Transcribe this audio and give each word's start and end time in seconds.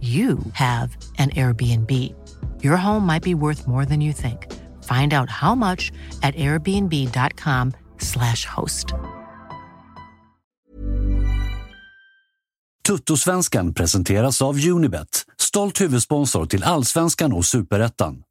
you 0.00 0.38
have 0.52 0.96
an 1.18 1.30
Airbnb. 1.30 1.90
Your 2.62 2.76
home 2.76 3.06
might 3.06 3.22
be 3.22 3.34
worth 3.34 3.66
more 3.66 3.86
than 3.86 4.00
you 4.00 4.12
think. 4.12 4.52
Find 4.82 5.14
out 5.14 5.30
how 5.30 5.54
much 5.54 5.92
at 6.22 6.34
airbnb.com/slash 6.34 8.44
host. 8.44 8.92
Tuttosvenskan 12.86 13.74
presenteras 13.74 14.42
av 14.42 14.54
Unibet, 14.54 15.24
stolt 15.40 15.80
huvudsponsor 15.80 16.46
till 16.46 16.64
Allsvenskan 16.64 17.32
och 17.32 17.44
Superettan. 17.44 18.25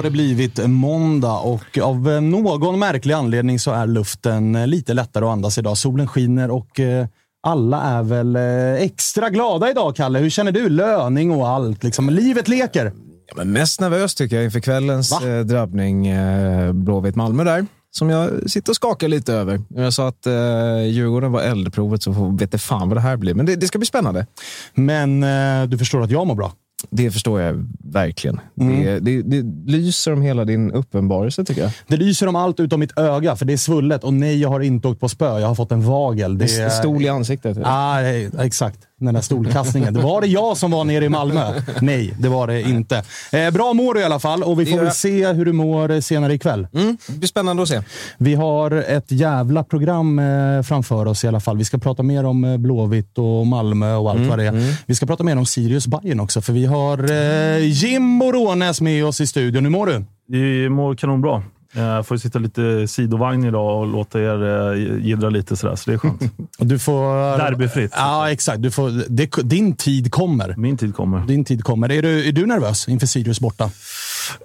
Har 0.00 0.04
det 0.04 0.10
blivit 0.10 0.70
måndag 0.70 1.38
och 1.38 1.78
av 1.82 2.22
någon 2.22 2.78
märklig 2.78 3.14
anledning 3.14 3.58
så 3.58 3.70
är 3.70 3.86
luften 3.86 4.70
lite 4.70 4.94
lättare 4.94 5.24
att 5.24 5.30
andas 5.30 5.58
idag. 5.58 5.78
Solen 5.78 6.08
skiner 6.08 6.50
och 6.50 6.80
eh, 6.80 7.06
alla 7.46 7.82
är 7.82 8.02
väl 8.02 8.36
eh, 8.36 8.84
extra 8.84 9.30
glada 9.30 9.70
idag, 9.70 9.96
Kalle. 9.96 10.18
Hur 10.18 10.30
känner 10.30 10.52
du? 10.52 10.68
Löning 10.68 11.30
och 11.30 11.48
allt. 11.48 11.84
Liksom. 11.84 12.10
Livet 12.10 12.48
leker. 12.48 12.92
Ja, 13.26 13.34
men 13.36 13.52
mest 13.52 13.80
nervös 13.80 14.14
tycker 14.14 14.36
jag 14.36 14.44
inför 14.44 14.60
kvällens 14.60 15.22
eh, 15.22 15.40
drabbning 15.40 16.06
eh, 16.06 16.72
Blåvitt-Malmö 16.72 17.44
där. 17.44 17.66
Som 17.90 18.10
jag 18.10 18.50
sitter 18.50 18.72
och 18.72 18.76
skakar 18.76 19.08
lite 19.08 19.32
över. 19.32 19.62
Jag 19.68 19.92
sa 19.92 20.08
att 20.08 20.26
eh, 20.26 20.82
Djurgården 20.86 21.32
var 21.32 21.40
eldprovet 21.42 22.02
så 22.02 22.36
vet 22.40 22.52
jag 22.52 22.60
fan 22.60 22.88
vad 22.88 22.96
det 22.96 23.02
här 23.02 23.16
blir. 23.16 23.34
Men 23.34 23.46
det, 23.46 23.56
det 23.56 23.66
ska 23.66 23.78
bli 23.78 23.86
spännande. 23.86 24.26
Men 24.74 25.22
eh, 25.22 25.68
du 25.68 25.78
förstår 25.78 26.02
att 26.02 26.10
jag 26.10 26.26
mår 26.26 26.34
bra. 26.34 26.52
Det 26.90 27.10
förstår 27.10 27.40
jag 27.40 27.68
verkligen. 27.84 28.40
Mm. 28.60 29.04
Det, 29.04 29.22
det, 29.22 29.22
det 29.22 29.72
lyser 29.72 30.12
om 30.12 30.22
hela 30.22 30.44
din 30.44 30.72
uppenbarelse 30.72 31.44
tycker 31.44 31.62
jag. 31.62 31.72
Det 31.86 31.96
lyser 31.96 32.26
om 32.26 32.36
allt 32.36 32.60
utom 32.60 32.80
mitt 32.80 32.98
öga, 32.98 33.36
för 33.36 33.44
det 33.44 33.52
är 33.52 33.56
svullet. 33.56 34.04
Och 34.04 34.14
nej, 34.14 34.40
jag 34.40 34.48
har 34.48 34.60
inte 34.60 34.88
åkt 34.88 35.00
på 35.00 35.08
spö. 35.08 35.38
Jag 35.38 35.48
har 35.48 35.54
fått 35.54 35.72
en 35.72 35.82
vagel. 35.82 36.38
Det 36.38 36.44
är... 36.44 36.68
Stol 36.68 37.02
i 37.02 37.08
ansiktet. 37.08 37.58
Ah, 37.64 38.00
nej, 38.00 38.30
exakt. 38.38 38.78
Den 39.00 39.14
där 39.14 39.20
stolkastningen. 39.20 39.94
Det 39.94 40.00
var 40.00 40.20
det 40.20 40.26
jag 40.26 40.56
som 40.56 40.70
var 40.70 40.84
nere 40.84 41.04
i 41.04 41.08
Malmö? 41.08 41.52
Nej, 41.80 42.14
det 42.18 42.28
var 42.28 42.46
det 42.46 42.62
inte. 42.62 43.02
Eh, 43.32 43.50
bra 43.50 43.72
mår 43.72 43.94
du 43.94 44.00
i 44.00 44.04
alla 44.04 44.18
fall 44.18 44.42
och 44.42 44.60
vi 44.60 44.66
får 44.66 44.78
väl 44.78 44.90
se 44.90 45.32
hur 45.32 45.44
du 45.44 45.52
mår 45.52 46.00
senare 46.00 46.34
ikväll. 46.34 46.66
Mm, 46.74 46.96
det 47.06 47.18
blir 47.18 47.28
spännande 47.28 47.62
att 47.62 47.68
se. 47.68 47.82
Vi 48.18 48.34
har 48.34 48.70
ett 48.70 49.12
jävla 49.12 49.64
program 49.64 50.18
eh, 50.18 50.62
framför 50.62 51.06
oss 51.06 51.24
i 51.24 51.28
alla 51.28 51.40
fall. 51.40 51.56
Vi 51.56 51.64
ska 51.64 51.78
prata 51.78 52.02
mer 52.02 52.24
om 52.24 52.44
eh, 52.44 52.56
Blåvitt 52.56 53.18
och 53.18 53.46
Malmö 53.46 53.94
och 53.94 54.10
allt 54.10 54.16
Mm, 54.20 54.28
vad 54.28 54.38
det 54.38 54.46
är. 54.46 54.74
Vi 54.86 54.94
ska 54.94 55.06
prata 55.06 55.24
mer 55.24 55.36
om 55.38 55.46
Sirius 55.46 55.86
Bayern 55.86 56.20
också, 56.20 56.40
för 56.40 56.52
vi 56.52 56.66
har 56.66 57.10
eh, 57.10 57.58
Jim 57.58 58.18
Borånes 58.18 58.80
med 58.80 59.04
oss 59.04 59.20
i 59.20 59.26
studion. 59.26 59.64
Hur 59.64 59.70
mår 59.70 59.86
du? 59.86 60.04
Jag 60.38 60.72
mår 60.72 60.94
kanonbra. 60.94 61.42
Jag 61.72 62.06
får 62.06 62.16
sitta 62.16 62.38
lite 62.38 62.88
sidovagn 62.88 63.44
idag 63.44 63.80
och 63.80 63.86
låta 63.86 64.20
er 64.20 64.72
eh, 64.72 65.06
jiddra 65.06 65.30
lite 65.30 65.56
sådär, 65.56 65.76
så 65.76 65.90
det 65.90 65.94
är 65.94 65.98
skönt. 65.98 66.22
Du 66.58 66.78
får... 66.78 67.38
Derbyfritt. 67.38 67.92
Ja, 67.96 68.30
exakt. 68.30 68.62
Du 68.62 68.70
får, 68.70 68.90
det, 69.08 69.30
din 69.42 69.76
tid 69.76 70.12
kommer. 70.12 70.54
Min 70.56 70.76
tid 70.76 70.94
kommer. 70.94 71.26
Din 71.26 71.44
tid 71.44 71.64
kommer. 71.64 71.92
Är 71.92 72.02
du, 72.02 72.28
är 72.28 72.32
du 72.32 72.46
nervös 72.46 72.88
inför 72.88 73.06
Sirius 73.06 73.40
borta? 73.40 73.64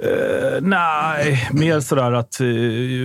Eh, 0.02 0.62
nej, 0.62 1.50
mer 1.52 1.80
sådär 1.80 2.12
att, 2.12 2.40
eh, 2.40 2.48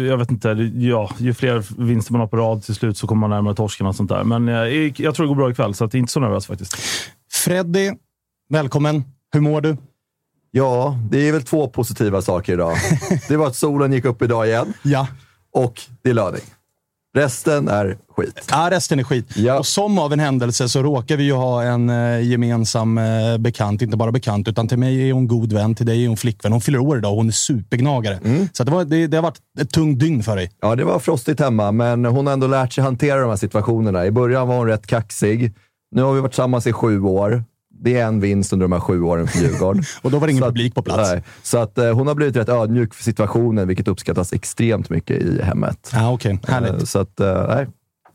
jag 0.07 0.17
vet 0.17 0.31
inte, 0.31 0.49
ja, 0.75 1.11
ju 1.19 1.35
fler 1.35 1.85
vinster 1.87 2.13
man 2.13 2.21
har 2.21 2.29
på 2.29 2.37
rad 2.37 2.63
till 2.63 2.75
slut 2.75 2.99
så 2.99 3.07
kommer 3.07 3.21
man 3.21 3.31
närmare 3.31 3.55
torsken 3.55 3.87
och 3.87 3.97
sånt 3.97 4.09
där. 4.09 4.25
Men 4.25 4.49
eh, 4.49 4.55
jag 4.97 5.15
tror 5.15 5.27
det 5.27 5.29
går 5.29 5.35
bra 5.35 5.51
ikväll, 5.51 5.75
så 5.75 5.85
att 5.85 5.95
jag 5.95 5.99
är 5.99 6.01
inte 6.01 6.13
så 6.13 6.21
nervös 6.21 6.47
faktiskt. 6.47 6.77
Freddy, 7.33 7.93
välkommen. 8.49 9.05
Hur 9.33 9.41
mår 9.41 9.61
du? 9.61 9.77
Ja, 10.51 10.99
det 11.11 11.29
är 11.29 11.33
väl 11.33 11.43
två 11.43 11.69
positiva 11.69 12.23
saker 12.23 12.53
idag. 12.53 12.77
Det 13.29 13.37
var 13.37 13.47
att 13.47 13.57
solen 13.57 13.93
gick 13.93 14.05
upp 14.05 14.23
idag 14.23 14.47
igen 14.47 14.73
Ja. 14.83 15.07
och 15.55 15.81
det 16.03 16.11
är 16.11 16.15
löning. 16.15 16.43
Resten 17.17 17.69
är 17.69 17.99
skit. 18.17 18.45
Ja, 18.51 18.69
resten 18.71 18.99
är 18.99 19.05
skit. 19.05 19.37
Ja. 19.37 19.59
Och 19.59 19.67
som 19.67 19.99
av 19.99 20.13
en 20.13 20.21
händelse 20.21 20.69
så 20.69 20.83
råkar 20.83 21.17
vi 21.17 21.25
ju 21.25 21.33
ha 21.33 21.63
en 21.63 21.91
eh, 21.91 22.21
gemensam 22.29 22.99
eh, 22.99 23.39
bekant. 23.39 23.83
Inte 23.83 23.97
bara 23.97 24.13
bekant, 24.13 24.49
utan 24.49 24.69
till 24.69 24.79
mig 24.79 25.09
är 25.09 25.13
hon 25.13 25.29
god 25.29 25.53
vän. 25.53 25.75
Till 25.75 25.87
dig 25.87 26.05
är 26.05 26.09
hon 26.09 26.17
flickvän. 26.17 26.53
Hon 26.53 26.61
fyller 26.61 26.79
år 26.79 26.99
idag 26.99 27.11
och 27.11 27.17
hon 27.17 27.29
är 27.29 27.33
supergnagare. 27.33 28.19
Så 28.53 28.63
att 28.63 28.67
det, 28.67 28.73
var, 28.73 28.85
det, 28.85 29.07
det 29.07 29.17
har 29.17 29.23
varit 29.23 29.39
ett 29.61 29.71
tungt 29.71 29.99
dygn 30.01 30.23
för 30.23 30.37
dig. 30.37 30.51
Ja, 30.61 30.75
det 30.77 30.85
var 30.85 30.99
frostigt 30.99 31.41
hemma, 31.41 31.73
men 31.73 32.05
hon 32.05 32.27
har 32.27 32.33
ändå 32.33 32.47
lärt 32.47 32.73
sig 32.73 32.85
hantera 32.85 33.21
de 33.21 33.29
här 33.31 33.37
situationerna. 33.37 34.07
I 34.07 34.11
början 34.11 34.49
var 34.49 34.57
hon 34.57 34.67
rätt 34.67 34.87
kaxig. 34.87 35.55
Nu 35.95 36.03
har 36.03 36.13
vi 36.13 36.21
varit 36.21 36.33
tillsammans 36.33 36.67
i 36.67 36.73
sju 36.73 37.01
år. 37.03 37.45
Det 37.83 37.97
är 37.97 38.07
en 38.07 38.21
vinst 38.21 38.53
under 38.53 38.65
de 38.65 38.73
här 38.73 38.81
sju 38.81 39.03
åren 39.03 39.29
för 39.29 39.39
Djurgården. 39.39 39.83
Och 40.03 40.11
då 40.11 40.19
var 40.19 40.27
det 40.27 40.31
ingen 40.31 40.43
Så 40.43 40.49
publik 40.49 40.75
på 40.75 40.83
plats. 40.83 41.11
Nej, 41.11 41.23
så 41.43 41.59
att 41.59 41.79
eh, 41.79 41.93
hon 41.93 42.07
har 42.07 42.15
blivit 42.15 42.37
rätt 42.37 42.49
ödmjuk 42.49 42.95
för 42.95 43.03
situationen, 43.05 43.69
vilket 43.69 43.89
uppskattas 43.89 44.33
extremt 44.33 44.91
mycket 44.91 45.23
i 45.23 45.43
hemmet. 45.43 45.91
Ja, 45.93 46.13
okej. 46.13 46.39
Härligt. 46.49 46.73
Eh, 46.73 46.79
Så 46.79 46.99
att, 46.99 47.21
eh, 47.21 47.47
nej. 47.49 47.67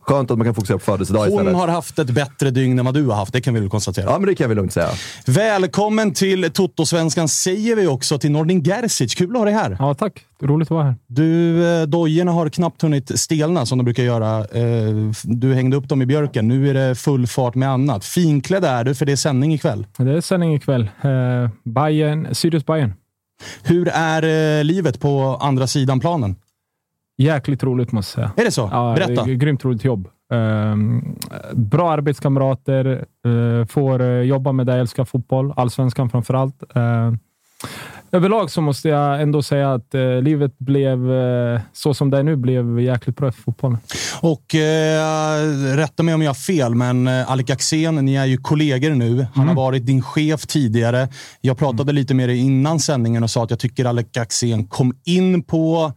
Skönt 0.07 0.31
att 0.31 0.37
man 0.37 0.45
kan 0.45 0.55
fokusera 0.55 0.77
på 0.77 0.83
födelsedag 0.83 1.19
Hon 1.19 1.29
istället. 1.29 1.55
har 1.55 1.67
haft 1.67 1.99
ett 1.99 2.09
bättre 2.09 2.51
dygn 2.51 2.79
än 2.79 2.85
vad 2.85 2.93
du 2.93 3.05
har 3.05 3.15
haft, 3.15 3.33
det 3.33 3.41
kan 3.41 3.53
vi 3.53 3.59
väl 3.59 3.69
konstatera. 3.69 4.05
Ja, 4.05 4.19
men 4.19 4.27
det 4.27 4.35
kan 4.35 4.49
vi 4.49 4.55
lugnt 4.55 4.73
säga. 4.73 4.89
Välkommen 5.25 6.13
till 6.13 6.51
Toto-svenskan 6.51 7.27
säger 7.27 7.75
vi 7.75 7.87
också 7.87 8.17
till 8.19 8.31
Nordin 8.31 8.63
Gerzic. 8.63 9.15
Kul 9.15 9.31
att 9.31 9.37
ha 9.37 9.45
dig 9.45 9.53
här. 9.53 9.75
Ja, 9.79 9.93
tack. 9.93 10.21
Roligt 10.41 10.65
att 10.67 10.71
vara 10.71 10.83
här. 10.83 10.95
Du, 11.07 11.65
eh, 11.67 11.83
dojorna 11.87 12.31
har 12.31 12.49
knappt 12.49 12.81
hunnit 12.81 13.19
stelna 13.19 13.65
som 13.65 13.77
de 13.77 13.83
brukar 13.83 14.03
göra. 14.03 14.39
Eh, 14.39 15.11
Du 15.23 15.53
hängde 15.53 15.77
upp 15.77 15.89
dem 15.89 16.01
i 16.01 16.05
björken. 16.05 16.47
Nu 16.47 16.69
är 16.69 16.73
det 16.73 16.95
full 16.95 17.27
fart 17.27 17.55
med 17.55 17.69
annat. 17.69 18.05
Finklädd 18.05 18.65
är 18.65 18.83
du, 18.83 18.95
för 18.95 19.05
det 19.05 19.11
är 19.11 19.15
sändning 19.15 19.53
ikväll. 19.53 19.87
Det 19.97 20.11
är 20.11 20.21
sändning 20.21 20.55
ikväll. 20.55 20.81
Eh, 21.01 21.49
Bayern, 21.63 22.35
Sirius 22.35 22.65
Bayern. 22.65 22.93
Hur 23.63 23.87
är 23.87 24.63
livet 24.63 24.99
på 24.99 25.37
andra 25.41 25.67
sidan 25.67 25.99
planen? 25.99 26.35
Jäkligt 27.17 27.63
roligt 27.63 27.91
måste 27.91 28.21
jag 28.21 28.29
säga. 28.29 28.41
Är 28.41 28.45
det 28.45 28.51
så? 28.51 28.69
Ja, 28.71 28.93
Berätta. 28.95 29.23
det 29.25 29.31
är 29.31 29.35
Grymt 29.35 29.65
roligt 29.65 29.83
jobb. 29.83 30.07
Ehm, 30.33 31.15
bra 31.53 31.91
arbetskamrater. 31.91 33.05
eh, 33.25 33.65
får 33.67 34.01
eh, 34.01 34.07
jobba 34.21 34.51
med 34.51 34.65
det 34.65 34.71
jag 34.71 34.79
älskar, 34.81 35.05
fotboll. 35.05 35.53
Allsvenskan 35.55 36.09
framför 36.09 36.33
allt. 36.33 36.63
Ehm, 36.75 37.19
överlag 38.11 38.51
så 38.51 38.61
måste 38.61 38.89
jag 38.89 39.21
ändå 39.21 39.41
säga 39.41 39.73
att 39.73 39.95
eh, 39.95 40.21
livet 40.21 40.57
blev, 40.57 41.11
eh, 41.11 41.61
så 41.73 41.93
som 41.93 42.09
det 42.09 42.17
är 42.19 42.23
nu, 42.23 42.35
blev 42.35 42.79
jäkligt 42.79 43.15
bra 43.17 43.31
för 43.31 43.41
fotbollen. 43.41 43.77
Och 44.21 44.55
eh, 44.55 45.75
rätta 45.75 46.03
mig 46.03 46.13
om 46.15 46.21
jag 46.21 46.29
har 46.29 46.33
fel, 46.35 46.75
men 46.75 47.07
eh, 47.07 47.31
Alec 47.31 47.49
Axén, 47.49 47.95
ni 47.95 48.15
är 48.15 48.25
ju 48.25 48.37
kollegor 48.37 48.89
nu. 48.89 49.27
Han 49.33 49.47
har 49.47 49.55
varit 49.55 49.85
din 49.85 50.01
chef 50.01 50.45
tidigare. 50.47 51.07
Jag 51.41 51.57
pratade 51.57 51.91
lite 51.91 52.13
med 52.13 52.29
dig 52.29 52.37
innan 52.37 52.79
sändningen 52.79 53.23
och 53.23 53.29
sa 53.29 53.43
att 53.43 53.49
jag 53.49 53.59
tycker 53.59 53.85
Alec 53.85 54.07
Axén 54.17 54.67
kom 54.67 54.93
in 55.05 55.43
på 55.43 55.93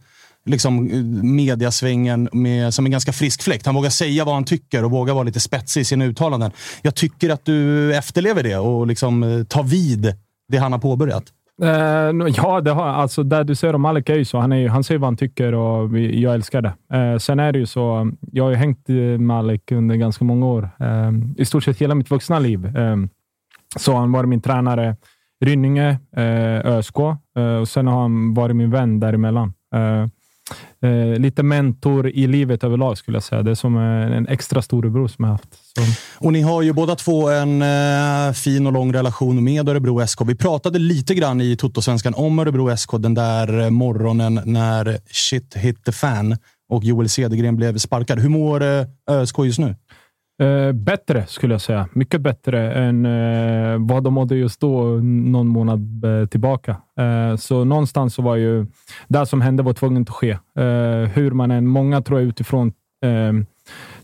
liksom, 0.49 0.91
eh, 0.91 1.03
mediasvängen 1.23 2.29
med, 2.31 2.73
som 2.73 2.85
en 2.85 2.91
ganska 2.91 3.11
frisk 3.11 3.43
fläkt. 3.43 3.65
Han 3.65 3.75
vågar 3.75 3.89
säga 3.89 4.25
vad 4.25 4.33
han 4.33 4.43
tycker 4.43 4.85
och 4.85 4.91
vågar 4.91 5.13
vara 5.13 5.23
lite 5.23 5.39
spetsig 5.39 5.81
i 5.81 5.85
sina 5.85 6.05
uttalanden. 6.05 6.51
Jag 6.81 6.95
tycker 6.95 7.29
att 7.29 7.45
du 7.45 7.95
efterlever 7.95 8.43
det 8.43 8.57
och 8.57 8.87
liksom, 8.87 9.23
eh, 9.23 9.43
tar 9.43 9.63
vid 9.63 10.13
det 10.47 10.57
han 10.57 10.71
har 10.71 10.79
påbörjat. 10.79 11.23
Uh, 11.63 12.29
ja, 12.37 12.61
det 12.61 12.71
har, 12.71 12.87
alltså, 12.87 13.23
där 13.23 13.43
du 13.43 13.55
säger 13.55 13.75
om 13.75 13.85
Alec 13.85 14.09
är 14.09 14.15
ju 14.15 14.25
så. 14.25 14.39
Han, 14.39 14.51
är 14.51 14.57
ju, 14.57 14.67
han 14.67 14.83
säger 14.83 14.99
vad 14.99 15.07
han 15.07 15.17
tycker 15.17 15.53
och 15.53 15.95
vi, 15.95 16.21
jag 16.21 16.33
älskar 16.33 16.61
det. 16.61 16.73
Uh, 16.97 17.17
sen 17.17 17.39
är 17.39 17.51
det 17.51 17.59
ju 17.59 17.65
så, 17.65 18.11
jag 18.31 18.43
har 18.43 18.51
ju 18.51 18.55
hängt 18.55 18.87
med 19.19 19.37
Alec 19.37 19.61
under 19.71 19.95
ganska 19.95 20.25
många 20.25 20.45
år. 20.45 20.69
Uh, 20.81 21.11
I 21.37 21.45
stort 21.45 21.63
sett 21.63 21.77
hela 21.77 21.95
mitt 21.95 22.11
vuxna 22.11 22.39
liv. 22.39 22.65
Eh, 22.77 22.95
så 23.77 23.91
har 23.91 23.99
han 23.99 24.11
varit 24.11 24.29
min 24.29 24.41
tränare 24.41 24.95
Rynninge, 25.45 25.89
uh, 26.17 26.65
ÖSK 26.65 26.99
och 26.99 27.67
sen 27.67 27.87
har 27.87 28.01
han 28.01 28.33
varit 28.33 28.55
min 28.55 28.71
vän 28.71 28.99
däremellan. 28.99 29.53
Uh, 29.75 30.07
eh, 30.83 31.19
lite 31.19 31.43
mentor 31.43 32.09
i 32.09 32.27
livet 32.27 32.63
överlag 32.63 32.97
skulle 32.97 33.15
jag 33.15 33.23
säga. 33.23 33.43
Det 33.43 33.51
är 33.51 33.55
som 33.55 33.77
en, 33.77 34.13
en 34.13 34.27
extra 34.27 34.61
storebror 34.61 35.07
som 35.07 35.25
jag 35.25 35.29
har 35.29 35.33
haft. 35.33 35.49
Så. 35.53 35.81
Och 36.25 36.33
ni 36.33 36.41
har 36.41 36.61
ju 36.61 36.73
båda 36.73 36.95
två 36.95 37.29
en 37.29 37.61
eh, 37.61 38.33
fin 38.33 38.67
och 38.67 38.73
lång 38.73 38.93
relation 38.93 39.43
med 39.43 39.69
Örebro 39.69 40.07
SK. 40.07 40.21
Vi 40.25 40.35
pratade 40.35 40.79
lite 40.79 41.15
grann 41.15 41.41
i 41.41 41.55
Toto-svenskan 41.55 42.13
om 42.13 42.39
Örebro 42.39 42.77
SK 42.77 42.89
den 42.99 43.13
där 43.13 43.59
eh, 43.59 43.69
morgonen 43.69 44.41
när 44.45 44.97
shit 45.11 45.55
hit 45.55 45.85
the 45.85 45.91
fan 45.91 46.37
och 46.69 46.83
Joel 46.83 47.09
Cedergren 47.09 47.55
blev 47.55 47.77
sparkad. 47.77 48.19
Hur 48.19 48.29
mår 48.29 48.63
eh, 48.63 48.85
ÖSK 49.09 49.39
just 49.39 49.59
nu? 49.59 49.75
Eh, 50.39 50.71
bättre 50.71 51.25
skulle 51.27 51.53
jag 51.53 51.61
säga. 51.61 51.87
Mycket 51.93 52.21
bättre 52.21 52.73
än 52.73 53.05
eh, 53.05 53.77
vad 53.79 54.03
de 54.03 54.13
mådde 54.13 54.35
just 54.35 54.61
då, 54.61 54.83
någon 55.03 55.47
månad 55.47 56.05
eh, 56.05 56.25
tillbaka. 56.27 56.75
Eh, 56.99 57.35
så 57.35 57.63
någonstans 57.63 58.13
så 58.13 58.21
var 58.21 58.35
ju 58.35 58.65
det 59.07 59.25
som 59.25 59.41
hände 59.41 59.63
var 59.63 59.73
tvunget 59.73 60.09
att 60.09 60.15
ske. 60.15 60.31
Eh, 60.31 61.09
hur 61.13 61.31
man 61.31 61.51
än, 61.51 61.67
många 61.67 62.01
tror 62.01 62.19
jag 62.19 62.27
utifrån 62.29 62.73
eh, 63.03 63.33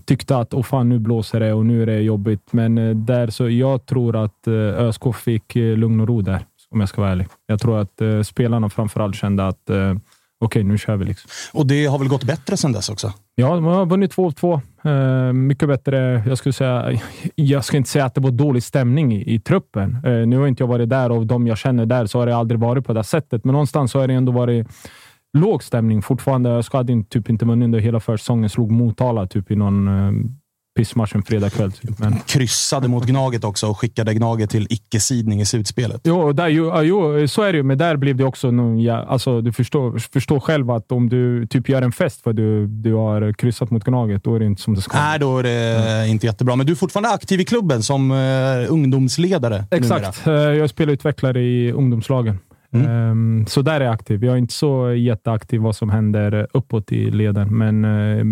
tyckte 0.06 0.38
att 0.38 0.54
oh 0.54 0.64
fan, 0.64 0.90
nu 0.90 1.00
blåser 1.00 1.40
det 1.40 1.54
och 1.54 1.66
nu 1.66 1.82
är 1.82 1.86
det 1.86 2.00
jobbigt. 2.02 2.54
Men 2.54 2.78
eh, 2.78 2.96
där 2.96 3.28
så 3.28 3.50
jag 3.50 3.86
tror 3.86 4.16
att 4.16 4.48
eh, 4.48 4.54
ÖSK 4.54 5.16
fick 5.16 5.56
eh, 5.56 5.78
lugn 5.78 6.00
och 6.00 6.08
ro 6.08 6.22
där, 6.22 6.46
om 6.70 6.80
jag 6.80 6.90
ska 6.90 7.02
vara 7.02 7.12
ärlig. 7.12 7.28
Jag 7.48 7.60
tror 7.60 7.80
att 7.80 8.02
eh, 8.02 8.22
spelarna 8.22 8.70
framförallt 8.70 9.16
kände 9.16 9.48
att 9.48 9.70
eh, 9.70 9.96
okej, 10.40 10.64
nu 10.64 10.78
kör 10.78 10.96
vi. 10.96 11.06
Liksom. 11.06 11.30
Och 11.54 11.68
det 11.68 11.86
har 11.86 12.00
väl 12.00 12.08
gått 12.08 12.24
bättre 12.24 12.58
sedan 12.58 12.72
dess 12.72 12.90
också? 12.90 13.14
Ja, 13.36 13.56
de 13.56 13.64
har 13.64 13.86
vunnit 13.86 14.16
2-2. 14.16 14.62
Eh, 14.84 15.34
mycket 15.34 15.68
bättre. 15.68 16.24
Jag 16.28 16.38
skulle 16.38 16.54
säga, 16.54 17.00
jag 17.36 17.66
ska 17.66 17.78
inte 17.78 17.90
säga 17.90 18.06
att 18.06 18.16
det 18.16 18.22
var 18.22 18.32
dålig 18.32 18.64
stämning 18.64 19.14
i, 19.14 19.34
i 19.36 19.40
truppen. 19.40 19.98
Eh, 20.06 20.28
nu 20.28 20.38
har 20.38 20.48
inte 20.48 20.64
jag 20.64 20.68
varit 20.68 20.90
där 20.90 21.12
och 21.12 21.28
de 21.28 21.48
jag 21.48 21.58
känner 21.58 21.86
där 21.86 22.06
så 22.06 22.20
har 22.20 22.26
det 22.26 22.36
aldrig 22.36 22.60
varit 22.60 22.86
på 22.86 22.94
det 22.94 23.04
sättet. 23.04 23.46
Men 23.46 23.54
någonstans 23.54 23.92
så 23.92 24.00
har 24.00 24.08
det 24.08 24.14
ändå 24.14 24.32
varit 24.32 24.68
låg 25.38 25.64
stämning 25.64 26.02
fortfarande. 26.02 26.50
Jag 26.50 26.64
hade 26.72 27.04
typ 27.04 27.30
inte 27.30 27.46
vunnit 27.46 27.66
under 27.66 27.80
hela 27.80 28.00
försäsongen. 28.00 28.50
Slog 28.50 28.72
Motala 28.72 29.28
typ 29.28 29.52
i 29.52 29.56
någon 29.56 29.88
eh, 30.76 30.80
pissmatch 30.82 31.16
en 31.16 31.24
fredagkväll. 31.24 31.72
Typ. 31.72 32.00
Men, 32.00 32.16
Kryssade 32.26 32.88
mot 32.88 33.06
Gnaget 33.06 33.44
också 33.44 33.68
och 33.68 33.80
skickade 33.80 34.14
Gnaget 34.14 34.50
till 34.50 34.68
icke-sidning 34.70 35.42
i 35.42 35.46
slutspelet. 35.46 36.02
Jo, 36.04 36.32
där, 36.34 36.48
jo, 36.48 36.82
jo, 36.82 37.28
så 37.28 37.42
är 37.42 37.52
det 37.54 37.58
ju, 37.58 37.64
men 37.64 37.78
där 37.78 37.98
blev 37.98 38.16
det 38.16 38.24
också 38.24 38.52
någon, 38.52 38.80
ja, 38.82 39.06
alltså, 39.08 39.42
Du 39.42 39.52
förstår, 39.52 40.00
förstår 40.00 40.40
själv 40.40 40.72
att 40.72 40.92
om 40.92 41.10
du 41.10 41.48
typ 41.48 41.70
gör 41.70 41.82
en 41.82 41.92
fest 41.92 42.22
för 42.24 42.30
att 42.30 42.36
du, 42.36 42.68
du 42.68 42.94
har 42.94 43.34
kryssat 43.34 43.72
mot 43.72 43.84
Gnaget, 43.84 44.24
då 44.24 44.36
är 44.36 44.40
det 44.40 44.46
inte 44.46 44.62
som 44.62 44.74
det 44.76 44.82
ska 44.82 44.98
Nej, 44.98 45.20
då 45.20 45.38
är 45.38 45.44
det 45.44 46.08
inte 46.08 46.26
jättebra. 46.26 46.56
Men 46.56 46.66
du 46.66 46.72
är 46.72 46.76
fortfarande 46.78 47.10
aktiv 47.10 47.40
i 47.40 47.46
klubben 47.46 47.84
som 47.84 48.12
eh, 48.12 48.18
ungdomsledare. 48.72 49.64
Exakt. 49.72 50.28
Eh, 50.28 50.34
Jag 50.34 50.58
är 50.58 50.68
spelutvecklare 50.68 51.42
i 51.42 51.72
ungdomslagen. 51.72 52.40
Ehm, 52.74 53.46
Så 53.48 53.62
där 53.62 53.82
är 53.82 53.86
jag 53.86 53.94
aktiv. 53.94 54.24
Jag 54.26 54.34
är 54.34 54.38
inte 54.38 54.54
så 54.54 54.94
jätteaktiv 54.94 55.62
vad 55.62 55.76
som 55.76 55.90
händer 55.90 56.48
uppåt 56.54 56.92
i 56.92 57.12
leden, 57.12 57.58
men 57.58 57.86
eh, 57.86 58.26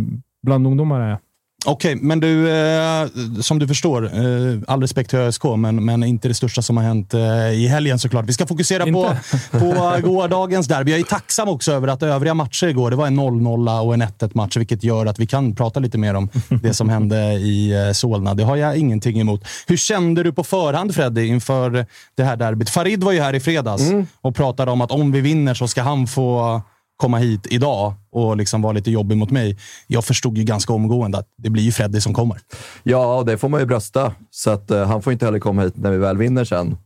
bland 0.46 0.68
ungdomar 0.68 1.02
är 1.02 1.10
jag. 1.10 1.18
Okej, 1.66 1.96
men 1.96 2.20
du, 2.20 2.50
eh, 2.50 3.08
som 3.42 3.60
du 3.60 3.68
förstår, 3.68 4.04
eh, 4.04 4.60
all 4.68 4.82
respekt 4.82 5.10
till 5.10 5.20
ÖSK, 5.20 5.44
men, 5.58 5.86
men 5.86 6.04
inte 6.04 6.28
det 6.28 6.34
största 6.34 6.62
som 6.62 6.78
har 6.78 6.84
hänt 6.84 7.14
eh, 7.14 7.50
i 7.52 7.68
helgen 7.68 8.00
såklart. 8.00 8.26
Vi 8.26 8.34
ska 8.34 8.48
fokusera 8.48 8.84
på, 8.84 8.90
Inte. 8.90 9.20
på 9.60 9.98
gårdagens 10.08 10.68
derby. 10.68 10.92
Jag 10.92 11.00
är 11.00 11.04
tacksam 11.04 11.50
också 11.50 11.72
över 11.72 11.88
att 11.88 12.04
övriga 12.04 12.34
matcher 12.34 12.68
igår, 12.68 12.90
det 12.90 12.96
var 12.96 13.08
en 13.08 13.20
0-0 13.20 13.82
och 13.82 13.94
en 13.94 14.04
1-1 14.04 14.32
match, 14.34 14.58
vilket 14.58 14.84
gör 14.84 15.06
att 15.06 15.20
vi 15.20 15.28
kan 15.28 15.56
prata 15.56 15.80
lite 15.80 15.98
mer 15.98 16.14
om 16.14 16.30
det 16.50 16.74
som 16.74 16.90
hände 16.90 17.34
i 17.34 17.88
eh, 17.88 17.92
Solna. 17.92 18.34
Det 18.34 18.44
har 18.44 18.56
jag 18.56 18.78
ingenting 18.78 19.20
emot. 19.20 19.48
Hur 19.68 19.78
kände 19.78 20.24
du 20.24 20.34
på 20.34 20.44
förhand, 20.44 20.96
Freddy, 20.96 21.26
inför 21.26 21.86
det 22.16 22.24
här 22.24 22.36
derbyt? 22.36 22.70
Farid 22.70 23.04
var 23.04 23.12
ju 23.12 23.22
här 23.22 23.34
i 23.34 23.40
fredags 23.40 23.84
och 24.22 24.36
pratade 24.36 24.72
om 24.72 24.82
att 24.82 24.92
om 24.92 25.12
vi 25.12 25.22
vinner 25.22 25.54
så 25.54 25.68
ska 25.68 25.82
han 25.82 26.08
få 26.08 26.62
komma 27.04 27.18
hit 27.18 27.48
idag 27.50 27.94
och 28.12 28.38
liksom 28.38 28.62
vara 28.62 28.74
lite 28.74 28.92
jobbig 28.92 29.18
mot 29.18 29.32
mig. 29.32 29.58
Jag 29.88 30.06
förstod 30.06 30.38
ju 30.38 30.44
ganska 30.44 30.74
omgående 30.74 31.18
att 31.18 31.28
det 31.38 31.50
blir 31.50 31.64
ju 31.64 31.72
Freddy 31.72 32.02
som 32.02 32.14
kommer. 32.14 32.38
Ja, 32.84 33.18
och 33.18 33.26
det 33.26 33.38
får 33.38 33.50
man 33.50 33.60
ju 33.60 33.66
brösta. 33.66 34.14
Så 34.32 34.52
att, 34.52 34.72
eh, 34.72 34.86
han 34.86 35.02
får 35.02 35.14
inte 35.14 35.26
heller 35.26 35.40
komma 35.40 35.62
hit 35.62 35.78
när 35.78 35.92
vi 35.92 35.98
väl 35.98 36.18
vinner 36.18 36.46
sen. 36.46 36.78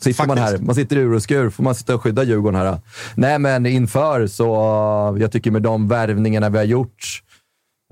Sitter 0.00 0.26
man 0.26 0.38
här, 0.38 0.58
man 0.58 0.74
sitter 0.74 0.96
i 0.96 0.98
ur 0.98 1.14
och 1.14 1.22
skur, 1.22 1.50
får 1.50 1.62
man 1.64 1.74
sitta 1.74 1.94
och 1.94 2.02
skydda 2.02 2.22
Djurgården 2.22 2.60
här. 2.60 2.78
Nej, 3.14 3.38
men 3.38 3.66
inför 3.66 4.26
så, 4.26 4.54
eh, 5.14 5.22
jag 5.22 5.32
tycker 5.32 5.50
med 5.50 5.62
de 5.62 5.88
värvningarna 5.88 6.48
vi 6.48 6.58
har 6.58 6.64
gjort 6.64 7.22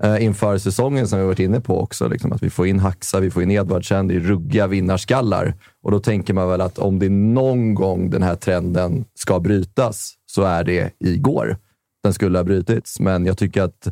eh, 0.03 0.23
inför 0.23 0.57
säsongen 0.57 1.07
som 1.07 1.19
vi 1.19 1.25
varit 1.25 1.39
inne 1.39 1.61
på 1.61 1.81
också, 1.81 2.07
liksom, 2.07 2.31
att 2.31 2.43
vi 2.43 2.49
får 2.49 2.67
in 2.67 2.79
Haxa, 2.79 3.19
vi 3.19 3.31
får 3.31 3.43
in 3.43 3.51
Edvardsen, 3.51 4.07
det 4.07 4.15
är 4.15 4.19
ruggiga 4.19 4.67
vinnarskallar. 4.67 5.53
Och 5.83 5.91
då 5.91 5.99
tänker 5.99 6.33
man 6.33 6.49
väl 6.49 6.61
att 6.61 6.79
om 6.79 6.99
det 6.99 7.05
är 7.05 7.09
någon 7.09 7.75
gång 7.75 8.09
den 8.09 8.23
här 8.23 8.35
trenden 8.35 9.05
ska 9.15 9.39
brytas 9.39 10.13
så 10.25 10.43
är 10.43 10.63
det 10.63 10.91
igår. 10.99 11.57
Den 12.03 12.13
skulle 12.13 12.37
ha 12.37 12.43
brutits, 12.43 12.99
men 12.99 13.25
jag 13.25 13.37
tycker 13.37 13.61
att 13.61 13.87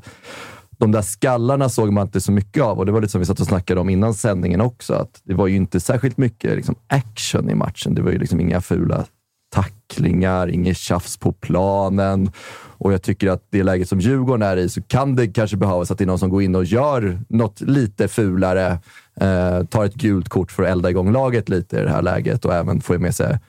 de 0.79 0.91
där 0.91 1.01
skallarna 1.01 1.69
såg 1.69 1.93
man 1.93 2.07
inte 2.07 2.22
så 2.22 2.31
mycket 2.31 2.63
av 2.63 2.79
och 2.79 2.86
det 2.86 2.91
var 2.91 3.01
lite 3.01 3.12
som 3.12 3.19
vi 3.19 3.25
satt 3.25 3.39
och 3.39 3.48
snackade 3.48 3.81
om 3.81 3.89
innan 3.89 4.13
sändningen 4.13 4.62
också. 4.62 4.93
Att 4.93 5.22
det 5.24 5.34
var 5.34 5.48
ju 5.48 5.55
inte 5.55 5.79
särskilt 5.79 6.17
mycket 6.17 6.55
liksom, 6.55 6.75
action 6.88 7.50
i 7.50 7.55
matchen. 7.55 7.95
Det 7.95 8.01
var 8.01 8.12
ju 8.12 8.19
liksom 8.19 8.39
inga 8.39 8.62
fula 8.62 9.05
tacklingar, 9.50 10.48
inget 10.48 10.77
tjafs 10.77 11.17
på 11.17 11.31
planen. 11.31 12.31
Och 12.77 12.93
jag 12.93 13.01
tycker 13.01 13.29
att 13.29 13.43
det 13.50 13.63
läget 13.63 13.89
som 13.89 14.00
Djurgården 14.00 14.41
är 14.41 14.57
i 14.57 14.69
så 14.69 14.81
kan 14.81 15.15
det 15.15 15.27
kanske 15.27 15.57
behövas 15.57 15.91
att 15.91 15.98
det 15.98 16.03
är 16.03 16.07
någon 16.07 16.19
som 16.19 16.29
går 16.29 16.41
in 16.41 16.55
och 16.55 16.65
gör 16.65 17.19
något 17.29 17.62
lite 17.62 18.07
fulare. 18.07 18.79
Eh, 19.22 19.63
tar 19.63 19.86
ett 19.86 19.95
gult 19.95 20.29
kort 20.29 20.51
för 20.51 20.63
att 20.63 20.69
elda 20.69 20.89
igång 20.89 21.12
laget 21.12 21.50
lite 21.50 21.79
i 21.79 21.84
det 21.84 21.89
här 21.89 22.01
läget 22.01 22.45
och 22.45 22.53
även 22.53 22.81
få 22.81 23.00
med 23.00 23.15
sig 23.15 23.39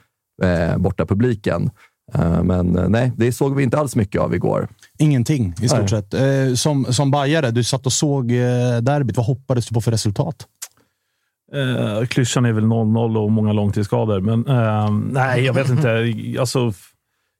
eh, 0.43 0.77
borta 0.77 1.05
publiken. 1.05 1.69
Eh, 2.13 2.43
men 2.43 2.77
eh, 2.77 2.89
nej, 2.89 3.11
det 3.17 3.31
såg 3.31 3.55
vi 3.55 3.63
inte 3.63 3.77
alls 3.77 3.95
mycket 3.95 4.21
av 4.21 4.35
igår. 4.35 4.67
Ingenting 4.99 5.53
i 5.61 5.67
stort 5.67 5.79
Nej. 5.79 5.89
sett. 5.89 6.13
Eh, 6.13 6.55
som, 6.55 6.85
som 6.93 7.11
bajare, 7.11 7.51
du 7.51 7.63
satt 7.63 7.85
och 7.85 7.93
såg 7.93 8.27
derbyt. 8.81 9.17
Vad 9.17 9.25
hoppades 9.25 9.67
du 9.67 9.73
på 9.73 9.81
för 9.81 9.91
resultat? 9.91 10.47
Eh, 11.53 12.05
klyschan 12.05 12.45
är 12.45 12.51
väl 12.51 12.63
0-0 12.63 13.17
och 13.17 13.31
många 13.31 13.53
långtidsskador, 13.53 14.19
men 14.19 14.47
eh, 14.47 14.91
nej, 14.91 15.43
jag 15.43 15.53
vet 15.53 15.69
inte. 15.69 16.13
Alltså, 16.39 16.73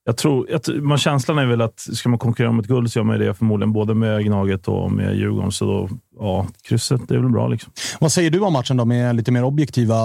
jag 0.05 0.17
tror, 0.17 0.48
jag, 0.50 0.84
man, 0.84 0.98
känslan 0.98 1.38
är 1.38 1.46
väl 1.46 1.62
att 1.62 1.79
ska 1.79 2.10
man 2.10 2.20
konkurrera 2.20 2.50
om 2.50 2.60
ett 2.60 2.67
guld 2.67 2.91
så 2.91 3.00
gör 3.00 3.03
man 3.03 3.20
det 3.20 3.34
förmodligen 3.34 3.74
både 3.74 3.93
med 3.93 4.25
Gnaget 4.25 4.67
och 4.67 4.91
med 4.91 5.15
Djurgården. 5.15 5.51
Så 5.51 5.65
då, 5.65 5.89
ja, 6.20 6.48
krysset 6.67 7.01
det 7.08 7.15
är 7.15 7.20
väl 7.20 7.29
bra. 7.31 7.48
Liksom. 7.48 7.74
Vad 8.00 8.12
säger 8.12 8.31
du 8.31 8.39
om 8.39 8.53
matchen 8.53 8.77
då 8.77 8.86
med 8.86 9.15
lite 9.15 9.31
mer 9.31 9.43
objektiva 9.43 9.98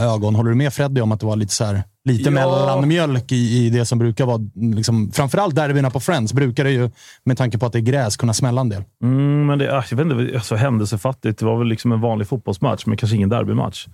ögon? 0.00 0.34
Håller 0.34 0.50
du 0.50 0.56
med 0.56 0.72
Freddy 0.72 1.00
om 1.00 1.12
att 1.12 1.20
det 1.20 1.26
var 1.26 1.36
lite, 1.36 1.52
så 1.52 1.64
här, 1.64 1.82
lite 2.04 2.24
Ja. 2.24 2.30
mellanmjölk 2.30 3.32
i, 3.32 3.66
i 3.66 3.70
det 3.70 3.86
som 3.86 3.98
brukar 3.98 4.26
vara, 4.26 4.40
liksom, 4.54 5.10
framförallt 5.12 5.54
derbyna 5.54 5.90
på 5.90 6.00
Friends, 6.00 6.32
brukar 6.32 6.64
det 6.64 6.70
ju, 6.70 6.90
med 7.24 7.38
tanke 7.38 7.58
på 7.58 7.66
att 7.66 7.72
det 7.72 7.78
är 7.78 7.80
gräs, 7.80 8.16
kunna 8.16 8.32
smälla 8.34 8.60
en 8.60 8.68
del. 8.68 8.82
Mm, 9.02 9.46
men 9.46 9.58
det, 9.58 9.78
ah, 9.78 9.84
jag 9.90 9.96
vet 9.96 10.06
inte, 10.06 10.34
alltså, 10.36 10.54
händelsefattigt. 10.54 11.38
Det 11.38 11.44
var 11.46 11.58
väl 11.58 11.68
liksom 11.68 11.92
en 11.92 12.00
vanlig 12.00 12.28
fotbollsmatch, 12.28 12.86
men 12.86 12.96
kanske 12.96 13.16
ingen 13.16 13.28
derbymatch. 13.28 13.86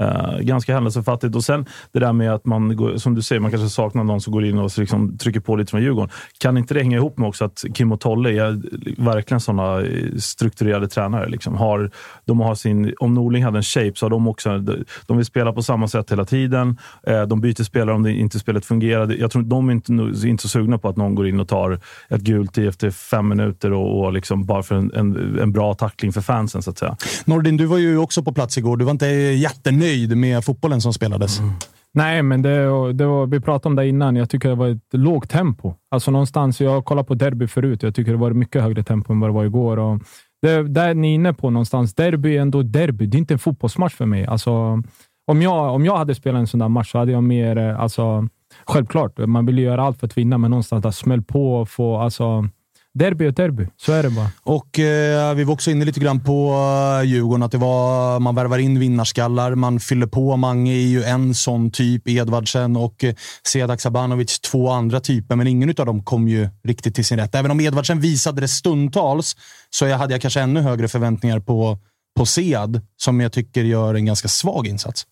Uh, 0.00 0.38
ganska 0.40 0.74
händelsefattigt. 0.74 1.36
Och 1.36 1.44
sen 1.44 1.66
det 1.92 1.98
där 1.98 2.12
med 2.12 2.34
att 2.34 2.44
man, 2.44 2.76
går, 2.76 2.96
som 2.96 3.14
du 3.14 3.22
säger, 3.22 3.40
man 3.40 3.50
kanske 3.50 3.68
saknar 3.68 4.04
någon 4.04 4.20
som 4.20 4.32
går 4.32 4.44
in 4.44 4.58
och 4.58 4.78
liksom 4.78 5.18
trycker 5.18 5.40
på 5.40 5.56
lite 5.56 5.70
från 5.70 5.82
Djurgården. 5.82 6.10
Kan 6.38 6.56
inte 6.56 6.74
det 6.74 6.80
hänga 6.80 6.96
ihop 6.96 7.18
med 7.18 7.28
också 7.28 7.44
att 7.44 7.64
Kim 7.74 7.92
och 7.92 8.00
Tolle 8.00 8.30
är 8.30 8.62
verkligen 9.02 9.40
sådana 9.40 9.80
eh, 9.80 10.16
strukturerade 10.16 10.88
tränare? 10.88 11.28
Liksom. 11.28 11.56
Har, 11.56 11.90
de 12.24 12.40
har 12.40 12.54
sin, 12.54 12.94
om 12.98 13.14
Norling 13.14 13.44
hade 13.44 13.58
en 13.58 13.62
shape 13.62 13.92
så 13.94 14.06
har 14.06 14.10
de 14.10 14.28
också... 14.28 14.58
De 15.06 15.16
vill 15.16 15.26
spela 15.26 15.52
på 15.52 15.62
samma 15.62 15.88
sätt 15.88 16.12
hela 16.12 16.24
tiden. 16.24 16.78
Uh, 17.08 17.22
de 17.22 17.40
byter 17.40 17.62
spelare 17.62 17.94
om 17.94 18.02
det 18.02 18.12
inte 18.12 18.38
spelet 18.38 18.64
fungerar. 18.64 19.14
Jag 19.18 19.30
tror 19.30 19.42
de 19.42 19.68
är 19.68 19.72
inte, 19.72 19.92
inte 20.28 20.42
så 20.42 20.48
sugna 20.48 20.78
på 20.78 20.88
att 20.88 20.96
någon 20.96 21.14
går 21.14 21.28
in 21.28 21.40
och 21.40 21.48
tar 21.48 21.80
ett 22.08 22.20
gult 22.20 22.58
efter 22.58 22.90
fem 22.90 23.28
minuter 23.28 23.72
och, 23.72 24.00
och 24.00 24.12
liksom 24.12 24.44
bara 24.44 24.62
för 24.62 24.74
en, 24.74 24.92
en, 24.94 25.38
en, 25.38 25.52
bra 25.52 25.74
tackling 25.74 26.12
för 26.12 26.20
fansen, 26.20 26.62
så 26.62 26.70
att 26.70 26.78
säga. 26.78 26.96
Nordin, 27.24 27.56
du 27.56 27.66
var 27.66 27.78
ju 27.78 27.98
också 27.98 28.22
på 28.22 28.32
plats 28.32 28.58
igår. 28.58 28.76
Du 28.76 28.84
var 28.84 28.92
inte 28.92 29.06
jättenöjd 29.06 29.81
nöjd 29.82 30.16
med 30.16 30.44
fotbollen 30.44 30.80
som 30.80 30.92
spelades? 30.92 31.38
Mm. 31.38 31.52
Nej, 31.94 32.22
men 32.22 32.42
det, 32.42 32.92
det 32.92 33.06
var, 33.06 33.26
vi 33.26 33.40
pratade 33.40 33.68
om 33.68 33.76
det 33.76 33.88
innan. 33.88 34.16
Jag 34.16 34.30
tycker 34.30 34.48
det 34.48 34.54
var 34.54 34.68
ett 34.68 34.92
lågt 34.92 35.30
tempo. 35.30 35.74
Alltså 35.90 36.10
någonstans, 36.10 36.60
jag 36.60 36.70
har 36.70 36.82
kollat 36.82 37.06
på 37.06 37.14
derby 37.14 37.46
förut. 37.46 37.82
Jag 37.82 37.94
tycker 37.94 38.12
det 38.12 38.18
var 38.18 38.30
mycket 38.30 38.62
högre 38.62 38.82
tempo 38.82 39.12
än 39.12 39.20
vad 39.20 39.30
det 39.30 39.34
var 39.34 39.44
igår. 39.44 39.78
Och 39.78 40.02
det, 40.42 40.62
där 40.62 40.94
ni 40.94 41.10
är 41.10 41.14
inne 41.14 41.32
på 41.32 41.50
någonstans. 41.50 41.94
Derby 41.94 42.36
är 42.36 42.40
ändå 42.40 42.62
derby. 42.62 43.06
Det 43.06 43.16
är 43.16 43.18
inte 43.18 43.34
en 43.34 43.38
fotbollsmatch 43.38 43.94
för 43.94 44.06
mig. 44.06 44.26
Alltså, 44.26 44.82
om, 45.26 45.42
jag, 45.42 45.74
om 45.74 45.84
jag 45.84 45.96
hade 45.96 46.14
spelat 46.14 46.40
en 46.40 46.46
sån 46.46 46.60
där 46.60 46.68
match 46.68 46.92
så 46.92 46.98
hade 46.98 47.12
jag 47.12 47.22
mer... 47.22 47.58
Eh, 47.58 47.80
alltså, 47.80 48.28
självklart, 48.66 49.18
man 49.18 49.46
vill 49.46 49.58
göra 49.58 49.82
allt 49.82 50.00
för 50.00 50.06
att 50.06 50.18
vinna, 50.18 50.38
men 50.38 50.50
någonstans 50.50 50.82
där 50.82 50.90
smäll 50.90 51.22
på 51.22 51.54
och 51.54 51.68
få... 51.68 51.96
Alltså, 51.96 52.48
Derby 52.94 53.28
och 53.28 53.34
derby, 53.34 53.66
så 53.76 53.92
är 53.92 54.02
det 54.02 54.10
bara. 54.10 54.30
Och 54.42 54.78
eh, 54.78 55.34
Vi 55.34 55.44
var 55.44 55.54
också 55.54 55.70
inne 55.70 55.84
lite 55.84 56.00
grann 56.00 56.20
på 56.20 56.52
uh, 57.00 57.08
Djurgården, 57.08 57.42
att 57.42 57.52
det 57.52 57.58
var, 57.58 58.20
man 58.20 58.34
värvar 58.34 58.58
in 58.58 58.78
vinnarskallar, 58.78 59.54
man 59.54 59.80
fyller 59.80 60.06
på. 60.06 60.36
Mange 60.36 60.72
är 60.72 60.86
ju 60.86 61.02
en 61.02 61.34
sån 61.34 61.70
typ, 61.70 62.08
Edvardsen 62.08 62.76
och 62.76 63.04
eh, 63.04 63.14
Sedak 63.46 63.80
Sabanovic 63.80 64.40
två 64.40 64.70
andra 64.70 65.00
typer, 65.00 65.36
men 65.36 65.46
ingen 65.46 65.68
av 65.68 65.86
dem 65.86 66.04
kom 66.04 66.28
ju 66.28 66.48
riktigt 66.64 66.94
till 66.94 67.04
sin 67.04 67.18
rätt. 67.18 67.34
Även 67.34 67.50
om 67.50 67.60
Edvardsen 67.60 68.00
visade 68.00 68.40
det 68.40 68.48
stundtals, 68.48 69.36
så 69.70 69.86
jag 69.86 69.98
hade 69.98 70.14
jag 70.14 70.20
kanske 70.20 70.40
ännu 70.40 70.60
högre 70.60 70.88
förväntningar 70.88 71.40
på, 71.40 71.78
på 72.16 72.26
Sead, 72.26 72.80
som 72.96 73.20
jag 73.20 73.32
tycker 73.32 73.64
gör 73.64 73.94
en 73.94 74.06
ganska 74.06 74.28
svag 74.28 74.66
insats. 74.66 75.06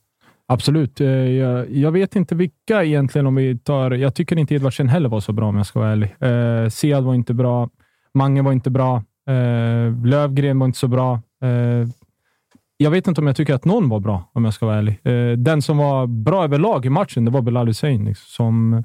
Absolut. 0.52 1.00
Eh, 1.00 1.08
jag, 1.08 1.70
jag, 1.70 1.92
vet 1.92 2.16
inte 2.16 2.34
vilka 2.34 2.84
egentligen 2.84 3.26
om 3.26 3.34
vi 3.34 3.58
tar... 3.58 3.90
Jag 3.90 4.14
tycker 4.14 4.38
inte 4.38 4.54
Edvardsen 4.54 4.88
heller 4.88 5.08
var 5.08 5.20
så 5.20 5.32
bra 5.32 5.48
om 5.48 5.56
jag 5.56 5.66
ska 5.66 5.80
vara 5.80 5.90
ärlig. 5.90 6.14
Eh, 6.20 6.68
Sead 6.68 7.04
var 7.04 7.14
inte 7.14 7.34
bra. 7.34 7.68
Mange 8.14 8.42
var 8.42 8.52
inte 8.52 8.70
bra. 8.70 8.96
Eh, 9.28 10.06
Lövgren 10.06 10.58
var 10.58 10.66
inte 10.66 10.78
så 10.78 10.88
bra. 10.88 11.20
Eh, 11.42 11.88
jag 12.76 12.90
vet 12.90 13.06
inte 13.06 13.20
om 13.20 13.26
jag 13.26 13.36
tycker 13.36 13.54
att 13.54 13.64
någon 13.64 13.88
var 13.88 14.00
bra, 14.00 14.30
om 14.32 14.44
jag 14.44 14.54
ska 14.54 14.66
vara 14.66 14.76
ärlig. 14.76 15.00
Eh, 15.02 15.36
den 15.38 15.62
som 15.62 15.78
var 15.78 16.06
bra 16.06 16.44
överlag 16.44 16.86
i 16.86 16.90
matchen, 16.90 17.24
det 17.24 17.30
var 17.30 17.42
Belal 17.42 17.66
Hussein, 17.66 18.04
liksom, 18.04 18.26
som 18.28 18.84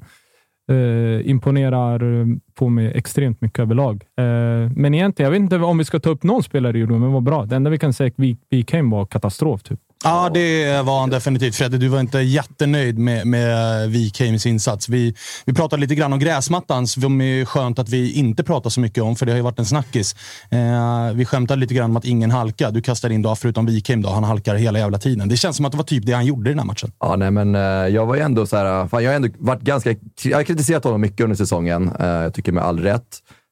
eh, 0.76 1.30
imponerar 1.30 2.26
på 2.54 2.68
mig 2.68 2.92
extremt 2.94 3.40
mycket 3.40 3.58
överlag. 3.58 4.04
Eh, 4.18 4.70
men 4.76 4.94
egentligen, 4.94 5.26
jag 5.26 5.30
vet 5.30 5.52
inte 5.52 5.56
om 5.56 5.78
vi 5.78 5.84
ska 5.84 6.00
ta 6.00 6.10
upp 6.10 6.22
någon 6.22 6.42
spelare 6.42 6.76
i 6.76 6.80
Djurgården, 6.80 7.02
men 7.02 7.12
var 7.12 7.20
bra. 7.20 7.44
Det 7.46 7.56
enda 7.56 7.70
vi 7.70 7.78
kan 7.78 7.92
säga 7.92 8.06
är 8.16 8.32
att 8.32 8.38
Wikheim 8.50 8.90
var 8.90 9.06
katastrof. 9.06 9.62
Typ. 9.62 9.80
Ja, 10.04 10.30
det 10.34 10.82
var 10.82 11.00
han 11.00 11.10
definitivt. 11.10 11.56
Fredde, 11.56 11.78
du 11.78 11.88
var 11.88 12.00
inte 12.00 12.18
jättenöjd 12.18 12.98
med, 12.98 13.26
med 13.26 13.90
Wikheims 13.90 14.46
insats. 14.46 14.88
Vi, 14.88 15.14
vi 15.44 15.54
pratade 15.54 15.80
lite 15.80 15.94
grann 15.94 16.12
om 16.12 16.18
gräsmattan, 16.18 16.86
som 16.86 17.20
är 17.20 17.44
skönt 17.44 17.78
att 17.78 17.88
vi 17.88 18.12
inte 18.12 18.44
pratar 18.44 18.70
så 18.70 18.80
mycket 18.80 19.02
om, 19.02 19.16
för 19.16 19.26
det 19.26 19.32
har 19.32 19.36
ju 19.36 19.42
varit 19.42 19.58
en 19.58 19.66
snackis. 19.66 20.14
Eh, 20.50 21.14
vi 21.14 21.24
skämtade 21.24 21.60
lite 21.60 21.74
grann 21.74 21.90
om 21.90 21.96
att 21.96 22.04
ingen 22.04 22.30
halkar. 22.30 22.70
Du 22.70 22.82
kastar 22.82 23.10
in, 23.10 23.22
då, 23.22 23.36
förutom 23.36 23.66
Wikheim, 23.66 24.02
då, 24.02 24.08
han 24.08 24.24
halkar 24.24 24.54
hela 24.54 24.78
jävla 24.78 24.98
tiden. 24.98 25.28
Det 25.28 25.36
känns 25.36 25.56
som 25.56 25.66
att 25.66 25.72
det 25.72 25.78
var 25.78 25.84
typ 25.84 26.06
det 26.06 26.12
han 26.12 26.26
gjorde 26.26 26.50
i 26.50 26.52
den 26.52 26.58
här 26.58 26.66
matchen. 26.66 26.92
Ja, 27.00 27.16
nej, 27.16 27.30
men 27.30 27.54
eh, 27.54 27.60
jag 27.60 28.06
var 28.06 28.14
ju 28.14 28.20
ändå 28.20 28.46
så 28.46 28.56
här, 28.56 28.88
fan, 28.88 29.04
jag 29.04 29.10
har 29.10 29.16
ändå 29.16 29.28
varit 29.38 29.62
ganska... 29.62 29.94
Jag 30.22 30.38
har 30.38 30.42
kritiserat 30.42 30.84
honom 30.84 31.00
mycket 31.00 31.20
under 31.20 31.36
säsongen. 31.36 31.92
Eh, 32.00 32.06
jag 32.06 32.34
tycker 32.34 32.52
med 32.52 32.64
all 32.64 32.80
rätt. 32.80 33.02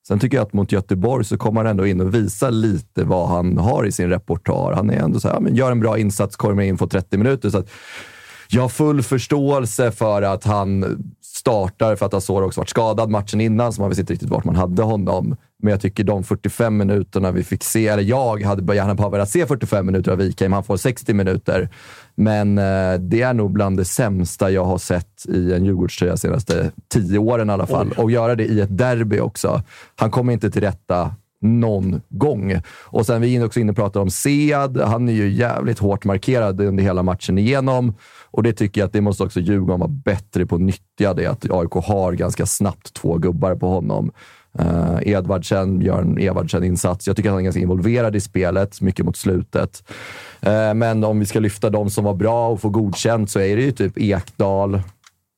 Sen 0.09 0.19
tycker 0.19 0.37
jag 0.37 0.47
att 0.47 0.53
mot 0.53 0.73
Göteborg 0.73 1.25
så 1.25 1.39
kommer 1.39 1.61
han 1.61 1.71
ändå 1.71 1.87
in 1.87 2.01
och 2.01 2.15
visar 2.15 2.51
lite 2.51 3.05
vad 3.05 3.29
han 3.29 3.59
har 3.59 3.87
i 3.87 3.93
sin 3.93 4.09
repertoar. 4.09 4.73
Han 4.73 4.91
är 4.91 4.97
ändå 4.97 5.21
så 5.21 5.29
här, 5.29 5.41
men 5.41 5.55
gör 5.55 5.73
en 5.73 5.81
bra 5.81 5.99
insats, 5.99 6.37
kommer 6.37 6.63
in, 6.63 6.79
får 6.79 6.87
30 6.87 7.19
minuter. 7.19 7.51
Så 7.51 7.65
jag 8.49 8.63
har 8.63 8.69
full 8.69 9.03
förståelse 9.03 9.91
för 9.91 10.23
att 10.23 10.45
han 10.45 10.85
startar, 11.23 11.97
för 11.97 12.07
att 12.07 12.15
Azor 12.15 12.43
också 12.43 12.61
varit 12.61 12.69
skadad 12.69 13.11
matchen 13.11 13.41
innan, 13.41 13.73
så 13.73 13.81
man 13.81 13.91
visste 13.91 14.01
inte 14.01 14.13
riktigt 14.13 14.31
vart 14.31 14.45
man 14.45 14.57
hade 14.57 14.83
honom. 14.83 15.37
Men 15.63 15.71
jag 15.71 15.81
tycker 15.81 16.05
de 16.05 16.25
45 16.25 16.77
minuterna 16.77 17.31
vi 17.31 17.45
fick 17.45 17.65
se, 17.65 17.89
eller 17.89 18.03
jag 18.03 18.43
hade 18.43 18.75
gärna 18.75 19.09
velat 19.09 19.31
se 19.31 19.47
45 19.47 19.87
minuter 19.87 20.13
av 20.13 20.19
Wikheim. 20.19 20.53
Han 20.53 20.65
får 20.65 20.77
60 20.77 21.15
minuter. 21.15 21.69
Men 22.15 22.59
eh, 22.59 22.95
det 22.95 23.23
är 23.23 23.35
nog 23.35 23.53
bland 23.53 23.77
det 23.77 23.85
sämsta 23.85 24.51
jag 24.51 24.65
har 24.65 24.79
sett 24.79 25.27
i 25.29 25.53
en 25.53 25.65
Djurgårdströja 25.65 26.17
senaste 26.17 26.71
tio 26.89 27.19
åren 27.19 27.51
i 27.51 27.53
alla 27.53 27.67
fall. 27.67 27.89
Oj. 27.97 28.03
Och 28.03 28.11
göra 28.11 28.35
det 28.35 28.45
i 28.45 28.61
ett 28.61 28.79
derby 28.79 29.21
också. 29.21 29.63
Han 29.97 30.11
kommer 30.11 30.33
inte 30.33 30.51
till 30.51 30.63
rätta 30.63 31.15
någon 31.45 32.01
gång. 32.09 32.61
Och 32.83 33.07
sen 33.07 33.21
vi 33.21 33.37
är 33.37 33.45
också 33.45 33.61
inne 33.61 33.71
och 33.71 33.77
pratar 33.77 34.01
om 34.01 34.11
Sead. 34.11 34.81
Han 34.81 35.09
är 35.09 35.13
ju 35.13 35.33
jävligt 35.33 35.79
hårt 35.79 36.05
markerad 36.05 36.61
under 36.61 36.85
hela 36.85 37.03
matchen 37.03 37.39
igenom. 37.39 37.95
Och 38.31 38.43
det 38.43 38.53
tycker 38.53 38.81
jag 38.81 38.87
att 38.87 38.93
det 38.93 39.01
måste 39.01 39.23
också 39.23 39.41
Djurgården 39.41 39.81
vara 39.81 39.91
bättre 40.05 40.47
på 40.47 40.55
att 40.55 40.61
nyttja 40.61 41.15
det. 41.15 41.27
Att 41.27 41.51
AIK 41.51 41.73
har 41.73 42.13
ganska 42.13 42.47
snabbt 42.47 42.95
två 42.95 43.19
gubbar 43.19 43.55
på 43.55 43.69
honom. 43.69 44.11
Uh, 44.61 44.99
Edvardsen 45.03 45.81
gör 45.81 46.03
en 46.03 46.19
Edvardsen-insats. 46.19 47.07
Jag 47.07 47.17
tycker 47.17 47.29
att 47.29 47.33
han 47.33 47.41
är 47.41 47.45
ganska 47.45 47.61
involverad 47.61 48.17
i 48.17 48.21
spelet, 48.21 48.81
mycket 48.81 49.05
mot 49.05 49.17
slutet. 49.17 49.85
Uh, 50.47 50.75
men 50.75 51.05
om 51.05 51.21
vi 51.21 51.27
ska 51.27 51.41
lyfta 51.41 51.71
de 51.71 51.91
som 51.91 52.05
var 52.05 52.15
bra 52.15 52.49
och 52.49 52.61
få 52.61 52.69
godkänt 52.69 53.31
så 53.31 53.41
är 53.41 53.57
det 53.57 53.63
ju 53.63 53.73
typ 53.73 53.99
Ekdal, 53.99 54.83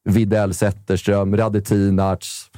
Widell 0.05 0.55
Zetterström, 0.55 1.37
Radetinac. 1.37 2.51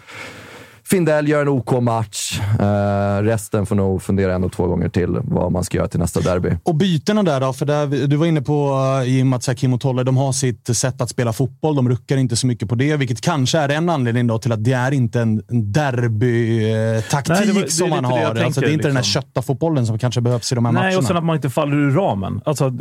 Findell 0.91 1.29
gör 1.29 1.43
en 1.43 1.49
OK-match. 1.49 2.41
Uh, 2.61 3.23
resten 3.23 3.67
får 3.67 3.77
nog 3.77 4.03
fundera 4.03 4.35
en 4.35 4.45
och 4.45 4.53
två 4.53 4.67
gånger 4.67 4.89
till 4.89 5.19
vad 5.23 5.53
man 5.53 5.65
ska 5.65 5.77
göra 5.77 5.89
till 5.89 6.01
nästa 6.01 6.21
derby. 6.21 6.51
Och 6.63 6.75
bytena 6.75 7.23
där 7.23 7.41
då? 7.41 7.53
För 7.53 7.67
där, 7.67 8.07
du 8.07 8.17
var 8.17 8.27
inne 8.27 8.43
på 8.43 8.79
Jim 9.07 9.33
att 9.33 9.57
Kim 9.57 9.75
och 9.75 9.81
Tolle, 9.81 10.03
de 10.03 10.17
har 10.17 10.33
sitt 10.33 10.77
sätt 10.77 11.01
att 11.01 11.11
spela 11.11 11.33
fotboll. 11.33 11.77
De 11.77 11.89
ruckar 11.89 12.17
inte 12.17 12.37
så 12.37 12.47
mycket 12.47 12.69
på 12.69 12.75
det, 12.75 12.97
vilket 12.97 13.21
kanske 13.21 13.59
är 13.59 13.69
en 13.69 13.89
anledning 13.89 14.27
då 14.27 14.39
till 14.39 14.53
att 14.53 14.65
det 14.65 14.73
är 14.73 14.93
inte 14.93 15.21
en 15.21 15.43
derby-taktik 15.51 17.73
som 17.73 17.91
man 17.91 18.05
har. 18.05 18.13
Tänker, 18.13 18.45
alltså, 18.45 18.61
det 18.61 18.67
är 18.67 18.73
inte 18.73 18.77
liksom. 18.77 18.89
den 18.89 18.97
här 18.97 19.03
liksom. 19.03 19.23
kötta-fotbollen 19.23 19.87
som 19.87 19.99
kanske 19.99 20.21
behövs 20.21 20.53
i 20.53 20.55
de 20.55 20.65
här 20.65 20.73
Nej, 20.73 20.81
matcherna. 20.81 20.91
Nej, 20.91 20.99
och 20.99 21.05
sen 21.05 21.17
att 21.17 21.25
man 21.25 21.37
inte 21.37 21.51
faller 21.51 21.77
ur 21.77 21.91
ramen. 21.91 22.41
Alltså, 22.45 22.73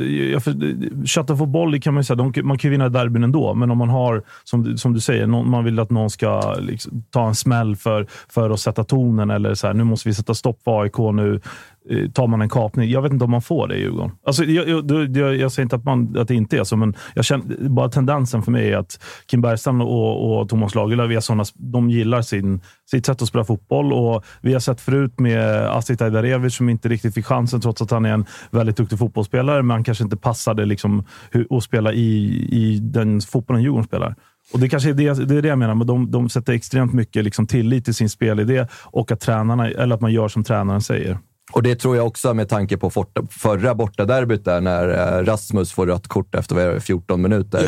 kötta-fotboll 1.06 1.80
kan 1.80 1.94
man 1.94 2.02
ju 2.02 2.06
säga, 2.06 2.16
de, 2.16 2.34
man 2.44 2.58
kan 2.58 2.70
ju 2.70 2.72
vinna 2.72 2.90
derbyn 2.90 3.24
ändå, 3.24 3.54
men 3.54 3.72
om 3.72 3.78
man 3.78 3.90
har, 3.90 4.24
som, 4.44 4.78
som 4.78 4.94
du 4.94 5.00
säger, 5.00 5.28
någon, 5.28 5.50
man 5.50 5.64
vill 5.64 5.80
att 5.80 5.90
någon 5.90 6.10
ska 6.10 6.56
liksom, 6.60 7.04
ta 7.12 7.28
en 7.28 7.36
smäll 7.36 7.76
för 7.76 7.97
för, 8.06 8.08
för 8.30 8.50
att 8.50 8.60
sätta 8.60 8.84
tonen. 8.84 9.30
Eller 9.30 9.54
så 9.54 9.68
här, 9.68 9.74
nu 9.74 9.84
måste 9.84 10.10
vi 10.10 10.16
sätta 10.16 10.34
stopp 10.34 10.64
för 10.64 10.82
AIK. 10.82 10.98
Nu 10.98 11.40
eh, 11.90 12.10
tar 12.12 12.28
man 12.28 12.42
en 12.42 12.50
kapning. 12.50 12.90
Jag 12.90 13.02
vet 13.02 13.12
inte 13.12 13.26
om 13.26 13.32
man 13.32 13.42
får 13.42 13.68
det 13.68 13.76
i 13.76 13.80
Djurgården. 13.80 14.12
Alltså, 14.26 14.44
jag, 14.44 14.70
jag, 14.70 15.18
jag, 15.18 15.36
jag 15.36 15.52
säger 15.52 15.64
inte 15.64 15.76
att, 15.76 15.84
man, 15.84 16.18
att 16.18 16.28
det 16.28 16.36
inte 16.36 16.58
är 16.58 16.64
så, 16.64 16.78
men 16.78 16.96
jag 17.16 17.26
känner, 17.26 17.70
bara 17.70 17.90
tendensen 17.90 18.44
för 18.44 18.52
mig 18.52 18.74
är 18.74 18.78
att 18.78 19.00
Kim 19.26 19.42
Bergstrand 19.42 19.82
och, 19.82 20.40
och 20.40 20.50
Thomas 20.50 20.76
Lagerlöf 20.76 21.12
är 21.12 21.20
såna, 21.20 21.44
de 21.54 21.90
gillar 21.90 22.22
sin, 22.22 22.62
sitt 22.92 23.06
sätt 23.06 23.22
att 23.22 23.28
spela 23.28 23.46
fotboll. 23.46 23.94
Och 23.94 24.26
vi 24.42 24.54
har 24.54 24.60
sett 24.60 24.82
förut 24.82 25.20
med 25.20 25.68
Astrid 25.70 26.02
Ajdarevic 26.02 26.56
som 26.56 26.70
inte 26.70 26.90
riktigt 26.90 27.14
fick 27.14 27.26
chansen, 27.26 27.62
trots 27.62 27.82
att 27.82 27.92
han 27.92 28.06
är 28.06 28.14
en 28.14 28.26
väldigt 28.52 28.78
duktig 28.78 29.00
fotbollsspelare, 29.00 29.64
men 29.64 29.76
han 29.76 29.84
kanske 29.84 30.04
inte 30.04 30.18
passade 30.18 30.66
liksom, 30.66 31.04
att 31.50 31.64
spela 31.64 31.94
i, 31.94 32.48
i 32.52 32.80
den 32.80 33.22
fotbollen 33.22 33.64
Djurgården 33.64 33.88
spelar. 33.88 34.16
Och 34.54 34.60
Det 34.60 34.70
kanske 34.70 34.90
är 34.90 34.94
det, 34.94 35.26
det, 35.26 35.38
är 35.38 35.42
det 35.42 35.48
jag 35.48 35.60
menar, 35.60 35.76
men 35.76 35.88
de, 35.88 36.12
de 36.12 36.30
sätter 36.30 36.54
extremt 36.54 36.94
mycket 36.94 37.24
liksom 37.24 37.48
tillit 37.48 37.86
till 37.86 37.94
sin 37.94 38.10
spelidé 38.10 38.68
och 38.72 39.12
att, 39.12 39.20
tränarna, 39.20 39.70
eller 39.70 39.96
att 39.96 40.02
man 40.02 40.14
gör 40.14 40.28
som 40.28 40.44
tränaren 40.44 40.82
säger. 40.82 41.20
Och 41.52 41.64
det 41.64 41.76
tror 41.76 41.96
jag 41.96 42.08
också 42.08 42.34
med 42.34 42.50
tanke 42.50 42.78
på 42.78 42.90
forta, 42.90 43.22
förra 43.30 43.76
bortaderbyt 43.76 44.46
där 44.46 44.62
när 44.62 44.90
eh, 44.90 45.26
Rasmus 45.26 45.72
får 45.72 45.88
rött 45.88 46.08
kort 46.08 46.36
efter 46.36 46.80
14 46.80 47.22
minuter. 47.22 47.68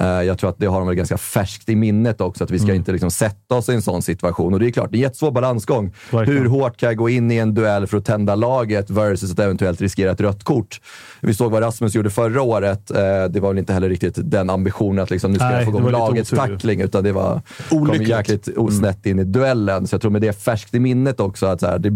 Eh, 0.00 0.06
jag 0.06 0.38
tror 0.38 0.50
att 0.50 0.58
det 0.58 0.66
har 0.66 0.78
de 0.78 0.86
väl 0.86 0.96
ganska 0.96 1.18
färskt 1.18 1.68
i 1.68 1.76
minnet 1.76 2.20
också, 2.20 2.44
att 2.44 2.50
vi 2.50 2.58
ska 2.58 2.66
mm. 2.66 2.76
inte 2.76 2.92
liksom 2.92 3.10
sätta 3.10 3.54
oss 3.54 3.68
i 3.68 3.72
en 3.72 3.82
sån 3.82 4.02
situation. 4.02 4.54
Och 4.54 4.60
det 4.60 4.66
är 4.66 4.70
klart, 4.70 4.90
det 4.90 4.96
är 4.96 4.98
en 4.98 5.02
jättesvår 5.02 5.30
balansgång. 5.30 5.92
Verkligen. 6.10 6.42
Hur 6.42 6.48
hårt 6.48 6.76
kan 6.76 6.86
jag 6.86 6.96
gå 6.96 7.08
in 7.08 7.30
i 7.30 7.36
en 7.36 7.54
duell 7.54 7.86
för 7.86 7.98
att 7.98 8.04
tända 8.04 8.34
laget 8.34 8.90
versus 8.90 9.32
att 9.32 9.38
eventuellt 9.38 9.80
riskera 9.80 10.10
ett 10.10 10.20
rött 10.20 10.44
kort? 10.44 10.80
Vi 11.20 11.34
såg 11.34 11.52
vad 11.52 11.62
Rasmus 11.62 11.94
gjorde 11.94 12.10
förra 12.10 12.42
året. 12.42 12.90
Eh, 12.90 13.24
det 13.30 13.40
var 13.40 13.48
väl 13.48 13.58
inte 13.58 13.72
heller 13.72 13.88
riktigt 13.88 14.14
den 14.16 14.50
ambitionen 14.50 15.02
att 15.02 15.10
liksom, 15.10 15.32
nu 15.32 15.38
ska 15.38 15.48
Nej, 15.48 15.54
jag 15.54 15.64
få 15.64 15.70
igång 15.70 15.90
lagets 15.90 16.30
tackling, 16.30 16.80
utan 16.80 17.04
det 17.04 17.12
var, 17.12 17.42
kom 17.68 18.02
jäkligt 18.02 18.48
snett 18.78 19.06
in 19.06 19.18
i 19.18 19.24
duellen. 19.24 19.86
Så 19.86 19.94
jag 19.94 20.00
tror 20.00 20.10
med 20.10 20.22
det 20.22 20.32
färskt 20.32 20.74
i 20.74 20.80
minnet 20.80 21.20
också, 21.20 21.46
att 21.46 21.60
så 21.60 21.66
här, 21.66 21.78
det 21.78 21.90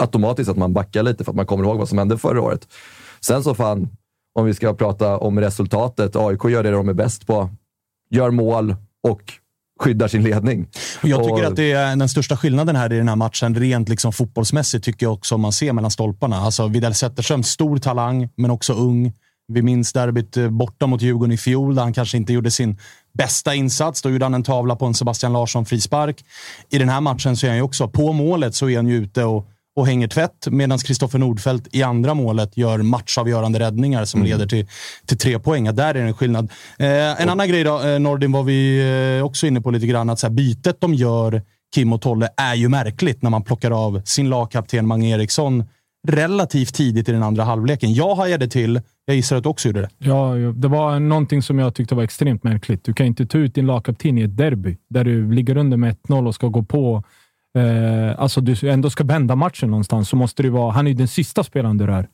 automatiskt 0.00 0.50
att 0.50 0.56
man 0.56 0.72
backar 0.72 1.02
lite 1.02 1.24
för 1.24 1.32
att 1.32 1.36
man 1.36 1.46
kommer 1.46 1.64
ihåg 1.64 1.78
vad 1.78 1.88
som 1.88 1.98
hände 1.98 2.18
förra 2.18 2.42
året. 2.42 2.68
Sen 3.20 3.42
så 3.42 3.54
fan, 3.54 3.88
om 4.34 4.44
vi 4.44 4.54
ska 4.54 4.74
prata 4.74 5.18
om 5.18 5.40
resultatet. 5.40 6.16
AIK 6.16 6.44
gör 6.44 6.62
det 6.62 6.70
de 6.70 6.88
är 6.88 6.94
bäst 6.94 7.26
på. 7.26 7.50
Gör 8.10 8.30
mål 8.30 8.76
och 9.08 9.22
skyddar 9.80 10.08
sin 10.08 10.22
ledning. 10.22 10.66
Jag 11.02 11.24
tycker 11.24 11.32
och... 11.32 11.44
att 11.44 11.56
det 11.56 11.72
är 11.72 11.96
den 11.96 12.08
största 12.08 12.36
skillnaden 12.36 12.76
här 12.76 12.92
i 12.92 12.96
den 12.96 13.08
här 13.08 13.16
matchen, 13.16 13.54
rent 13.54 13.88
liksom 13.88 14.12
fotbollsmässigt, 14.12 14.84
tycker 14.84 15.06
jag 15.06 15.12
också 15.12 15.38
man 15.38 15.52
ser 15.52 15.72
mellan 15.72 15.90
stolparna. 15.90 16.36
Alltså 16.36 16.68
Widell 16.68 16.94
Zetterström, 16.94 17.42
stor 17.42 17.78
talang, 17.78 18.28
men 18.36 18.50
också 18.50 18.72
ung. 18.72 19.12
Vi 19.48 19.62
minns 19.62 19.92
derbyt 19.92 20.36
eh, 20.36 20.48
borta 20.48 20.86
mot 20.86 21.02
Djurgården 21.02 21.32
i 21.32 21.36
fjol, 21.36 21.74
där 21.74 21.82
han 21.82 21.92
kanske 21.92 22.16
inte 22.16 22.32
gjorde 22.32 22.50
sin 22.50 22.78
bästa 23.12 23.54
insats. 23.54 24.02
Då 24.02 24.10
gjorde 24.10 24.24
han 24.24 24.34
en 24.34 24.42
tavla 24.42 24.76
på 24.76 24.86
en 24.86 24.94
Sebastian 24.94 25.32
Larsson 25.32 25.66
frispark. 25.66 26.24
I 26.70 26.78
den 26.78 26.88
här 26.88 27.00
matchen 27.00 27.36
så 27.36 27.46
är 27.46 27.50
han 27.50 27.56
ju 27.56 27.62
också, 27.62 27.88
på 27.88 28.12
målet 28.12 28.54
så 28.54 28.68
är 28.68 28.76
han 28.76 28.88
ju 28.88 28.96
ute 28.96 29.24
och, 29.24 29.46
och 29.76 29.86
hänger 29.86 30.08
tvätt, 30.08 30.48
medan 30.50 30.78
Kristoffer 30.78 31.18
Nordfeldt 31.18 31.68
i 31.72 31.82
andra 31.82 32.14
målet 32.14 32.56
gör 32.56 32.78
matchavgörande 32.78 33.58
räddningar 33.58 34.04
som 34.04 34.20
mm. 34.20 34.30
leder 34.30 34.46
till, 34.46 34.66
till 35.06 35.18
tre 35.18 35.38
poäng. 35.38 35.74
Där 35.74 35.88
är 35.88 35.94
det 35.94 36.00
en 36.00 36.14
skillnad. 36.14 36.50
Eh, 36.78 37.22
en 37.22 37.28
annan 37.28 37.48
grej 37.48 37.64
då, 37.64 37.80
eh, 37.80 37.98
Nordin, 37.98 38.32
var 38.32 38.42
vi 38.42 38.80
eh, 39.18 39.24
också 39.24 39.46
inne 39.46 39.60
på 39.60 39.70
lite 39.70 39.86
grann, 39.86 40.10
att 40.10 40.18
så 40.18 40.26
här, 40.26 40.34
bytet 40.34 40.80
de 40.80 40.94
gör, 40.94 41.42
Kim 41.74 41.92
och 41.92 42.02
Tolle, 42.02 42.28
är 42.36 42.54
ju 42.54 42.68
märkligt 42.68 43.22
när 43.22 43.30
man 43.30 43.42
plockar 43.42 43.70
av 43.70 44.02
sin 44.04 44.28
lagkapten 44.28 44.86
Mange 44.86 45.14
Eriksson 45.14 45.64
relativt 46.08 46.74
tidigt 46.74 47.08
i 47.08 47.12
den 47.12 47.22
andra 47.22 47.44
halvleken. 47.44 47.94
Jag 47.94 48.14
hajade 48.14 48.48
till. 48.48 48.80
Jag 49.04 49.16
gissar 49.16 49.36
att 49.36 49.42
du 49.42 49.48
också 49.48 49.68
gjorde 49.68 49.80
det. 49.80 49.90
Ja, 49.98 50.34
det 50.34 50.68
var 50.68 51.00
någonting 51.00 51.42
som 51.42 51.58
jag 51.58 51.74
tyckte 51.74 51.94
var 51.94 52.02
extremt 52.02 52.44
märkligt. 52.44 52.84
Du 52.84 52.92
kan 52.92 53.06
inte 53.06 53.26
ta 53.26 53.38
ut 53.38 53.54
din 53.54 53.66
lagkapten 53.66 54.18
i 54.18 54.22
ett 54.22 54.36
derby 54.36 54.76
där 54.90 55.04
du 55.04 55.32
ligger 55.32 55.56
under 55.56 55.76
med 55.76 55.96
1-0 56.08 56.26
och 56.26 56.34
ska 56.34 56.46
gå 56.48 56.62
på 56.62 57.04
eh, 57.58 58.20
alltså 58.20 58.40
du 58.40 58.70
ändå 58.70 58.90
ska 58.90 59.04
vända 59.04 59.36
matchen 59.36 59.70
någonstans, 59.70 60.08
så 60.08 60.16
måste 60.16 60.42
det 60.42 60.50
vara... 60.50 60.72
Han 60.72 60.86
är 60.86 60.90
ju 60.90 60.96
den 60.96 61.08
sista 61.08 61.44
spelaren 61.44 61.78
du 61.78 61.86
rör. 61.86 62.08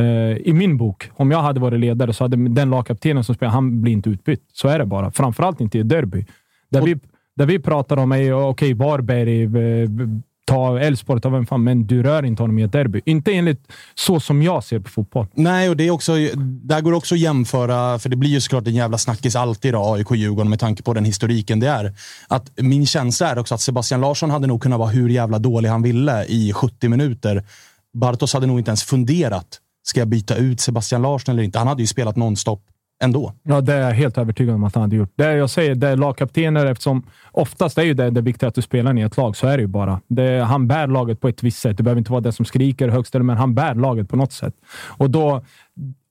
Eh, 0.00 0.36
I 0.36 0.52
min 0.52 0.76
bok, 0.76 1.10
om 1.14 1.30
jag 1.30 1.42
hade 1.42 1.60
varit 1.60 1.80
ledare 1.80 2.12
så 2.12 2.24
hade 2.24 2.48
den 2.48 2.70
lagkaptenen 2.70 3.24
som 3.24 3.34
spelar, 3.34 3.52
han 3.52 3.82
blir 3.82 3.92
inte 3.92 4.10
utbytt. 4.10 4.42
Så 4.52 4.68
är 4.68 4.78
det 4.78 4.86
bara. 4.86 5.10
Framförallt 5.10 5.60
inte 5.60 5.78
i 5.78 5.82
derby. 5.82 6.26
Där, 6.70 6.80
och, 6.80 6.88
vi, 6.88 6.96
där 7.36 7.46
vi 7.46 7.58
pratar 7.58 7.96
om 7.96 8.12
är 8.12 8.32
okej, 8.32 8.44
okay, 8.44 8.74
Varberg, 8.74 9.42
eh, 9.42 9.88
ta 10.44 10.80
Elfsborg, 10.80 11.20
ta 11.20 11.28
vem 11.28 11.46
fan, 11.46 11.64
men 11.64 11.86
du 11.86 12.02
rör 12.02 12.24
inte 12.24 12.42
honom 12.42 12.58
i 12.58 12.62
ett 12.62 12.72
derby. 12.72 13.00
Inte 13.04 13.32
enligt 13.32 13.72
så 13.94 14.20
som 14.20 14.42
jag 14.42 14.64
ser 14.64 14.78
på 14.78 14.90
fotboll. 14.90 15.26
Nej, 15.34 15.68
och 15.68 15.76
det 15.76 15.86
är 15.86 15.90
också, 15.90 16.12
där 16.62 16.80
går 16.80 16.92
också 16.92 17.14
att 17.14 17.20
jämföra, 17.20 17.98
för 17.98 18.08
det 18.08 18.16
blir 18.16 18.30
ju 18.30 18.40
såklart 18.40 18.66
en 18.66 18.74
jävla 18.74 18.98
snackis 18.98 19.36
alltid 19.36 19.72
då, 19.72 19.94
AIK-Djurgården 19.94 20.50
med 20.50 20.60
tanke 20.60 20.82
på 20.82 20.94
den 20.94 21.04
historiken 21.04 21.60
det 21.60 21.68
är. 21.68 21.94
Att 22.28 22.50
min 22.56 22.86
känsla 22.86 23.30
är 23.30 23.38
också 23.38 23.54
att 23.54 23.60
Sebastian 23.60 24.00
Larsson 24.00 24.30
hade 24.30 24.46
nog 24.46 24.62
kunnat 24.62 24.78
vara 24.78 24.90
hur 24.90 25.08
jävla 25.08 25.38
dålig 25.38 25.68
han 25.68 25.82
ville 25.82 26.24
i 26.24 26.52
70 26.52 26.88
minuter. 26.88 27.44
Bartos 27.94 28.34
hade 28.34 28.46
nog 28.46 28.60
inte 28.60 28.70
ens 28.70 28.82
funderat. 28.82 29.58
Ska 29.84 30.00
jag 30.00 30.08
byta 30.08 30.36
ut 30.36 30.60
Sebastian 30.60 31.02
Larsson 31.02 31.32
eller 31.32 31.42
inte? 31.42 31.58
Han 31.58 31.68
hade 31.68 31.82
ju 31.82 31.86
spelat 31.86 32.16
nonstop 32.16 32.62
ändå. 33.02 33.32
Ja, 33.42 33.60
det 33.60 33.74
är 33.74 33.80
jag 33.80 33.90
helt 33.94 34.18
övertygad 34.18 34.54
om 34.54 34.64
att 34.64 34.74
han 34.74 34.82
hade 34.82 34.96
gjort. 34.96 35.12
Det 35.14 35.32
jag 35.32 35.50
säger, 35.50 35.74
det 35.74 35.88
är 35.88 35.96
lagkaptener 35.96 36.66
eftersom 36.66 37.06
oftast 37.32 37.78
är 37.78 37.82
ju 37.82 37.94
det, 37.94 38.10
det 38.10 38.20
viktiga 38.20 38.48
att 38.48 38.54
du 38.54 38.62
spelar 38.62 38.98
i 38.98 39.02
ett 39.02 39.16
lag. 39.16 39.36
Så 39.36 39.46
är 39.46 39.56
det 39.56 39.60
ju 39.60 39.66
bara. 39.66 40.00
Det, 40.08 40.42
han 40.42 40.68
bär 40.68 40.86
laget 40.86 41.20
på 41.20 41.28
ett 41.28 41.42
visst 41.42 41.58
sätt. 41.58 41.76
Det 41.76 41.82
behöver 41.82 41.98
inte 41.98 42.12
vara 42.12 42.20
den 42.20 42.32
som 42.32 42.44
skriker 42.44 42.88
högst, 42.88 43.14
men 43.14 43.36
han 43.36 43.54
bär 43.54 43.74
laget 43.74 44.08
på 44.08 44.16
något 44.16 44.32
sätt. 44.32 44.54
Och 44.98 45.10
då, 45.10 45.44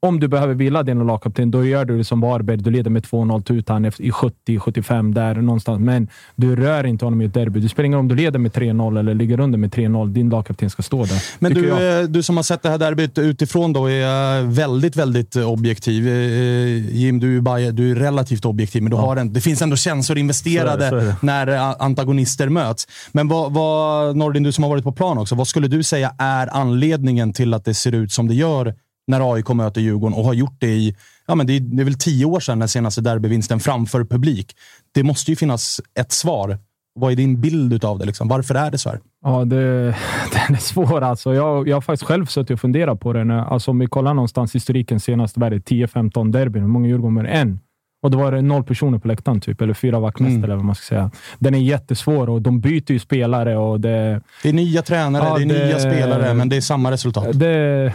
om 0.03 0.19
du 0.19 0.27
behöver 0.27 0.53
vila 0.53 0.83
din 0.83 1.07
lagkapten, 1.07 1.51
då 1.51 1.65
gör 1.65 1.85
du 1.85 1.97
det 1.97 2.03
som 2.03 2.21
Varberg. 2.21 2.57
Du 2.57 2.71
leder 2.71 2.89
med 2.89 3.03
2-0, 3.03 3.43
tar 3.43 3.55
ut 3.55 3.69
han 3.69 3.85
i 3.85 3.89
70-75 3.89 5.13
där 5.13 5.35
någonstans. 5.35 5.79
Men 5.79 6.07
du 6.35 6.55
rör 6.55 6.85
inte 6.85 7.05
honom 7.05 7.21
i 7.21 7.25
ett 7.25 7.33
derby. 7.33 7.59
Du 7.59 7.69
spelar 7.69 7.85
ingen 7.85 7.99
om 7.99 8.07
du 8.07 8.15
leder 8.15 8.39
med 8.39 8.51
3-0 8.51 8.99
eller 8.99 9.13
ligger 9.13 9.39
under 9.39 9.57
med 9.57 9.73
3-0. 9.73 10.13
Din 10.13 10.29
lagkapten 10.29 10.69
ska 10.69 10.83
stå 10.83 11.05
där. 11.05 11.23
Men 11.39 11.53
du, 11.53 11.67
jag. 11.67 12.01
Eh, 12.01 12.07
du 12.07 12.23
som 12.23 12.35
har 12.37 12.43
sett 12.43 12.63
det 12.63 12.69
här 12.69 12.77
derbyt 12.77 13.17
utifrån 13.17 13.73
då 13.73 13.89
är 13.89 14.41
väldigt, 14.41 14.95
väldigt 14.95 15.35
objektiv. 15.35 16.07
Eh, 16.07 16.95
Jim, 16.95 17.19
du 17.19 17.37
är, 17.37 17.71
du 17.71 17.91
är 17.91 17.95
relativt 17.95 18.45
objektiv, 18.45 18.83
men 18.83 18.91
du 18.91 18.97
ja. 18.97 19.01
har 19.01 19.15
en, 19.15 19.33
det 19.33 19.41
finns 19.41 19.61
ändå 19.61 19.75
känslor 19.75 20.17
investerade 20.17 20.89
så 20.89 20.95
är 20.95 20.99
det, 20.99 21.05
så 21.05 21.27
är 21.27 21.45
det. 21.45 21.47
när 21.47 21.83
antagonister 21.83 22.49
möts. 22.49 22.87
Men 23.11 23.27
vad, 23.27 23.53
vad, 23.53 24.17
Nordin, 24.17 24.43
du 24.43 24.51
som 24.51 24.63
har 24.63 24.69
varit 24.71 24.83
på 24.83 24.91
plan 24.91 25.17
också, 25.17 25.35
vad 25.35 25.47
skulle 25.47 25.67
du 25.67 25.83
säga 25.83 26.15
är 26.17 26.47
anledningen 26.55 27.33
till 27.33 27.53
att 27.53 27.65
det 27.65 27.73
ser 27.73 27.95
ut 27.95 28.11
som 28.11 28.27
det 28.27 28.35
gör 28.35 28.73
när 29.07 29.33
AIK 29.33 29.49
möter 29.49 29.81
Djurgården 29.81 30.17
och 30.17 30.23
har 30.23 30.33
gjort 30.33 30.55
det 30.59 30.67
i 30.67 30.95
ja, 31.27 31.35
men 31.35 31.47
det 31.47 31.55
är, 31.55 31.59
det 31.59 31.83
är 31.83 31.85
väl 31.85 31.97
tio 31.97 32.25
år 32.25 32.39
sedan 32.39 32.59
den 32.59 32.69
senaste 32.69 33.01
derbyvinsten 33.01 33.59
framför 33.59 34.03
publik. 34.03 34.55
Det 34.91 35.03
måste 35.03 35.31
ju 35.31 35.35
finnas 35.35 35.81
ett 35.99 36.11
svar. 36.11 36.57
Vad 36.93 37.11
är 37.11 37.15
din 37.15 37.41
bild 37.41 37.85
av 37.85 37.99
det? 37.99 38.05
Liksom? 38.05 38.27
Varför 38.27 38.55
är 38.55 38.71
det 38.71 38.77
så 38.77 38.89
här? 38.89 38.99
Ja, 39.23 39.45
det, 39.45 39.83
den 40.47 40.55
är 40.55 40.59
svår 40.59 41.01
alltså. 41.01 41.33
Jag, 41.33 41.67
jag 41.67 41.75
har 41.75 41.81
faktiskt 41.81 42.07
själv 42.07 42.25
suttit 42.25 42.51
och 42.51 42.59
funderat 42.59 42.99
på 42.99 43.13
det. 43.13 43.41
Alltså, 43.41 43.71
om 43.71 43.79
vi 43.79 43.87
kollar 43.87 44.13
någonstans 44.13 44.55
historiken 44.55 44.99
senaste, 44.99 45.39
10-15 45.39 46.31
derbyn. 46.31 46.61
Hur 46.61 46.69
många 46.69 46.87
Djurgården? 46.87 47.25
En. 47.25 47.59
Och 48.01 48.11
då 48.11 48.17
var 48.17 48.31
det 48.31 48.41
noll 48.41 48.63
personer 48.63 48.97
på 48.97 49.07
läktaren, 49.07 49.41
typ, 49.41 49.61
eller 49.61 49.73
fyra 49.73 49.99
vaktmästare, 49.99 50.35
mm. 50.35 50.43
eller 50.43 50.55
vad 50.55 50.65
man 50.65 50.75
ska 50.75 50.83
säga. 50.83 51.11
Den 51.39 51.55
är 51.55 51.59
jättesvår 51.59 52.29
och 52.29 52.41
de 52.41 52.59
byter 52.59 52.91
ju 52.91 52.99
spelare. 52.99 53.57
Och 53.57 53.79
det, 53.79 54.21
det 54.43 54.49
är 54.49 54.53
nya 54.53 54.81
tränare, 54.81 55.23
ja, 55.25 55.37
det 55.37 55.43
är 55.43 55.59
det, 55.59 55.65
nya 55.65 55.79
spelare, 55.79 56.33
men 56.33 56.49
det 56.49 56.57
är 56.57 56.61
samma 56.61 56.91
resultat. 56.91 57.39
Det, 57.39 57.93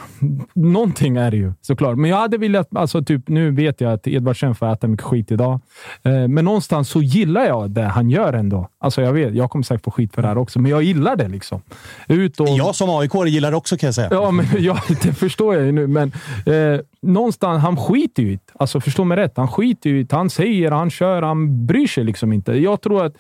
någonting 0.55 1.17
är 1.17 1.31
det 1.31 1.37
ju 1.37 1.53
såklart. 1.61 1.97
Men 1.97 2.11
jag 2.11 2.17
hade 2.17 2.39
velat... 2.39 2.77
Alltså, 2.77 3.05
typ, 3.05 3.29
nu 3.29 3.51
vet 3.51 3.81
jag 3.81 3.93
att 3.93 4.07
Edvardsen 4.07 4.55
får 4.55 4.73
äta 4.73 4.87
mycket 4.87 5.07
skit 5.07 5.31
idag, 5.33 5.61
eh, 6.03 6.29
men 6.29 6.45
någonstans 6.45 6.89
så 6.89 7.03
gillar 7.03 7.45
jag 7.45 7.71
det 7.71 7.83
han 7.83 8.11
gör 8.11 8.33
ändå. 8.33 8.69
Alltså, 8.79 9.03
jag 9.03 9.13
vet, 9.13 9.35
jag 9.35 9.51
kommer 9.51 9.63
säkert 9.63 9.85
få 9.85 9.91
skit 9.91 10.15
för 10.15 10.23
det 10.23 10.29
här 10.29 10.39
också, 10.39 10.59
men 10.59 10.71
jag 10.71 10.83
gillar 10.83 11.17
det. 11.17 11.29
liksom. 11.29 11.63
Ut 12.09 12.41
och, 12.41 12.49
jag 12.49 12.75
som 12.75 12.91
aik 12.91 13.15
gillar 13.27 13.51
det 13.51 13.57
också 13.57 13.77
kan 13.77 13.87
jag 13.87 13.95
säga. 13.95 14.09
Ja, 14.11 14.31
men, 14.31 14.47
ja, 14.59 14.79
det 15.03 15.13
förstår 15.13 15.55
jag 15.55 15.67
ju 15.67 15.73
nu, 15.73 15.87
men 15.87 16.13
eh, 16.47 16.81
någonstans, 17.03 17.63
han 17.63 17.77
skiter 17.77 18.23
ju 18.23 18.33
i 18.33 18.35
det. 18.35 18.53
Alltså, 18.59 18.81
förstå 18.81 19.05
mig 19.05 19.17
rätt. 19.17 19.33
Han 19.37 19.49
skiter 19.49 19.91
ju 19.91 19.96
det. 20.03 20.13
Han 20.13 20.31
säger, 20.31 20.71
han 20.71 20.91
kör, 20.91 21.23
han 21.23 21.67
bryr 21.67 21.87
sig 21.87 22.05
liksom 22.05 22.33
inte. 22.33 22.53
Jag 22.53 22.81
tror 22.81 23.05
att 23.05 23.15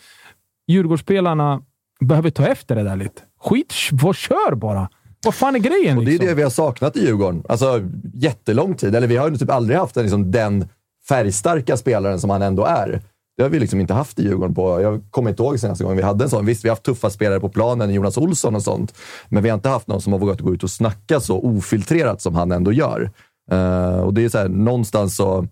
Djurgårdsspelarna 0.68 1.62
behöver 2.00 2.30
ta 2.30 2.46
efter 2.46 2.76
det 2.76 2.82
där 2.82 2.96
lite. 2.96 3.22
Skit, 3.40 3.74
vad 3.92 4.16
kör 4.16 4.54
bara! 4.54 4.88
Vad 5.24 5.34
fan 5.34 5.54
är 5.54 5.58
grejen? 5.58 5.98
Och 5.98 6.04
det 6.04 6.10
är 6.10 6.12
liksom? 6.12 6.28
det 6.28 6.34
vi 6.34 6.42
har 6.42 6.50
saknat 6.50 6.96
i 6.96 7.00
Djurgården. 7.06 7.42
Alltså 7.48 7.80
jättelång 8.14 8.74
tid. 8.74 8.94
Eller 8.94 9.06
vi 9.06 9.16
har 9.16 9.30
ju 9.30 9.36
typ 9.36 9.50
aldrig 9.50 9.78
haft 9.78 9.96
en, 9.96 10.02
liksom, 10.02 10.30
den 10.30 10.68
färgstarka 11.08 11.76
spelaren 11.76 12.20
som 12.20 12.30
han 12.30 12.42
ändå 12.42 12.64
är. 12.64 13.02
Det 13.36 13.42
har 13.42 13.50
vi 13.50 13.60
liksom 13.60 13.80
inte 13.80 13.94
haft 13.94 14.18
i 14.18 14.22
Djurgården 14.22 14.54
på... 14.54 14.80
Jag 14.80 15.02
kommer 15.10 15.30
inte 15.30 15.42
ihåg 15.42 15.60
senaste 15.60 15.84
gången 15.84 15.96
vi 15.96 16.02
hade 16.02 16.24
en 16.24 16.30
sån. 16.30 16.46
Visst, 16.46 16.64
vi 16.64 16.68
har 16.68 16.72
haft 16.72 16.82
tuffa 16.82 17.10
spelare 17.10 17.40
på 17.40 17.48
planen, 17.48 17.94
Jonas 17.94 18.18
Olsson 18.18 18.54
och 18.54 18.62
sånt. 18.62 18.94
Men 19.28 19.42
vi 19.42 19.48
har 19.48 19.54
inte 19.54 19.68
haft 19.68 19.86
någon 19.86 20.00
som 20.00 20.12
har 20.12 20.20
vågat 20.20 20.40
gå 20.40 20.54
ut 20.54 20.62
och 20.62 20.70
snacka 20.70 21.20
så 21.20 21.38
ofiltrerat 21.38 22.22
som 22.22 22.34
han 22.34 22.52
ändå 22.52 22.72
gör. 22.72 23.10
Uh, 23.52 24.00
och 24.00 24.14
det 24.14 24.24
är 24.24 24.28
så 24.28 24.38
här, 24.38 24.48
någonstans 24.48 25.16
så 25.16 25.46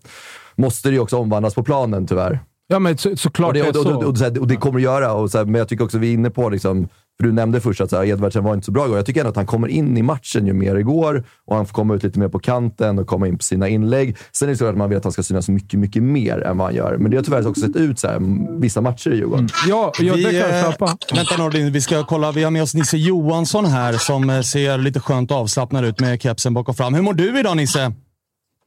måste 0.55 0.89
det 0.89 0.93
ju 0.93 0.99
också 0.99 1.17
omvandlas 1.17 1.55
på 1.55 1.63
planen 1.63 2.07
tyvärr. 2.07 2.39
Ja, 2.67 2.79
men 2.79 2.97
så, 2.97 3.17
såklart 3.17 3.47
och 3.47 3.53
det, 3.53 3.61
och, 3.61 3.75
och, 3.75 4.03
och, 4.03 4.03
och, 4.03 4.37
och 4.37 4.47
det 4.47 4.55
kommer 4.55 4.79
att 4.79 4.83
göra. 4.83 5.13
Och 5.13 5.31
så 5.31 5.37
här, 5.37 5.45
men 5.45 5.55
jag 5.55 5.69
tycker 5.69 5.83
också 5.83 5.97
vi 5.97 6.09
är 6.09 6.13
inne 6.13 6.29
på, 6.29 6.49
liksom, 6.49 6.87
för 7.17 7.27
du 7.27 7.31
nämnde 7.31 7.61
först 7.61 7.81
att 7.81 7.89
så 7.89 7.97
här, 7.97 8.05
Edvardsen 8.05 8.43
var 8.43 8.53
inte 8.53 8.65
så 8.65 8.71
bra 8.71 8.85
igår. 8.85 8.97
Jag 8.97 9.05
tycker 9.05 9.19
ändå 9.19 9.29
att 9.29 9.35
han 9.35 9.45
kommer 9.45 9.67
in 9.67 9.97
i 9.97 10.01
matchen 10.01 10.47
ju 10.47 10.53
mer 10.53 10.75
igår 10.75 11.23
och 11.45 11.55
han 11.55 11.65
får 11.65 11.73
komma 11.73 11.95
ut 11.95 12.03
lite 12.03 12.19
mer 12.19 12.27
på 12.27 12.39
kanten 12.39 12.99
och 12.99 13.07
komma 13.07 13.27
in 13.27 13.37
på 13.37 13.43
sina 13.43 13.69
inlägg. 13.69 14.17
Sen 14.31 14.49
är 14.49 14.51
det 14.51 14.57
så 14.57 14.65
att 14.65 14.77
man 14.77 14.89
vill 14.89 14.97
att 14.97 15.03
han 15.03 15.13
ska 15.13 15.23
synas 15.23 15.49
mycket, 15.49 15.79
mycket 15.79 16.03
mer 16.03 16.41
än 16.41 16.57
vad 16.57 16.67
han 16.67 16.75
gör. 16.75 16.97
Men 16.97 17.11
det 17.11 17.17
har 17.17 17.23
tyvärr 17.23 17.47
också 17.47 17.61
sett 17.61 17.75
ut 17.75 17.99
så 17.99 18.07
här, 18.07 18.19
vissa 18.59 18.81
matcher 18.81 19.11
i 19.11 19.15
Djurgården. 19.15 19.39
Mm. 19.39 19.49
Ja, 19.67 19.91
ja, 19.99 20.15
det 20.15 20.23
kan 20.23 20.35
jag 20.35 20.65
köpa. 20.65 20.85
Äh, 20.85 21.15
vänta 21.15 21.37
Nordin, 21.37 21.71
vi 21.71 21.81
ska 21.81 22.03
kolla. 22.03 22.31
Vi 22.31 22.43
har 22.43 22.51
med 22.51 22.63
oss 22.63 22.75
Nisse 22.75 22.97
Johansson 22.97 23.65
här 23.65 23.93
som 23.93 24.29
eh, 24.29 24.41
ser 24.41 24.77
lite 24.77 24.99
skönt 24.99 25.31
avslappnad 25.31 25.85
ut 25.85 25.99
med 25.99 26.21
kepsen 26.21 26.53
bak 26.53 26.69
och 26.69 26.77
fram. 26.77 26.93
Hur 26.93 27.01
mår 27.01 27.13
du 27.13 27.39
idag 27.39 27.57
Nisse? 27.57 27.93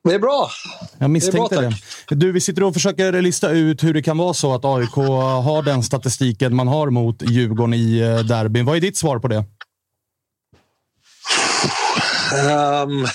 Det 0.04 0.14
är 0.14 0.18
bra. 0.18 0.50
Jag 0.98 1.11
misstänkte 1.11 1.54
det, 1.54 1.61
bra, 1.61 1.70
det. 2.08 2.14
Du, 2.14 2.32
vi 2.32 2.40
sitter 2.40 2.62
och 2.62 2.74
försöker 2.74 3.22
lista 3.22 3.50
ut 3.50 3.84
hur 3.84 3.94
det 3.94 4.02
kan 4.02 4.18
vara 4.18 4.34
så 4.34 4.54
att 4.54 4.64
AIK 4.64 4.94
har 4.94 5.62
den 5.62 5.82
statistiken 5.82 6.56
man 6.56 6.68
har 6.68 6.90
mot 6.90 7.22
Djurgården 7.22 7.74
i 7.74 7.98
eh, 7.98 8.18
derbyn. 8.18 8.64
Vad 8.64 8.76
är 8.76 8.80
ditt 8.80 8.96
svar 8.96 9.18
på 9.18 9.28
det? 9.28 9.44
Um, 12.34 13.06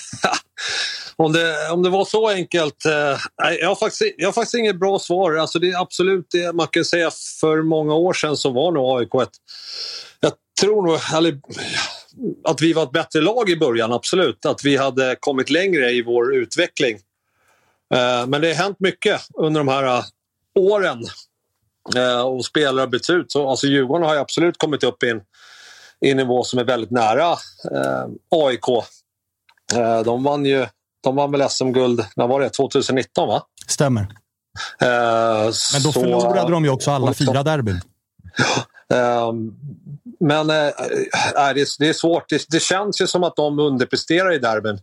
om, 1.15 1.33
det 1.33 1.69
om 1.71 1.83
det 1.83 1.89
var 1.89 2.05
så 2.05 2.29
enkelt? 2.29 2.85
Uh, 2.85 3.53
jag, 3.61 3.67
har 3.67 3.75
faktiskt, 3.75 4.15
jag 4.17 4.27
har 4.27 4.33
faktiskt 4.33 4.55
inget 4.55 4.79
bra 4.79 4.99
svar. 4.99 5.35
Alltså 5.35 5.59
det 5.59 5.71
är 5.71 5.81
absolut 5.81 6.27
det 6.31 6.53
man 6.53 6.67
kan 6.67 6.85
säga 6.85 7.11
för 7.41 7.61
många 7.61 7.93
år 7.93 8.13
sedan 8.13 8.37
så 8.37 8.49
var 8.49 8.71
nog 8.71 8.99
AIK 8.99 9.27
ett... 9.27 9.37
Jag 10.19 10.31
tror 10.61 10.87
nog... 10.87 10.99
Eller, 11.13 11.39
att 12.43 12.61
vi 12.61 12.73
var 12.73 12.83
ett 12.83 12.91
bättre 12.91 13.21
lag 13.21 13.49
i 13.49 13.57
början, 13.57 13.91
absolut. 13.91 14.45
Att 14.45 14.65
vi 14.65 14.77
hade 14.77 15.15
kommit 15.19 15.49
längre 15.49 15.91
i 15.91 16.01
vår 16.01 16.35
utveckling. 16.35 16.95
Eh, 17.93 18.27
men 18.27 18.41
det 18.41 18.47
har 18.47 18.63
hänt 18.63 18.79
mycket 18.79 19.21
under 19.33 19.59
de 19.59 19.67
här 19.67 19.83
eh, 19.83 20.03
åren 20.59 21.05
eh, 21.95 22.21
och 22.21 22.45
spelare 22.45 22.81
har 22.81 22.87
bytts 22.87 23.09
ut. 23.09 23.31
Så, 23.31 23.49
alltså 23.49 23.67
Djurgården 23.67 24.07
har 24.07 24.15
absolut 24.15 24.57
kommit 24.57 24.83
upp 24.83 25.03
i 25.03 25.09
en, 25.09 25.21
i 26.01 26.11
en 26.11 26.17
nivå 26.17 26.43
som 26.43 26.59
är 26.59 26.63
väldigt 26.63 26.91
nära 26.91 27.37
AIK. 28.29 28.65
De 30.05 30.23
vann 30.23 30.45
ju 30.45 30.65
de 31.03 31.15
vann 31.15 31.31
väl 31.31 31.49
SM-guld, 31.49 32.05
när 32.15 32.27
var 32.27 32.41
det? 32.41 32.49
2019 32.49 33.27
va? 33.27 33.43
Stämmer. 33.67 34.01
Eh, 34.01 34.07
Men 35.73 35.83
då 35.83 35.91
så, 35.91 35.91
förlorade 35.91 36.51
de 36.51 36.63
ju 36.63 36.69
också 36.69 36.91
alla 36.91 37.13
fyra 37.13 37.43
derbyn. 37.43 37.81
Ehm, 38.89 39.51
men 40.19 40.49
äh, 40.49 40.55
det, 40.55 41.61
är, 41.61 41.79
det 41.79 41.89
är 41.89 41.93
svårt. 41.93 42.29
Det, 42.29 42.45
det, 42.49 42.59
känns 42.59 43.01
ju 43.01 43.07
som 43.07 43.23
att 43.23 43.35
de 43.35 43.59
underpresterar 43.59 44.33
i 44.33 44.39
derbyn. 44.39 44.79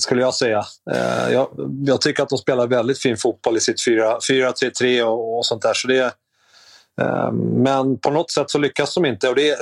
Skulle 0.00 0.22
jag 0.22 0.34
säga. 0.34 0.64
Äh, 0.90 1.32
jag, 1.32 1.48
jag, 1.86 2.00
tycker 2.00 2.22
att 2.22 2.28
de 2.28 2.38
spelar 2.38 2.66
väldigt 2.66 2.98
fin 2.98 3.16
fotboll 3.16 3.56
i 3.56 3.60
sitt 3.60 3.76
4-3-3 3.76 5.02
och, 5.02 5.38
och, 5.38 5.46
sånt 5.46 5.62
där. 5.62 5.74
Så 5.74 5.88
det, 5.88 6.14
äh, 7.00 7.32
men 7.32 7.98
på 7.98 8.10
något 8.10 8.30
sätt 8.30 8.50
så 8.50 8.58
lyckas 8.58 8.94
de 8.94 9.04
inte. 9.04 9.28
Och 9.28 9.34
det, 9.34 9.56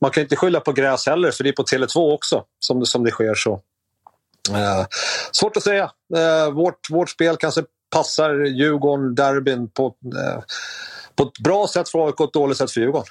man 0.00 0.10
kan 0.10 0.22
inte 0.22 0.36
skylla 0.36 0.60
på 0.60 0.72
gräs 0.72 1.06
heller, 1.06 1.30
för 1.30 1.44
det 1.44 1.50
är 1.50 1.52
på 1.52 1.62
Tele2 1.62 2.14
också 2.14 2.44
som 2.58 2.80
det, 2.80 2.86
som 2.86 3.04
det 3.04 3.10
sker. 3.10 3.34
så. 3.34 3.60
Eh, 4.50 4.86
svårt 5.32 5.56
att 5.56 5.62
säga. 5.62 5.90
Eh, 6.16 6.50
vårt, 6.50 6.90
vårt 6.90 7.10
spel 7.10 7.36
kanske 7.36 7.62
passar 7.90 8.44
Djurgården, 8.44 9.14
derbyn 9.14 9.70
på, 9.70 9.94
på 11.16 11.22
ett 11.22 11.38
bra 11.44 11.66
sätt 11.66 11.88
för 11.88 12.06
AIK 12.06 12.20
och 12.20 12.26
ett 12.26 12.32
dåligt 12.32 12.56
sätt 12.56 12.70
för 12.70 12.80
Djurgården. 12.80 13.06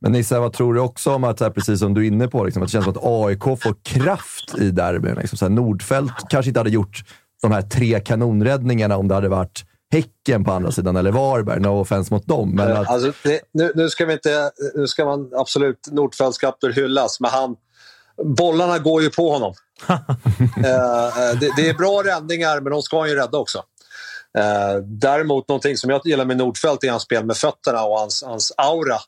Men 0.00 0.12
Nisse, 0.12 0.38
vad 0.38 0.52
tror 0.52 0.74
du 0.74 0.80
också 0.80 1.14
om 1.14 1.24
att, 1.24 1.40
här, 1.40 1.50
precis 1.50 1.80
som 1.80 1.94
du 1.94 2.02
är 2.02 2.06
inne 2.06 2.28
på, 2.28 2.44
liksom, 2.44 2.62
att 2.62 2.68
det 2.68 2.72
känns 2.72 2.84
som 2.84 2.94
att 2.96 3.04
AIK 3.04 3.42
får 3.42 3.76
kraft 3.82 4.58
i 4.58 4.70
derbyn? 4.70 5.14
Liksom, 5.14 5.38
så 5.38 5.44
här, 5.44 5.50
Nordfeldt 5.50 6.12
kanske 6.28 6.50
inte 6.50 6.60
hade 6.60 6.70
gjort 6.70 7.04
de 7.42 7.52
här 7.52 7.62
tre 7.62 8.00
kanonräddningarna 8.00 8.96
om 8.96 9.08
det 9.08 9.14
hade 9.14 9.28
varit 9.28 9.64
Häcken 9.92 10.44
på 10.44 10.52
andra 10.52 10.72
sidan 10.72 10.96
eller 10.96 11.12
Varberg. 11.12 11.60
No 11.60 11.80
offense 11.80 12.14
mot 12.14 12.26
dem. 12.26 12.50
Men 12.50 12.72
att... 12.72 12.88
alltså, 12.88 13.12
nu, 13.52 13.72
nu, 13.74 13.88
ska 13.88 14.06
vi 14.06 14.12
inte, 14.12 14.50
nu 14.74 14.86
ska 14.86 15.04
man 15.04 15.30
absolut 15.34 15.88
Nordfeldtskapten 15.90 16.72
hyllas, 16.72 17.20
men 17.20 17.30
han, 17.30 17.56
bollarna 18.24 18.78
går 18.78 19.02
ju 19.02 19.10
på 19.10 19.30
honom. 19.30 19.54
uh, 19.90 19.96
det, 21.40 21.52
det, 21.56 21.68
är 21.68 21.74
bra 21.74 22.02
räddningar, 22.04 22.60
men 22.60 22.72
de 22.72 22.82
ska 22.82 23.00
han 23.00 23.08
ju 23.08 23.14
rädda 23.14 23.38
också. 23.38 23.62
Eh, 24.38 24.76
däremot 24.84 25.48
någonting 25.48 25.76
som 25.76 25.90
jag 25.90 26.00
gillar 26.04 26.24
med 26.24 26.36
Nordfeldt 26.36 26.84
är 26.84 26.90
hans 26.90 27.02
spel 27.02 27.24
med 27.24 27.36
fötterna 27.36 27.84
och 27.84 27.98
hans, 27.98 28.22
hans 28.22 28.52
aura 28.56 28.98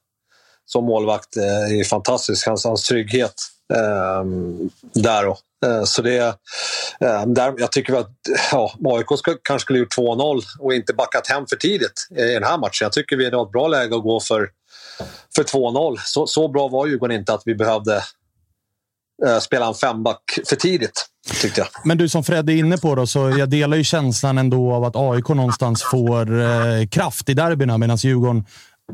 som 0.67 0.85
målvakt 0.85 1.37
uh, 1.37 1.81
är 1.81 1.85
fantastisk. 1.85 2.47
Hans, 2.47 2.65
hans 2.65 2.83
trygghet 2.83 3.35
ehm, 3.75 4.71
där. 4.93 5.25
Då. 5.25 5.39
Eh, 5.67 5.85
så 5.85 6.03
det, 6.03 6.39
ehm, 7.01 7.35
där, 7.35 7.55
jag 7.59 7.73
tycker 7.73 7.95
att 7.95 8.11
ja, 8.53 8.73
AIK 8.85 9.19
ska, 9.19 9.35
kanske 9.43 9.65
skulle 9.65 9.79
gjort 9.79 9.97
2-0 9.97 10.43
och 10.59 10.75
inte 10.75 10.93
backat 10.95 11.27
hem 11.27 11.47
för 11.47 11.57
tidigt 11.57 12.09
i 12.17 12.23
den 12.23 12.45
här 12.45 12.59
matchen. 12.59 12.81
Jag 12.81 12.93
tycker 12.93 13.17
vi 13.17 13.31
har 13.31 13.47
ett 13.47 13.53
bra 13.53 13.69
läge 13.69 13.97
att 13.97 14.03
gå 14.03 14.21
för, 14.21 14.49
för 15.37 15.43
2-0. 15.43 15.97
Så, 16.05 16.27
så 16.27 16.49
bra 16.49 16.69
var 16.69 16.87
Djurgården 16.87 17.17
inte 17.17 17.35
att 17.35 17.43
vi 17.45 17.55
behövde 17.55 18.03
Eh, 19.27 19.39
spela 19.39 19.67
en 19.67 19.75
femback 19.75 20.39
för 20.49 20.57
tidigt. 20.57 21.07
Tyckte 21.41 21.61
jag. 21.61 21.69
Men 21.85 21.99
du 21.99 22.09
som 22.09 22.25
Fred 22.25 22.51
är 22.51 22.55
inne 22.55 22.79
på, 22.79 22.95
då, 22.95 23.07
så 23.07 23.31
jag 23.39 23.51
delar 23.51 23.77
ju 23.77 23.85
känslan 23.85 24.39
ändå 24.39 24.73
av 24.73 24.85
att 24.85 24.97
AIK 24.97 25.29
någonstans 25.29 25.83
får 25.83 26.41
eh, 26.41 26.87
kraft 26.91 27.29
i 27.29 27.35
derbyna 27.35 27.79
medan 27.79 27.97
Djurgården 27.97 28.45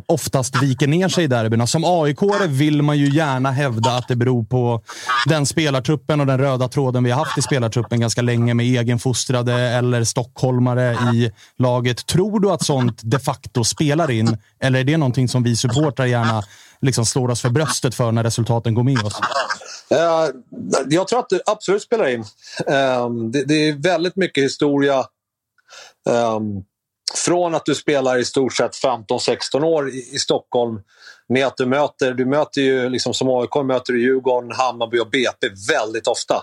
oftast 0.06 0.62
viker 0.62 0.86
ner 0.86 1.08
sig 1.08 1.24
i 1.24 1.26
derbyna. 1.26 1.66
Som 1.66 1.84
aik 1.84 2.18
vill 2.48 2.82
man 2.82 2.98
ju 2.98 3.08
gärna 3.08 3.50
hävda 3.50 3.90
att 3.90 4.08
det 4.08 4.16
beror 4.16 4.44
på 4.44 4.82
den 5.26 5.46
spelartruppen 5.46 6.20
och 6.20 6.26
den 6.26 6.38
röda 6.38 6.68
tråden 6.68 7.04
vi 7.04 7.10
har 7.10 7.24
haft 7.24 7.38
i 7.38 7.42
spelartruppen 7.42 8.00
ganska 8.00 8.22
länge 8.22 8.54
med 8.54 8.66
egenfostrade 8.66 9.54
eller 9.54 10.04
stockholmare 10.04 10.92
i 11.14 11.30
laget. 11.58 12.06
Tror 12.06 12.40
du 12.40 12.50
att 12.50 12.64
sånt 12.64 13.00
de 13.02 13.18
facto 13.18 13.64
spelar 13.64 14.10
in? 14.10 14.36
Eller 14.60 14.80
är 14.80 14.84
det 14.84 14.96
någonting 14.96 15.28
som 15.28 15.42
vi 15.42 15.56
supportrar 15.56 16.06
gärna 16.06 16.42
liksom 16.82 17.06
slår 17.06 17.30
oss 17.30 17.42
för 17.42 17.50
bröstet 17.50 17.94
för 17.94 18.12
när 18.12 18.22
resultaten 18.22 18.74
går 18.74 18.82
med 18.82 19.04
oss? 19.04 19.20
Uh, 19.92 20.40
jag 20.88 21.08
tror 21.08 21.18
att 21.18 21.28
det 21.28 21.42
absolut 21.46 21.82
spelar 21.82 22.08
in. 22.08 22.24
Um, 22.66 23.32
det, 23.32 23.44
det, 23.44 23.54
är 23.54 23.72
väldigt 23.72 24.16
mycket 24.16 24.44
historia 24.44 24.98
um, 26.08 26.64
från 27.14 27.54
att 27.54 27.64
du 27.64 27.74
spelar 27.74 28.18
i 28.18 28.24
stort 28.24 28.56
sett 28.56 28.72
15-16 28.72 29.64
år 29.64 29.90
i, 29.90 30.08
i, 30.12 30.18
Stockholm 30.18 30.80
med 31.28 31.46
att 31.46 31.56
du 31.56 31.66
möter, 31.66 32.14
du 32.14 32.26
möter 32.26 32.60
ju 32.60 32.88
liksom 32.88 33.14
som 33.14 33.28
AIK 33.28 33.64
möter 33.64 33.92
du 33.92 34.02
Djurgården, 34.02 34.52
Hammarby 34.52 34.98
och 34.98 35.10
BP 35.10 35.48
väldigt 35.68 36.06
ofta. 36.06 36.42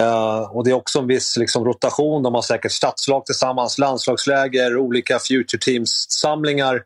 Uh, 0.00 0.56
och 0.56 0.64
det 0.64 0.70
är 0.70 0.74
också 0.74 0.98
en 0.98 1.06
viss 1.06 1.36
liksom, 1.36 1.64
rotation. 1.64 2.22
De 2.22 2.34
har 2.34 2.42
säkert 2.42 2.72
stadslag 2.72 3.26
tillsammans, 3.26 3.78
landslagsläger, 3.78 4.76
olika 4.76 5.18
future 5.18 5.58
teams-samlingar. 5.58 6.82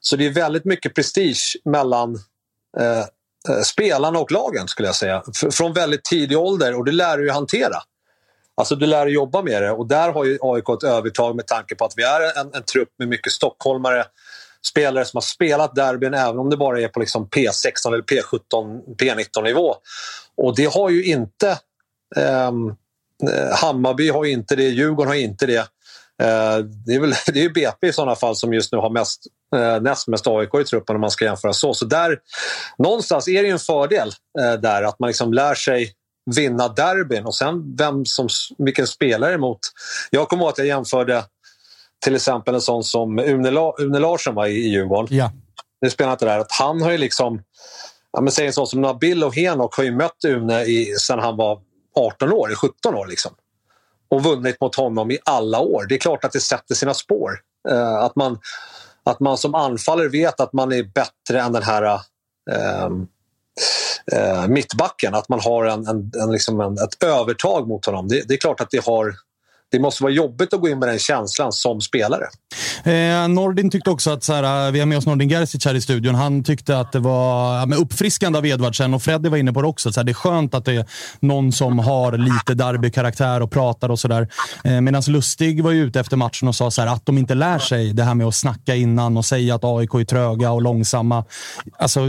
Så 0.00 0.16
det 0.16 0.26
är 0.26 0.30
väldigt 0.30 0.64
mycket 0.64 0.94
prestige 0.94 1.56
mellan 1.64 2.18
eh, 2.78 2.98
eh, 3.48 3.62
spelarna 3.64 4.18
och 4.18 4.32
lagen 4.32 4.68
skulle 4.68 4.88
jag 4.88 4.96
säga. 4.96 5.22
F 5.42 5.54
från 5.54 5.72
väldigt 5.72 6.04
tidig 6.04 6.38
ålder 6.38 6.78
och 6.78 6.84
det 6.84 6.92
lär 6.92 7.18
du 7.18 7.24
ju 7.24 7.30
hantera. 7.30 7.76
Alltså 8.54 8.76
du 8.76 8.86
lär 8.86 9.04
dig 9.04 9.14
jobba 9.14 9.42
med 9.42 9.62
det 9.62 9.70
och 9.70 9.88
där 9.88 10.12
har 10.12 10.24
ju 10.24 10.38
AIK 10.42 10.68
ett 10.68 10.84
övertag 10.84 11.36
med 11.36 11.46
tanke 11.46 11.74
på 11.74 11.84
att 11.84 11.92
vi 11.96 12.02
är 12.02 12.40
en, 12.40 12.54
en 12.54 12.62
trupp 12.62 12.88
med 12.98 13.08
mycket 13.08 13.32
stockholmare. 13.32 14.04
Spelare 14.66 15.04
som 15.04 15.16
har 15.16 15.22
spelat 15.22 15.74
derbyn 15.74 16.14
även 16.14 16.38
om 16.38 16.50
det 16.50 16.56
bara 16.56 16.80
är 16.80 16.88
på 16.88 17.00
liksom 17.00 17.28
P16 17.28 17.86
eller 17.86 18.02
P17, 18.02 18.96
P19 18.96 19.42
nivå. 19.42 19.74
Och 20.36 20.56
det 20.56 20.64
har 20.64 20.90
ju 20.90 21.04
inte 21.04 21.58
ehm, 22.16 22.68
eh, 23.30 23.56
Hammarby 23.56 24.10
har 24.10 24.24
inte 24.24 24.56
det, 24.56 24.62
Djurgården 24.62 25.08
har 25.08 25.14
inte 25.14 25.46
det. 25.46 25.68
Eh, 26.20 26.58
det 26.58 26.94
är 26.94 27.00
väl 27.00 27.10
det 27.26 27.38
är 27.38 27.42
ju 27.42 27.52
BP 27.52 27.86
i 27.86 27.92
sådana 27.92 28.16
fall 28.16 28.36
som 28.36 28.54
just 28.54 28.72
nu 28.72 28.78
har 28.78 28.90
mest, 28.90 29.22
eh, 29.56 29.80
näst 29.82 30.08
mest 30.08 30.26
AIK 30.26 30.54
i 30.54 30.64
truppen 30.64 30.96
om 30.96 31.00
man 31.00 31.10
ska 31.10 31.24
jämföra 31.24 31.52
så. 31.52 31.74
Så 31.74 31.84
där, 31.84 32.18
någonstans 32.78 33.28
är 33.28 33.42
det 33.42 33.48
ju 33.48 33.52
en 33.52 33.58
fördel 33.58 34.12
eh, 34.40 34.52
där 34.52 34.82
att 34.82 34.98
man 34.98 35.06
liksom 35.06 35.32
lär 35.32 35.54
sig 35.54 35.92
vinna 36.36 36.68
derbyn 36.68 37.26
och 37.26 37.34
sen 37.34 37.76
vem 37.76 38.04
som, 38.04 38.28
vilken 38.58 38.86
spelare 38.86 39.34
emot. 39.34 39.58
Jag 40.10 40.28
kommer 40.28 40.42
ihåg 40.42 40.50
att 40.50 40.58
jag 40.58 40.66
jämförde 40.66 41.24
till 42.04 42.14
exempel 42.14 42.54
en 42.54 42.60
sån 42.60 42.84
som 42.84 43.18
Une, 43.18 43.50
La, 43.50 43.74
Une 43.78 43.98
Larsson 43.98 44.34
var 44.34 44.46
i, 44.46 44.50
i 44.50 44.68
Djurgården. 44.68 45.16
Ja. 45.16 45.32
Nu 45.80 45.90
spelar 45.90 46.12
inte 46.12 46.24
där. 46.24 46.38
Att 46.38 46.52
han 46.52 46.82
har 46.82 46.90
ju 46.90 46.98
liksom... 46.98 47.42
Ja, 48.12 48.20
men 48.20 48.32
säg 48.32 48.46
en 48.46 48.52
sån 48.52 48.66
som 48.66 48.80
Nabil 48.80 49.24
och 49.24 49.36
Henok 49.36 49.76
har 49.76 49.84
ju 49.84 49.96
mött 49.96 50.24
Une 50.26 50.62
i, 50.64 50.94
sen 51.00 51.18
han 51.18 51.36
var 51.36 51.60
18 51.98 52.32
år, 52.32 52.54
17 52.54 52.94
år. 52.94 53.06
Liksom. 53.06 53.32
Och 54.10 54.24
vunnit 54.24 54.60
mot 54.60 54.76
honom 54.76 55.10
i 55.10 55.18
alla 55.24 55.60
år. 55.60 55.86
Det 55.88 55.94
är 55.94 55.98
klart 55.98 56.24
att 56.24 56.32
det 56.32 56.40
sätter 56.40 56.74
sina 56.74 56.94
spår. 56.94 57.30
Eh, 57.68 57.94
att, 57.94 58.16
man, 58.16 58.38
att 59.04 59.20
man 59.20 59.38
som 59.38 59.54
anfallare 59.54 60.08
vet 60.08 60.40
att 60.40 60.52
man 60.52 60.72
är 60.72 60.82
bättre 60.82 61.40
än 61.40 61.52
den 61.52 61.62
här 61.62 62.00
ehm, 62.50 63.06
eh, 64.12 64.48
mittbacken. 64.48 65.14
Att 65.14 65.28
man 65.28 65.40
har 65.40 65.64
en, 65.64 65.86
en, 65.86 66.12
en, 66.22 66.32
liksom 66.32 66.60
en, 66.60 66.72
ett 66.72 67.02
övertag 67.04 67.68
mot 67.68 67.86
honom. 67.86 68.08
Det, 68.08 68.28
det, 68.28 68.34
är 68.34 68.38
klart 68.38 68.60
att 68.60 68.70
det 68.70 68.84
har 68.84 69.14
det 69.70 69.78
måste 69.78 70.02
vara 70.02 70.12
jobbigt 70.12 70.54
att 70.54 70.60
gå 70.60 70.68
in 70.68 70.78
med 70.78 70.88
den 70.88 70.98
känslan 70.98 71.52
som 71.52 71.80
spelare. 71.80 72.24
Eh, 72.84 73.28
Nordin 73.28 73.70
tyckte 73.70 73.90
också 73.90 74.10
att, 74.10 74.24
så 74.24 74.32
här, 74.32 74.66
eh, 74.66 74.72
vi 74.72 74.78
har 74.78 74.86
med 74.86 74.98
oss 74.98 75.06
Nordin 75.06 75.28
Gerzic 75.28 75.64
här 75.64 75.74
i 75.74 75.80
studion, 75.80 76.14
han 76.14 76.44
tyckte 76.44 76.78
att 76.78 76.92
det 76.92 76.98
var 76.98 77.56
ja, 77.56 77.76
uppfriskande 77.76 78.38
av 78.38 78.46
Edvardsen 78.46 78.94
och 78.94 79.02
Freddy 79.02 79.28
var 79.28 79.36
inne 79.36 79.52
på 79.52 79.62
det 79.62 79.68
också. 79.68 79.92
Så 79.92 80.00
här, 80.00 80.04
det 80.04 80.12
är 80.12 80.14
skönt 80.14 80.54
att 80.54 80.64
det 80.64 80.72
är 80.72 80.86
någon 81.20 81.52
som 81.52 81.78
har 81.78 82.12
lite 82.12 82.54
derbykaraktär 82.54 83.42
och 83.42 83.50
pratar 83.50 83.88
och 83.88 83.98
sådär. 83.98 84.28
Eh, 84.64 84.80
Medan 84.80 85.02
Lustig 85.08 85.64
var 85.64 85.72
ute 85.72 86.00
efter 86.00 86.16
matchen 86.16 86.48
och 86.48 86.54
sa 86.54 86.70
så 86.70 86.82
här, 86.82 86.88
att 86.88 87.06
de 87.06 87.18
inte 87.18 87.34
lär 87.34 87.58
sig 87.58 87.92
det 87.92 88.02
här 88.02 88.14
med 88.14 88.26
att 88.26 88.34
snacka 88.34 88.74
innan 88.74 89.16
och 89.16 89.24
säga 89.24 89.54
att 89.54 89.64
AIK 89.64 89.94
är 89.94 90.04
tröga 90.04 90.50
och 90.50 90.62
långsamma. 90.62 91.24
Alltså, 91.78 92.00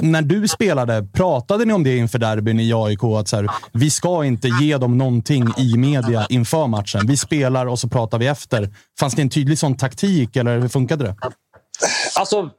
när 0.00 0.22
du 0.22 0.48
spelade, 0.48 1.08
pratade 1.12 1.64
ni 1.64 1.72
om 1.72 1.84
det 1.84 1.96
inför 1.96 2.18
derbyn 2.18 2.60
i 2.60 2.72
AIK? 2.74 3.04
Att 3.04 3.28
så 3.28 3.36
här, 3.36 3.50
vi 3.72 3.90
ska 3.90 4.24
inte 4.24 4.48
ge 4.48 4.76
dem 4.76 4.98
någonting 4.98 5.48
i 5.58 5.76
media 5.76 6.26
inför 6.28 6.69
matchen. 6.70 7.00
Vi 7.06 7.16
spelar 7.16 7.66
och 7.66 7.78
så 7.78 7.88
pratar 7.88 8.18
vi 8.18 8.26
efter. 8.26 8.68
Fanns 9.00 9.14
det 9.14 9.22
en 9.22 9.30
tydlig 9.30 9.58
sån 9.58 9.76
taktik 9.76 10.36
eller 10.36 10.58
hur 10.58 10.68
funkade 10.68 11.04
det? 11.04 11.16
Alltså, 12.14 12.50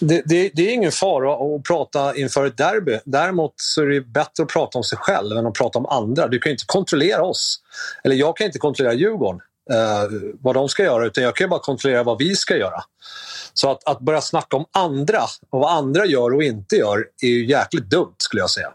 det, 0.00 0.22
det, 0.24 0.50
det, 0.54 0.68
är 0.68 0.74
ingen 0.74 0.92
fara 0.92 1.56
att 1.56 1.64
prata 1.64 2.16
inför 2.16 2.46
ett 2.46 2.56
derby. 2.56 2.98
Däremot 3.04 3.52
så 3.56 3.82
är 3.82 3.86
det 3.86 4.00
bättre 4.00 4.42
att 4.42 4.48
prata 4.48 4.78
om 4.78 4.84
sig 4.84 4.98
själv 4.98 5.38
än 5.38 5.46
att 5.46 5.54
prata 5.54 5.78
om 5.78 5.86
andra. 5.86 6.28
Du 6.28 6.38
kan 6.38 6.52
inte 6.52 6.64
kontrollera 6.66 7.22
oss. 7.22 7.60
Eller 8.04 8.16
jag 8.16 8.36
kan 8.36 8.46
inte 8.46 8.58
kontrollera 8.58 8.94
Djurgården, 8.94 9.40
eh, 9.72 10.18
vad 10.40 10.54
de 10.54 10.68
ska 10.68 10.82
göra, 10.82 11.06
utan 11.06 11.24
jag 11.24 11.36
kan 11.36 11.48
bara 11.48 11.60
kontrollera 11.60 12.02
vad 12.02 12.18
vi 12.18 12.36
ska 12.36 12.56
göra. 12.56 12.82
Så 13.54 13.70
att, 13.70 13.88
att 13.88 14.00
börja 14.00 14.20
snacka 14.20 14.56
om 14.56 14.64
andra 14.72 15.22
och 15.50 15.60
vad 15.60 15.78
andra 15.78 16.06
gör 16.06 16.34
och 16.34 16.42
inte 16.42 16.76
gör 16.76 17.04
är 17.22 17.28
ju 17.28 17.46
jäkligt 17.46 17.90
dumt 17.90 18.14
skulle 18.18 18.42
jag 18.42 18.50
säga. 18.50 18.72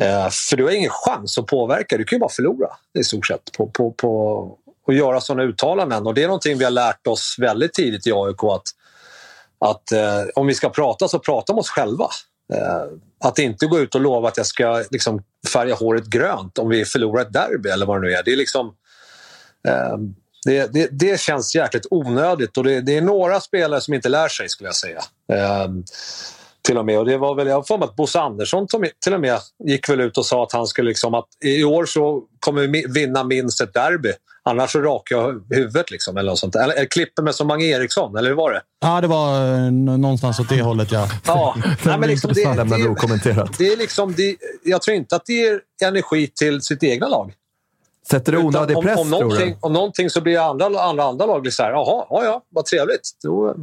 Eh, 0.00 0.28
för 0.30 0.56
du 0.56 0.64
har 0.64 0.70
ingen 0.70 0.90
chans 0.90 1.38
att 1.38 1.46
påverka, 1.46 1.96
du 1.96 2.04
kan 2.04 2.16
ju 2.16 2.20
bara 2.20 2.30
förlora 2.30 2.68
i 2.98 3.04
stort 3.04 3.26
sett 3.26 3.52
på, 3.56 3.66
på, 3.66 3.90
på 3.90 4.58
att 4.88 4.94
göra 4.94 5.20
sådana 5.20 5.42
uttalanden. 5.42 6.06
Och 6.06 6.14
det 6.14 6.22
är 6.22 6.26
någonting 6.26 6.58
vi 6.58 6.64
har 6.64 6.70
lärt 6.70 7.06
oss 7.06 7.36
väldigt 7.38 7.74
tidigt 7.74 8.06
i 8.06 8.12
AIK 8.12 8.44
att, 8.44 8.62
att 9.58 9.92
eh, 9.92 10.22
om 10.34 10.46
vi 10.46 10.54
ska 10.54 10.70
prata 10.70 11.08
så 11.08 11.18
prata 11.18 11.52
om 11.52 11.58
oss 11.58 11.70
själva. 11.70 12.08
Eh, 12.52 12.84
att 13.24 13.38
inte 13.38 13.66
gå 13.66 13.78
ut 13.78 13.94
och 13.94 14.00
lova 14.00 14.28
att 14.28 14.36
jag 14.36 14.46
ska 14.46 14.84
liksom, 14.90 15.22
färga 15.52 15.74
håret 15.74 16.06
grönt 16.06 16.58
om 16.58 16.68
vi 16.68 16.84
förlorar 16.84 17.22
ett 17.22 17.32
derby 17.32 17.68
eller 17.68 17.86
vad 17.86 18.02
det 18.02 18.08
nu 18.08 18.14
är. 18.14 18.22
Det 18.22 18.32
är 18.32 18.36
liksom... 18.36 18.74
Eh, 19.68 19.96
det, 20.44 20.72
det, 20.72 20.88
det, 20.92 21.20
känns 21.20 21.54
jäkligt 21.54 21.86
onödigt 21.90 22.56
och 22.56 22.64
det, 22.64 22.80
det, 22.80 22.96
är 22.96 23.00
några 23.00 23.40
spelare 23.40 23.80
som 23.80 23.94
inte 23.94 24.08
lär 24.08 24.28
sig 24.28 24.48
skulle 24.48 24.68
jag 24.68 24.76
säga. 24.76 25.02
Eh, 25.32 25.68
Eh, 26.60 26.70
till 26.70 26.78
och 26.78 26.84
med. 26.84 26.98
Och 26.98 27.06
det 27.06 27.18
var 27.18 27.34
väl, 27.34 27.46
jag 27.46 27.54
har 27.54 27.62
för 27.62 27.78
mig 27.78 27.84
att 27.84 27.96
Bosse 27.96 28.20
Andersson 28.20 28.66
till 29.04 29.14
och 29.14 29.20
med 29.20 29.38
gick 29.64 29.88
väl 29.88 30.00
ut 30.00 30.18
och 30.18 30.26
sa 30.26 30.42
att 30.42 30.52
han 30.52 30.66
skulle 30.66 30.88
liksom 30.88 31.14
att 31.14 31.28
i 31.44 31.64
år 31.64 31.86
så 31.86 32.22
kommer 32.40 32.66
vi 32.66 32.86
vinna 32.88 33.24
minst 33.24 33.60
ett 33.60 33.74
derby. 33.74 34.12
Annars 34.42 34.72
så 34.72 34.80
rakar 34.80 35.16
jag 35.16 35.42
huvudet. 35.50 35.90
Liksom, 35.90 36.16
eller 36.16 36.30
något 36.30 36.38
sånt. 36.38 36.54
Eller, 36.56 36.74
eller 36.74 36.86
klipper 36.86 37.22
mig 37.22 37.34
som 37.34 37.46
Mange 37.46 37.64
Eriksson, 37.64 38.16
eller 38.16 38.28
hur 38.28 38.36
var 38.36 38.52
det? 38.52 38.62
Ja, 38.80 39.00
det 39.00 39.06
var 39.06 39.54
eh, 39.54 39.70
någonstans 39.72 40.40
åt 40.40 40.48
det 40.48 40.62
hållet, 40.62 40.92
ja. 40.92 41.08
ja. 41.26 41.54
Nej, 41.84 41.98
men 41.98 42.08
liksom, 42.08 42.32
det, 42.34 42.44
det, 42.44 42.64
det, 42.64 43.48
det 43.58 43.72
är 43.72 43.76
liksom, 43.76 44.14
det, 44.14 44.36
jag 44.64 44.82
tror 44.82 44.96
inte 44.96 45.16
att 45.16 45.26
det 45.26 45.32
ger 45.32 45.60
energi 45.84 46.26
till 46.26 46.62
sitt 46.62 46.82
egna 46.82 47.08
lag. 47.08 47.32
Sätter 48.10 48.32
det 48.32 48.38
onödig 48.38 48.76
press, 48.82 48.98
om, 48.98 49.02
om, 49.02 49.10
någonting, 49.10 49.38
tror 49.38 49.46
du? 49.46 49.56
om 49.60 49.72
någonting 49.72 50.10
så 50.10 50.20
blir 50.20 50.50
andra, 50.50 50.66
andra, 50.66 51.04
andra 51.04 51.26
lag 51.26 51.42
blir 51.42 51.52
så 51.52 51.62
här, 51.62 51.70
jaha, 51.70 52.06
ja, 52.10 52.24
ja, 52.24 52.42
vad 52.48 52.64
trevligt. 52.64 53.10
Då, 53.22 53.54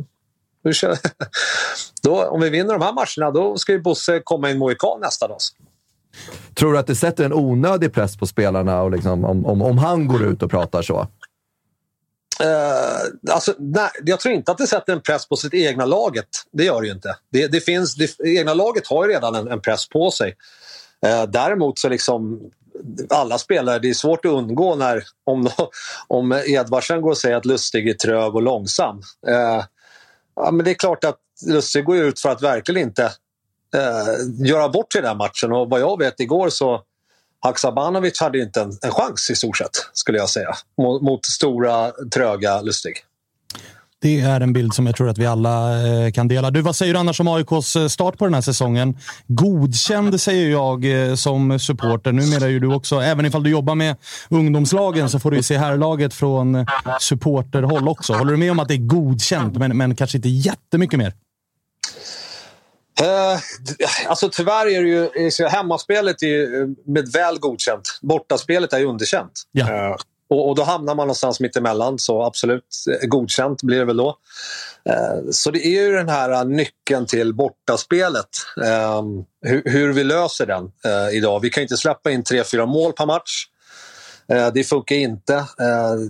då, 2.04 2.26
om 2.26 2.42
vi 2.42 2.50
vinner 2.50 2.74
de 2.74 2.82
här 2.82 2.94
matcherna, 2.94 3.32
då 3.32 3.58
ska 3.58 3.72
ju 3.72 3.82
Bosse 3.82 4.22
komma 4.24 4.50
i 4.50 4.52
en 4.52 4.58
mohikan 4.58 5.00
nästa 5.02 5.28
dag. 5.28 5.38
Tror 6.54 6.74
du 6.74 6.80
att 6.80 6.88
det 6.88 6.96
sätter 6.96 7.26
en 7.26 7.34
onödig 7.34 7.94
press 7.94 8.18
på 8.18 8.28
spelarna 8.28 8.82
och 8.82 8.92
liksom, 8.92 9.26
om, 9.26 9.46
om, 9.46 9.62
om 9.62 9.78
han 9.78 10.08
går 10.08 10.24
ut 10.24 10.44
och 10.44 10.52
pratar 10.52 10.82
så? 10.82 11.08
Uh, 12.44 13.34
alltså, 13.34 13.54
nej, 13.58 13.90
jag 14.04 14.20
tror 14.20 14.34
inte 14.34 14.52
att 14.52 14.58
det 14.58 14.68
sätter 14.68 14.94
en 14.94 15.02
press 15.02 15.28
på 15.28 15.36
sitt 15.36 15.54
egna 15.54 15.86
laget. 15.86 16.28
Det 16.52 16.64
gör 16.64 16.82
det 16.82 16.88
ju 16.88 16.94
inte. 16.94 17.16
Det, 17.32 17.48
det 17.48 17.62
finns, 17.62 17.96
det, 17.96 18.16
egna 18.26 18.54
laget 18.54 18.88
har 18.88 19.06
ju 19.06 19.14
redan 19.14 19.36
en, 19.36 19.48
en 19.48 19.62
press 19.62 19.90
på 19.90 20.12
sig. 20.12 20.36
Uh, 21.06 21.24
däremot 21.32 21.80
så 21.80 21.90
liksom 21.90 22.40
alla 23.10 23.38
spelare, 23.38 23.80
det 23.80 23.90
är 23.90 23.94
svårt 23.94 24.26
att 24.26 24.32
undgå 24.32 24.76
när 24.76 25.04
om, 25.24 25.50
om 26.08 26.42
Edvardsen 26.48 27.02
går 27.02 27.10
och 27.10 27.18
säger 27.18 27.36
att 27.36 27.46
Lustig 27.46 27.90
är 27.90 27.94
trög 27.94 28.36
och 28.36 28.42
långsam. 28.42 28.98
Uh, 29.28 29.64
ja, 30.38 30.52
men 30.52 30.66
det 30.66 30.72
är 30.72 30.76
klart 30.76 31.04
att 31.04 31.20
Lustig 31.48 31.86
går 31.86 31.98
ut 31.98 32.20
för 32.20 32.30
att 32.30 32.42
verkligen 32.42 32.82
inte 32.88 33.04
eh, 33.76 34.46
göra 34.48 34.70
bort 34.70 34.94
sig 34.94 35.00
i 35.00 35.02
den 35.02 35.18
matchen 35.18 35.52
och 35.52 35.70
vad 35.70 35.82
jag 35.82 36.00
vet 36.00 36.20
igår 36.20 36.50
så 36.50 36.82
Haksabanovic 37.40 38.20
hade 38.20 38.40
inte 38.40 38.62
en, 38.62 38.78
en 38.82 38.92
chans 38.92 39.30
i 39.30 39.36
stort 39.36 39.58
sett, 39.58 39.72
skulle 39.94 40.18
jag 40.18 40.30
säga, 40.30 40.56
mot, 40.78 41.02
mot 41.02 41.26
stora, 41.26 41.92
tröga 41.92 42.62
Lustig. 42.62 43.04
Det 44.02 44.22
är 44.22 44.42
en 44.42 44.54
bild 44.54 44.74
som 44.74 44.86
jag 44.86 44.96
tror 44.96 45.10
att 45.10 45.18
vi 45.18 45.26
alla 45.26 45.88
eh, 45.88 46.12
kan 46.12 46.28
dela. 46.28 46.52
Du, 46.52 46.62
vad 46.62 46.76
säger 46.76 46.94
du 46.94 47.00
annars 47.00 47.20
om 47.20 47.28
AIKs 47.28 47.76
eh, 47.76 47.88
start 47.88 48.18
på 48.18 48.26
den 48.26 48.34
här 48.34 48.42
säsongen? 48.42 48.98
Godkänd 49.28 50.22
säger 50.22 50.52
jag 50.52 51.10
eh, 51.10 51.16
som 51.16 51.60
supporter. 51.60 52.12
Numera 52.12 52.46
är 52.46 52.50
ju 52.50 52.60
du 52.60 52.74
också, 52.74 52.96
även 52.96 53.26
ifall 53.26 53.44
du 53.44 53.50
jobbar 53.50 53.76
med 53.76 53.96
ungdomslagen, 54.30 55.10
så 55.10 55.20
får 55.20 55.32
du 55.32 55.44
se 55.44 55.58
herrlaget 55.58 56.14
från 56.14 56.66
supporterhåll 57.00 57.88
också. 57.88 58.14
Håller 58.14 58.32
du 58.32 58.38
med 58.38 58.52
om 58.52 58.60
att 58.60 58.68
det 58.68 58.74
är 58.74 58.88
godkänt, 58.88 59.58
men, 59.58 59.78
men 59.78 59.96
kanske 59.96 60.18
inte 60.18 60.30
jättemycket 60.30 61.00
mer? 61.00 61.14
Uh, 63.02 63.40
alltså 64.08 64.30
tyvärr 64.30 64.68
är 64.68 64.84
det 64.84 64.90
ju, 64.90 65.32
hemmaspelet 65.48 66.24
är 66.24 66.28
ju 66.28 66.76
med 66.86 67.12
väl 67.14 67.40
godkänt. 67.40 68.00
Bortaspelet 68.02 68.74
är 68.74 68.80
ju 68.80 68.86
underkänt. 68.86 69.44
Ja. 69.52 69.66
Uh, 69.66 69.96
och, 70.30 70.50
och, 70.50 70.56
då 70.56 70.64
hamnar 70.64 70.96
man 70.96 71.08
någonstans 71.08 71.40
mittemellan, 71.40 72.00
så 72.00 72.24
absolut 72.24 72.64
eh, 73.02 73.08
godkänt 73.08 73.64
blir 73.64 73.80
det 73.80 73.86
väl 73.86 73.98
då. 73.98 74.18
Eh, 74.90 75.32
så 75.32 75.52
det 75.52 75.66
är 75.66 75.82
ju 75.82 75.94
den 75.94 76.10
här 76.10 76.32
eh, 76.32 76.46
nyckeln 76.46 77.06
till 77.06 77.34
bortaspelet. 77.34 78.30
Ehm, 78.66 79.26
hur, 79.42 79.62
hur, 79.66 79.94
vi 79.94 80.04
löser 80.04 80.46
den 80.46 80.72
eh, 80.86 81.18
idag. 81.18 81.40
Vi 81.40 81.50
kan 81.50 81.64
inte 81.64 81.78
släppa 81.78 82.12
in 82.12 82.24
3-4 82.24 82.66
mål 82.66 82.94
per 82.94 83.06
match. 83.06 83.46
Det 84.54 84.64
funkar 84.64 84.96
inte. 84.96 85.46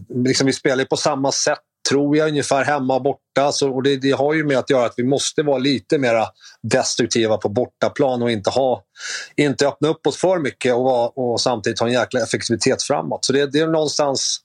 Liksom 0.09 0.47
vi 0.47 0.53
spelar 0.53 0.85
på 0.85 0.97
samma 0.97 1.31
sätt 1.31 1.66
tror 1.89 2.17
jag, 2.17 2.29
ungefär 2.29 2.63
hemma 2.63 2.95
och 2.95 3.03
borta. 3.03 3.51
Så, 3.51 3.71
och 3.71 3.83
det, 3.83 3.97
det, 3.97 4.11
har 4.11 4.33
ju 4.33 4.45
med 4.45 4.57
att 4.57 4.69
göra 4.69 4.85
att 4.85 4.93
vi 4.97 5.03
måste 5.03 5.43
vara 5.43 5.57
lite 5.57 5.97
mer 5.97 6.25
destruktiva 6.63 7.37
på 7.37 7.49
bortaplan 7.49 8.23
och 8.23 8.31
inte, 8.31 8.49
ha, 8.49 8.83
inte 9.35 9.67
öppna 9.67 9.87
upp 9.87 10.07
oss 10.07 10.17
för 10.17 10.39
mycket 10.39 10.73
och, 10.73 11.17
och 11.17 11.41
samtidigt 11.41 11.79
ha 11.79 11.87
en 11.87 11.93
jäkla 11.93 12.21
effektivitet 12.21 12.83
framåt. 12.83 13.25
Så 13.25 13.33
det, 13.33 13.51
det 13.51 13.59
är 13.59 13.67
någonstans 13.67 14.39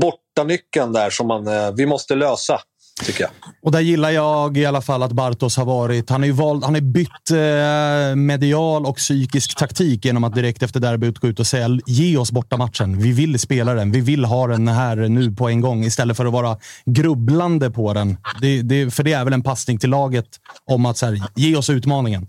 bortanyckeln 0.00 0.92
där 0.92 1.10
som 1.10 1.26
man, 1.26 1.46
eh, 1.46 1.72
vi 1.76 1.86
måste 1.86 2.14
lösa 2.14 2.60
tycker 3.04 3.22
jag. 3.22 3.30
Och 3.62 3.72
där 3.72 3.80
gillar 3.80 4.10
jag 4.10 4.56
i 4.56 4.66
alla 4.66 4.82
fall 4.82 5.02
att 5.02 5.12
Bartos 5.12 5.56
har 5.56 5.64
varit... 5.64 6.10
Han 6.10 6.20
har 6.20 6.26
ju 6.26 6.32
valt, 6.32 6.64
han 6.64 6.74
har 6.74 6.80
bytt 6.80 7.30
eh, 7.30 8.16
medial 8.16 8.86
och 8.86 8.96
psykisk 8.96 9.56
taktik 9.56 10.04
genom 10.04 10.24
att 10.24 10.34
direkt 10.34 10.62
efter 10.62 10.80
derbyt 10.80 11.18
gå 11.18 11.28
ut 11.28 11.40
och 11.40 11.46
säga 11.46 11.68
ge 11.86 12.16
oss 12.16 12.32
bortamatchen. 12.32 12.98
Vi 12.98 13.12
vill 13.12 13.38
spela 13.38 13.74
den. 13.74 13.92
Vi 13.92 14.00
vill 14.00 14.24
ha 14.24 14.46
den 14.46 14.68
här 14.68 14.96
nu 14.96 15.30
på 15.30 15.48
en 15.48 15.60
gång 15.60 15.84
istället 15.84 16.16
för 16.16 16.26
att 16.26 16.32
vara 16.32 16.58
grubblande 16.84 17.70
på 17.70 17.92
den. 17.92 18.16
Det, 18.40 18.62
det, 18.62 18.90
för 18.90 19.02
det 19.02 19.12
är 19.12 19.24
väl 19.24 19.32
en 19.32 19.42
passning 19.42 19.78
till 19.78 19.90
laget 19.90 20.26
om 20.64 20.86
att 20.86 20.96
så 20.96 21.06
här, 21.06 21.22
ge 21.34 21.56
oss 21.56 21.70
utmaningen. 21.70 22.28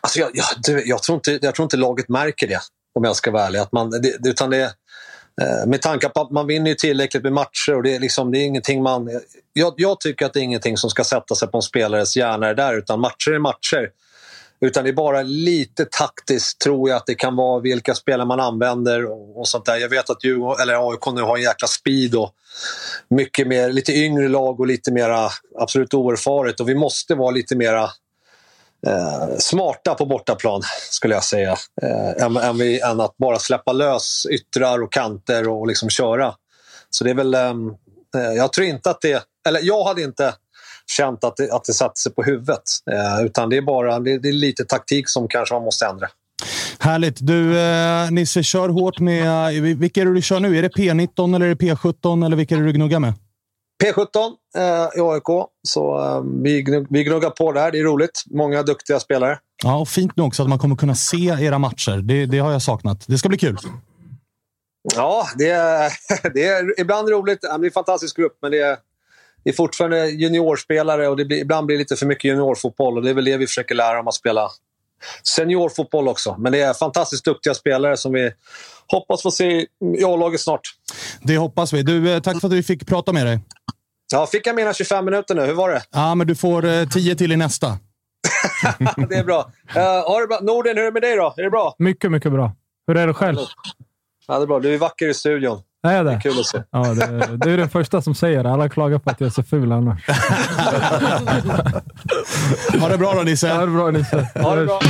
Alltså 0.00 0.18
jag, 0.18 0.30
jag, 0.34 0.86
jag, 0.86 1.02
tror 1.02 1.16
inte, 1.16 1.38
jag 1.42 1.54
tror 1.54 1.64
inte 1.64 1.76
laget 1.76 2.08
märker 2.08 2.48
det, 2.48 2.60
om 2.94 3.04
jag 3.04 3.16
ska 3.16 3.30
vara 3.30 3.46
ärlig. 3.46 3.58
Att 3.58 3.72
man, 3.72 3.90
det, 3.90 4.28
utan 4.28 4.50
det, 4.50 4.72
Eh, 5.42 5.66
med 5.66 5.82
tanke 5.82 6.08
på 6.08 6.20
att 6.20 6.30
man 6.30 6.46
vinner 6.46 6.74
tillräckligt 6.74 7.22
med 7.22 7.32
matcher 7.32 7.74
och 7.74 7.82
det 7.82 7.94
är, 7.94 8.00
liksom, 8.00 8.32
det 8.32 8.38
är 8.38 8.44
ingenting 8.44 8.82
man... 8.82 9.10
Jag, 9.52 9.74
jag, 9.76 10.00
tycker 10.00 10.26
att 10.26 10.32
det 10.32 10.40
är 10.40 10.44
ingenting 10.44 10.76
som 10.76 10.90
ska 10.90 11.04
sätta 11.04 11.34
sig 11.34 11.48
på 11.48 11.58
en 11.58 11.62
spelares 11.62 12.16
hjärna 12.16 12.54
där, 12.54 12.78
utan 12.78 13.00
matcher 13.00 13.32
är 13.32 13.38
matcher. 13.38 13.90
Utan 14.60 14.84
det 14.84 14.90
är 14.90 14.94
bara 14.94 15.22
lite 15.22 15.84
taktiskt, 15.84 16.60
tror 16.60 16.88
jag, 16.88 16.96
att 16.96 17.06
det 17.06 17.14
kan 17.14 17.36
vara 17.36 17.60
vilka 17.60 17.94
spelare 17.94 18.26
man 18.26 18.40
använder 18.40 19.04
och, 19.04 19.40
och 19.40 19.48
sånt 19.48 19.64
där. 19.64 19.76
Jag 19.76 19.88
vet 19.88 20.10
att 20.10 20.24
Djurgården, 20.24 20.62
eller 20.62 20.90
AIK 20.90 21.06
nu 21.14 21.22
har 21.22 21.36
en 21.36 21.42
jäkla 21.42 21.68
speed 21.68 22.14
och 22.14 22.34
mycket 23.10 23.46
mer, 23.46 23.72
lite 23.72 23.92
yngre 23.92 24.28
lag 24.28 24.60
och 24.60 24.66
lite 24.66 24.92
mera 24.92 25.28
absolut 25.58 25.94
oerfaret 25.94 26.60
och 26.60 26.68
vi 26.68 26.74
måste 26.74 27.14
vara 27.14 27.30
lite 27.30 27.56
mera 27.56 27.90
eh, 28.86 29.36
smarta 29.38 29.94
på 29.94 30.06
bortaplan, 30.06 30.62
skulle 30.90 31.14
jag 31.14 31.24
säga. 31.24 31.56
Eh, 31.82 32.24
än, 32.24 32.36
än, 32.36 32.58
vi, 32.58 32.80
än 32.80 33.00
att 33.00 33.16
bara 33.16 33.38
släppa 33.38 33.72
lös 33.72 34.26
yttrar 34.30 34.82
och 34.82 34.92
kanter 34.92 35.48
och 35.48 35.66
liksom 35.66 35.90
köra. 35.90 36.34
Så 36.90 37.04
det 37.04 37.10
är 37.10 37.14
väl... 37.14 37.34
Ehm, 37.34 37.68
eh, 38.16 38.32
jag 38.36 38.52
tror 38.52 38.66
inte 38.66 38.90
att 38.90 39.00
det... 39.00 39.24
Eller 39.48 39.60
jag 39.62 39.84
hade 39.84 40.02
inte 40.02 40.34
känt 40.86 41.24
att 41.24 41.36
det, 41.36 41.52
att 41.52 41.64
det 41.64 41.72
satte 41.72 42.00
sig 42.00 42.12
på 42.12 42.22
huvudet. 42.22 42.62
Eh, 42.92 43.26
utan 43.26 43.50
det 43.50 43.56
är 43.56 43.62
bara 43.62 44.00
det, 44.00 44.18
det, 44.18 44.28
är 44.28 44.32
lite 44.32 44.64
taktik 44.64 45.08
som 45.08 45.28
kanske 45.28 45.54
man 45.54 45.62
måste 45.64 45.86
ändra. 45.86 46.08
Härligt. 46.78 47.16
Du, 47.20 47.58
eh, 47.58 48.10
Nisse, 48.10 48.42
kör 48.42 48.68
hårt 48.68 48.98
med... 48.98 49.56
Eh, 49.56 49.62
vilka 49.62 50.00
är 50.00 50.04
det 50.04 50.14
du 50.14 50.22
kör 50.22 50.40
nu? 50.40 50.58
Är 50.58 50.62
det 50.62 50.68
P19 50.68 51.34
eller 51.34 51.46
är 51.46 51.54
det 51.54 51.64
P17? 51.64 52.26
Eller 52.26 52.36
vilka 52.36 52.54
är 52.54 52.58
det 52.58 52.66
du 52.66 52.72
gnuggar 52.72 53.00
med? 53.00 53.12
P17 53.82 54.32
eh, 54.56 54.98
i 54.98 55.00
AIK. 55.00 55.48
Så 55.68 55.98
eh, 55.98 56.22
vi, 56.42 56.62
gnugg, 56.62 56.86
vi 56.90 57.04
gnuggar 57.04 57.30
på 57.30 57.52
där. 57.52 57.70
Det 57.70 57.78
är 57.78 57.82
roligt. 57.84 58.22
Många 58.30 58.62
duktiga 58.62 59.00
spelare. 59.00 59.38
Ja, 59.62 59.76
och 59.76 59.88
fint 59.88 60.12
nu 60.16 60.22
också 60.22 60.42
att 60.42 60.48
man 60.48 60.58
kommer 60.58 60.76
kunna 60.76 60.94
se 60.94 61.26
era 61.40 61.58
matcher. 61.58 61.96
Det, 61.96 62.26
det 62.26 62.38
har 62.38 62.52
jag 62.52 62.62
saknat. 62.62 63.04
Det 63.06 63.18
ska 63.18 63.28
bli 63.28 63.38
kul. 63.38 63.58
Ja, 64.96 65.26
det 65.38 65.50
är, 65.50 65.92
det 66.34 66.44
är 66.44 66.80
ibland 66.80 67.08
roligt. 67.08 67.40
Det 67.40 67.48
är 67.48 67.64
en 67.64 67.70
fantastisk 67.70 68.16
grupp, 68.16 68.38
men 68.42 68.50
det 68.50 68.60
är, 68.60 68.76
det 69.44 69.50
är 69.50 69.54
fortfarande 69.54 70.08
juniorspelare 70.08 71.08
och 71.08 71.16
det 71.16 71.24
blir, 71.24 71.38
ibland 71.38 71.66
blir 71.66 71.76
det 71.76 71.80
lite 71.80 71.96
för 71.96 72.06
mycket 72.06 72.24
juniorfotboll. 72.24 72.96
Och 72.96 73.02
det 73.02 73.10
är 73.10 73.14
väl 73.14 73.24
det 73.24 73.36
vi 73.36 73.46
försöker 73.46 73.74
lära 73.74 73.96
dem 73.96 74.08
att 74.08 74.14
spela 74.14 74.50
seniorfotboll 75.22 76.08
också. 76.08 76.36
Men 76.38 76.52
det 76.52 76.60
är 76.60 76.74
fantastiskt 76.74 77.24
duktiga 77.24 77.54
spelare 77.54 77.96
som 77.96 78.12
vi 78.12 78.32
hoppas 78.86 79.22
få 79.22 79.30
se 79.30 79.66
i 79.98 80.04
A-laget 80.04 80.40
snart. 80.40 80.60
Det 81.22 81.36
hoppas 81.36 81.72
vi. 81.72 81.82
Du, 81.82 82.12
eh, 82.12 82.20
tack 82.20 82.40
för 82.40 82.48
att 82.48 82.54
vi 82.54 82.62
fick 82.62 82.86
prata 82.86 83.12
med 83.12 83.26
dig. 83.26 83.40
Ja, 84.12 84.26
fick 84.26 84.46
jag 84.46 84.56
mina 84.56 84.74
25 84.74 85.04
minuter 85.04 85.34
nu? 85.34 85.46
Hur 85.46 85.54
var 85.54 85.70
det? 85.70 85.82
Ja, 85.90 86.14
men 86.14 86.26
du 86.26 86.34
får 86.34 86.86
10 86.86 87.12
eh, 87.12 87.16
till 87.16 87.32
i 87.32 87.36
nästa. 87.36 87.66
det 89.08 89.14
är 89.14 89.24
bra. 89.24 89.52
Uh, 89.76 89.82
har 89.82 90.20
det 90.20 90.26
bra. 90.26 90.38
Norden, 90.42 90.76
hur 90.76 90.82
är 90.82 90.86
det 90.86 90.92
med 90.92 91.02
dig 91.02 91.16
då? 91.16 91.34
Är 91.36 91.42
det 91.42 91.50
bra? 91.50 91.74
Mycket, 91.78 92.10
mycket 92.10 92.32
bra. 92.32 92.52
Hur 92.86 92.96
är 92.96 93.06
det 93.06 93.14
själv? 93.14 93.38
Ja, 94.26 94.38
det 94.38 94.44
är 94.44 94.46
bra. 94.46 94.60
Du 94.60 94.74
är 94.74 94.78
vacker 94.78 95.08
i 95.08 95.14
studion. 95.14 95.62
Är 95.84 96.04
det? 96.04 96.10
det 96.10 96.16
är 96.16 96.20
kul 96.20 96.40
att 96.40 96.46
se. 96.46 96.62
Ja, 96.70 96.94
det, 96.94 97.36
du 97.36 97.52
är 97.52 97.56
den 97.56 97.68
första 97.68 98.02
som 98.02 98.14
säger 98.14 98.42
det. 98.42 98.50
Alla 98.50 98.68
klagar 98.68 98.98
på 98.98 99.10
att 99.10 99.20
jag 99.20 99.26
är 99.26 99.30
så 99.30 99.42
ful 99.42 99.72
annars. 99.72 100.08
ha 102.80 102.88
det 102.88 102.98
bra 102.98 103.14
då, 103.14 103.22
Nisse. 103.22 103.48
Ha 103.48 103.60
det 103.60 103.72
bra, 103.72 103.90
Nisse. 103.90 104.28
Ha 104.34 104.56
det 104.56 104.66
bra. 104.66 104.80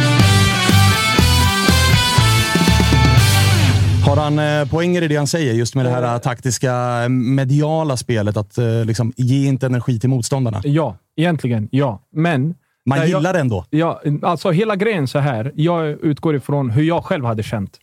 Har 4.06 4.16
han 4.16 4.38
eh, 4.38 4.68
poänger 4.68 5.02
i 5.02 5.08
det 5.08 5.16
han 5.16 5.26
säger, 5.26 5.54
just 5.54 5.74
med 5.74 5.84
det 5.84 5.90
här 5.90 6.14
eh. 6.14 6.18
taktiska 6.18 6.74
mediala 7.08 7.96
spelet? 7.96 8.36
Att 8.36 8.58
eh, 8.58 8.84
liksom, 8.84 9.12
ge 9.16 9.46
inte 9.46 9.66
energi 9.66 10.00
till 10.00 10.10
motståndarna? 10.10 10.60
Ja, 10.64 10.96
egentligen 11.16 11.68
ja. 11.72 12.02
Men... 12.12 12.54
Man 12.86 13.06
gillar 13.06 13.20
jag, 13.20 13.34
det 13.34 13.40
ändå? 13.40 13.64
Ja, 13.70 14.02
alltså 14.22 14.50
hela 14.50 14.76
grejen 14.76 15.08
så 15.08 15.18
här. 15.18 15.52
Jag 15.54 15.86
utgår 15.86 16.36
ifrån 16.36 16.70
hur 16.70 16.82
jag 16.82 17.04
själv 17.04 17.24
hade 17.24 17.42
känt. 17.42 17.78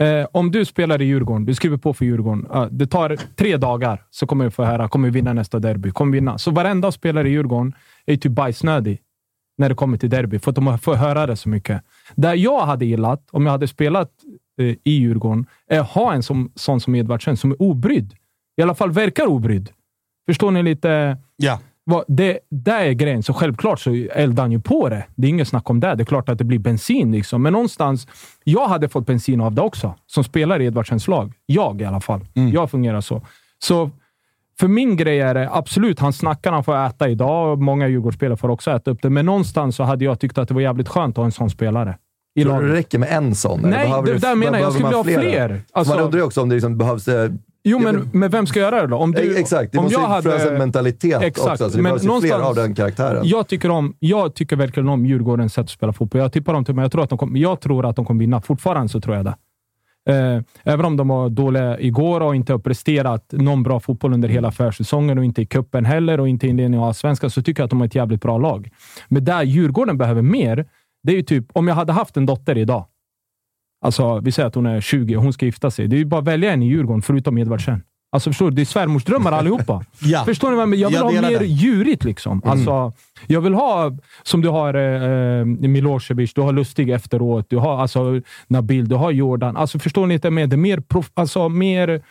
Eh, 0.00 0.26
om 0.32 0.50
du 0.50 0.64
spelar 0.64 1.02
i 1.02 1.04
Djurgården, 1.04 1.44
du 1.44 1.54
skriver 1.54 1.76
på 1.76 1.94
för 1.94 2.04
Djurgården. 2.04 2.46
Eh, 2.54 2.66
det 2.66 2.86
tar 2.86 3.16
tre 3.36 3.56
dagar 3.56 4.02
så 4.10 4.26
kommer 4.26 4.44
du 4.44 4.50
få 4.50 4.64
höra 4.64 4.88
kommer 4.88 5.08
vi 5.08 5.14
vinna 5.14 5.32
nästa 5.32 5.58
derby. 5.58 5.90
Kommer 5.90 6.12
vinna. 6.12 6.38
Så 6.38 6.50
varenda 6.50 6.92
spelare 6.92 7.28
i 7.28 7.32
Djurgården 7.32 7.72
är 8.06 8.16
typ 8.16 8.32
bajsnödig 8.32 9.00
när 9.58 9.68
det 9.68 9.74
kommer 9.74 9.98
till 9.98 10.10
derby, 10.10 10.38
för 10.38 10.50
att 10.50 10.54
de 10.54 10.78
får 10.78 10.94
höra 10.94 11.26
det 11.26 11.36
så 11.36 11.48
mycket. 11.48 11.82
Där 12.14 12.34
jag 12.34 12.60
hade 12.60 12.84
gillat, 12.84 13.28
om 13.30 13.46
jag 13.46 13.52
hade 13.52 13.68
spelat 13.68 14.10
eh, 14.60 14.66
i 14.66 14.78
Djurgården, 14.84 15.46
är 15.68 15.80
att 15.80 15.90
ha 15.90 16.12
en 16.12 16.22
som, 16.22 16.52
sån 16.54 16.80
som 16.80 16.94
Edvardsen 16.94 17.36
som 17.36 17.50
är 17.50 17.62
obrydd. 17.62 18.14
I 18.56 18.62
alla 18.62 18.74
fall 18.74 18.90
verkar 18.90 19.26
obrydd. 19.26 19.70
Förstår 20.26 20.50
ni 20.50 20.62
lite? 20.62 21.18
Ja. 21.36 21.58
Det, 22.08 22.38
där 22.50 22.80
är 22.80 22.92
grejen. 22.92 23.22
Så 23.22 23.32
självklart 23.32 23.80
så 23.80 24.06
eldar 24.12 24.42
han 24.42 24.52
ju 24.52 24.60
på 24.60 24.88
det. 24.88 25.04
Det 25.14 25.26
är 25.26 25.30
inget 25.30 25.48
snack 25.48 25.70
om 25.70 25.80
det. 25.80 25.94
Det 25.94 26.02
är 26.02 26.04
klart 26.04 26.28
att 26.28 26.38
det 26.38 26.44
blir 26.44 26.58
bensin. 26.58 27.12
Liksom. 27.12 27.42
Men 27.42 27.52
någonstans, 27.52 28.08
jag 28.44 28.68
hade 28.68 28.88
fått 28.88 29.06
bensin 29.06 29.40
av 29.40 29.54
det 29.54 29.62
också, 29.62 29.94
som 30.06 30.24
spelar 30.24 30.60
i 30.60 30.66
Edvardsens 30.66 31.08
lag. 31.08 31.32
Jag 31.46 31.80
i 31.80 31.84
alla 31.84 32.00
fall. 32.00 32.20
Mm. 32.34 32.52
Jag 32.52 32.70
fungerar 32.70 33.00
så. 33.00 33.22
Så 33.58 33.90
för 34.60 34.68
min 34.68 34.96
grej 34.96 35.20
är 35.20 35.34
det 35.34 35.48
absolut, 35.52 36.00
han 36.00 36.12
snackar, 36.12 36.52
han 36.52 36.64
får 36.64 36.86
äta 36.86 37.08
idag. 37.08 37.60
Många 37.60 37.88
Djurgårdsspelare 37.88 38.36
får 38.36 38.48
också 38.48 38.70
äta 38.70 38.90
upp 38.90 39.02
det. 39.02 39.10
Men 39.10 39.26
någonstans 39.26 39.76
så 39.76 39.82
hade 39.82 40.04
jag 40.04 40.20
tyckt 40.20 40.38
att 40.38 40.48
det 40.48 40.54
var 40.54 40.60
jävligt 40.60 40.88
skönt 40.88 41.12
att 41.12 41.16
ha 41.16 41.24
en 41.24 41.32
sån 41.32 41.50
spelare. 41.50 41.96
Tror 42.42 42.60
du 42.60 42.68
det 42.68 42.74
räcker 42.74 42.98
med 42.98 43.08
en 43.12 43.34
sån? 43.34 43.60
Nej, 43.60 43.92
det, 44.04 44.18
där 44.18 44.34
menar 44.34 44.58
jag. 44.58 44.66
Jag 44.66 44.72
skulle 44.72 44.88
vilja 44.88 45.20
ha 45.20 45.48
fler. 45.48 45.62
Alltså, 45.72 45.94
man 45.94 46.04
undrar 46.04 46.18
ju 46.18 46.24
också 46.24 46.42
om 46.42 46.48
det 46.48 46.54
liksom 46.54 46.78
behövs 46.78 47.08
eh, 47.08 47.30
Jo, 47.64 47.78
men, 47.78 48.10
men 48.12 48.30
vem 48.30 48.46
ska 48.46 48.60
göra 48.60 48.80
det 48.80 48.86
då? 48.86 48.96
Om 48.96 49.12
du, 49.12 49.34
Eh, 49.34 49.40
Exakt, 49.40 49.72
det 49.72 49.78
om 49.78 49.84
måste 49.84 50.00
jag 50.00 50.08
hade- 50.08 50.50
en 50.50 50.58
mentalitet 50.58 51.22
Exakt, 51.22 51.50
också. 51.50 51.70
Så 51.70 51.76
det 51.76 51.82
men 51.82 51.96
behövs 51.98 52.20
fler 52.22 52.40
av 52.40 52.54
den 52.54 52.74
karaktären. 52.74 53.20
Jag 53.24 53.48
tycker, 53.48 53.70
om, 53.70 53.94
jag 53.98 54.34
tycker 54.34 54.56
verkligen 54.56 54.88
om 54.88 55.06
Djurgårdens 55.06 55.54
sätt 55.54 55.62
att 55.64 55.70
spela 55.70 55.92
fotboll. 55.92 56.20
Jag 56.20 56.32
tippar 56.32 56.52
dem 56.52 56.64
till 56.64 56.74
mig. 56.74 56.82
Jag 56.84 56.92
tror 56.92 57.02
att 57.02 57.08
de 57.10 57.18
kommer, 57.18 57.38
jag 57.40 57.60
tror 57.60 57.86
att 57.86 57.96
de 57.96 58.04
kommer 58.04 58.20
vinna. 58.20 58.40
Fortfarande 58.40 58.88
så 58.88 59.00
tror 59.00 59.16
jag 59.16 59.24
det. 59.24 59.34
Eh, 60.08 60.42
även 60.64 60.84
om 60.86 60.96
de 60.96 61.08
var 61.08 61.28
dåliga 61.28 61.80
igår 61.80 62.20
och 62.20 62.34
inte 62.36 62.52
har 62.52 62.58
presterat 62.58 63.24
någon 63.32 63.62
bra 63.62 63.80
fotboll 63.80 64.12
under 64.12 64.28
hela 64.28 64.52
försäsongen 64.52 65.18
och 65.18 65.24
inte 65.24 65.42
i 65.42 65.46
kuppen 65.46 65.84
heller 65.84 66.20
och 66.20 66.28
inte 66.28 66.46
i 66.46 66.50
inledningen 66.50 66.80
av 66.82 66.88
allsvenskan, 66.88 67.30
så 67.30 67.42
tycker 67.42 67.62
jag 67.62 67.64
att 67.64 67.70
de 67.70 67.80
har 67.80 67.86
ett 67.86 67.94
jävligt 67.94 68.22
bra 68.22 68.38
lag. 68.38 68.68
Men 69.08 69.24
där 69.24 69.42
Djurgården 69.42 69.98
behöver 69.98 70.22
mer, 70.22 70.66
det 71.02 71.12
är 71.12 71.16
ju 71.16 71.22
typ 71.22 71.46
om 71.52 71.68
jag 71.68 71.74
hade 71.74 71.92
haft 71.92 72.16
en 72.16 72.26
dotter 72.26 72.58
idag. 72.58 72.84
Alltså, 73.80 74.20
vi 74.20 74.32
säger 74.32 74.46
att 74.46 74.54
hon 74.54 74.66
är 74.66 74.80
20 74.80 75.16
och 75.16 75.22
hon 75.22 75.32
ska 75.32 75.46
gifta 75.46 75.70
sig. 75.70 75.88
Det 75.88 75.96
är 75.96 75.98
ju 75.98 76.04
bara 76.04 76.20
att 76.20 76.26
välja 76.26 76.52
en 76.52 76.62
i 76.62 76.66
Djurgården, 76.66 77.02
förutom 77.02 77.38
Edvardsen. 77.38 77.82
Alltså 78.12 78.30
förstår 78.30 78.50
du? 78.50 78.56
Det 78.56 78.62
är 78.62 78.66
svärmorsdrömmar 78.66 79.32
allihopa. 79.32 79.84
Ja. 80.02 80.24
Förstår 80.24 80.50
ni 80.50 80.54
vad 80.56 80.62
jag 80.62 80.68
menar? 80.68 80.82
Jag 80.82 80.88
vill 80.88 81.16
Jag 81.16 81.22
ha 81.22 81.30
mer 81.30 81.38
det. 81.38 81.46
djurigt 81.46 82.04
liksom. 82.04 82.42
Alltså, 82.44 82.92
jag 83.26 83.40
vill 83.40 83.54
ha, 83.54 83.96
som 84.22 84.40
du 84.42 84.48
har 84.48 84.74
eh, 84.74 85.44
Milosevic, 85.44 86.34
du 86.34 86.40
har 86.40 86.52
Lustig 86.52 86.90
efteråt, 86.90 87.46
du 87.50 87.56
har 87.56 87.78
alltså, 87.78 88.20
Nabil, 88.48 88.88
du 88.88 88.94
har 88.94 89.10
Jordan. 89.10 89.56
Alltså, 89.56 89.78
förstår 89.78 90.06
ni 90.06 90.14
inte? 90.14 90.30
Mer, 90.30 90.46
det 90.46 90.56
mer, 90.56 90.80
prof, 90.80 91.10
alltså, 91.14 91.48
mer 91.48 92.02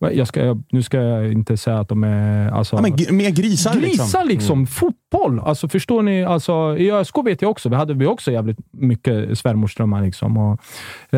jag 0.00 0.28
ska, 0.28 0.56
nu 0.70 0.82
ska 0.82 0.98
jag 0.98 1.32
inte 1.32 1.56
säga 1.56 1.78
att 1.78 1.88
de 1.88 2.04
är... 2.04 2.50
Alltså, 2.50 2.76
Ja, 2.76 2.82
men 2.82 3.16
mer 3.16 3.30
grisar, 3.30 3.74
Grisar 3.74 4.24
liksom. 4.24 4.28
liksom. 4.28 4.66
Fotboll. 4.66 5.40
Alltså, 5.40 5.68
förstår 5.68 6.02
ni? 6.02 6.24
Alltså, 6.24 6.76
I 6.78 6.90
ÖSK 6.90 7.18
vet 7.24 7.42
jag 7.42 7.50
också. 7.50 7.68
Vi 7.68 7.76
hade 7.76 7.94
vi 7.94 8.06
också 8.06 8.32
jävligt 8.32 8.58
mycket 8.72 9.38
svärmorsdrömmar. 9.38 10.02
Liksom, 10.02 10.36
och, 10.36 10.60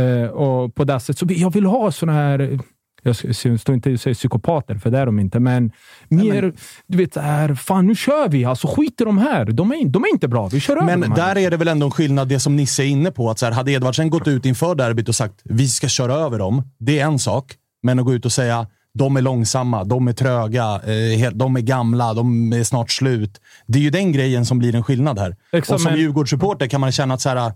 eh, 0.01 0.29
och 0.29 0.75
på 0.75 0.85
det 0.85 1.01
sättet. 1.01 1.19
Så 1.19 1.27
jag 1.29 1.53
vill 1.53 1.67
ha 1.67 1.93
såna 1.93 2.13
här... 2.13 2.59
Jag 3.05 3.17
står 3.61 3.75
inte 3.75 3.93
och 3.93 4.01
säger 4.01 4.15
psykopater, 4.15 4.75
för 4.75 4.91
det 4.91 4.99
är 4.99 5.07
de 5.07 5.19
inte. 5.19 5.41
Men 5.41 5.73
mer, 6.09 6.53
du 6.87 6.99
vet, 6.99 7.17
här, 7.17 7.55
fan 7.55 7.87
nu 7.87 7.95
kör 7.95 8.29
vi. 8.29 8.45
Alltså, 8.45 8.67
skit 8.67 9.01
i 9.01 9.05
de 9.05 9.19
här. 9.19 9.45
De 9.45 9.73
är, 9.73 9.89
de 9.89 10.05
är 10.05 10.09
inte 10.09 10.29
bra. 10.29 10.49
Vi 10.49 10.61
kör 10.61 10.77
över 10.77 10.87
Men 10.87 11.01
de 11.01 11.15
där 11.15 11.39
är 11.39 11.51
det 11.51 11.57
väl 11.57 11.69
ändå 11.69 11.87
en 11.87 11.91
skillnad, 11.91 12.29
det 12.29 12.41
som 12.41 12.57
Nisse 12.57 12.83
är 12.83 12.87
inne 12.87 13.11
på. 13.11 13.31
Att 13.31 13.39
så 13.39 13.47
här, 13.47 13.53
hade 13.53 13.73
Edvardsen 13.73 14.11
gått 14.11 14.29
ut 14.29 14.47
inför 14.47 14.75
derbyt 14.75 15.09
och 15.09 15.15
sagt 15.15 15.41
vi 15.45 15.69
ska 15.69 15.89
köra 15.89 16.15
över 16.15 16.39
dem, 16.39 16.63
det 16.79 17.01
är 17.01 17.05
en 17.07 17.19
sak. 17.19 17.55
Men 17.83 17.99
att 17.99 18.05
gå 18.05 18.15
ut 18.15 18.25
och 18.25 18.33
säga 18.33 18.67
de 18.95 19.17
är 19.17 19.21
långsamma, 19.21 19.85
de 19.85 20.09
är 20.09 20.13
tröga, 20.13 20.65
eh, 20.75 21.31
de 21.33 21.57
är 21.57 21.61
gamla, 21.61 22.15
de 22.15 22.53
är 22.53 22.65
snart 22.65 22.91
slut. 22.91 23.41
Det 23.67 23.79
är 23.79 23.83
ju 23.83 23.91
den 23.91 24.13
grejen 24.13 24.47
som 24.47 24.59
blir 24.59 24.75
en 24.75 24.85
skillnad 24.85 25.19
här. 25.19 25.37
Exakt, 25.53 25.75
och 25.75 25.81
som 25.81 25.91
men- 25.93 26.01
Djurgårdssupporter 26.01 26.67
kan 26.67 26.81
man 26.81 26.93
känna 26.93 27.15
att 27.15 27.21
så 27.21 27.29
här, 27.29 27.53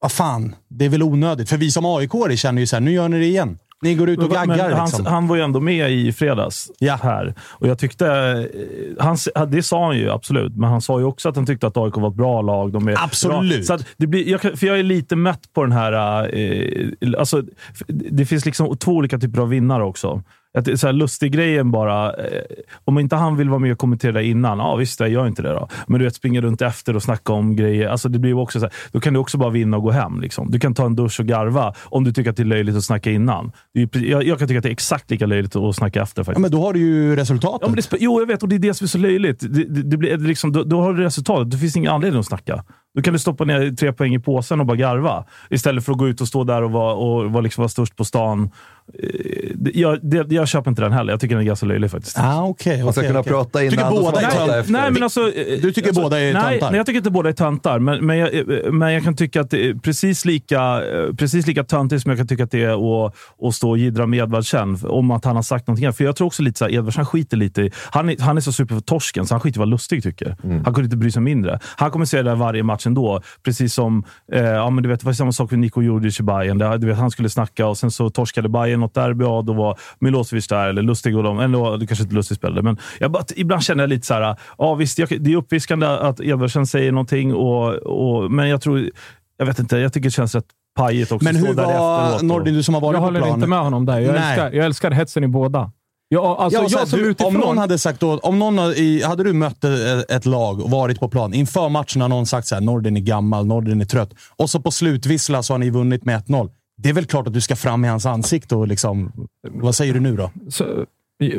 vad 0.00 0.12
fan, 0.12 0.54
det 0.68 0.84
är 0.84 0.88
väl 0.88 1.02
onödigt. 1.02 1.48
För 1.48 1.56
vi 1.56 1.70
som 1.70 1.84
aik 1.84 2.38
känner 2.38 2.60
ju 2.60 2.66
så 2.66 2.76
här, 2.76 2.80
nu 2.80 2.92
gör 2.92 3.08
ni 3.08 3.18
det 3.18 3.26
igen. 3.26 3.58
Ni 3.82 3.94
går 3.94 4.08
ut 4.08 4.18
och 4.18 4.30
Men 4.30 4.48
gaggar. 4.48 4.70
han, 4.70 4.86
liksom. 4.86 5.06
han 5.06 5.28
var 5.28 5.36
ju 5.36 5.42
ändå 5.42 5.60
med 5.60 5.90
i 5.90 6.12
fredags 6.12 6.70
här. 7.02 7.34
Och 7.40 7.68
jag 7.68 7.78
tyckte, 7.78 8.06
eh, 8.06 9.04
han, 9.04 9.16
det 9.48 9.62
sa 9.62 9.86
han 9.86 9.96
ju 9.96 10.10
absolut, 10.10 10.56
men 10.56 10.70
han 10.70 10.80
sa 10.80 10.98
ju 10.98 11.04
också 11.04 11.28
att 11.28 11.36
han 11.36 11.46
tyckte 11.46 11.66
att 11.66 11.76
AIK 11.76 11.96
var 11.96 12.08
ett 12.08 12.14
bra 12.14 12.42
lag. 12.42 12.72
De 12.72 12.88
är 12.88 13.04
Absolut. 13.04 13.66
Bra. 13.66 13.78
Så 13.78 13.84
det 13.96 14.06
blir, 14.06 14.28
jag, 14.28 14.40
för 14.40 14.66
jag 14.66 14.78
är 14.78 14.82
lite 14.82 15.16
mätt 15.16 15.52
på 15.52 15.62
den 15.62 15.72
här... 15.72 16.22
Eh, 16.34 16.88
alltså, 17.18 17.42
det 17.86 18.26
finns 18.26 18.44
liksom 18.44 18.76
två 18.76 18.92
olika 18.92 19.18
typer 19.18 19.40
av 19.40 19.48
vinnare 19.48 19.84
också. 19.84 20.22
Att 20.58 20.64
det 20.64 20.72
är 20.72 20.76
så 20.76 20.86
här 20.86 20.92
lustig 20.92 21.32
grejen 21.32 21.70
bara. 21.70 22.12
Eh, 22.12 22.42
om 22.84 22.98
inte 22.98 23.16
han 23.16 23.36
vill 23.36 23.48
vara 23.48 23.58
med 23.58 23.72
och 23.72 23.78
kommentera 23.78 24.12
det 24.12 24.24
innan, 24.24 24.58
ja 24.58 24.76
visst, 24.76 25.00
jag 25.00 25.08
gör 25.08 25.26
inte 25.26 25.42
det 25.42 25.52
då. 25.52 25.68
Men 25.86 25.98
du 25.98 26.04
vet, 26.04 26.14
springa 26.14 26.40
runt 26.40 26.62
efter 26.62 26.96
och 26.96 27.02
snacka 27.02 27.32
om 27.32 27.56
grejer. 27.56 27.88
Alltså, 27.88 28.08
det 28.08 28.18
blir 28.18 28.34
också 28.34 28.60
så 28.60 28.66
här, 28.66 28.74
då 28.92 29.00
kan 29.00 29.12
du 29.14 29.20
också 29.20 29.38
bara 29.38 29.50
vinna 29.50 29.76
och 29.76 29.82
gå 29.82 29.90
hem. 29.90 30.20
Liksom. 30.20 30.50
Du 30.50 30.58
kan 30.58 30.74
ta 30.74 30.86
en 30.86 30.96
dusch 30.96 31.20
och 31.20 31.26
garva 31.26 31.74
om 31.84 32.04
du 32.04 32.12
tycker 32.12 32.30
att 32.30 32.36
det 32.36 32.42
är 32.42 32.44
löjligt 32.44 32.76
att 32.76 32.84
snacka 32.84 33.10
innan. 33.10 33.52
Jag, 33.92 34.24
jag 34.24 34.38
kan 34.38 34.48
tycka 34.48 34.58
att 34.58 34.62
det 34.62 34.68
är 34.68 34.72
exakt 34.72 35.10
lika 35.10 35.26
löjligt 35.26 35.56
att 35.56 35.76
snacka 35.76 36.02
efter. 36.02 36.24
Faktiskt. 36.24 36.38
Ja, 36.38 36.40
men 36.40 36.50
då 36.50 36.62
har 36.62 36.72
du 36.72 36.80
ju 36.80 37.16
resultatet. 37.16 37.60
Ja, 37.62 37.68
men 37.68 37.76
det, 37.76 37.96
jo, 38.00 38.20
jag 38.20 38.26
vet 38.26 38.42
och 38.42 38.48
det 38.48 38.56
är 38.56 38.58
det 38.58 38.74
som 38.74 38.84
är 38.84 38.88
så 38.88 38.98
löjligt. 38.98 39.40
Det, 39.40 39.64
det, 39.64 39.82
det 39.82 39.96
blir, 39.96 40.16
liksom, 40.16 40.52
då, 40.52 40.64
då 40.64 40.80
har 40.82 40.92
du 40.92 41.02
resultatet. 41.02 41.50
Det 41.50 41.58
finns 41.58 41.76
ingen 41.76 41.92
anledning 41.92 42.20
att 42.20 42.26
snacka. 42.26 42.64
Då 42.94 43.02
kan 43.02 43.12
du 43.12 43.18
stoppa 43.18 43.44
ner 43.44 43.76
tre 43.76 43.92
poäng 43.92 44.14
i 44.14 44.18
påsen 44.18 44.60
och 44.60 44.66
bara 44.66 44.76
garva. 44.76 45.24
Istället 45.50 45.84
för 45.84 45.92
att 45.92 45.98
gå 45.98 46.08
ut 46.08 46.20
och 46.20 46.28
stå 46.28 46.44
där 46.44 46.62
och 46.62 46.70
vara, 46.70 46.94
och 46.94 47.32
vara, 47.32 47.40
liksom, 47.40 47.62
vara 47.62 47.68
störst 47.68 47.96
på 47.96 48.04
stan. 48.04 48.50
Eh, 48.98 49.70
Jag, 49.74 49.98
det, 50.02 50.32
jag 50.32 50.48
köper 50.48 50.70
inte 50.70 50.82
den 50.82 50.92
heller. 50.92 51.12
Jag 51.12 51.20
tycker 51.20 51.34
den 51.34 51.42
är 51.42 51.46
ganska 51.46 51.66
löjlig 51.66 51.90
faktiskt. 51.90 52.18
Ah, 52.18 52.44
okay, 52.44 52.84
Man 52.84 52.92
ska 52.92 53.02
kunna 53.02 53.22
prata 53.22 53.62
innan 53.62 53.70
Tycker 53.70 53.86
och 53.86 54.02
båda 54.02 54.20
är 54.20 54.30
prata 54.30 54.58
efter. 54.58 54.72
Nej, 54.72 54.90
men 54.90 55.02
alltså, 55.02 55.20
Du 55.62 55.72
tycker 55.72 55.92
båda 55.92 56.20
är 56.20 56.32
nej, 56.32 56.42
töntar? 56.42 56.70
Nej, 56.70 56.76
jag 56.76 56.86
tycker 56.86 56.96
inte 56.96 57.10
båda 57.10 57.28
är 57.28 57.32
töntar. 57.32 57.78
Men, 57.78 58.06
men, 58.06 58.18
jag, 58.18 58.34
eh, 58.34 58.72
men 58.72 58.92
jag 58.92 59.04
kan 59.04 59.16
tycka 59.16 59.40
att 59.40 59.50
det 59.50 59.66
är 59.66 59.74
precis 59.74 60.24
lika, 60.24 60.60
eh, 60.60 61.14
precis 61.14 61.46
lika 61.46 61.64
töntigt 61.64 62.02
som 62.02 62.10
jag 62.10 62.18
kan 62.18 62.26
tycka 62.26 62.44
att 62.44 62.50
det 62.50 62.64
är 62.64 63.06
att, 63.06 63.14
att 63.42 63.54
stå 63.54 63.70
och 63.70 63.78
jiddra 63.78 64.06
med 64.06 64.18
Edvardsen 64.18 64.78
om 64.82 65.10
att 65.10 65.24
han 65.24 65.36
har 65.36 65.42
sagt 65.42 65.66
någonting. 65.66 65.92
För 65.92 66.04
jag 66.04 66.16
tror 66.16 66.26
också 66.26 66.42
lite 66.42 66.58
så 66.58 66.64
här, 66.64 66.72
Edvardsen 66.72 67.06
skiter 67.06 67.36
lite 67.36 67.62
i... 67.62 67.70
Han 67.90 68.08
är, 68.08 68.16
han 68.20 68.36
är 68.36 68.40
så 68.40 68.52
super 68.52 68.74
för 68.74 68.82
torsken, 68.82 69.26
så 69.26 69.34
han 69.34 69.40
skiter 69.40 69.58
i 69.58 69.60
vad 69.60 69.68
Lustig 69.68 70.02
tycker. 70.02 70.36
Mm. 70.44 70.64
Han 70.64 70.74
kunde 70.74 70.84
inte 70.86 70.96
bry 70.96 71.10
sig 71.10 71.22
mindre. 71.22 71.58
Han 71.76 71.90
kommer 71.90 72.04
se 72.04 72.16
det 72.16 72.22
där 72.22 72.36
varje 72.36 72.62
match 72.62 72.86
ändå. 72.86 73.20
Precis 73.42 73.74
som, 73.74 74.04
eh, 74.32 74.42
ja, 74.42 74.70
men 74.70 74.82
du 74.82 74.88
vet, 74.88 75.00
det 75.00 75.06
var 75.06 75.12
samma 75.12 75.32
sak 75.32 75.50
med 75.50 75.60
Niko 75.60 75.82
Djurdjic 75.82 76.20
i 76.20 76.22
Bayern. 76.22 76.58
Du 76.80 76.86
vet, 76.86 76.96
han 76.96 77.10
skulle 77.10 77.28
snacka 77.28 77.66
och 77.66 77.78
sen 77.78 77.90
så 77.90 78.10
torskade 78.10 78.48
Bayern 78.48 78.79
något 78.80 78.94
derby 78.94 79.24
och 79.24 79.44
då 79.44 79.52
var 79.52 79.78
Milosevic 79.98 80.48
där, 80.48 80.68
eller 80.68 80.82
Lustig 80.82 81.16
och 81.16 81.22
dem. 81.22 81.40
Eller 81.40 81.78
det 81.78 81.86
kanske 81.86 82.02
inte 82.02 82.14
Lustig 82.14 82.36
spelade, 82.36 82.62
men 82.62 82.78
jag 82.98 83.10
bara, 83.10 83.24
ibland 83.36 83.62
känner 83.62 83.82
jag 83.82 83.88
lite 83.90 84.06
så 84.06 84.14
här, 84.14 84.36
ja 84.58 84.74
visst, 84.74 84.98
jag, 84.98 85.08
det 85.20 85.32
är 85.32 85.36
uppfriskande 85.36 85.86
att 85.86 86.20
Edvardsen 86.20 86.66
säger 86.66 86.92
någonting, 86.92 87.34
och, 87.34 87.74
och, 87.74 88.30
men 88.30 88.48
jag 88.48 88.60
tror, 88.62 88.90
jag 89.36 89.46
vet 89.46 89.58
inte, 89.58 89.76
jag 89.76 89.92
tycker 89.92 90.06
det 90.06 90.10
känns 90.10 90.34
rätt 90.34 90.46
pajigt 90.76 91.12
också. 91.12 91.24
Men 91.24 91.36
hur 91.36 91.54
där 91.54 91.64
var, 91.64 92.22
Nordin, 92.22 92.54
du 92.54 92.62
som 92.62 92.74
har 92.74 92.80
varit 92.80 92.94
jag 92.94 93.00
på 93.00 93.04
håller 93.04 93.20
plan? 93.20 93.34
inte 93.34 93.46
med 93.46 93.58
honom 93.60 93.86
där. 93.86 93.98
Jag, 93.98 94.14
Nej. 94.14 94.30
älskar, 94.30 94.52
jag 94.52 94.66
älskar 94.66 94.90
hetsen 94.90 95.24
i 95.24 95.28
båda. 95.28 95.70
Jag, 96.12 96.24
alltså, 96.24 96.60
Ja, 96.60 96.66
jag 96.70 96.88
som 96.88 96.98
du, 96.98 97.06
utifrån... 97.06 97.36
Om 97.36 97.40
någon 97.40 97.58
hade 97.58 97.78
sagt 97.78 98.00
då, 98.00 98.18
om 98.18 98.38
någon 98.38 98.58
i, 98.58 99.02
hade 99.06 99.24
du 99.24 99.32
mött 99.32 99.64
ett, 99.64 100.10
ett 100.10 100.26
lag 100.26 100.60
och 100.60 100.70
varit 100.70 101.00
på 101.00 101.08
plan 101.08 101.34
inför 101.34 101.68
matchen 101.68 102.02
har 102.02 102.08
någon 102.08 102.26
sagt 102.26 102.46
så 102.46 102.54
här, 102.54 102.62
Nordin 102.62 102.96
är 102.96 103.00
gammal, 103.00 103.46
Nordin 103.46 103.80
är 103.80 103.84
trött. 103.84 104.14
Och 104.36 104.50
så 104.50 104.60
på 104.60 104.70
slutvissla 104.70 105.42
så 105.42 105.54
har 105.54 105.58
ni 105.58 105.70
vunnit 105.70 106.04
med 106.04 106.22
1-0. 106.24 106.50
Det 106.82 106.88
är 106.88 106.92
väl 106.92 107.04
klart 107.06 107.26
att 107.26 107.32
du 107.34 107.40
ska 107.40 107.56
fram 107.56 107.84
i 107.84 107.88
hans 107.88 108.06
ansikte 108.06 108.54
och 108.56 108.68
liksom... 108.68 109.12
Vad 109.50 109.74
säger 109.74 109.94
du 109.94 110.00
nu 110.00 110.16
då? 110.16 110.30
Så, 110.48 110.64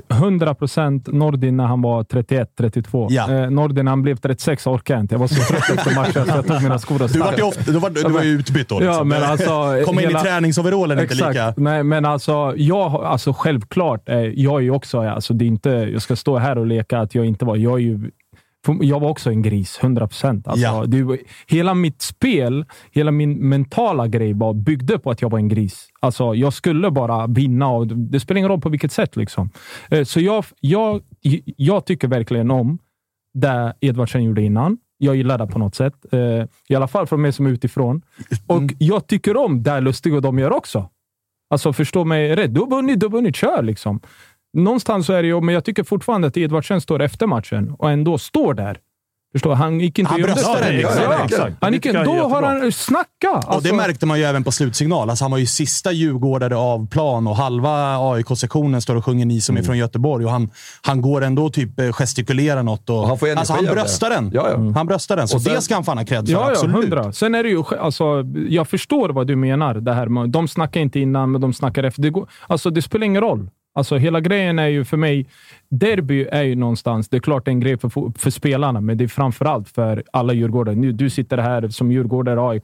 100 0.10 0.56
procent 0.56 1.08
Nordin 1.08 1.58
när 1.58 1.66
han 1.66 1.82
var 1.82 2.04
31-32. 2.04 3.08
Ja. 3.10 3.32
Eh, 3.34 3.50
Nordin 3.50 3.86
när 3.86 3.92
han 3.92 4.02
blev 4.02 4.16
36 4.16 4.68
orkade 4.68 4.98
jag 4.98 5.04
inte. 5.04 5.14
Jag 5.16 5.20
var 5.20 5.28
så 5.28 5.36
trött 5.54 5.70
efter 5.78 5.96
matchen 5.96 6.26
så 6.26 6.32
jag 6.36 6.48
tog 6.48 6.62
mina 6.64 6.80
skor 6.80 7.02
och 7.02 7.10
Du 7.10 7.20
var, 7.20 7.28
stack. 7.28 7.40
ju 7.40 7.44
ofta, 7.44 7.72
du 7.72 7.80
var, 7.80 7.90
du 7.90 8.02
var 8.14 8.24
ju 8.24 8.30
utbytt 8.30 8.70
då. 8.70 8.80
Liksom. 8.80 8.94
Ja, 8.98 9.04
men 9.04 9.24
alltså, 9.24 9.82
Kom 9.86 10.00
in 10.00 10.06
hela- 10.08 10.20
i 10.20 10.24
träningsoverallen 10.24 11.00
inte 11.00 11.14
lika... 11.14 11.54
Nej, 11.58 11.84
men 11.84 12.06
alltså, 12.06 12.54
jag, 12.58 12.96
alltså 12.96 13.34
självklart, 13.34 14.10
eh, 14.10 14.16
jag 14.20 14.56
är 14.60 14.64
ju 14.64 14.72
också, 14.72 15.00
alltså, 15.02 15.34
det 15.34 15.46
är 15.46 15.48
inte, 15.48 15.70
jag 15.70 16.02
ska 16.02 16.16
stå 16.16 16.38
här 16.38 16.58
och 16.58 16.66
leka 16.66 17.00
att 17.00 17.16
jag 17.16 17.26
inte 17.26 17.46
var, 17.46 17.56
jag 17.56 17.74
är 17.74 17.84
ju 17.84 18.12
jag 18.82 19.00
var 19.00 19.10
också 19.10 19.30
en 19.30 19.42
gris, 19.42 19.80
100 19.82 20.08
procent. 20.08 20.48
Alltså, 20.48 20.64
Ja. 20.66 20.86
det 20.88 21.18
hela 21.48 21.74
mitt 21.74 22.02
spel, 22.02 22.66
hela 22.92 23.12
min 23.12 23.50
mentala 23.50 24.08
grej 24.08 24.34
var, 24.34 24.54
byggde 24.54 25.00
på 25.00 25.12
att 25.12 25.22
jag 25.22 25.30
var 25.30 25.40
en 25.40 25.48
gris. 25.48 25.88
Alltså, 26.00 26.36
jag 26.36 26.54
skulle 26.54 26.92
bara 26.92 27.28
vinna 27.28 27.68
och 27.68 27.88
det 27.88 28.20
spelar 28.20 28.38
ingen 28.38 28.50
roll 28.50 28.62
på 28.62 28.70
vilket 28.70 28.92
sätt. 28.92 29.16
Liksom. 29.16 29.50
Eh, 29.92 30.04
Så 30.04 30.20
jag, 30.20 30.46
jag, 30.60 31.02
jag 31.58 31.86
tycker 31.86 32.08
verkligen 32.08 32.52
om 32.52 32.78
det 33.34 33.74
Edvardsen 33.82 34.24
gjorde 34.24 34.42
innan. 34.42 34.78
Jag 34.98 35.16
gillar 35.16 35.38
det 35.38 35.48
på 35.48 35.60
något 35.60 35.76
sätt. 35.76 35.94
Eh, 36.12 36.20
I 36.70 36.76
alla 36.76 36.88
fall 36.88 37.08
från 37.08 37.22
mig 37.22 37.32
som 37.34 37.46
är 37.46 37.50
utifrån. 37.50 38.02
Och 38.48 38.64
jag 38.80 39.08
tycker 39.08 39.38
om 39.38 39.64
det 39.64 39.80
Lustig 39.80 40.14
och 40.14 40.22
de 40.22 40.40
gör 40.40 40.52
också. 40.54 40.90
Alltså 41.50 41.74
förstå 41.74 42.06
mig 42.06 42.36
rätt. 42.36 42.54
Du 42.54 42.60
har 42.60 42.68
vunnit, 42.68 43.00
du 43.00 43.06
har 43.06 43.12
vunnit. 43.12 43.36
Kör 43.36 43.64
liksom. 43.64 44.00
Någonstans 44.54 45.06
så 45.06 45.14
är 45.14 45.22
det 45.22 45.28
ju, 45.28 45.42
men 45.42 45.54
jag 45.56 45.66
tycker 45.66 45.84
fortfarande 45.84 46.28
att 46.28 46.38
Edvardsen 46.38 46.82
står 46.82 47.02
efter 47.02 47.28
matchen 47.28 47.76
och 47.80 47.92
ändå 47.92 48.18
står 48.18 48.54
där. 48.54 48.78
Förstår? 49.34 49.56
Han 49.56 49.80
gick 49.80 50.00
inte 50.00 50.12
Han 50.12 50.22
och 50.22 50.28
gömde 50.28 50.34
bröstar 50.34 50.56
sig. 50.64 50.72
den, 50.78 50.82
Ja, 50.82 51.28
ja. 51.30 51.48
Han 51.62 51.74
gick, 51.74 51.84
då 51.94 52.12
har 52.30 52.42
han 52.44 52.72
snacka. 52.72 53.32
Och 53.32 53.42
det 53.42 53.48
Alltså, 53.48 53.76
märkte 53.76 54.06
man 54.06 54.20
ju 54.20 54.26
även 54.26 54.44
på 54.44 54.52
slutsignal. 54.52 55.10
Alltså 55.10 55.24
han 55.26 55.32
var 55.32 55.38
ju 55.38 55.46
sista 55.46 55.92
djurgårdare 55.92 56.56
av 56.56 56.88
plan 56.88 57.28
och 57.28 57.36
halva 57.36 57.98
AIK-sektionen 58.14 58.82
står 58.82 58.96
och 58.96 59.06
sjunger 59.06 59.26
Ni 59.26 59.42
som 59.42 59.58
är 59.58 59.62
från 59.64 59.78
Göteborg. 59.78 60.26
Och 60.26 60.32
han, 60.32 60.50
han 60.82 61.02
går 61.02 61.22
ändå 61.24 61.50
typ 61.50 61.80
eh, 61.80 61.92
gestikulerar 61.92 62.64
något. 62.64 62.90
Och, 62.90 63.00
Och 63.02 63.08
han 63.08 63.18
får 63.20 63.28
energi 63.28 63.40
alltså 63.40 63.54
han 63.54 63.66
bröstar 63.66 64.10
den. 64.10 64.32
Ja, 64.34 64.50
ja. 64.50 64.72
Han 64.76 64.88
bröstar 64.88 65.18
den. 65.18 65.28
Så 65.28 65.36
Och 65.38 65.42
sen- 65.42 65.54
det 65.56 65.62
ska 65.62 65.74
han 65.74 65.84
fan 65.84 65.98
ha 65.98 66.06
cred 66.06 66.26
för. 66.26 66.34
Ja, 66.34 66.42
ja, 66.46 66.52
absolut. 66.52 66.76
hundra. 66.76 67.12
Sen 67.12 67.36
är 67.36 67.44
det 67.44 67.50
ju, 67.50 67.64
alltså, 67.80 68.24
jag 68.50 68.68
förstår 68.68 69.10
vad 69.10 69.28
du 69.28 69.36
menar. 69.36 69.74
Det 69.74 69.94
här 69.94 70.08
med, 70.08 70.30
de 70.30 70.48
snackar 70.48 70.80
inte 70.82 71.00
innan, 71.00 71.32
men 71.32 71.42
de 71.42 71.54
snackar 71.54 71.84
efter. 71.84 72.02
Det, 72.02 72.10
går, 72.10 72.30
alltså, 72.48 72.70
det 72.70 72.82
spelar 72.82 73.06
ingen 73.06 73.22
roll. 73.22 73.50
Alltså, 73.74 73.98
hela 73.98 74.20
grejen 74.20 74.60
är 74.60 74.68
ju 74.68 74.86
för 74.86 74.98
mig, 74.98 75.26
derby 75.70 76.28
är 76.32 76.44
ju 76.44 76.56
någonstans, 76.56 77.10
det 77.10 77.18
är 77.18 77.22
klart 77.22 77.48
en 77.48 77.60
grej 77.60 77.78
för, 77.78 78.20
för 78.20 78.30
spelarna, 78.30 78.82
men 78.82 78.98
det 78.98 79.04
är 79.04 79.08
framförallt 79.08 79.70
för 79.70 80.04
alla 80.14 80.34
djurgårdare. 80.34 80.76
Nu, 80.76 80.92
du 80.92 81.10
sitter 81.10 81.38
här 81.38 81.70
som 81.70 81.92
djurgårdare, 81.92 82.42
aik 82.50 82.64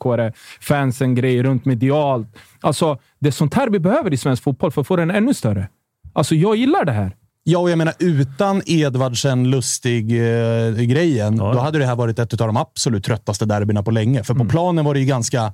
fansen, 0.62 1.16
grej 1.16 1.44
runt 1.44 1.66
medialt. 1.66 2.28
Alltså, 2.62 2.98
det 3.20 3.28
är 3.28 3.32
sånt 3.32 3.54
här 3.54 3.70
vi 3.70 3.80
behöver 3.80 4.14
i 4.14 4.18
svensk 4.18 4.44
fotboll 4.44 4.72
för 4.72 4.82
att 4.82 4.88
få 4.88 4.96
den 4.96 5.12
ännu 5.12 5.34
större. 5.34 5.68
Alltså, 6.14 6.36
jag 6.36 6.56
gillar 6.56 6.86
det 6.86 6.92
här. 6.92 7.16
Ja, 7.44 7.60
och 7.60 7.70
jag 7.70 7.78
menar 7.78 7.94
utan 8.00 8.62
Edvardsen 8.66 9.50
Lustig-grejen, 9.50 11.38
Ja. 11.38 11.54
då 11.54 11.60
hade 11.60 11.80
det 11.80 11.86
här 11.86 11.96
varit 11.96 12.20
ett 12.20 12.42
av 12.42 12.48
de 12.48 12.58
absolut 12.58 13.06
tröttaste 13.06 13.46
derbyna 13.46 13.84
på 13.84 13.92
länge. 13.92 14.24
För 14.24 14.34
på 14.34 14.38
Mm. 14.42 14.48
planen 14.50 14.86
var 14.86 14.94
det 14.94 15.00
ju 15.00 15.06
ganska, 15.06 15.54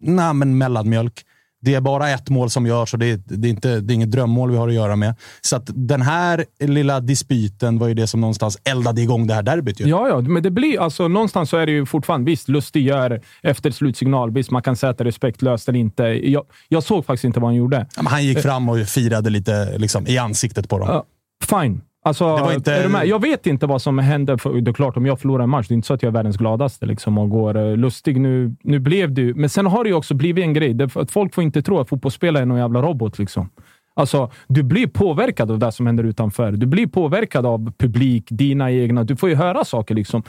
nej 0.00 0.34
men 0.34 0.58
mellanmjölk. 0.58 1.24
Det 1.64 1.74
är 1.74 1.80
bara 1.80 2.10
ett 2.10 2.30
mål 2.30 2.50
som 2.50 2.66
görs 2.66 2.92
och 2.92 2.98
det 2.98 3.06
är, 3.06 3.20
det 3.24 3.48
är, 3.48 3.50
inte, 3.50 3.80
det 3.80 3.92
är 3.92 3.94
inget 3.94 4.10
drömmål 4.10 4.50
vi 4.50 4.56
har 4.56 4.68
att 4.68 4.74
göra 4.74 4.96
med. 4.96 5.14
Så 5.40 5.56
att 5.56 5.70
den 5.74 6.02
här 6.02 6.44
lilla 6.60 7.00
dispyten 7.00 7.78
var 7.78 7.88
ju 7.88 7.94
det 7.94 8.06
som 8.06 8.20
någonstans 8.20 8.58
eldade 8.64 9.02
igång 9.02 9.26
det 9.26 9.34
här 9.34 9.42
derbyt. 9.42 9.80
Ju. 9.80 9.88
Ja, 9.88 10.08
ja, 10.08 10.20
men 10.20 10.42
det 10.42 10.50
blir 10.50 10.80
alltså 10.80 11.08
någonstans 11.08 11.50
så 11.50 11.56
är 11.56 11.66
det 11.66 11.72
ju 11.72 11.86
fortfarande 11.86 12.30
visst. 12.30 12.48
Lustig 12.48 12.86
gör 12.86 13.20
efter 13.42 13.70
slutsignal. 13.70 14.30
Visst, 14.30 14.50
man 14.50 14.62
kan 14.62 14.76
säga 14.76 14.90
att 14.90 14.98
det 14.98 15.02
är 15.02 15.06
respektlöst 15.06 15.68
eller 15.68 15.78
inte. 15.78 16.02
Jag, 16.02 16.44
jag 16.68 16.82
såg 16.82 17.06
faktiskt 17.06 17.24
inte 17.24 17.40
vad 17.40 17.48
han 17.48 17.56
gjorde. 17.56 17.86
Ja, 17.96 18.02
han 18.06 18.24
gick 18.24 18.38
fram 18.38 18.68
och 18.68 18.86
firade 18.86 19.30
lite 19.30 19.78
liksom, 19.78 20.06
i 20.06 20.18
ansiktet 20.18 20.68
på 20.68 20.78
dem. 20.78 20.88
Uh, 20.88 21.02
fine. 21.44 21.80
Alltså, 22.04 22.52
inte... 22.54 22.72
är 22.74 22.82
du 22.82 22.88
med? 22.88 23.06
Jag 23.06 23.20
vet 23.20 23.46
inte 23.46 23.66
vad 23.66 23.82
som 23.82 23.98
händer. 23.98 24.36
För, 24.36 24.60
det 24.60 24.70
är 24.70 24.72
klart, 24.72 24.96
om 24.96 25.06
jag 25.06 25.20
förlorar 25.20 25.44
en 25.44 25.50
match, 25.50 25.68
det 25.68 25.72
är 25.72 25.76
inte 25.76 25.86
så 25.86 25.94
att 25.94 26.02
jag 26.02 26.10
är 26.10 26.14
världens 26.14 26.36
gladaste 26.36 26.86
liksom, 26.86 27.18
och 27.18 27.30
går 27.30 27.56
uh, 27.56 27.76
lustig. 27.76 28.20
Nu, 28.20 28.56
nu 28.62 28.78
blev 28.78 29.12
det 29.12 29.34
Men 29.34 29.50
sen 29.50 29.66
har 29.66 29.84
det 29.84 29.90
ju 29.90 29.96
också 29.96 30.14
blivit 30.14 30.44
en 30.44 30.54
grej. 30.54 30.78
Att 30.94 31.10
folk 31.10 31.34
får 31.34 31.44
inte 31.44 31.62
tro 31.62 31.78
att 31.78 31.88
fotbollsspelare 31.88 32.42
är 32.42 32.46
någon 32.46 32.58
jävla 32.58 32.82
robot. 32.82 33.18
Liksom. 33.18 33.50
Alltså, 33.94 34.30
du 34.48 34.62
blir 34.62 34.86
påverkad 34.86 35.50
av 35.50 35.58
det 35.58 35.72
som 35.72 35.86
händer 35.86 36.04
utanför. 36.04 36.52
Du 36.52 36.66
blir 36.66 36.86
påverkad 36.86 37.46
av 37.46 37.72
publik, 37.78 38.26
dina 38.30 38.70
egna. 38.70 39.04
Du 39.04 39.16
får 39.16 39.28
ju 39.28 39.34
höra 39.34 39.64
saker. 39.64 39.94
Liksom. 39.94 40.22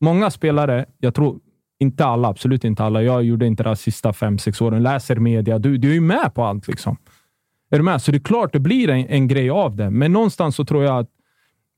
Många 0.00 0.30
spelare, 0.30 0.84
jag 0.98 1.14
tror 1.14 1.38
inte 1.80 2.04
alla, 2.04 2.28
absolut 2.28 2.64
inte 2.64 2.84
alla. 2.84 3.02
Jag 3.02 3.22
gjorde 3.22 3.46
inte 3.46 3.62
det 3.62 3.68
de 3.68 3.76
sista 3.76 4.12
fem, 4.12 4.38
sex 4.38 4.60
åren. 4.60 4.82
Läser 4.82 5.16
media. 5.16 5.58
Du, 5.58 5.76
du 5.78 5.90
är 5.90 5.94
ju 5.94 6.00
med 6.00 6.34
på 6.34 6.44
allt. 6.44 6.68
Liksom. 6.68 6.96
Är 7.70 7.76
du 7.76 7.82
med? 7.82 8.02
Så 8.02 8.10
det 8.10 8.18
är 8.18 8.20
klart 8.20 8.52
det 8.52 8.60
blir 8.60 8.88
en, 8.88 9.06
en 9.06 9.28
grej 9.28 9.50
av 9.50 9.76
det. 9.76 9.90
Men 9.90 10.12
någonstans 10.12 10.56
så 10.56 10.64
tror 10.64 10.84
jag 10.84 10.98
att 10.98 11.08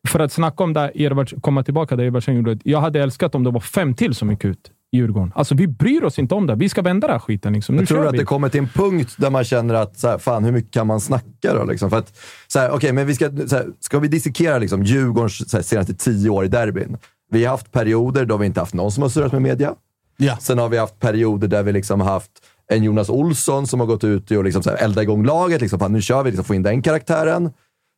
för 0.09 0.21
att 0.21 0.33
snacka 0.33 0.65
om 0.65 0.73
det, 0.73 0.93
Edvard, 0.95 1.43
komma 1.43 1.65
tillbaka 1.65 1.97
där 1.97 2.05
Edvardsen 2.05 2.37
gjorde. 2.37 2.59
Jag 2.65 2.81
hade 2.81 3.03
älskat 3.03 3.35
om 3.35 3.45
det 3.45 3.51
var 3.51 3.61
fem 3.61 3.95
till 3.95 4.15
som 4.15 4.31
gick 4.31 4.45
ut 4.45 4.71
i 4.93 4.97
Djurgården. 4.97 5.33
Alltså, 5.35 5.55
vi 5.55 5.67
bryr 5.67 6.05
oss 6.05 6.19
inte 6.19 6.35
om 6.35 6.47
det. 6.47 6.55
Vi 6.55 6.69
ska 6.69 6.83
vända 6.83 7.07
den 7.07 7.15
här 7.15 7.21
skiten. 7.21 7.53
Liksom. 7.53 7.75
Nu 7.75 7.83
jag 7.83 7.89
tror 7.89 8.03
vi. 8.03 8.09
att 8.09 8.17
det 8.17 8.25
kommer 8.25 8.49
till 8.49 8.61
en 8.61 8.69
punkt 8.69 9.15
där 9.17 9.31
man 9.31 9.45
känner 9.45 9.75
att, 9.75 9.99
så 9.99 10.09
här, 10.09 10.19
fan 10.19 10.45
hur 10.45 10.53
mycket 10.53 10.71
kan 10.71 10.87
man 10.87 11.01
snacka 11.01 11.55
då? 11.55 11.65
Liksom? 11.65 11.91
För 11.91 11.99
att, 11.99 12.19
så 12.49 12.59
här, 12.59 12.75
okay, 12.75 12.93
men 12.93 13.07
vi 13.07 13.15
ska, 13.15 13.31
så 13.47 13.57
här, 13.57 13.67
ska 13.81 13.99
vi 13.99 14.09
dissekera 14.09 14.59
liksom, 14.59 14.83
Djurgårdens 14.83 15.51
så 15.51 15.57
här, 15.57 15.65
senaste 15.65 15.95
tio 15.95 16.31
år 16.31 16.45
i 16.45 16.49
derbyn? 16.49 16.97
Vi 17.31 17.45
har 17.45 17.51
haft 17.51 17.73
perioder 17.73 18.25
då 18.25 18.37
vi 18.37 18.47
inte 18.47 18.61
haft 18.61 18.75
någon 18.75 18.93
som 18.93 19.03
har 19.03 19.11
surrat 19.11 19.33
med 19.33 19.43
media. 19.43 19.75
Ja. 20.17 20.37
Sen 20.41 20.59
har 20.59 20.69
vi 20.69 20.79
haft 20.79 21.01
perioder 21.01 21.49
där 21.49 21.63
vi 21.63 21.73
liksom 21.73 22.01
haft 22.01 22.31
en 22.77 22.83
Jonas 22.85 23.09
Olsson 23.11 23.67
som 23.67 23.81
har 23.81 23.87
gått 23.87 24.05
ut 24.05 24.31
och 24.31 24.45
liksom 24.45 24.63
så 24.63 24.71
här 24.71 24.77
eldat 24.77 25.03
igång 25.03 25.25
laget. 25.27 25.61
Liksom, 25.61 25.79
fan, 25.79 25.93
nu 25.93 26.03
kör 26.03 26.23
vi, 26.23 26.31
liksom, 26.31 26.45
få 26.45 26.55
in 26.55 26.63
den 26.63 26.83
karaktären. 26.83 27.51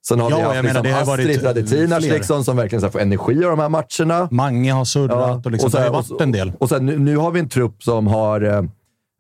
Sen 0.09 0.21
har 0.21 0.31
Ja, 0.31 0.37
vi 0.37 0.43
haft 0.43 0.55
menar, 0.55 0.63
liksom, 0.63 0.83
det 0.83 0.91
har 0.93 1.01
Astrid 1.03 1.43
varit, 1.43 1.43
Radetinac 1.57 2.03
liksom, 2.05 2.45
som 2.45 2.57
verkligen 2.57 2.81
så 2.81 2.87
här, 2.87 2.93
får 2.93 3.01
energi 3.01 3.45
av 3.45 3.51
de 3.51 3.59
här 3.59 3.69
matcherna. 3.69 4.29
Mange 4.31 4.73
har 4.73 4.85
surrat 4.85 5.47
och, 5.47 5.53
liksom, 5.53 5.71
så 5.71 5.77
det 5.77 5.83
här- 5.83 5.91
har 5.91 5.99
och 5.99 6.05
varit 6.09 6.19
så- 6.19 6.23
en 6.23 6.33
del. 6.33 6.53
Och 6.59 6.69
sen, 6.69 6.87
nu, 6.87 6.99
nu 6.99 7.17
har 7.17 7.31
vi 7.31 7.41
en 7.41 7.49
trupp 7.49 7.83
som 7.83 8.07
har 8.07 8.41
eh, 8.41 8.63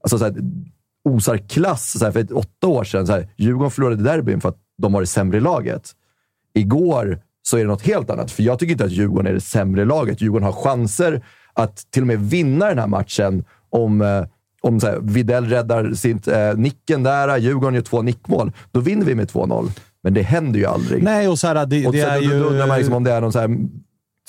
alltså, 0.03 0.19
så 0.19 0.25
här, 0.25 0.35
osar 1.09 1.37
klass. 1.37 1.99
Så 1.99 2.05
här, 2.05 2.13
för 2.13 2.21
ett, 2.21 2.33
åtta 2.33 2.67
år 2.67 2.85
sedan, 2.85 3.07
så 3.07 3.13
här, 3.13 3.29
Djurgården 3.37 3.71
förlorade 3.71 4.03
derbyn 4.03 4.41
för 4.41 4.49
att 4.49 4.57
de 4.83 4.93
var 4.93 5.01
det 5.01 5.07
sämre 5.07 5.41
laget. 5.41 5.91
Igår 6.55 7.19
så 7.43 7.57
är 7.57 7.61
det 7.61 7.67
något 7.67 7.83
helt 7.87 8.11
annat, 8.11 8.31
för 8.31 8.43
jag 8.43 8.59
tycker 8.59 8.73
inte 8.73 8.85
att 8.85 8.91
Djurgården 8.91 9.27
är 9.27 9.33
det 9.35 9.41
sämre 9.41 9.85
laget. 9.85 10.21
Djurgården 10.21 10.45
har 10.47 10.53
chanser 10.53 11.25
att 11.53 11.77
till 11.91 12.03
och 12.03 12.07
med 12.07 12.19
vinna 12.31 12.67
den 12.69 12.79
här 12.79 12.87
matchen 12.87 13.45
om, 13.71 14.01
eh, 14.03 14.25
om 14.65 14.81
så 14.81 14.87
här, 14.87 14.99
Videll 15.03 15.47
räddar 15.47 15.95
sitt, 15.95 16.29
eh, 16.29 16.55
nicken 16.57 17.03
där, 17.03 17.37
Djurgården 17.37 17.75
gör 17.75 17.83
två 17.83 18.03
nickmål. 18.03 18.53
Då 18.73 18.81
vinner 18.81 19.07
vi 19.07 19.15
med 19.15 19.29
2-0. 19.29 19.71
Men 20.03 20.15
det 20.15 20.23
händer 20.23 20.61
ju 20.61 20.67
aldrig. 20.67 21.03
Nej, 21.03 21.29
och 21.29 21.39
så 21.39 21.47
här, 21.47 21.67
det, 21.67 21.87
Och 21.87 21.93
det 21.93 22.01
är 22.01 22.17
då, 22.17 22.23
ju... 22.23 22.41
då 22.41 22.47
undrar 22.47 22.67
man 22.67 22.79
liksom 22.79 22.95
om 22.95 23.05
det 23.05 23.13
är 23.13 23.21
någon 23.21 23.33
så 23.33 23.39
här, 23.39 23.49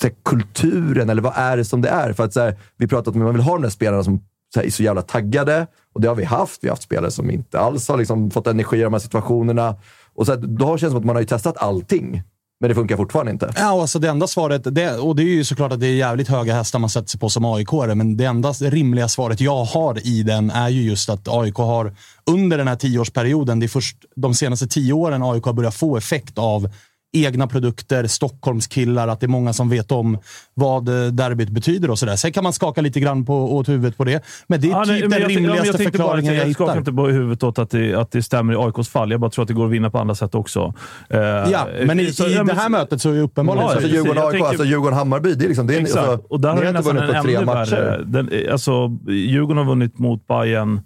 så 0.00 0.06
här, 0.06 0.14
kulturen, 0.24 1.10
eller 1.10 1.22
vad 1.22 1.32
är 1.36 1.56
det 1.56 1.64
som 1.64 1.82
det 1.82 1.88
är? 1.88 2.12
För 2.12 2.24
att 2.24 2.32
så 2.32 2.40
här, 2.40 2.56
vi 2.76 2.88
pratat 2.88 3.14
om 3.14 3.20
att 3.20 3.24
man 3.24 3.34
vill 3.34 3.42
ha 3.42 3.52
de 3.52 3.62
där 3.62 3.68
spelarna 3.68 4.04
som 4.04 4.20
så 4.54 4.60
är 4.60 4.70
så 4.70 4.82
jävla 4.82 5.02
taggade. 5.02 5.66
Och 5.94 6.00
det 6.00 6.08
har 6.08 6.14
vi 6.14 6.24
haft. 6.24 6.64
Vi 6.64 6.68
har 6.68 6.72
haft 6.72 6.82
spelare 6.82 7.10
som 7.10 7.30
inte 7.30 7.58
alls 7.58 7.88
har 7.88 7.96
liksom, 7.96 8.30
fått 8.30 8.46
energi 8.46 8.78
i 8.78 8.82
de 8.82 8.92
här 8.92 9.00
situationerna. 9.00 9.76
Och 10.14 10.26
så 10.26 10.32
här, 10.32 10.40
då 10.40 10.66
känns 10.66 10.80
det 10.80 10.88
som 10.90 10.98
att 10.98 11.04
man 11.04 11.16
har 11.16 11.20
ju 11.20 11.26
testat 11.26 11.56
allting, 11.56 12.22
men 12.60 12.68
det 12.68 12.74
funkar 12.74 12.96
fortfarande 12.96 13.32
inte. 13.32 13.52
Ja, 13.56 13.80
alltså 13.80 13.98
det 13.98 14.08
enda 14.08 14.26
svaret, 14.26 14.74
det, 14.74 14.98
och 14.98 15.16
det 15.16 15.22
är 15.22 15.24
ju 15.24 15.44
såklart 15.44 15.72
att 15.72 15.80
det 15.80 15.86
är 15.86 15.94
jävligt 15.94 16.28
höga 16.28 16.54
hästar 16.54 16.78
man 16.78 16.90
sätter 16.90 17.08
sig 17.08 17.20
på 17.20 17.28
som 17.28 17.44
aik 17.44 17.72
men 17.72 18.16
det 18.16 18.24
enda 18.24 18.52
rimliga 18.52 19.08
svaret 19.08 19.40
jag 19.40 19.64
har 19.64 20.06
i 20.06 20.22
den 20.22 20.50
är 20.50 20.68
ju 20.68 20.82
just 20.82 21.08
att 21.08 21.28
AIK 21.28 21.54
har 21.54 21.96
under 22.30 22.58
den 22.58 22.68
här 22.68 22.76
tioårsperioden, 22.76 23.60
det 23.60 23.66
är 23.66 23.68
först 23.68 23.96
de 24.16 24.34
senaste 24.34 24.66
tio 24.66 24.92
åren 24.92 25.22
AIK 25.22 25.44
har 25.44 25.52
börjat 25.52 25.74
få 25.74 25.96
effekt 25.96 26.38
av 26.38 26.68
egna 27.24 27.46
produkter, 27.46 28.06
Stockholmskillar, 28.06 29.08
att 29.08 29.20
det 29.20 29.26
är 29.26 29.28
många 29.28 29.52
som 29.52 29.68
vet 29.68 29.92
om 29.92 30.18
vad 30.54 30.88
eh, 30.88 31.06
derbyt 31.12 31.48
betyder 31.50 31.90
och 31.90 31.98
sådär. 31.98 32.16
Sen 32.16 32.32
kan 32.32 32.44
man 32.44 32.52
skaka 32.52 32.80
lite 32.80 33.00
grann 33.00 33.24
på, 33.24 33.56
åt 33.56 33.68
huvudet 33.68 33.96
på 33.96 34.04
det, 34.04 34.24
men 34.46 34.60
det 34.60 34.66
är 34.66 34.70
Ja, 34.70 34.84
typ 34.84 34.90
nej, 34.90 35.00
den 35.08 35.20
jag, 35.20 35.30
rimligaste 35.30 35.66
jag 35.66 35.74
bara, 35.76 35.84
förklaringen 35.84 36.34
jag 36.34 36.46
Jag 36.48 36.54
skakar 36.54 36.72
hittar. 36.72 36.78
inte 36.78 36.92
på 36.92 37.06
huvudet 37.06 37.42
åt 37.42 37.58
att 37.58 37.70
det, 37.70 37.94
att 37.94 38.10
det 38.10 38.22
stämmer 38.22 38.52
i 38.52 38.56
AIKs 38.56 38.88
fall. 38.88 39.10
Jag 39.10 39.20
bara 39.20 39.30
tror 39.30 39.42
att 39.42 39.48
det 39.48 39.54
går 39.54 39.66
att 39.66 39.72
vinna 39.72 39.90
på 39.90 39.98
andra 39.98 40.14
sätt 40.14 40.34
också. 40.34 40.74
Eh, 41.10 41.18
Ja, 41.20 41.66
men 41.86 42.00
i, 42.00 42.12
så- 42.12 42.26
i 42.26 42.34
det 42.34 42.54
här 42.54 42.68
mötet 42.68 43.02
så 43.02 43.10
är 43.10 43.14
det 43.14 43.20
uppenbarligen 43.20 43.62
Ja, 43.64 43.68
så. 43.68 43.74
Alltså 43.76 43.88
precis. 43.88 43.96
Djurgården 44.06 44.22
Jag 44.22 44.26
AIK, 44.26 44.32
tänker- 44.32 44.48
alltså 44.48 44.64
Djurgården-Hammarby, 44.64 45.34
det 45.34 45.44
är, 45.44 45.48
liksom, 45.48 45.66
det 45.66 45.76
är, 45.76 45.80
Exakt. 45.80 46.08
alltså, 46.08 46.26
och 46.28 46.40
där 46.40 46.48
ni 46.54 46.56
har 46.58 46.64
har 46.66 46.72
du 46.72 46.78
inte 46.78 46.92
vunnit 46.92 47.16
på 47.16 47.22
tre 47.22 47.44
matcher. 47.44 48.02
Den, 48.06 48.30
alltså, 48.52 48.98
Djurgården 49.08 49.58
har 49.58 49.64
vunnit 49.64 49.98
mot 49.98 50.26
Bayern 50.26 50.80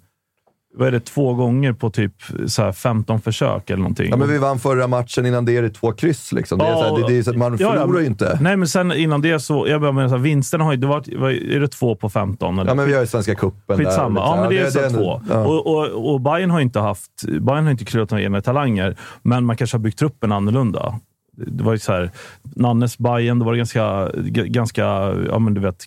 vad 0.73 0.87
är 0.87 0.91
det, 0.91 0.99
två 0.99 1.33
gånger 1.33 1.73
på 1.73 1.89
typ 1.89 2.13
så 2.47 2.61
här 2.63 2.71
15 2.71 3.21
försök 3.21 3.69
eller 3.69 3.81
någonting. 3.81 4.09
Ja, 4.09 4.17
men 4.17 4.27
vi 4.29 4.37
vann 4.37 4.59
förra 4.59 4.87
matchen, 4.87 5.25
innan 5.25 5.45
det 5.45 5.57
är 5.57 5.61
det 5.61 5.69
två 5.69 5.91
kryss. 5.91 6.31
Liksom. 6.31 6.57
Det 6.59 6.65
är, 6.65 6.75
så 6.75 6.83
här, 6.83 7.01
det, 7.07 7.13
det 7.13 7.17
är 7.19 7.23
så 7.23 7.33
man 7.33 7.57
Ja, 7.59 7.71
förlorar 7.73 7.99
ju 7.99 8.05
inte. 8.05 8.37
Nej, 8.41 8.57
men 8.57 8.67
sen 8.67 8.91
innan 8.91 9.21
det 9.21 9.39
så... 9.39 9.67
Jag 9.67 9.81
menar, 9.81 10.07
så 10.07 10.15
här, 10.15 10.21
vinsterna 10.23 10.63
har 10.63 10.71
ju... 10.71 10.77
Det 10.77 10.87
varit, 10.87 11.09
vad- 11.15 11.31
är 11.31 11.59
det 11.59 11.67
två 11.67 11.95
på 11.95 12.09
15? 12.09 12.59
Eller? 12.59 12.71
Ja, 12.71 12.75
men 12.75 12.85
vi 12.87 12.93
har 12.93 13.01
ju 13.01 13.07
Svenska 13.07 13.35
cupen 13.35 13.59
där. 13.67 13.75
Skitsamma. 13.85 14.09
lite 14.09 14.21
Ja, 14.21 14.41
men 14.41 14.49
det 14.49 14.59
är 14.59 14.69
så 14.69 14.79
ändå- 14.79 14.99
två. 14.99 15.21
ja. 15.29 15.45
Och, 15.45 15.67
och, 15.67 16.13
och 16.13 16.21
Bayern 16.21 16.49
har 16.51 16.59
inte 16.59 16.79
haft... 16.79 17.11
Bayern 17.41 17.63
har 17.63 17.71
inte 17.71 17.85
kryllat 17.85 18.11
några 18.11 18.23
egna 18.23 18.41
talanger, 18.41 18.97
men 19.21 19.45
man 19.45 19.57
kanske 19.57 19.77
har 19.77 19.81
byggt 19.81 19.99
truppen 19.99 20.31
annorlunda. 20.31 20.99
Det 21.37 21.63
var 21.63 21.71
ju 21.71 21.79
så 21.79 21.91
här, 21.91 22.11
Nannes 22.55 22.97
Bayern, 22.97 23.39
det 23.39 23.45
var 23.45 23.55
ganska, 23.55 24.09
ganska, 24.45 24.83
ja 25.27 25.39
men 25.39 25.53
du 25.53 25.61
vet, 25.61 25.85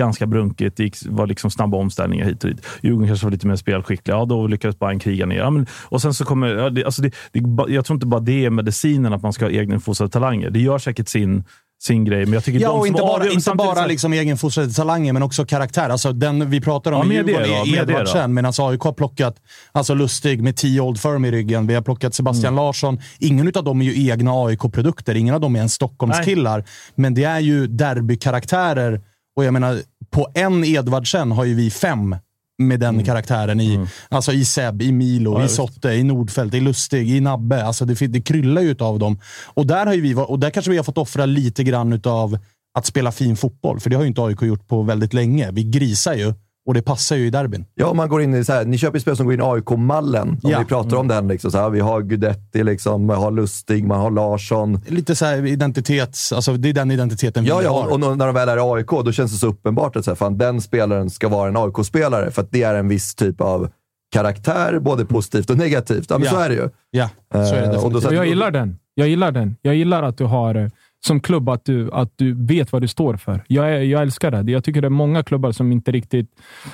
ganska 0.00 0.26
brunkigt. 0.26 0.76
Det 0.76 0.82
gick, 0.82 0.96
var 1.08 1.26
liksom 1.26 1.50
snabba 1.50 1.76
omställningar 1.76 2.24
hit 2.26 2.44
och 2.44 2.50
dit. 2.50 2.66
Djurgården 2.82 3.08
kanske 3.08 3.26
var 3.26 3.30
lite 3.32 3.46
mer 3.46 3.56
spelskickliga. 3.56 4.16
Ja, 4.16 4.24
då 4.24 4.46
lyckades 4.46 4.78
Bayern 4.78 4.98
kriga 4.98 5.26
ner. 5.26 5.36
Ja, 5.36 5.50
men, 5.50 5.66
och 5.88 6.02
sen 6.02 6.14
så 6.14 6.24
kommer, 6.24 6.46
ja, 6.46 6.70
det, 6.70 6.84
alltså 6.84 7.02
det, 7.02 7.10
det, 7.32 7.72
jag 7.72 7.84
tror 7.84 7.94
inte 7.96 8.06
bara 8.06 8.20
det 8.20 8.44
är 8.44 8.50
medicinen, 8.50 9.12
att 9.12 9.22
man 9.22 9.32
ska 9.32 9.44
ha 9.44 9.50
egeninfostrade 9.50 10.10
talanger. 10.12 10.50
Det 10.50 10.60
gör 10.60 10.78
säkert 10.78 11.08
sin, 11.08 11.44
sin 11.82 12.04
grej, 12.04 12.24
men 12.24 12.32
jag 12.32 12.44
tycker 12.44 12.60
Ja, 12.60 12.70
och 12.70 12.86
inte 12.86 13.00
bara, 13.02 13.12
avgör- 13.12 13.32
inte 13.34 13.54
bara 13.54 13.86
liksom 13.86 14.12
egenfostrade 14.12 14.72
talanger, 14.72 15.12
men 15.12 15.22
också 15.22 15.44
karaktär. 15.44 15.88
Alltså 15.88 16.12
den 16.12 16.50
vi 16.50 16.60
pratar 16.60 16.92
om 16.92 17.12
Ja, 17.12 17.12
i 17.12 17.16
Djurgården 17.26 17.48
då, 17.48 17.76
är. 17.76 17.82
Edvardsen, 17.82 18.34
medan 18.34 18.52
AIK 18.58 18.80
har 18.82 18.92
plockat 18.92 19.36
alltså 19.72 19.94
Lustig 19.94 20.42
med 20.42 20.56
10 20.56 20.80
Old 20.80 21.00
Firm 21.00 21.24
i 21.24 21.30
ryggen. 21.30 21.66
Vi 21.66 21.74
har 21.74 21.82
plockat 21.82 22.14
Sebastian 22.14 22.52
Mm. 22.54 22.64
Larsson. 22.64 22.98
Ingen 23.18 23.52
av 23.54 23.64
dem 23.64 23.80
är 23.80 23.84
ju 23.84 24.08
egna 24.10 24.30
AIK-produkter. 24.32 25.14
Ingen 25.14 25.34
av 25.34 25.40
dem 25.40 25.54
är 25.54 25.58
ens 25.58 25.72
Stockholmskillar. 25.72 26.64
Men 26.94 27.14
det 27.14 27.24
är 27.24 27.40
ju 27.40 27.66
derbykaraktärer. 27.66 29.00
Och 29.36 29.44
jag 29.44 29.52
menar, 29.52 29.78
på 30.10 30.28
en 30.34 30.64
Edvardsen 30.64 31.32
har 31.32 31.44
ju 31.44 31.54
vi 31.54 31.70
fem 31.70 32.16
med 32.58 32.80
den 32.80 33.04
karaktären 33.04 33.60
i. 33.60 33.86
Alltså 34.08 34.32
i 34.32 34.44
Seb, 34.44 34.82
i 34.82 34.92
Milo, 34.92 35.30
Mm. 35.30 35.40
Ja, 35.40 35.46
i. 35.46 35.48
Sotte, 35.48 35.88
i 35.88 36.02
Nordfält, 36.02 36.54
i 36.54 36.60
Lustig, 36.60 37.10
i 37.10 37.20
Nabbe. 37.20 37.64
Alltså 37.64 37.84
det, 37.84 38.06
det 38.06 38.20
kryllar 38.20 38.62
ju 38.62 38.76
av 38.78 38.98
dem. 38.98 39.20
Och 39.46 39.66
där, 39.66 39.86
har 39.86 39.96
vi, 39.96 40.14
och 40.14 40.38
där 40.38 40.50
kanske 40.50 40.70
vi 40.70 40.76
har 40.76 40.84
fått 40.84 40.98
offra 40.98 41.26
lite 41.26 41.64
grann 41.64 41.92
utav 41.92 42.38
att 42.74 42.86
spela 42.86 43.12
fin 43.12 43.36
fotboll. 43.36 43.80
För 43.80 43.90
det 43.90 43.96
har 43.96 44.02
ju 44.02 44.08
inte 44.08 44.22
AIK 44.22 44.42
gjort 44.42 44.68
på 44.68 44.82
väldigt 44.82 45.14
länge. 45.14 45.50
Vi 45.52 45.62
grisar 45.64 46.14
ju 46.14 46.34
och 46.66 46.74
det 46.74 46.82
passar 46.82 47.16
ju 47.16 47.26
i 47.26 47.30
derbyn. 47.30 47.64
Ja, 47.74 47.86
om 47.86 47.96
man 47.96 48.08
går 48.08 48.22
in 48.22 48.34
i 48.34 48.44
så 48.44 48.52
här, 48.52 48.64
ni 48.64 48.78
köper 48.78 48.96
ju 48.96 49.00
spel 49.00 49.16
som 49.16 49.26
går 49.26 49.34
in 49.34 49.40
i 49.40 49.42
AIK-mallen. 49.42 50.28
Om 50.28 50.38
Ja. 50.50 50.58
vi 50.58 50.64
pratar 50.64 50.96
om 50.96 51.08
den. 51.08 51.28
Liksom, 51.28 51.50
så 51.50 51.58
här, 51.58 51.70
vi 51.70 51.80
har 51.80 52.02
Gudetti, 52.02 52.64
liksom, 52.64 53.06
man 53.06 53.16
har 53.16 53.30
Lustig, 53.30 53.84
man 53.86 54.00
har 54.00 54.10
Larsson. 54.10 54.80
Lite 54.86 55.14
så 55.14 55.24
här 55.24 55.46
identitets... 55.46 56.32
Alltså 56.32 56.52
det 56.52 56.68
är 56.68 56.72
den 56.72 56.90
identiteten 56.90 57.44
Ja, 57.44 57.58
vi 57.58 57.64
ja, 57.64 57.70
har. 57.72 57.86
och, 57.86 57.92
och 57.92 58.16
när 58.18 58.26
de 58.26 58.34
väl 58.34 58.48
är 58.48 58.56
i 58.56 58.60
AIK, 58.60 58.90
då 59.04 59.12
känns 59.12 59.32
det 59.32 59.38
så 59.38 59.46
uppenbart 59.46 59.96
att 59.96 60.04
så 60.04 60.10
här, 60.10 60.16
fan, 60.16 60.38
den 60.38 60.60
spelaren 60.60 61.10
ska 61.10 61.28
vara 61.28 61.48
en 61.48 61.56
AIK-spelare. 61.56 62.30
För 62.30 62.42
att 62.42 62.50
det 62.52 62.62
är 62.62 62.74
en 62.74 62.88
viss 62.88 63.14
typ 63.14 63.40
av 63.40 63.70
karaktär, 64.12 64.78
både 64.78 65.04
positivt 65.04 65.50
och 65.50 65.56
negativt. 65.56 66.06
Ja, 66.10 66.18
men 66.18 66.24
Ja. 66.26 66.30
så 66.32 66.38
är 66.38 66.48
det 66.48 66.54
ju. 66.54 66.68
ja, 66.90 67.08
så 67.32 67.38
är 67.38 67.44
det 67.44 67.66
Eh, 67.66 67.66
och 67.66 67.70
då 67.70 67.78
definitivt. 67.78 68.02
så- 68.02 68.08
Och 68.08 68.14
jag 68.14 68.26
gillar 68.26 68.50
den. 68.50 68.78
Jag 68.94 69.08
gillar 69.08 69.32
den. 69.32 69.56
Jag 69.62 69.74
gillar 69.74 70.02
att 70.02 70.18
du 70.18 70.24
har 70.24 70.54
eh, 70.54 70.68
som 71.06 71.20
klubb 71.20 71.48
att 71.48 71.64
du, 71.64 71.90
att 71.92 72.12
du 72.16 72.46
vet 72.46 72.72
vad 72.72 72.82
du 72.82 72.88
står 72.88 73.16
för. 73.16 73.44
Jag, 73.46 73.84
jag 73.84 74.02
älskar 74.02 74.30
det. 74.30 74.52
Jag 74.52 74.64
tycker 74.64 74.80
det 74.80 74.88
är 74.88 74.90
många 74.90 75.22
klubbar 75.22 75.52
som 75.52 75.72
inte 75.72 75.92
riktigt, 75.92 76.30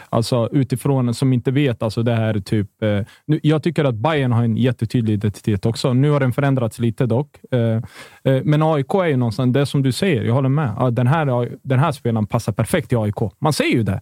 alltså 0.08 0.48
utifrån, 0.52 1.14
som 1.14 1.32
inte 1.32 1.50
vet. 1.50 1.82
Alltså 1.82 2.02
det 2.02 2.14
här 2.14 2.40
typ, 2.40 2.82
eh, 2.82 3.00
nu, 3.26 3.40
jag 3.42 3.62
tycker 3.62 3.84
att 3.84 3.94
Bayern 3.94 4.32
har 4.32 4.44
en 4.44 4.56
jättetydlig 4.56 5.14
identitet 5.14 5.66
också. 5.66 5.92
Nu 5.92 6.10
har 6.10 6.20
den 6.20 6.32
förändrats 6.32 6.78
lite 6.78 7.06
dock. 7.06 7.28
Eh, 7.50 7.60
eh, 8.32 8.42
men 8.44 8.62
AIK 8.62 8.94
är 8.94 9.04
ju 9.06 9.16
någonstans, 9.16 9.54
det 9.54 9.66
som 9.66 9.82
du 9.82 9.92
säger, 9.92 10.24
jag 10.24 10.34
håller 10.34 10.48
med. 10.48 10.70
Ja, 10.78 10.90
den, 10.90 11.06
här, 11.06 11.56
den 11.62 11.78
här 11.78 11.92
spelaren 11.92 12.26
passar 12.26 12.52
perfekt 12.52 12.92
i 12.92 12.96
AIK. 12.96 13.16
Man 13.38 13.52
säger 13.52 13.76
ju 13.76 13.82
det. 13.82 14.00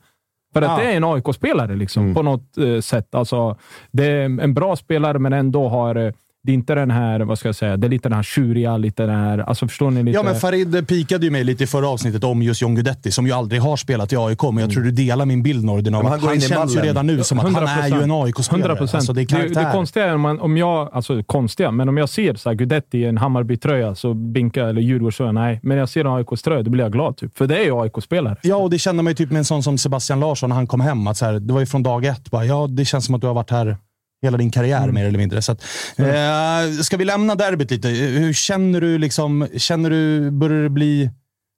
För 0.54 0.62
att 0.62 0.70
Ja. 0.70 0.84
det 0.84 0.92
är 0.92 0.96
en 0.96 1.04
AIK-spelare 1.04 1.76
liksom, 1.76 2.14
på 2.14 2.22
något 2.22 2.58
eh, 2.58 2.80
sätt. 2.80 3.14
Alltså, 3.14 3.56
det 3.92 4.06
är 4.06 4.24
en 4.24 4.54
bra 4.54 4.76
spelare, 4.76 5.18
men 5.18 5.32
ändå 5.32 5.68
har 5.68 5.94
eh, 5.96 6.12
Det 6.46 6.52
är 6.52 6.54
inte 6.54 6.74
den 6.74 6.90
här, 6.90 7.20
vad 7.20 7.38
ska 7.38 7.48
jag 7.48 7.54
säga, 7.54 7.76
det 7.76 7.86
är 7.86 7.88
lite 7.88 8.08
den 8.08 8.16
här 8.16 8.22
tjuriga, 8.22 8.76
lite 8.76 9.02
den 9.02 9.20
här, 9.20 9.38
alltså 9.38 9.68
förstår 9.68 9.90
ni? 9.90 10.02
Lite... 10.02 10.14
Ja, 10.16 10.22
men 10.22 10.34
Farid 10.34 10.88
pikade 10.88 11.24
ju 11.24 11.30
mig 11.30 11.44
lite 11.44 11.64
i 11.64 11.66
förra 11.66 11.88
avsnittet 11.88 12.24
om 12.24 12.42
just 12.42 12.62
John 12.62 12.74
Guidetti, 12.74 13.10
som 13.10 13.26
ju 13.26 13.32
aldrig 13.32 13.60
har 13.60 13.76
spelat 13.76 14.12
i 14.12 14.16
AIK, 14.16 14.42
men 14.42 14.58
jag 14.58 14.70
tror 14.70 14.82
du 14.82 14.90
delar 14.90 15.26
min 15.26 15.42
bild 15.42 15.64
Nordin, 15.64 15.94
av 15.94 16.02
men 16.02 16.12
han 16.12 16.20
han 16.20 16.40
känns 16.40 16.50
ju 16.50 16.56
mallen. 16.56 16.84
redan 16.84 17.06
nu 17.06 17.24
som 17.24 17.38
att 17.38 17.52
han 17.52 17.68
är 17.68 17.88
ju 17.88 18.02
en 18.02 18.10
AIK-spelare. 18.10 18.60
100 18.60 18.76
procent. 18.76 18.94
Alltså, 18.94 19.12
det 19.12 19.20
är 19.20 19.22
det, 19.22 19.26
karaktär. 19.26 19.64
det 19.64 19.72
konstiga 19.72 20.04
är 20.04 20.14
om, 20.14 20.20
man, 20.20 20.40
om 20.40 20.56
jag, 20.56 20.90
alltså 20.92 21.22
konstiga, 21.22 21.70
men 21.70 21.88
om 21.88 21.96
jag 21.96 22.08
ser 22.08 22.34
så 22.34 22.48
här, 22.48 22.56
Guidetti 22.56 22.98
i 22.98 23.04
en 23.04 23.18
Hammarby-tröja 23.18 23.94
så 23.94 24.14
binkar 24.14 24.60
jag, 24.60 24.70
eller 24.70 24.80
Djurgårdströja, 24.80 25.32
nej. 25.32 25.60
Men 25.62 25.76
jag 25.76 25.88
ser 25.88 26.04
en 26.04 26.12
AIK-tröja, 26.12 26.62
då 26.62 26.70
blir 26.70 26.84
jag 26.84 26.92
glad. 26.92 27.16
Typ. 27.16 27.38
För 27.38 27.46
det 27.46 27.58
är 27.58 27.64
ju 27.64 27.80
AIK-spelare. 27.80 28.36
Ja, 28.42 28.56
och 28.56 28.70
det 28.70 28.78
kände 28.78 29.02
man 29.02 29.10
ju 29.10 29.14
typ 29.14 29.30
med 29.30 29.38
en 29.38 29.44
sån 29.44 29.62
som 29.62 29.78
Sebastian 29.78 30.20
Larsson 30.20 30.48
när 30.48 30.56
han 30.56 30.66
kom 30.66 30.80
hem. 30.80 31.06
Att 31.06 31.16
så 31.16 31.24
här, 31.24 31.32
det 31.32 31.52
var 31.52 31.60
ju 31.60 31.66
från 31.66 31.82
dag 31.82 32.04
ett. 32.04 32.30
Bara, 32.30 32.44
ja, 32.44 32.66
det 32.70 32.84
känns 32.84 33.04
som 33.04 33.14
att 33.14 33.20
du 33.20 33.26
har 33.26 33.34
varit 33.34 33.50
här 33.50 33.76
hela 34.22 34.36
din 34.38 34.50
karriär 34.50 34.82
Mm. 34.82 34.94
mer 34.94 35.04
eller 35.04 35.18
mindre. 35.18 35.42
Så 35.42 35.52
att, 35.52 35.64
eh, 35.96 36.82
ska 36.82 36.96
vi 36.96 37.04
lämna 37.04 37.34
derbyt 37.34 37.70
lite? 37.70 37.88
Hur 37.88 38.32
känner 38.32 38.80
du? 38.80 38.98
Liksom, 38.98 39.48
känner 39.56 39.90
du, 39.90 40.30
börjar 40.30 40.62
det 40.62 40.68
bli... 40.70 41.10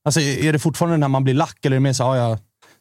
Alltså, 0.05 0.21
är 0.21 0.53
det 0.53 0.59
fortfarande 0.59 0.97
när 0.97 1.09
man 1.09 1.25
blir 1.25 1.35
lack 1.35 1.65
eller 1.65 1.77
är 1.77 1.81
det 1.81 1.83
mer 1.83 1.93
så 1.93 2.13
här, 2.13 2.17
ja, 2.17 2.39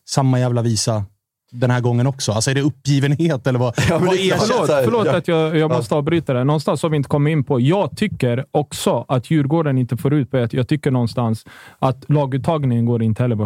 samma 0.10 0.40
jävla 0.40 0.62
visa 0.62 1.06
den 1.52 1.72
här 1.72 1.82
gången 1.82 2.08
också? 2.08 2.32
Alltså, 2.32 2.52
är 2.52 2.56
det 2.56 2.62
uppgivenhet 2.62 3.48
eller 3.48 3.60
vad? 3.60 3.74
Ja, 3.90 3.98
vad 4.00 4.18
klart. 4.20 4.40
Förlåt, 4.40 4.68
förlåt 4.68 5.06
ja. 5.06 5.18
att 5.18 5.28
jag, 5.28 5.58
jag 5.58 5.72
måste 5.72 5.96
avbryta 5.96 6.34
det. 6.34 6.44
Någonstans 6.44 6.84
har 6.84 6.90
vi 6.90 6.98
inte 6.98 7.10
kommit 7.10 7.32
in 7.32 7.44
på. 7.44 7.60
Jag 7.60 7.98
tycker 7.98 8.46
också 8.52 9.06
att 9.08 9.32
Djurgården 9.32 9.78
inte 9.78 9.98
får 9.98 10.14
ut 10.14 10.32
på 10.32 10.38
ett. 10.38 10.54
Jag 10.54 10.68
tycker 10.68 10.92
någonstans 10.92 11.46
att 11.80 12.10
laguttagningen 12.10 12.86
går 12.86 13.04
inte 13.04 13.24
heller 13.24 13.36
på 13.36 13.46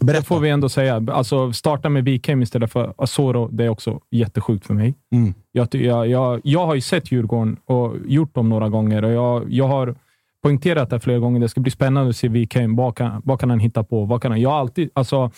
Det 0.00 0.06
Berätta. 0.12 0.24
får 0.24 0.40
vi 0.40 0.50
ändå 0.50 0.68
säga. 0.68 1.06
Alltså, 1.08 1.52
starta 1.52 1.88
med 1.88 2.04
Wikheim 2.04 2.42
istället 2.42 2.72
för 2.72 2.94
Asoro, 2.98 3.48
det 3.52 3.64
är 3.64 3.68
också 3.68 4.00
jättesjukt 4.10 4.66
för 4.66 4.74
mig. 4.74 4.94
Mm. 5.12 5.34
Jag, 5.52 5.68
jag, 5.74 6.08
jag, 6.08 6.40
jag 6.44 6.66
har 6.66 6.74
ju 6.74 6.80
sett 6.80 7.12
Djurgården 7.12 7.56
och 7.64 7.94
gjort 8.06 8.34
dem 8.34 8.48
några 8.48 8.68
gånger 8.68 9.04
och 9.04 9.12
jag, 9.12 9.52
jag 9.52 9.68
har 9.68 9.94
poängterat 10.42 10.90
det 10.90 11.00
flera 11.00 11.18
gånger. 11.18 11.40
Det 11.40 11.48
ska 11.48 11.60
bli 11.60 11.70
spännande 11.70 12.10
att 12.10 12.16
se 12.16 12.28
Wikheim. 12.28 12.76
Vad 12.76 12.96
kan, 12.96 13.22
vad 13.24 13.40
kan 13.40 13.50
han 13.50 13.60
hitta 13.60 13.84
på? 13.84 14.04
Vad 14.04 14.22
kan 14.22 14.30
han, 14.30 14.40
jag 14.40 14.52
alltid, 14.52 14.90
alltså, 14.94 15.30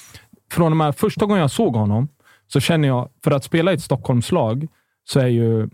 från 0.52 0.72
och 0.72 0.76
med 0.76 0.96
första 0.96 1.26
gången 1.26 1.40
jag 1.40 1.50
såg 1.50 1.76
honom 1.76 2.08
så 2.46 2.60
känner 2.60 2.88
jag, 2.88 3.08
för 3.24 3.30
att 3.30 3.44
spela 3.44 3.72
i 3.72 3.74
ett 3.74 3.82
Stockholmslag, 3.82 4.66
så 5.04 5.20
är 5.20 5.26
ju 5.26 5.68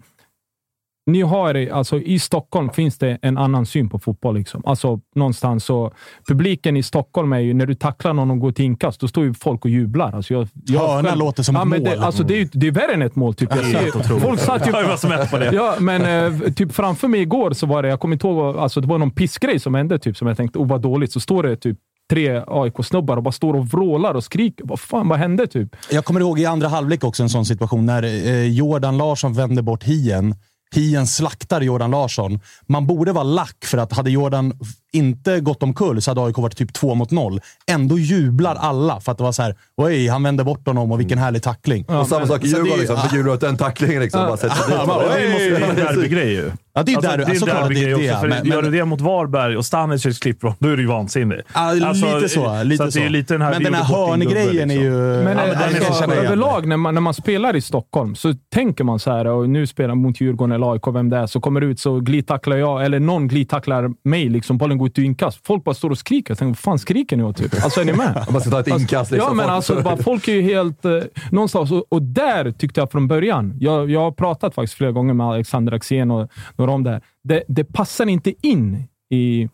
ni 1.07 1.23
har, 1.23 1.69
alltså 1.73 2.01
I 2.01 2.19
Stockholm 2.19 2.71
finns 2.71 2.99
det 2.99 3.19
en 3.23 3.39
annan 3.39 3.67
syn 3.67 3.89
på 3.89 3.99
fotboll. 3.99 4.35
Liksom. 4.37 4.63
Alltså, 4.67 5.01
någonstans 5.15 5.65
så, 5.65 5.93
publiken 6.29 6.77
i 6.77 6.83
Stockholm 6.83 7.33
är 7.33 7.39
ju, 7.39 7.55
när 7.55 7.67
du 7.67 7.75
tacklar 7.75 8.13
någon 8.13 8.31
och 8.31 8.39
går 8.39 8.53
till 8.53 8.65
inkast, 8.65 9.01
då 9.01 9.09
står 9.09 9.25
ju 9.25 9.35
folk 9.35 9.65
och 9.65 9.71
jublar. 9.71 10.13
Alltså 10.13 10.35
jag, 10.35 10.49
jag 10.67 10.81
Hörna 10.89 11.09
själv- 11.09 11.19
låter 11.19 11.43
som 11.43 11.57
ett 11.57 11.67
men 11.67 11.83
mål. 11.83 11.91
Det, 11.91 12.05
alltså, 12.07 12.23
det, 12.23 12.41
är, 12.41 12.49
det 12.53 12.67
är 12.67 12.71
värre 12.71 12.93
än 12.95 13.03
ett 13.03 13.17
mål, 13.17 13.35
typ. 13.35 13.51
Jag 13.55 13.65
ser, 13.65 14.19
folk 14.21 14.41
satt 14.41 14.69
ju... 14.69 14.71
Jag 14.71 14.89
var 14.89 14.97
som 14.97 15.13
ett 15.13 15.31
på 15.31 15.39
det. 15.39 15.51
Ja, 15.55 15.75
men 15.81 16.03
eh, 16.45 16.53
typ 16.53 16.73
framför 16.73 17.09
mig 17.09 17.21
igår 17.21 17.53
så 17.53 17.67
var 17.67 17.83
det, 17.83 17.89
jag 17.89 18.01
kommer 18.01 18.15
inte 18.15 18.27
ihåg, 18.27 18.57
alltså, 18.57 18.81
det 18.81 18.89
var 18.89 18.99
någon 18.99 19.11
pissgrej 19.11 19.61
som 19.61 19.75
hände 19.75 19.99
typ, 19.99 20.17
som 20.17 20.29
jag 20.29 20.37
tänkte, 20.37 20.59
oh 20.59 20.69
vad 20.69 20.81
dåligt. 20.81 21.13
Så 21.13 21.21
står 21.21 21.43
det 21.43 21.57
typ 21.57 21.79
tre 22.11 22.43
AIK-snubbar 22.47 23.17
och 23.17 23.23
bara 23.23 23.33
står 23.33 23.55
och 23.55 23.67
vrålar 23.69 24.15
och 24.15 24.25
skriker. 24.25 24.65
Vad 24.67 24.81
fan, 24.81 25.09
vad 25.09 25.19
hände? 25.19 25.47
Typ? 25.47 25.77
Jag 25.91 26.05
kommer 26.05 26.21
ihåg 26.21 26.41
i 26.41 26.47
andra 26.47 26.69
halvlek 26.69 27.05
också 27.05 27.23
en 27.23 27.29
sån 27.29 27.45
situation 27.45 27.87
när 27.87 28.03
eh, 28.03 28.47
Jordan 28.47 28.99
Larsson 28.99 29.33
vände 29.33 29.63
bort 29.63 29.85
Hien. 29.85 30.35
Hien 30.73 31.07
slaktar 31.07 31.61
Jordan 31.61 31.91
Larsson. 31.91 32.41
Man 32.67 32.87
borde 32.87 33.13
vara 33.13 33.25
lack 33.25 33.65
för 33.65 33.79
att 33.79 33.93
hade 33.93 34.11
Jordan 34.11 34.53
inte 34.93 35.41
gått 35.41 35.63
omkull 35.63 36.03
så 36.03 36.11
hade 36.11 36.21
AIK 36.25 36.39
varit 36.39 36.57
typ 36.57 36.73
två 36.73 36.95
mot 36.95 37.11
noll. 37.11 37.41
Ändå 37.67 37.99
jublar 37.99 38.55
alla 38.55 39.01
för 39.01 39.13
att 39.13 39.19
det 39.19 39.25
var 39.25 39.33
så 39.33 39.43
här, 39.43 39.57
oj, 39.77 40.09
han 40.09 40.23
vände 40.23 40.45
bort 40.45 40.67
honom 40.67 40.93
och 40.93 41.01
vilken 41.01 41.19
härlig 41.19 41.43
tackling. 41.43 41.85
Och 41.85 42.07
samma 42.07 42.27
sak 42.27 42.45
i 42.45 42.47
Djurgården. 42.47 42.79
Liksom, 42.79 42.97
för 42.97 43.17
Djurgården 43.17 43.39
den 43.41 43.57
tacklingen. 43.57 44.03
Liksom, 44.03 44.21
bara 44.27 44.37
sätter 44.37 44.57
dit 44.57 44.65
Ja, 44.71 44.87
men- 44.87 45.23
Det 45.23 45.29
måste 45.33 45.51
vara 45.61 45.71
en 45.71 45.77
derbygrej 45.77 46.33
ju. 46.33 46.51
Ja, 46.75 46.83
det 46.83 46.93
är 46.93 46.97
Alltså, 46.97 47.11
där, 47.11 47.19
det 47.19 47.25
är 47.25 47.35
såklart 47.35 47.63
att 47.63 47.69
det 47.69 47.75
derbygrej 47.75 47.93
är 47.93 47.99
det. 47.99 48.11
också. 48.15 48.21
För 48.21 48.29
Men, 48.29 48.47
gör 48.47 48.63
du 48.63 48.71
det 48.71 48.85
mot 48.85 49.01
Varberg 49.01 49.57
och 49.57 49.65
Stanisics 49.67 50.19
klippbråk, 50.19 50.57
då 50.59 50.69
är 50.69 50.77
du 50.77 50.83
ju 50.83 50.89
vansinnig. 50.89 51.41
ja, 51.55 51.73
lite 51.73 51.95
så. 52.29 52.63
Lite 52.63 52.77
så. 52.77 52.85
att 52.85 52.93
det 52.95 53.05
är 53.05 53.11
lite 53.11 53.35
den 53.35 53.43
här, 53.43 53.51
men 53.53 53.63
den 53.63 53.75
här 53.75 53.85
hörngrejen 53.85 54.71
är 54.71 54.75
liksom. 54.75 54.85
ju... 54.85 54.91
Men, 55.25 55.37
Ja, 55.37 55.43
eh, 55.45 55.49
men 55.49 55.49
den 55.49 55.59
är 55.59 55.65
alltså, 55.87 55.93
så 55.93 56.13
igen. 56.13 56.27
överlag, 56.27 56.67
när 56.67 56.77
man, 56.77 56.95
när 56.95 57.01
man 57.01 57.15
spelar 57.15 57.57
i 57.57 57.61
Stockholm, 57.61 58.15
så 58.15 58.35
tänker 58.55 58.85
man 58.85 58.99
så 58.99 59.11
här, 59.13 59.25
och 59.27 59.49
nu 59.51 59.67
spelar 59.67 59.95
mot 59.95 60.21
Djurgården 60.21 60.53
eller 60.53 60.73
AIK, 60.73 60.87
vem 60.87 61.11
det 61.11 61.17
är, 61.17 61.27
så 61.27 61.41
kommer 61.41 61.61
det 61.61 61.67
ut 61.67 61.81
så 61.81 62.01
glidtacklar 62.01 62.57
jag, 62.57 62.85
eller 62.85 63.01
någon 63.01 63.29
glidtacklar 63.29 63.91
mig. 64.09 64.29
Liksom, 64.29 64.59
bollen 64.59 64.79
går 64.79 64.89
ut 64.89 64.99
i 64.99 65.03
inkast. 65.05 65.47
Folk 65.47 65.65
bara 65.65 65.75
står 65.75 65.91
och 65.91 65.99
skriker. 65.99 66.31
Jag 66.31 66.39
tänker, 66.39 66.51
vad 66.51 66.59
fan 66.59 66.79
skriker 66.79 67.17
ni 67.17 67.23
åt? 67.23 67.37
Typ? 67.37 67.65
Alltså, 67.65 67.81
är 67.81 67.85
ni 67.85 67.93
med? 67.93 68.27
Man 68.33 68.41
ska 68.41 68.51
ta 68.51 68.61
ett 68.61 68.69
inkast. 68.69 69.11
Liksom, 69.11 69.29
Ja, 69.29 69.35
men 69.35 69.45
Folk- 69.45 69.55
alltså, 69.57 69.83
bara, 69.83 69.97
folk 69.97 70.29
är 70.29 70.33
ju 70.33 70.43
helt... 70.43 70.85
Eh, 70.85 70.93
någonstans, 71.31 71.71
och, 71.73 71.85
och 71.89 72.03
där 72.03 72.51
tyckte 72.51 72.81
jag 72.81 72.91
från 72.93 73.09
början, 73.09 73.55
jag, 73.61 73.91
jag 73.91 74.01
har 74.01 74.13
pratat 74.13 74.55
faktiskt 74.55 74.75
flera 74.75 74.93
gånger 74.93 75.15
med 75.15 75.27
Alexander 75.27 75.73
Axén 75.73 76.11
och 76.11 76.31
några 76.63 76.75
om 76.75 76.85
det 76.85 76.91
här. 76.91 77.03
Det, 77.25 77.43
det 77.49 77.65
passar 77.65 78.07
inte 78.07 78.35
in 78.47 78.85
i, 79.11 79.49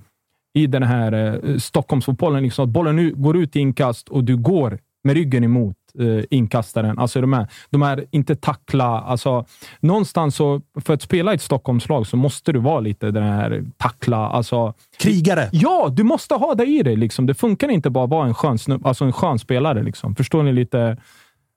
i 0.55 0.67
den 0.67 0.83
här 0.83 1.13
eh, 1.13 1.57
Stockholmsfotbollen. 1.57 2.43
Liksom, 2.43 2.65
att 2.65 2.71
bollen 2.71 2.97
nu 2.97 3.15
går 3.15 3.37
ut 3.37 3.57
i 3.57 3.61
inkast 3.61 4.09
och 4.09 4.25
du 4.25 4.37
går 4.37 4.79
med 5.05 5.15
ryggen 5.17 5.45
emot 5.45 5.77
eh, 5.99 6.25
inkastaren. 6.31 6.99
Alltså 6.99 7.21
de, 7.21 7.33
här, 7.33 7.47
de 7.71 7.83
här 7.83 8.05
inte 8.11 8.37
tackla. 8.37 9.01
Alltså, 9.01 9.45
någonstans 9.81 10.37
så, 10.37 10.63
för 10.81 10.95
att 10.95 11.03
spela 11.03 11.33
i 11.33 11.35
ett 11.35 11.43
Stockholmslag 11.43 12.07
så 12.07 12.17
måste 12.17 12.53
du 12.53 12.59
vara 12.59 12.81
lite 12.81 13.11
den 13.11 13.23
här 13.23 13.65
tackla. 13.77 14.29
Alltså, 14.29 14.75
Krigare. 14.99 15.49
Ja, 15.53 15.89
du 15.93 16.03
måste 16.03 16.35
ha 16.35 16.55
det 16.55 16.67
i 16.67 16.83
dig. 16.83 16.97
Liksom. 16.97 17.27
Det 17.27 17.35
funkar 17.35 17.69
inte 17.69 17.91
bara 17.91 18.05
att 18.05 18.11
vara 18.11 18.27
en 18.27 18.35
skön, 18.35 18.59
snubb, 18.59 18.87
alltså 18.87 19.05
en 19.05 19.13
skön 19.13 19.39
spelare. 19.39 19.83
Liksom. 19.83 20.15
Förstår 20.15 20.43
ni 20.43 20.53
lite 20.53 20.97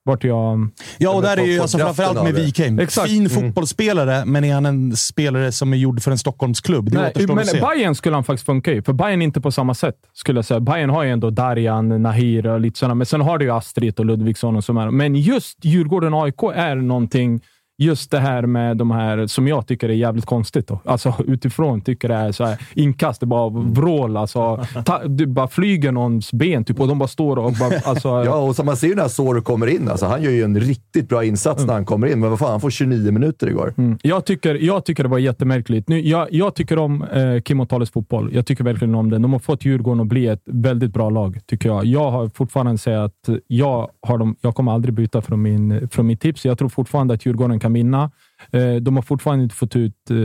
vart 0.03 0.23
jag... 0.23 0.69
Ja, 0.97 1.09
och 1.09 1.21
där 1.21 1.37
är 1.37 1.45
ju 1.45 1.59
alltså, 1.59 1.77
framförallt 1.77 2.23
med. 2.23 2.33
Wikheim. 2.33 2.79
Exakt. 2.79 3.09
Fin 3.09 3.25
Mm. 3.25 3.29
fotbollsspelare, 3.29 4.25
men 4.25 4.43
är 4.43 4.53
han 4.53 4.65
en 4.65 4.95
spelare 4.95 5.51
som 5.51 5.73
är 5.73 5.77
gjord 5.77 6.01
för 6.01 6.11
en 6.11 6.17
Stockholmsklubb? 6.17 6.91
Det 6.91 6.97
Nej, 6.97 7.09
återstår 7.11 7.35
men 7.35 7.41
att 7.43 7.47
se. 7.49 7.61
Bayern 7.61 7.95
skulle 7.95 8.15
han 8.15 8.23
faktiskt 8.23 8.45
funka 8.45 8.71
i, 8.73 8.81
för 8.81 8.93
Bayern 8.93 9.21
är 9.21 9.25
inte 9.25 9.41
på 9.41 9.51
samma 9.51 9.73
sätt. 9.73 9.95
skulle 10.13 10.37
jag 10.37 10.45
säga. 10.45 10.59
Bayern 10.59 10.89
har 10.89 11.03
ju 11.03 11.09
ändå 11.11 11.29
Darjan, 11.29 12.01
Nahir 12.01 12.47
och 12.47 12.59
lite 12.59 12.79
sådana, 12.79 12.95
men 12.95 13.05
sen 13.05 13.21
har 13.21 13.37
du 13.37 13.45
ju 13.45 13.51
Astrid 13.51 13.99
och 13.99 14.05
Ludvigsson 14.05 14.55
och 14.55 14.63
så. 14.63 14.73
Men 14.73 15.15
just 15.15 15.65
Djurgården 15.65 16.13
och 16.13 16.23
AIK 16.25 16.43
är 16.55 16.75
någonting, 16.75 17.41
just 17.81 18.11
det 18.11 18.19
här 18.19 18.45
med 18.45 18.77
de 18.77 18.91
här, 18.91 19.27
som 19.27 19.47
jag 19.47 19.67
tycker 19.67 19.89
är 19.89 19.93
jävligt 19.93 20.25
konstigt. 20.25 20.67
Då. 20.67 20.79
Alltså 20.85 21.15
utifrån 21.27 21.81
tycker 21.81 22.07
det 22.07 22.15
är 22.15 22.31
så 22.31 22.45
här, 22.45 22.57
inkast, 22.73 23.19
det 23.19 23.25
bara 23.25 23.49
vrål. 23.49 24.17
Alltså, 24.17 24.65
ta, 24.85 25.03
du 25.03 25.25
bara 25.25 25.47
flyger 25.47 25.91
någons 25.91 26.33
ben 26.33 26.63
typ, 26.63 26.79
och 26.79 26.87
de 26.87 26.99
bara 26.99 27.07
står 27.07 27.37
och 27.37 27.53
bara... 27.53 27.79
Alltså, 27.83 28.09
Ja, 28.25 28.35
och 28.35 28.55
så 28.55 28.63
man 28.63 28.77
ser 28.77 28.87
ju 28.87 28.95
när 28.95 29.07
Soro 29.07 29.41
kommer 29.41 29.67
in. 29.67 29.89
Alltså, 29.89 30.05
han 30.05 30.23
gör 30.23 30.31
ju 30.31 30.43
en 30.43 30.59
riktigt 30.59 31.09
bra 31.09 31.25
insats 31.25 31.65
när 31.65 31.73
han 31.73 31.85
kommer 31.85 32.07
in, 32.07 32.19
men 32.19 32.29
vad 32.29 32.39
fan, 32.39 32.51
han 32.51 32.61
får 32.61 32.69
29 32.69 33.11
minuter 33.11 33.49
igår. 33.49 33.73
Mm. 33.77 33.97
Jag, 34.01 34.25
tycker, 34.25 34.55
jag 34.55 34.85
tycker 34.85 35.03
det 35.03 35.09
var 35.09 35.17
jättemärkligt. 35.17 35.89
Nu, 35.89 35.99
jag, 35.99 36.27
jag 36.31 36.55
tycker 36.55 36.77
om 36.79 37.03
eh, 37.03 37.41
Kim 37.41 37.59
Otales 37.59 37.91
fotboll. 37.91 38.29
Jag 38.33 38.45
tycker 38.45 38.63
verkligen 38.63 38.95
om 38.95 39.09
den. 39.09 39.21
De 39.21 39.33
har 39.33 39.39
fått 39.39 39.65
Djurgården 39.65 40.01
att 40.01 40.07
bli 40.07 40.27
ett 40.27 40.43
väldigt 40.45 40.93
bra 40.93 41.09
lag, 41.09 41.39
tycker 41.45 41.69
jag. 41.69 41.85
Jag 41.85 42.11
har 42.11 42.29
fortfarande 42.35 42.77
sagt 42.77 42.95
att 42.95 43.35
jag, 43.47 43.89
har 44.01 44.17
dem, 44.17 44.35
jag 44.41 44.55
kommer 44.55 44.71
aldrig 44.71 44.93
byta 44.93 45.21
från, 45.21 45.41
min, 45.41 45.89
från 45.89 46.07
mitt 46.07 46.21
tips. 46.21 46.45
Jag 46.45 46.57
tror 46.57 46.69
fortfarande 46.69 47.13
att 47.13 47.25
Djurgården 47.25 47.59
kan 47.59 47.70
vinna. 47.73 48.11
Eh, 48.51 48.75
de 48.75 48.95
har 48.95 49.03
fortfarande 49.03 49.43
inte 49.43 49.55
fått 49.55 49.75
ut 49.75 50.09
eh, 50.09 50.17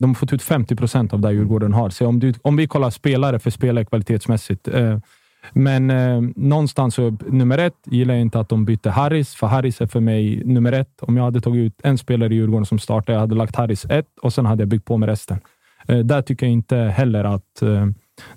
de 0.00 0.10
har 0.10 0.14
fått 0.14 0.32
ut 0.32 0.42
50 0.42 0.76
procent 0.76 1.12
av 1.12 1.20
det 1.20 1.32
Djurgården 1.32 1.72
har. 1.72 1.90
Så 1.90 2.06
om, 2.06 2.20
du, 2.20 2.34
om 2.42 2.56
vi 2.56 2.66
kollar 2.66 2.90
spelare 2.90 3.38
för 3.38 3.50
spelare 3.50 3.84
kvalitetsmässigt. 3.84 4.68
Eh, 4.68 4.98
men 5.52 5.90
eh, 5.90 6.20
någonstans, 6.36 6.94
så, 6.94 7.16
nummer 7.26 7.58
ett, 7.58 7.74
gillar 7.84 8.14
jag 8.14 8.20
inte 8.20 8.40
att 8.40 8.48
de 8.48 8.64
bytte 8.64 8.90
Harris, 8.90 9.34
för 9.34 9.46
Harris 9.46 9.80
är 9.80 9.86
för 9.86 10.00
mig 10.00 10.42
nummer 10.44 10.72
ett. 10.72 11.02
Om 11.02 11.16
jag 11.16 11.24
hade 11.24 11.40
tagit 11.40 11.66
ut 11.66 11.80
en 11.82 11.98
spelare 11.98 12.34
i 12.34 12.36
Djurgården 12.36 12.66
som 12.66 12.78
startade, 12.78 13.12
jag 13.12 13.20
hade 13.20 13.34
lagt 13.34 13.56
Harris 13.56 13.84
ett 13.84 14.18
och 14.22 14.32
sen 14.32 14.46
hade 14.46 14.62
jag 14.62 14.68
byggt 14.68 14.84
på 14.84 14.96
med 14.96 15.08
resten. 15.08 15.40
Eh, 15.88 15.98
där 15.98 16.22
tycker 16.22 16.46
jag 16.46 16.52
inte 16.52 16.76
heller 16.76 17.24
att... 17.24 17.62
Eh, 17.62 17.86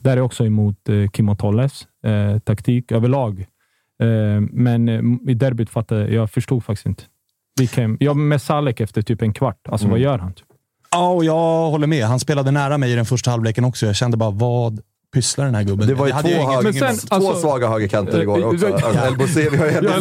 där 0.01 0.11
är 0.11 0.17
jag 0.17 0.25
också 0.25 0.45
emot 0.45 0.89
eh, 0.89 1.09
Kim 1.09 1.29
och 1.29 1.39
Tolles 1.39 1.87
taktik 2.43 2.91
överlag. 2.91 3.45
Men 4.51 4.89
i 5.29 5.33
derbyt 5.33 5.69
fattade 5.69 6.01
jag, 6.01 6.11
jag 6.11 6.31
förstod 6.31 6.63
faktiskt 6.63 6.85
inte. 6.85 7.03
Vi 7.59 7.67
kan, 7.67 7.97
jag 7.99 8.17
med 8.17 8.41
Salek 8.41 8.79
efter 8.79 9.01
typ 9.01 9.21
en 9.21 9.33
kvart. 9.33 9.67
Alltså 9.69 9.87
vad 9.87 9.99
gör 9.99 10.17
han? 10.17 10.33
Typ? 10.33 10.45
Ja, 10.91 11.09
och 11.09 11.25
jag 11.25 11.69
håller 11.69 11.87
med. 11.87 12.05
Han 12.05 12.19
spelade 12.19 12.51
nära 12.51 12.77
mig 12.77 12.91
i 12.91 12.95
den 12.95 13.05
första 13.05 13.31
halvleken 13.31 13.65
också. 13.65 13.85
Jag 13.85 13.95
kände 13.95 14.17
bara, 14.17 14.29
vad 14.31 14.79
pysslar 15.13 15.45
den 15.45 15.55
här 15.55 15.63
gubben 15.63 15.87
Det 15.87 15.93
var 15.93 16.05
ju 16.07 16.11
två, 16.11 16.17
höger, 16.17 16.61
Men 16.63 16.73
sen, 16.73 16.97
två 17.09 17.15
alltså- 17.15 17.41
svaga 17.41 17.67
högerkanter 17.67 18.21
igår 18.21 18.39
Eh, 18.39 18.47
också. 18.47 18.67
eh, 18.67 18.73
Alltså, 18.73 18.89
ja. 18.95 19.09
LBC, 19.09 19.35
vi 19.51 19.57
har 19.57 19.65
ju 19.65 19.71
Jag 19.71 19.91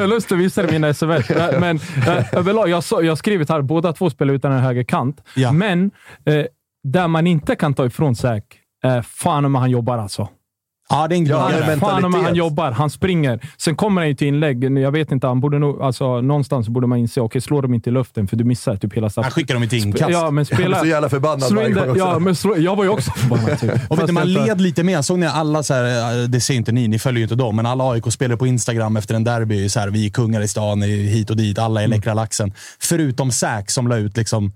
har 0.00 0.06
lust, 0.06 0.32
att 0.32 0.38
visa 0.38 0.62
dig 0.62 0.72
mina 0.72 0.88
sms. 0.88 1.30
Ja, 1.30 1.50
Men 1.60 1.76
eh, 2.06 2.34
överlag, 2.34 2.68
jag, 2.68 2.84
så, 2.84 3.02
jag 3.02 3.10
har 3.10 3.16
skrivit 3.16 3.48
här, 3.48 3.62
båda 3.62 3.92
två 3.92 4.10
spelar 4.10 4.34
utan 4.34 4.52
en 4.52 4.60
högerkant. 4.60 5.22
Ja. 5.36 5.52
Men 5.52 5.90
eh, 6.24 6.44
där 6.84 7.08
man 7.08 7.26
inte 7.26 7.56
kan 7.56 7.74
ta 7.74 7.86
ifrån 7.86 8.16
Säk, 8.16 8.44
eh, 8.84 9.02
fan 9.02 9.44
om 9.44 9.54
han 9.54 9.70
jobbar 9.70 9.98
alltså. 9.98 10.28
Ja, 10.92 11.08
det 11.08 11.14
är 11.14 11.16
en 11.16 11.24
gnagare. 11.24 11.76
Fan 11.76 12.04
om 12.04 12.14
han 12.14 12.34
jobbar, 12.34 12.70
han 12.72 12.90
springer. 12.90 13.40
Sen 13.56 13.76
kommer 13.76 14.00
han 14.00 14.08
ju 14.08 14.14
till 14.14 14.26
inlägg. 14.28 14.64
Jag 14.78 14.92
vet 14.92 15.12
inte, 15.12 15.26
han 15.26 15.40
borde 15.40 15.58
nog, 15.58 15.82
alltså, 15.82 16.20
någonstans 16.20 16.68
borde 16.68 16.86
man 16.86 16.98
inse, 16.98 17.20
okej, 17.20 17.40
slår 17.40 17.62
dem 17.62 17.74
inte 17.74 17.90
i 17.90 17.92
luften 17.92 18.28
för 18.28 18.36
du 18.36 18.44
missar 18.44 18.76
typ 18.76 18.94
hela 18.94 19.04
Han 19.04 19.10
straffen. 19.10 19.30
skickar 19.32 19.54
dem 19.54 19.62
i 19.62 19.66
ett 19.66 19.72
inkast. 19.72 20.10
Ja, 20.10 20.30
men 20.30 20.46
Jag 20.50 20.56
blir 20.56 20.66
spela... 20.66 20.78
så 20.80 20.86
jävla 20.86 21.08
förbannad 21.08 21.42
slå 21.42 21.62
in 21.66 21.78
också. 21.78 21.96
ja, 21.98 22.18
men 22.18 22.34
slå, 22.36 22.56
jag 22.58 22.76
var 22.76 22.84
ju 22.84 22.90
också 22.90 23.10
förbannad. 23.10 23.60
Typ. 23.60 23.70
Och 23.90 23.98
vet 23.98 24.10
man 24.10 24.28
inte- 24.28 24.44
led 24.46 24.60
lite 24.60 24.82
med. 24.82 25.04
Såg 25.04 25.18
ni 25.18 25.26
alla, 25.26 25.62
så 25.62 25.74
här, 25.74 26.28
det 26.28 26.40
ser 26.40 26.54
inte 26.54 26.72
ni, 26.72 26.88
ni 26.88 26.98
följer 26.98 27.18
ju 27.18 27.22
inte 27.22 27.34
dem, 27.34 27.56
men 27.56 27.66
alla 27.66 27.84
AIK-spelare 27.92 28.36
på 28.36 28.46
Instagram 28.46 28.96
efter 28.96 29.14
en 29.14 29.24
derby, 29.24 29.68
så 29.68 29.80
här, 29.80 29.88
vi 29.88 30.06
är 30.06 30.10
kungar 30.10 30.40
i 30.40 30.48
stan, 30.48 30.82
hit 30.82 31.30
och 31.30 31.36
dit, 31.36 31.58
alla 31.58 31.80
är 31.80 31.84
Mm. 31.84 31.96
läckra 31.96 32.14
laxen. 32.14 32.52
Förutom 32.80 33.30
Säk 33.30 33.70
som 33.70 33.88
la 33.88 33.96
ut 33.96 34.16
liksom 34.16 34.52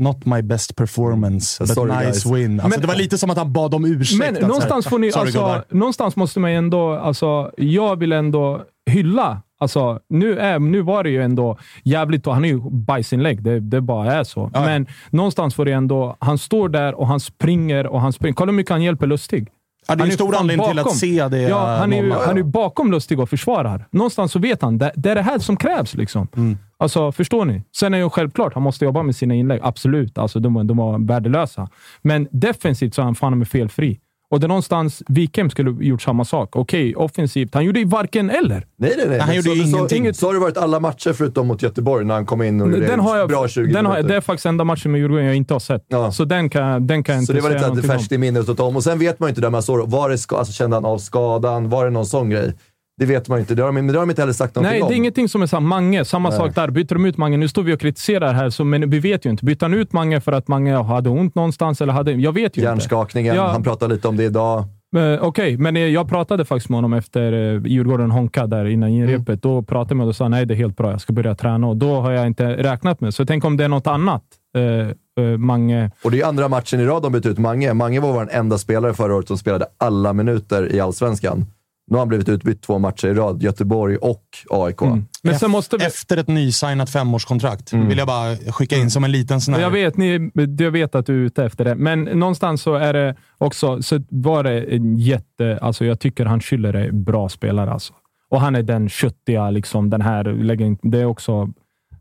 Not 0.00 0.26
my 0.26 0.42
best 0.42 0.76
performance, 0.76 1.64
but 1.64 1.74
Sorry, 1.74 1.92
nice 1.92 2.04
guys. 2.04 2.26
win. 2.26 2.60
Alltså, 2.60 2.68
Men- 2.68 2.80
det 2.80 2.86
var 2.86 2.94
lite 2.94 3.18
som 3.18 3.30
att 3.30 3.38
han 3.38 3.52
bad 3.52 3.74
om 3.74 3.84
ursäkt. 3.84 4.18
Men 4.18 4.28
att 4.28 4.34
så 4.34 4.40
här, 4.40 4.48
någonstans, 4.48 4.86
får 4.86 4.98
ni, 4.98 5.12
sorry, 5.12 5.26
alltså, 5.26 5.64
någonstans 5.70 6.16
måste 6.16 6.40
man 6.40 6.50
ändå... 6.50 6.92
Alltså, 6.92 7.50
jag 7.56 7.96
vill 7.96 8.12
ändå 8.12 8.62
hylla. 8.90 9.42
Alltså, 9.58 10.00
nu, 10.08 10.38
är, 10.38 10.58
nu 10.58 10.82
var 10.82 11.04
det 11.04 11.10
ju 11.10 11.22
ändå 11.22 11.58
jävligt... 11.84 12.26
Han 12.26 12.44
är 12.44 12.48
ju 12.48 12.60
bajsinlägg, 12.70 13.42
det, 13.42 13.60
det 13.60 13.80
bara 13.80 14.12
är 14.12 14.24
så. 14.24 14.50
Ja. 14.54 14.60
Men 14.60 14.86
någonstans 15.10 15.54
får 15.54 15.64
det 15.64 15.72
ändå... 15.72 16.16
Han 16.20 16.38
står 16.38 16.68
där 16.68 16.94
och 16.94 17.06
han 17.06 17.20
springer 17.20 17.86
och 17.86 18.00
han 18.00 18.12
springer. 18.12 18.34
Kolla 18.34 18.52
hur 18.52 18.56
mycket 18.56 18.70
han 18.70 18.82
hjälper 18.82 19.06
Lustig. 19.06 19.48
Ja, 19.90 19.96
det 19.96 20.02
är 20.02 20.06
en 20.06 20.12
stor 20.12 20.36
anledning 20.36 20.68
till 20.68 20.78
att 20.78 20.84
bakom. 20.84 20.98
se 20.98 21.28
det. 21.28 21.42
Ja, 21.42 21.76
han 21.76 21.92
är 21.92 22.02
ju 22.02 22.12
han 22.12 22.30
är 22.30 22.36
ju 22.36 22.42
bakom 22.42 22.90
Lustig 22.92 23.20
och 23.20 23.28
försvarar. 23.30 23.86
Någonstans 23.90 24.32
så 24.32 24.38
vet 24.38 24.62
han. 24.62 24.78
Det, 24.78 24.92
det 24.96 25.10
är 25.10 25.14
det 25.14 25.22
här 25.22 25.38
som 25.38 25.56
krävs. 25.56 25.94
Liksom. 25.94 26.28
Mm. 26.36 26.58
Alltså, 26.78 27.12
förstår 27.12 27.44
ni? 27.44 27.62
Sen 27.76 27.94
är 27.94 27.98
ju 27.98 28.10
självklart, 28.10 28.54
han 28.54 28.62
måste 28.62 28.84
jobba 28.84 29.02
med 29.02 29.16
sina 29.16 29.34
inlägg. 29.34 29.60
Absolut. 29.62 30.18
Alltså, 30.18 30.40
de, 30.40 30.66
de 30.66 30.76
var 30.76 31.06
värdelösa. 31.06 31.68
Men 32.02 32.28
defensivt 32.30 32.94
så 32.94 33.00
är 33.02 33.04
han 33.04 33.14
fan 33.14 33.38
med 33.38 33.48
felfri. 33.48 34.00
Och 34.30 34.40
det 34.40 34.46
är 34.46 34.48
någonstans 34.48 35.02
Wikheim 35.08 35.50
skulle 35.50 35.84
gjort 35.84 36.02
samma 36.02 36.24
sak. 36.24 36.56
Okej, 36.56 36.96
offensivt. 36.96 37.54
Han 37.54 37.64
gjorde 37.64 37.78
ju 37.78 37.84
varken 37.86 38.30
eller. 38.30 38.66
Nej, 38.76 38.94
nej, 38.96 39.06
nej. 39.08 39.18
Han 39.18 39.26
Men 39.28 39.36
gjorde 39.36 39.48
så, 39.48 39.54
ju 39.54 39.62
så, 39.64 39.76
ingenting. 39.76 40.14
Så 40.14 40.26
har 40.26 40.34
det 40.34 40.40
varit 40.40 40.56
alla 40.56 40.80
matcher 40.80 41.12
förutom 41.12 41.46
mot 41.46 41.62
Göteborg 41.62 42.04
när 42.04 42.14
han 42.14 42.26
kom 42.26 42.42
in 42.42 42.60
och 42.60 42.70
gjorde 42.70 42.86
Den 42.86 43.00
har 43.00 43.16
jag, 43.18 43.28
bra 43.28 43.48
20 43.48 43.72
den 43.72 43.86
har, 43.86 43.96
jag- 43.96 44.08
det 44.08 44.16
är 44.16 44.20
faktiskt 44.20 44.46
enda 44.46 44.64
matchen 44.64 44.92
med 44.92 44.98
Djurgården 45.00 45.24
jag 45.26 45.34
inte 45.36 45.54
har 45.54 45.58
sett. 45.60 45.84
Ja. 45.88 46.12
Så 46.12 46.24
den 46.24 46.50
kan, 46.50 46.86
den 46.86 47.02
kan 47.04 47.14
jag 47.14 47.24
Så 47.24 47.32
inte 47.32 47.42
var 47.42 47.50
säga 47.50 47.58
lite 47.58 47.66
att 47.66 47.72
det 47.72 47.76
någonting 47.76 47.90
om. 47.90 47.98
färskt 47.98 48.12
i 48.12 48.18
minnet 48.18 48.56
ta 48.56 48.64
om. 48.64 48.76
Och 48.76 48.84
sen 48.84 48.98
vet 48.98 49.20
man 49.20 49.26
ju 49.26 49.30
inte 49.30 49.40
där 49.40 49.50
man 49.50 49.62
såg 49.62 49.90
var 49.90 50.10
det 50.10 50.18
ska, 50.18 50.36
alltså, 50.36 50.52
Kände 50.52 50.76
han 50.76 50.84
av 50.84 50.98
skadan? 50.98 51.68
Var 51.68 51.84
det 51.84 51.90
någon 51.90 52.06
sån 52.06 52.30
grej? 52.30 52.52
Det 53.00 53.06
vet 53.06 53.28
man 53.28 53.38
ju 53.38 53.40
inte. 53.40 53.54
Det 53.54 53.62
har 53.62 53.72
men 53.72 53.86
det 53.86 53.92
har 53.92 54.00
de 54.00 54.10
inte 54.10 54.22
heller 54.22 54.32
sagt 54.32 54.54
någonting 54.54 54.72
Nej, 54.72 54.82
om. 54.82 54.88
det 54.88 54.94
är 54.94 54.96
ingenting 54.96 55.28
som 55.28 55.42
är 55.42 55.46
samma. 55.46 55.68
Mange, 55.68 56.04
samma 56.04 56.28
Nej. 56.28 56.38
sak 56.38 56.54
där. 56.54 56.70
Byter 56.70 56.94
de 56.94 57.04
ut 57.04 57.16
Mange, 57.16 57.36
nu 57.36 57.48
står 57.48 57.62
vi 57.62 57.74
och 57.74 57.80
kritiserar 57.80 58.32
här, 58.32 58.50
så, 58.50 58.64
men 58.64 58.90
vi 58.90 58.98
vet 58.98 59.26
ju 59.26 59.30
inte. 59.30 59.44
Byter 59.44 59.60
han 59.60 59.74
ut 59.74 59.92
Mange 59.92 60.20
för 60.20 60.32
att 60.32 60.48
Mange 60.48 60.74
hade 60.76 61.08
ont 61.10 61.34
någonstans? 61.34 61.80
Eller 61.80 61.92
hade, 61.92 62.12
jag 62.12 62.32
vet 62.32 62.42
ju 62.42 62.44
inte. 62.44 62.60
Hjärnskakningen, 62.60 63.36
Ja. 63.36 63.48
han 63.48 63.62
pratade 63.62 63.94
lite 63.94 64.08
om 64.08 64.16
det 64.16 64.24
idag. 64.24 64.64
Eh, 64.96 65.24
Okej, 65.24 65.56
men 65.56 65.76
eh, 65.76 65.82
jag 65.82 66.08
pratade 66.08 66.44
faktiskt 66.44 66.68
med 66.68 66.76
honom 66.76 66.92
efter 66.92 67.32
uh, 67.32 67.66
Djurgården 67.66 68.10
Honka 68.10 68.46
där 68.46 68.64
innan 68.64 68.88
inrepet. 68.88 69.28
Mm. 69.28 69.38
Då 69.42 69.62
pratade 69.62 69.90
jag 69.90 69.96
med 69.96 70.02
honom 70.02 70.08
och 70.08 70.16
sa 70.16 70.28
nej, 70.28 70.46
det 70.46 70.54
är 70.54 70.56
helt 70.56 70.76
bra. 70.76 70.90
Jag 70.90 71.00
ska 71.00 71.12
börja 71.12 71.34
träna. 71.34 71.66
Och 71.66 71.76
då 71.76 72.00
har 72.00 72.10
jag 72.10 72.26
inte 72.26 72.46
räknat 72.56 73.00
med. 73.00 73.14
Så 73.14 73.26
tänk 73.26 73.44
om 73.44 73.56
det 73.56 73.64
är 73.64 73.68
något 73.68 73.86
annat. 73.86 74.22
Uh, 74.58 75.24
uh, 75.24 75.38
Mange... 75.38 75.90
Och 76.04 76.10
det 76.10 76.20
är 76.20 76.26
andra 76.26 76.48
matchen 76.48 76.80
i 76.80 76.84
rad 76.84 77.02
de 77.02 77.12
bytt 77.12 77.26
ut 77.26 77.38
Mange. 77.38 77.74
Mange 77.74 78.00
var 78.00 78.12
vår 78.12 78.28
enda 78.32 78.58
spelare 78.58 78.94
förra 78.94 79.14
året 79.14 79.28
som 79.28 79.38
spelade 79.38 79.66
alla 79.78 80.12
minuter 80.12 80.72
i 80.74 80.80
Allsvenskan. 80.80 81.46
Nu 81.90 81.94
har 81.96 81.98
han 82.00 82.08
blivit 82.08 82.28
utbytt 82.28 82.62
två 82.62 82.78
matcher 82.78 83.08
i 83.08 83.14
rad. 83.14 83.42
Göteborg 83.42 83.96
och 83.96 84.24
AIK. 84.50 84.82
Mm. 84.82 85.04
Men 85.22 85.38
sen 85.38 85.50
måste 85.50 85.76
vi... 85.76 85.84
Efter 85.84 86.16
ett 86.16 86.28
nysignat 86.28 86.90
femårskontrakt. 86.90 87.72
Mm. 87.72 87.88
Vill 87.88 87.98
jag 87.98 88.06
bara 88.06 88.36
skicka 88.36 88.76
in 88.76 88.90
som 88.90 89.04
en 89.04 89.12
liten 89.12 89.40
sån 89.40 89.54
här... 89.54 89.60
Jag 89.60 89.70
vet, 89.70 89.96
ni, 89.96 90.30
jag 90.58 90.70
vet 90.70 90.94
att 90.94 91.06
du 91.06 91.12
är 91.22 91.26
ute 91.26 91.44
efter 91.44 91.64
det, 91.64 91.74
men 91.74 92.02
någonstans 92.04 92.62
så 92.62 92.74
är 92.74 92.92
det 92.92 93.16
också, 93.38 93.82
så 93.82 94.00
var 94.08 94.42
det 94.44 94.62
en 94.76 94.96
jätte... 94.98 95.58
Alltså 95.62 95.84
jag 95.84 96.00
tycker 96.00 96.24
han 96.24 96.40
Schüller 96.40 96.76
är 96.76 96.92
bra 96.92 97.28
spelare. 97.28 97.70
Alltså. 97.72 97.92
Och 98.30 98.40
han 98.40 98.56
är 98.56 98.62
den 98.62 98.88
köttiga, 98.88 99.50
liksom, 99.50 99.90
den 99.90 100.00
här... 100.00 100.24
lägger- 100.24 100.90
Det 100.90 101.00
är 101.00 101.04
också... 101.06 101.48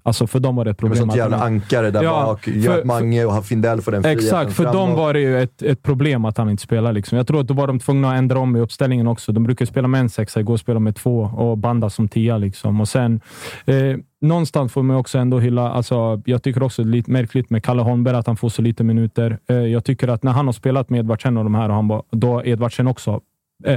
Alltså 0.03 0.27
för 0.27 0.39
dem 0.39 0.55
var 0.55 0.65
det 0.65 0.71
ett 0.71 0.81
Med 0.81 0.91
problem. 0.91 0.97
sånt 1.09 1.15
jävla 1.15 1.37
de- 1.37 1.43
ankare 1.43 1.91
där 1.91 2.03
Ja, 2.03 2.23
bak. 2.25 2.47
Gör 2.47 2.83
Mange 2.83 3.25
och 3.25 3.45
Findell 3.45 3.81
får 3.81 3.91
den 3.91 4.03
friheten 4.03 4.25
Exakt, 4.25 4.53
för 4.53 4.63
dem 4.73 4.95
var 4.95 5.13
det 5.13 5.19
ju 5.19 5.41
ett, 5.41 5.61
ett 5.61 5.83
problem 5.83 6.25
att 6.25 6.37
han 6.37 6.49
inte 6.49 6.63
spelar. 6.63 6.93
Liksom. 6.93 7.17
Jag 7.17 7.27
tror 7.27 7.39
att 7.39 7.47
då 7.47 7.53
var 7.53 7.67
de 7.67 7.79
tvungna 7.79 8.09
att 8.11 8.17
ändra 8.17 8.39
om 8.39 8.55
i 8.55 8.59
uppställningen 8.59 9.07
också. 9.07 9.31
De 9.31 9.43
brukar 9.43 9.65
spela 9.65 9.87
med 9.87 10.01
en 10.01 10.09
sexa, 10.09 10.39
igår 10.39 10.57
spela 10.57 10.79
med 10.79 10.95
två 10.95 11.19
och 11.21 11.57
banda 11.57 11.89
som 11.89 12.07
tia. 12.07 12.37
Liksom. 12.37 12.81
Och 12.81 12.87
sen, 12.87 13.21
eh, 13.65 13.75
någonstans 14.21 14.73
får 14.73 14.83
man 14.83 14.97
också 14.97 15.17
ändå 15.17 15.39
hylla... 15.39 15.71
Alltså, 15.71 16.21
jag 16.25 16.43
tycker 16.43 16.63
också 16.63 16.83
det 16.83 16.89
är 16.89 16.91
lite 16.91 17.11
märkligt 17.11 17.49
med 17.49 17.63
Kalle 17.63 17.81
Holmberg, 17.81 18.15
att 18.15 18.27
han 18.27 18.37
får 18.37 18.49
så 18.49 18.61
lite 18.61 18.83
minuter. 18.83 19.37
Eh, 19.49 19.55
jag 19.57 19.85
tycker 19.85 20.07
att 20.07 20.23
när 20.23 20.31
han 20.31 20.45
har 20.45 20.53
spelat 20.53 20.89
med 20.89 20.99
Edvardsen 20.99 21.37
och 21.37 21.43
de 21.43 21.55
här, 21.55 21.69
och 21.69 21.75
han 21.75 21.87
var, 21.87 22.03
då 22.11 22.41
Edvardsen 22.45 22.87
också 22.87 23.21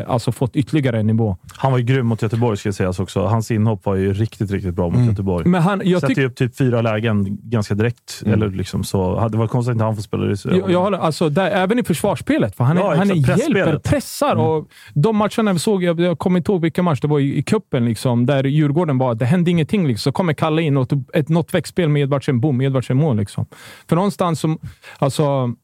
alltså 0.07 0.33
fått 0.33 0.57
ytterligare 0.57 1.01
en 1.01 1.07
nivå. 1.07 1.37
Han 1.57 1.73
var 1.73 1.79
ju 1.79 1.85
grym 1.85 2.07
mot 2.07 2.23
Göteborg, 2.23 2.57
ska 2.57 2.73
sägas 2.73 3.01
också. 3.01 3.21
Hans 3.27 3.51
inhopp 3.51 3.87
var 3.87 3.95
ju 3.95 4.13
riktigt, 4.13 4.51
riktigt 4.51 4.75
bra 4.75 4.91
mot 4.91 5.07
Göteborg. 5.07 5.49
Men 5.49 5.63
han, 5.63 5.83
jag 5.85 6.01
Sätter 6.01 6.21
ju 6.21 6.27
upp 6.27 6.37
typ 6.37 6.57
fyra 6.57 6.83
lägen 6.83 7.39
ganska 7.43 7.75
direkt. 7.75 8.23
Eller 8.27 8.51
liksom 8.51 8.85
så. 8.85 9.29
Det 9.29 9.39
var 9.39 9.47
konstigt 9.47 9.71
att 9.71 9.75
inte 9.75 9.85
han 9.85 9.95
får 9.95 10.03
spela 10.03 10.25
det. 10.25 10.45
Jag, 10.45 10.71
jag 10.71 10.81
håller, 10.81 10.99
alltså, 10.99 11.29
där, 11.29 11.51
även 11.51 11.79
i 11.79 11.85
försvarsspelet, 11.85 12.57
för 12.57 12.65
han, 12.65 12.79
är, 12.79 12.83
Ja, 12.83 12.95
han 12.95 13.11
är 13.11 13.15
hjälper, 13.15 13.79
pressar. 13.79 14.37
Och 14.37 14.69
de 14.95 15.17
matcherna 15.17 15.53
vi 15.53 15.59
såg, 15.59 15.83
jag, 15.83 16.01
jag 16.01 16.19
kommer 16.19 16.39
inte 16.39 16.53
ihåg 16.53 16.63
vilka 16.63 16.83
match 16.83 17.01
det 17.01 17.09
var 17.09 17.21
i, 17.21 17.39
i 17.39 17.43
cupen, 17.43 17.85
liksom, 17.85 18.27
där 18.27 18.45
Djurgården 18.45 18.99
var, 18.99 19.15
det 19.15 19.25
hände 19.25 19.51
ingenting. 19.51 19.87
Liksom. 19.87 20.13
Så 20.13 20.13
kommer 20.13 20.33
Kalle 20.33 20.63
in 20.63 20.77
och 20.77 20.89
ett, 21.15 21.29
något 21.29 21.55
växtspel 21.55 21.89
med 21.89 22.03
Edvardsen, 22.03 22.41
boom, 22.41 22.61
Edvardsen 22.61 22.97
mål. 22.97 23.17
Liksom. 23.17 23.47
För 23.89 23.97
någonstans 23.97 24.41
som, 24.41 24.59
alltså, 24.99 25.55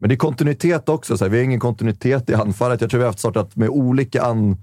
Men 0.00 0.08
det 0.08 0.14
är 0.14 0.16
kontinuitet 0.16 0.88
också. 0.88 1.18
Så 1.18 1.24
här. 1.24 1.30
Vi 1.30 1.36
har 1.38 1.44
ingen 1.44 1.60
kontinuitet 1.60 2.30
i 2.30 2.34
anfallet. 2.34 2.80
Jag 2.80 2.90
tror 2.90 2.98
vi 2.98 3.04
har 3.04 3.08
haft 3.10 3.18
startat 3.18 3.56
med 3.56 3.68
olika 3.68 4.22
an... 4.22 4.56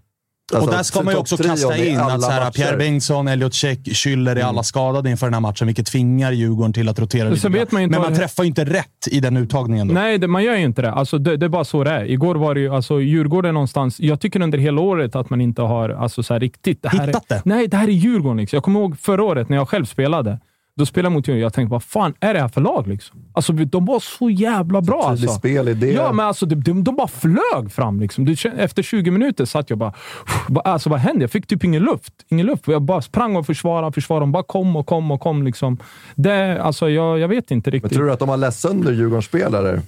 alltså, 0.53 0.69
och 0.69 0.75
där 0.75 0.83
ska 0.83 1.01
man 1.03 1.13
ju 1.13 1.19
också 1.19 1.37
kasta 1.37 1.77
in 1.77 1.99
att 1.99 2.21
så 2.21 2.29
här. 2.29 2.51
Pierre 2.51 2.77
Bengtsson, 2.77 3.27
Elliot 3.27 3.53
Check, 3.53 3.79
Schüller 3.79 4.35
är 4.35 4.43
alla 4.43 4.63
skadade 4.63 5.09
inför 5.09 5.25
den 5.27 5.33
här 5.33 5.41
matchen, 5.41 5.67
vilket 5.67 5.85
tvingar 5.85 6.31
Djurgården 6.31 6.73
till 6.73 6.89
att 6.89 6.99
rotera 6.99 7.29
lite. 7.29 7.41
Så 7.41 7.49
vet 7.49 7.71
man 7.71 7.81
ju 7.81 7.83
inte 7.83 7.91
Men 7.99 8.01
man 8.01 8.11
det- 8.13 8.19
träffar 8.19 8.43
ju 8.43 8.47
inte 8.47 8.65
rätt 8.65 9.07
i 9.11 9.19
den 9.19 9.37
uttagningen. 9.37 9.87
Då. 9.87 9.93
Nej, 9.93 10.17
det, 10.17 10.27
man 10.27 10.43
gör 10.43 10.55
ju 10.55 10.63
inte 10.63 10.81
det. 10.81 10.91
Alltså, 10.91 11.17
det. 11.17 11.37
Det 11.37 11.45
är 11.45 11.49
bara 11.49 11.63
så 11.65 11.83
det 11.83 11.91
är. 11.91 12.05
Igår 12.05 12.35
var 12.35 12.55
det 12.55 12.61
ju, 12.61 12.75
alltså, 12.75 13.01
Djurgården 13.01 13.53
någonstans. 13.53 13.99
Jag 13.99 14.19
tycker 14.19 14.41
under 14.41 14.57
hela 14.57 14.81
året 14.81 15.15
att 15.15 15.29
man 15.29 15.41
inte 15.41 15.61
har 15.61 15.89
alltså, 15.89 16.23
så 16.23 16.33
här, 16.33 16.39
riktigt... 16.39 16.81
Det 16.83 16.89
här 16.89 17.07
Hittat 17.07 17.31
är, 17.31 17.35
det? 17.35 17.41
Nej, 17.45 17.67
det 17.67 17.77
här 17.77 17.87
är 17.87 17.91
Djurgården. 17.91 18.37
Liksom. 18.37 18.57
Jag 18.57 18.63
kommer 18.63 18.79
ihåg 18.79 18.99
förra 18.99 19.23
året 19.23 19.49
när 19.49 19.57
jag 19.57 19.69
själv 19.69 19.85
spelade. 19.85 20.39
Då 20.75 20.85
spelade 20.85 21.05
jag 21.05 21.11
mot 21.13 21.27
Djurgården. 21.27 21.43
Jag 21.43 21.53
tänkte, 21.53 21.71
vad 21.71 21.83
fan 21.83 22.13
är 22.19 22.33
det 22.33 22.39
här 22.39 22.47
för 22.47 22.61
lag? 22.61 22.87
Liksom? 22.87 23.19
Alltså, 23.33 23.53
de 23.53 23.85
var 23.85 23.99
så 23.99 24.29
jävla 24.29 24.81
bra. 24.81 25.09
Tydlig 25.09 25.27
Alltså. 25.27 25.39
spelidé. 25.39 25.91
Ja, 25.93 26.11
men 26.13 26.25
alltså, 26.25 26.45
de, 26.45 26.55
de, 26.55 26.83
de 26.83 26.95
bara 26.95 27.07
flög 27.07 27.71
fram. 27.71 27.99
Liksom. 27.99 28.25
Det, 28.25 28.45
efter 28.45 28.83
20 28.83 29.11
minuter 29.11 29.45
satt 29.45 29.69
jag 29.69 29.79
bara... 29.79 29.93
Alltså, 30.63 30.89
vad 30.89 30.99
hände? 30.99 31.23
Jag 31.23 31.31
fick 31.31 31.47
typ 31.47 31.63
ingen 31.63 31.83
luft. 31.83 32.13
Ingen 32.29 32.45
luft. 32.45 32.63
Jag 32.67 32.81
bara 32.81 33.01
sprang 33.01 33.35
och 33.35 33.45
försvarade, 33.45 33.91
försvarade. 33.91 34.23
De 34.23 34.31
bara 34.31 34.43
kom 34.43 34.75
och 34.75 34.85
kom 34.87 35.11
och 35.11 35.19
kom. 35.21 35.43
Liksom. 35.43 35.77
Det, 36.15 36.61
alltså, 36.63 36.89
jag, 36.89 37.19
jag 37.19 37.27
vet 37.27 37.51
inte 37.51 37.69
Men 37.69 37.73
riktigt. 37.73 37.93
tror 37.93 38.05
du 38.05 38.11
att 38.13 38.19
de 38.19 38.29
har 38.29 38.37
läst 38.37 38.59
sönder 38.59 38.91
Djurgårdens 38.91 39.25
spelare? 39.25 39.81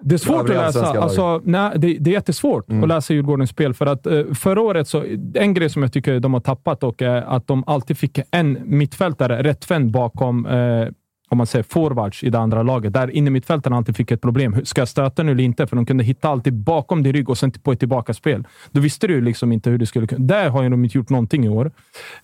Det 0.00 0.14
är 0.14 0.18
svårt 0.18 0.40
att 0.40 0.48
läsa. 0.48 1.00
Alltså, 1.00 1.40
nej, 1.44 1.72
det, 1.76 1.96
det 2.00 2.10
är 2.10 2.12
jättesvårt 2.12 2.70
Mm. 2.70 2.82
att 2.82 2.88
läsa 2.88 3.14
Djurgårdens 3.14 3.50
spel. 3.50 3.74
För 3.74 3.86
att 3.86 4.06
eh, 4.06 4.24
förra 4.34 4.60
året, 4.60 4.88
så, 4.88 5.04
en 5.34 5.54
grej 5.54 5.70
som 5.70 5.82
jag 5.82 5.92
tycker 5.92 6.20
de 6.20 6.34
har 6.34 6.40
tappat 6.40 6.82
och 6.82 7.02
är 7.02 7.22
att 7.22 7.46
de 7.46 7.64
alltid 7.66 7.98
fick 7.98 8.20
en 8.30 8.58
mittfältare 8.64 9.42
rättvänd 9.42 9.90
bakom 9.90 10.46
eh, 10.46 10.88
om 11.28 11.38
man 11.38 11.46
säger 11.46 11.62
forwards 11.62 12.24
i 12.24 12.30
det 12.30 12.38
andra 12.38 12.62
laget. 12.62 12.92
Där 12.92 13.10
inne 13.10 13.30
mittfältarna 13.30 13.76
alltid 13.76 13.96
fick 13.96 14.10
ett 14.10 14.20
problem. 14.20 14.64
Ska 14.64 14.80
jag 14.80 14.88
stöta 14.88 15.22
nu 15.22 15.32
eller 15.32 15.44
inte? 15.44 15.66
För 15.66 15.76
de 15.76 15.86
kunde 15.86 16.04
hitta 16.04 16.28
alltid 16.28 16.54
bakom 16.54 17.02
din 17.02 17.12
rygg 17.12 17.30
och 17.30 17.38
sen 17.38 17.50
på 17.50 17.72
ett 17.72 17.78
tillbakaspel. 17.78 18.44
Då 18.70 18.80
visste 18.80 19.06
du 19.06 19.20
liksom 19.20 19.52
inte 19.52 19.70
hur 19.70 19.78
det 19.78 19.86
skulle 19.86 20.06
kunna... 20.06 20.24
Där 20.26 20.48
har 20.50 20.70
de 20.70 20.84
inte 20.84 20.98
gjort 20.98 21.10
någonting 21.10 21.44
i 21.44 21.48
år. 21.48 21.70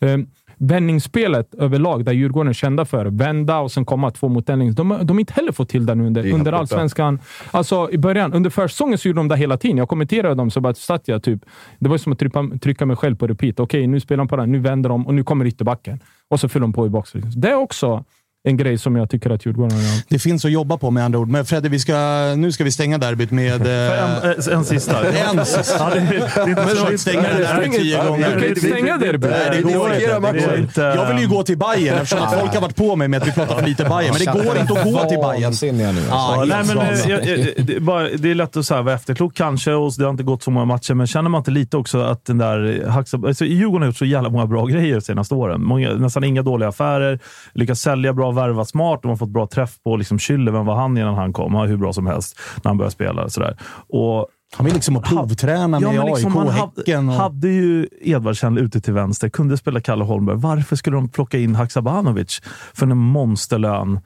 Eh, 0.01 0.19
vändningsspelet 0.63 1.55
överlag, 1.55 2.05
där 2.05 2.13
Djurgården 2.13 2.49
är 2.49 2.53
kända 2.53 2.85
för 2.85 3.07
vända 3.07 3.59
och 3.59 3.73
sen 3.73 3.85
komma 3.85 4.11
två 4.11 4.29
mot 4.29 4.49
en. 4.49 4.75
De, 4.75 4.91
har 4.91 5.21
inte 5.21 5.33
heller 5.33 5.53
fått 5.53 5.69
till 5.69 5.87
det 5.87 5.95
nu 5.95 6.07
under, 6.07 6.33
under 6.33 6.53
allsvenskan. 6.53 7.19
Alltså 7.51 7.91
i 7.91 7.99
början, 7.99 8.33
under 8.33 8.51
försäsongen 8.51 8.99
så 8.99 9.09
gjorde 9.09 9.21
de 9.21 9.29
det 9.29 9.37
hela 9.37 9.57
tiden. 9.57 9.77
Jag 9.77 9.89
kommenterade 9.89 10.35
dem 10.35 10.51
så 10.51 10.61
bara 10.61 10.75
satt 10.75 11.09
jag 11.09 11.23
typ... 11.23 11.45
Det 11.79 11.89
var 11.89 11.99
som 11.99 12.13
att 12.13 12.19
trycka, 12.19 12.51
trycka 12.63 12.87
mig 12.87 12.97
själv 12.97 13.17
på 13.17 13.27
repeat. 13.27 13.61
Okej, 13.61 13.87
nu 13.87 14.01
spelar 14.01 14.19
de 14.19 14.29
på 14.29 14.37
den, 14.37 14.53
nu 14.53 14.59
vänder 14.59 14.91
de 14.91 15.07
och 15.07 15.15
nu 15.15 15.25
kommer 15.25 15.47
ytterbacken. 15.47 16.01
Och 16.29 16.41
så 16.41 16.49
fyller 16.49 16.65
de 16.65 16.73
på 16.73 16.87
i 16.87 16.91
boxen. 16.91 17.23
Det 17.37 17.51
är 17.51 17.55
också 17.55 18.05
en 18.45 18.57
grej 18.57 18.79
som 18.79 18.97
jag 18.97 19.11
tycker 19.11 19.31
att 19.31 19.47
Djurgården 19.47 19.79
gör. 19.79 20.03
Det 20.09 20.19
finns 20.19 20.45
att 20.45 20.51
jobba 20.51 20.77
på 20.79 20.91
med 20.91 21.05
andra 21.05 21.19
ord. 21.19 21.29
Men 21.29 21.45
Fredde, 21.45 21.69
vi 21.69 21.79
ska, 21.79 21.95
nu 22.37 22.53
ska 22.53 22.65
vi 22.65 22.73
stänga 22.73 22.99
derbyt 22.99 23.31
med... 23.31 23.67
Eh, 23.67 24.05
En, 24.25 24.53
en 24.53 24.65
sista. 24.65 24.97
En 25.33 25.47
sista. 25.47 25.75
Ja, 25.79 25.91
det, 25.95 26.01
det 26.47 26.55
men 26.65 26.69
så- 26.77 26.99
stänga 26.99 27.23
det 27.23 27.39
där 27.39 27.69
tio 27.79 28.05
gånger. 28.05 28.35
Du 28.35 28.41
kan 28.41 28.49
inte 28.49 28.61
stänga 28.61 28.97
derbyt. 28.99 29.31
Nej, 29.31 29.51
det 29.53 29.63
går 29.63 29.93
inte. 29.95 29.99
Det 30.07 30.13
går 30.13 30.21
matchen. 30.21 30.59
inte. 30.61 30.81
Jag 30.81 31.09
vill 31.15 31.19
ju 31.23 31.29
gå 31.29 31.43
till 31.43 31.59
Bayern 31.59 31.97
eftersom 31.99 32.23
att 32.27 32.41
folk 32.41 32.55
har 32.55 32.61
varit 32.61 32.77
på 32.77 32.97
mig 32.97 33.09
med 33.09 33.23
att 33.23 33.29
vi 33.29 33.33
pratar 33.33 33.59
för 33.59 33.67
lite 33.67 33.85
Bayern. 33.85 34.15
Men 34.27 34.35
det 34.35 34.45
går 34.45 34.59
inte 34.59 34.73
att 34.73 34.85
gå 34.93 35.09
till 35.09 35.19
Bayern. 35.19 35.77
Nu. 35.95 36.01
Alltså. 36.11 36.45
Nej, 36.45 36.65
men, 36.67 36.79
eh, 36.79 36.85
vansinnigt. 36.85 37.27
jag, 37.29 37.39
jag, 37.39 37.67
det, 37.67 37.77
är 37.77 37.81
bara, 37.81 38.09
det 38.09 38.31
är 38.31 38.35
lätt 38.35 38.57
att 38.57 38.67
så 38.67 38.75
här, 38.75 38.83
vara 38.83 38.95
efterklok 38.95 39.35
kanske 39.35 39.73
och 39.73 39.93
det 39.99 40.05
har 40.05 40.11
inte 40.11 40.23
gått 40.23 40.43
så 40.43 40.51
många 40.51 40.67
matcher, 40.67 40.95
men 40.95 41.07
känner 41.07 41.31
man 41.31 41.39
inte 41.39 41.51
lite 41.51 41.77
också 41.77 42.01
att 42.01 42.25
den 42.25 42.39
där 42.39 42.87
Haxa, 42.89 43.19
alltså, 43.27 43.45
Djurgården 43.45 43.83
har 43.83 43.87
gjort 43.87 43.97
så 43.97 44.05
jävla 44.05 44.29
många 44.29 44.47
bra 44.47 44.67
grejer 44.67 44.95
de 44.95 45.01
senaste 45.01 45.35
åren. 45.35 45.65
Många, 45.65 45.93
nästan 45.95 46.25
inga 46.25 46.43
dåliga 46.43 46.69
affärer, 46.69 47.19
lyckats 47.55 47.81
sälja 47.81 48.13
bra, 48.13 48.32
värva 48.33 48.65
smart. 48.65 49.03
De 49.03 49.09
har 49.09 49.17
fått 49.17 49.31
bra 49.31 49.47
träff 49.47 49.83
på 49.85 49.97
liksom, 49.97 50.19
Schüller. 50.19 50.53
Vem 50.53 50.67
var 50.67 50.77
han 50.77 50.99
innan 50.99 51.15
han 51.15 51.33
kom? 51.33 51.55
Han 51.55 51.61
var 51.61 51.69
hur 51.69 51.77
bra 51.77 51.93
som 51.93 52.07
helst 52.07 52.41
när 52.63 52.71
han 52.71 52.79
började 52.79 52.93
spela. 52.93 53.29
Sådär. 53.29 53.57
Och 53.89 54.27
Han 54.57 54.65
vill 54.65 54.75
liksom 54.75 55.03
provträna 55.03 55.81
med 55.81 56.07
liksom, 56.07 56.37
AIK, 56.37 56.37
han 56.37 56.49
Häcken 56.49 57.09
hade, 57.09 57.17
och... 57.19 57.23
hade 57.23 57.49
ju 57.49 57.89
Edvardsen 58.01 58.59
ute 58.59 58.81
till 58.81 58.93
vänster, 58.93 59.29
kunde 59.29 59.57
spela 59.57 59.81
Kalle 59.81 60.05
Holmberg. 60.05 60.37
Varför 60.37 60.77
skulle 60.77 60.97
de 60.97 61.09
plocka 61.09 61.39
in 61.39 61.55
Haksabanovic 61.55 62.41
för 62.75 62.87
en 62.87 62.97
monsterlön 62.97 64.01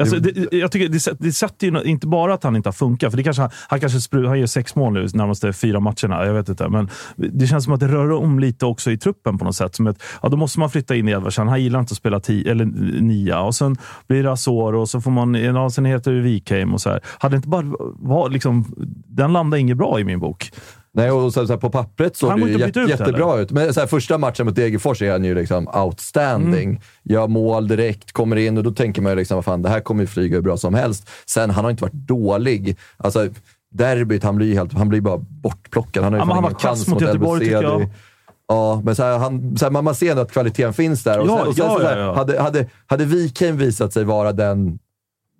Alltså, 0.00 0.16
det, 0.16 0.56
jag 0.56 0.72
tycker 0.72 0.88
det, 0.88 1.18
det 1.18 1.32
sätter 1.32 1.66
ju 1.66 1.82
inte 1.82 2.06
bara 2.06 2.34
att 2.34 2.44
han 2.44 2.56
inte 2.56 2.68
har 2.68 2.72
funkat, 2.72 3.12
för 3.12 3.16
det 3.16 3.22
kanske, 3.22 3.48
han 3.68 3.80
kanske 3.80 4.00
spru, 4.00 4.26
han 4.26 4.38
gör 4.38 4.46
sex 4.46 4.74
mål 4.74 4.92
nu 4.92 5.06
närmaste 5.14 5.52
fyra 5.52 5.80
matcherna. 5.80 6.26
Jag 6.26 6.34
vet 6.34 6.48
inte. 6.48 6.68
Men 6.68 6.88
det 7.16 7.46
känns 7.46 7.64
som 7.64 7.72
att 7.72 7.80
det 7.80 7.88
rör 7.88 8.10
om 8.12 8.38
lite 8.38 8.66
också 8.66 8.90
i 8.90 8.98
truppen 8.98 9.38
på 9.38 9.44
något 9.44 9.56
sätt. 9.56 9.74
Som 9.74 9.86
ett, 9.86 10.02
ja, 10.22 10.28
då 10.28 10.36
måste 10.36 10.58
man 10.60 10.70
flytta 10.70 10.96
in 10.96 11.08
Edvardsen. 11.08 11.48
Han 11.48 11.62
gillar 11.62 11.80
inte 11.80 11.92
att 11.92 11.96
spela 11.96 12.20
tio, 12.20 12.50
eller 12.50 12.64
nia. 13.00 13.40
Och 13.40 13.54
sen 13.54 13.76
blir 14.06 14.22
det 14.22 14.32
Azor 14.32 14.74
och 14.74 14.88
så 14.88 15.00
får 15.00 15.10
man... 15.10 15.34
Ja, 15.34 15.70
sen 15.70 15.84
heter 15.84 16.12
det 16.12 16.20
Wikheim 16.20 16.74
och 16.74 16.80
så 16.80 16.90
här. 16.90 17.00
Hade 17.18 17.36
inte 17.36 17.48
bara 17.48 17.64
var, 17.94 18.30
liksom, 18.30 18.74
Den 19.06 19.32
landade 19.32 19.60
inget 19.60 19.76
bra 19.76 20.00
i 20.00 20.04
min 20.04 20.20
bok. 20.20 20.50
Nej, 20.92 21.10
och 21.10 21.32
så, 21.32 21.46
så 21.46 21.52
här, 21.52 21.60
på 21.60 21.70
pappret 21.70 22.16
såg 22.16 22.30
Han 22.30 22.40
det 22.40 22.46
ju 22.50 22.58
jätte, 22.58 22.80
ut, 22.80 22.88
jättebra 22.88 23.32
eller? 23.32 23.42
ut. 23.42 23.50
Men 23.50 23.74
så 23.74 23.80
här, 23.80 23.86
första 23.86 24.18
matchen 24.18 24.46
mot 24.46 24.54
Degerfors 24.56 25.02
är 25.02 25.12
han 25.12 25.24
ju 25.24 25.34
liksom 25.34 25.68
outstanding. 25.68 26.68
Mm. 26.70 26.80
Gör 27.02 27.28
mål 27.28 27.68
direkt, 27.68 28.12
kommer 28.12 28.36
in 28.36 28.58
och 28.58 28.64
då 28.64 28.70
tänker 28.70 29.02
man 29.02 29.12
ju 29.12 29.16
liksom, 29.16 29.34
vad 29.34 29.44
fan, 29.44 29.62
det 29.62 29.68
här 29.68 29.80
kommer 29.80 30.02
ju 30.02 30.06
flyga 30.06 30.36
hur 30.36 30.42
bra 30.42 30.56
som 30.56 30.74
helst. 30.74 31.10
Sen, 31.26 31.50
han 31.50 31.64
har 31.64 31.70
inte 31.70 31.82
varit 31.82 31.92
dålig. 31.92 32.76
Alltså, 32.96 33.28
derbyt, 33.72 34.24
han 34.24 34.36
blir 34.36 34.54
helt, 34.54 34.72
han 34.72 34.88
blir 34.88 35.00
bara 35.00 35.18
bortplockad. 35.18 36.04
Han 36.04 36.12
har 36.12 36.20
ju 36.20 36.26
Ja, 36.28 36.34
han 36.34 36.44
ingen 36.44 36.54
chans 36.54 36.88
mot 36.88 37.00
Göteborg, 37.00 37.40
tycker 37.40 37.62
jag. 37.62 37.90
Ja, 38.48 38.82
men 38.84 38.96
så 38.96 39.02
här, 39.02 39.18
han, 39.18 39.56
så 39.56 39.64
här, 39.64 39.70
man, 39.72 39.84
man 39.84 39.94
ser 39.94 40.10
ändå 40.10 40.22
att 40.22 40.32
kvaliteten 40.32 40.72
finns 40.72 41.04
där. 41.04 41.18
Och 41.18 41.26
Ja, 41.26 41.38
sen, 41.38 41.48
och 41.48 41.54
sen, 41.54 41.66
ja, 41.66 41.78
så 41.78 41.86
här, 41.86 41.98
ja, 41.98 42.04
ja. 42.04 42.14
Hade, 42.14 42.40
hade, 42.40 42.66
hade 42.86 43.04
Wikheim 43.04 43.56
visat 43.56 43.92
sig 43.92 44.04
vara 44.04 44.32
den 44.32 44.78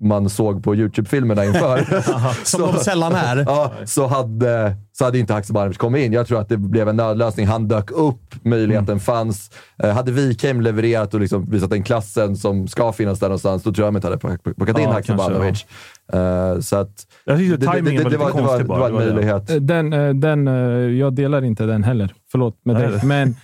man 0.01 0.29
såg 0.31 0.65
på 0.65 0.75
YouTube-filmerna 0.77 1.45
inför. 1.45 1.85
Som 2.45 2.61
de 2.73 2.79
sällan 2.79 3.13
är. 3.13 3.37
Ja, 3.37 3.73
så 3.85 4.07
hade, 4.07 4.75
så 4.93 5.05
hade 5.05 5.19
inte 5.19 5.33
Haksabanovic 5.33 5.79
kommit 5.79 6.05
in. 6.07 6.13
Jag 6.13 6.27
tror 6.27 6.41
att 6.41 6.49
det 6.49 6.57
blev 6.57 6.89
en 6.89 6.97
nödlösning. 6.97 7.47
Han 7.47 7.69
dök 7.69 7.91
upp, 7.91 8.35
möjligheten 8.45 8.89
Mm. 8.89 9.01
fanns. 9.01 9.51
Eh, 9.83 9.91
hade 9.91 10.13
Wikheim 10.13 10.61
levererat 10.61 11.15
och 11.15 11.21
liksom 11.21 11.51
visat 11.51 11.71
den 11.71 11.83
klassen 11.83 12.37
som 12.37 12.69
ska 12.69 12.93
finnas 12.93 13.19
där 13.19 13.27
någonstans, 13.29 13.63
då 13.63 13.73
tror 13.73 13.85
jag 13.85 13.89
att 13.89 13.93
man 14.05 14.13
inte 14.15 14.27
hade 14.29 14.39
plockat- 14.55 14.79
in 14.79 14.85
Ja, 14.85 14.93
Haksabanovic. 14.93 15.67
Eh, 16.13 16.61
så 16.61 16.77
att... 16.77 16.91
Jag 17.25 17.39
tyckte 17.39 17.57
det, 17.57 17.67
det, 17.67 17.73
timingen 17.73 18.03
var 18.05 18.11
lite 18.11 18.19
var, 18.25 18.29
det, 18.29 18.35
var, 18.35 18.47
konstig 18.49 18.67
det 18.67 18.69
var 18.69 18.87
en 18.87 18.93
det 18.93 18.99
var 18.99 19.07
det. 19.07 19.15
möjlighet. 19.15 19.67
Den, 19.69 19.93
eh, 19.93 20.15
den, 20.15 20.49
eh, 20.49 20.55
jag 20.99 21.13
delar 21.15 21.45
inte 21.45 21.65
den 21.65 21.85
heller. 21.85 22.15
Förlåt 22.33 22.57
med 22.65 22.77
dig. 22.77 22.89
det- 22.91 23.07
Men 23.07 23.37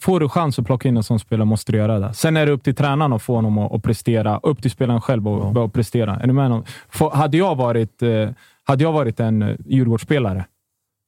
får 0.00 0.20
du 0.20 0.28
chans 0.28 0.58
att 0.58 0.66
plocka 0.66 0.88
in 0.88 0.96
en 0.96 1.02
sån 1.02 1.18
spelare 1.18 1.46
måste 1.46 1.72
du 1.72 1.78
göra 1.78 1.98
det. 1.98 2.14
Sen 2.14 2.36
är 2.36 2.46
det 2.46 2.52
upp 2.52 2.64
till 2.64 2.74
tränaren 2.74 3.12
att 3.12 3.22
få 3.22 3.34
honom 3.34 3.58
att, 3.58 3.72
att 3.72 3.82
prestera. 3.82 4.40
Upp 4.42 4.62
till 4.62 4.70
spelaren 4.70 5.00
själv 5.00 5.28
att, 5.28 5.56
att 5.56 5.72
prestera. 5.72 6.16
Är 6.16 6.26
ni 6.26 6.32
med? 6.32 6.62
För, 6.88 7.10
hade, 7.10 7.36
jag 7.36 7.54
varit, 7.54 8.02
eh, 8.02 8.28
hade 8.64 8.84
jag 8.84 8.92
varit 8.92 9.20
en 9.20 9.42
eh, 9.42 9.56
Djurgårdsspelare 9.66 10.44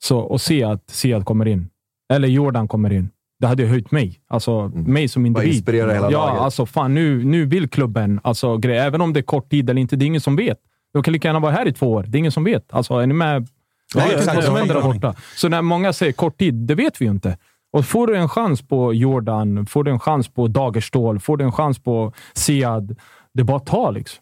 så, 0.03 0.19
och 0.19 0.41
se 0.41 0.65
att 0.65 0.91
Siad 0.91 1.25
kommer 1.25 1.49
in, 1.49 1.69
eller 2.13 2.29
Jordan 2.29 2.69
kommer 2.69 2.93
in, 2.93 3.11
det 3.41 3.47
hade 3.47 3.67
höjt 3.67 3.91
mig. 3.91 4.21
Alltså 4.29 4.69
mig 4.75 5.09
som 5.09 5.27
individ. 5.27 5.45
Mm. 5.45 5.57
inspirera 5.57 5.93
hela 5.93 6.11
ja, 6.11 6.27
laget. 6.27 6.43
alltså 6.43 6.67
fan 6.67 6.95
nu, 6.95 7.25
nu 7.25 7.47
vill 7.47 7.69
klubben, 7.69 8.21
alltså, 8.25 8.57
grej, 8.57 8.79
även 8.79 9.01
om 9.01 9.13
det 9.13 9.21
är 9.21 9.23
kort 9.23 9.51
tid 9.51 9.71
eller 9.71 9.81
inte, 9.81 9.97
det 9.97 10.05
är 10.05 10.07
ingen 10.07 10.21
som 10.21 10.37
vet. 10.37 10.59
Jag 10.93 11.05
kan 11.05 11.13
lika 11.13 11.29
gärna 11.29 11.41
vara 11.41 11.53
här 11.53 11.69
i 11.69 11.73
två 11.73 11.93
år. 11.93 12.05
Det 12.09 12.17
är 12.17 12.19
ingen 12.19 12.33
som 12.33 12.45
vet. 12.45 12.75
Alltså, 12.75 12.95
är 12.95 13.07
ni 13.07 13.15
med? 13.15 13.49
Ja, 13.95 14.01
Det 14.07 14.13
är 14.13 14.19
exakt. 14.19 14.37
vad 14.37 14.45
som 14.45 14.57
händer 14.57 14.75
där 14.75 14.83
borta. 14.83 15.15
Så 15.37 15.49
när 15.49 15.63
många 15.63 15.93
säger 15.93 16.13
kort 16.13 16.39
tid, 16.39 16.55
det 16.55 16.75
vet 16.75 17.01
vi 17.01 17.05
ju 17.05 17.11
inte. 17.11 17.39
Och 17.75 17.87
får 17.87 18.07
du 18.07 18.17
en 18.17 18.29
chans 18.29 18.63
på 18.63 18.95
Jordan, 18.95 19.67
får 19.67 19.85
du 19.85 19.91
en 19.91 19.99
chans 19.99 20.29
på 20.29 20.49
Dagerstål, 20.49 21.21
får 21.21 21.37
du 21.37 21.45
en 21.45 21.53
chans 21.53 21.79
på 21.79 22.13
Siad, 22.35 22.97
det 23.35 23.41
är 23.41 23.45
bara 23.45 23.57
att 23.57 23.67
ta 23.67 23.91
liksom. 23.91 24.19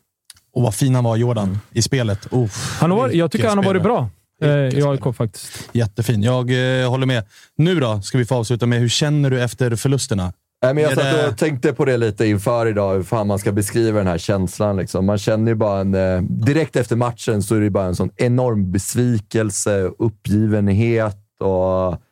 Och 0.54 0.62
vad 0.62 0.74
fin 0.74 0.94
han 0.94 1.04
var, 1.04 1.16
Jordan, 1.16 1.58
i 1.72 1.82
spelet. 1.82 2.26
Oh, 2.30 2.50
Han 2.80 2.90
har, 2.90 3.08
jag 3.08 3.30
tycker 3.30 3.48
han 3.48 3.58
har 3.58 3.64
varit 3.64 3.82
bra 3.82 4.08
eh, 4.42 4.50
i. 4.50 4.82
AIK 4.82 5.16
faktiskt. 5.16 5.68
Jättefin. 5.72 6.22
Jag 6.22 6.80
eh, 6.82 6.90
håller 6.90 7.06
med. 7.06 7.24
Nu 7.56 7.80
då 7.80 8.00
ska 8.00 8.18
vi 8.18 8.24
få 8.24 8.34
avsluta 8.34 8.66
med, 8.66 8.78
hur 8.78 8.88
känner 8.88 9.30
du 9.30 9.42
efter 9.42 9.76
förlusterna? 9.76 10.32
Nej, 10.62 10.74
men 10.74 10.84
jag 10.84 10.94
satt 10.94 11.28
och 11.28 11.38
tänkte 11.38 11.72
på 11.72 11.84
det 11.84 11.96
lite 11.96 12.26
inför 12.26 12.66
idag, 12.66 12.94
hur 12.94 13.02
fan 13.02 13.26
man 13.26 13.38
ska 13.38 13.52
beskriva 13.52 13.98
den 13.98 14.06
här 14.06 14.18
känslan. 14.18 14.76
Liksom. 14.76 15.06
Man 15.06 15.18
känner 15.18 15.50
ju 15.50 15.54
bara 15.54 15.80
en... 15.80 15.94
Eh, 15.94 16.22
direkt 16.22 16.76
efter 16.76 16.96
matchen 16.96 17.42
så 17.42 17.54
är 17.54 17.60
det 17.60 17.70
bara 17.70 17.86
en 17.86 17.96
sån 17.96 18.10
enorm 18.16 18.72
besvikelse, 18.72 19.90
uppgivenhet 19.98 21.18
och... 21.40 22.02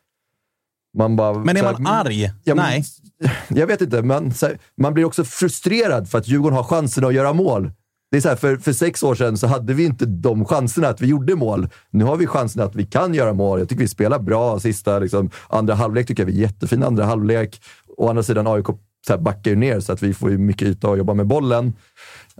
Man 0.97 1.15
bara, 1.15 1.33
Men 1.39 1.57
är 1.57 1.59
så 1.61 1.65
här- 1.67 1.77
man 1.77 1.93
arg? 1.93 2.31
Ja, 2.43 2.55
men- 2.55 2.65
Nej. 2.65 2.83
Jag 3.47 3.67
vet 3.67 3.81
inte. 3.81 4.01
Man, 4.01 4.33
så 4.33 4.45
här, 4.45 4.59
man 4.77 4.93
blir 4.93 5.05
också 5.05 5.23
frustrerad 5.23 6.09
för 6.09 6.17
att 6.17 6.27
Djurgården 6.27 6.57
har 6.57 6.63
chansen 6.63 7.05
att 7.05 7.13
göra 7.13 7.33
mål. 7.33 7.71
Det 8.11 8.17
är 8.17 8.21
så 8.21 8.29
här, 8.29 8.35
för, 8.35 8.57
för 8.57 8.73
sex 8.73 9.03
år 9.03 9.15
sedan 9.15 9.37
så 9.37 9.47
hade 9.47 9.73
vi 9.73 9.85
inte 9.85 10.05
de 10.05 10.45
chanserna 10.45 10.87
att 10.87 11.01
vi 11.01 11.07
gjorde 11.07 11.35
mål. 11.35 11.69
Nu 11.89 12.03
har 12.03 12.15
vi 12.17 12.27
chansen 12.27 12.61
att 12.63 12.75
vi 12.75 12.85
kan 12.85 13.13
göra 13.13 13.33
mål. 13.33 13.59
Jag 13.59 13.69
tycker 13.69 13.81
vi 13.81 13.87
spelar 13.87 14.19
bra 14.19 14.59
sista 14.59 14.99
liksom, 14.99 15.29
andra 15.49 15.73
halvlek. 15.75 16.07
tycker 16.07 16.23
jag 16.23 16.27
vi 16.27 16.37
är 16.37 16.41
jättefin 16.41 16.83
andra 16.83 17.05
halvlek. 17.05 17.61
Å 17.97 18.09
andra 18.09 18.23
sidan, 18.23 18.47
AIK 18.47 18.65
så 19.07 19.13
här, 19.13 19.17
backar 19.17 19.51
ju 19.51 19.57
ner 19.57 19.79
så 19.79 19.93
att 19.93 20.03
vi 20.03 20.13
får 20.13 20.29
mycket 20.29 20.67
yta 20.67 20.91
att 20.91 20.97
jobba 20.97 21.13
med 21.13 21.27
bollen. 21.27 21.73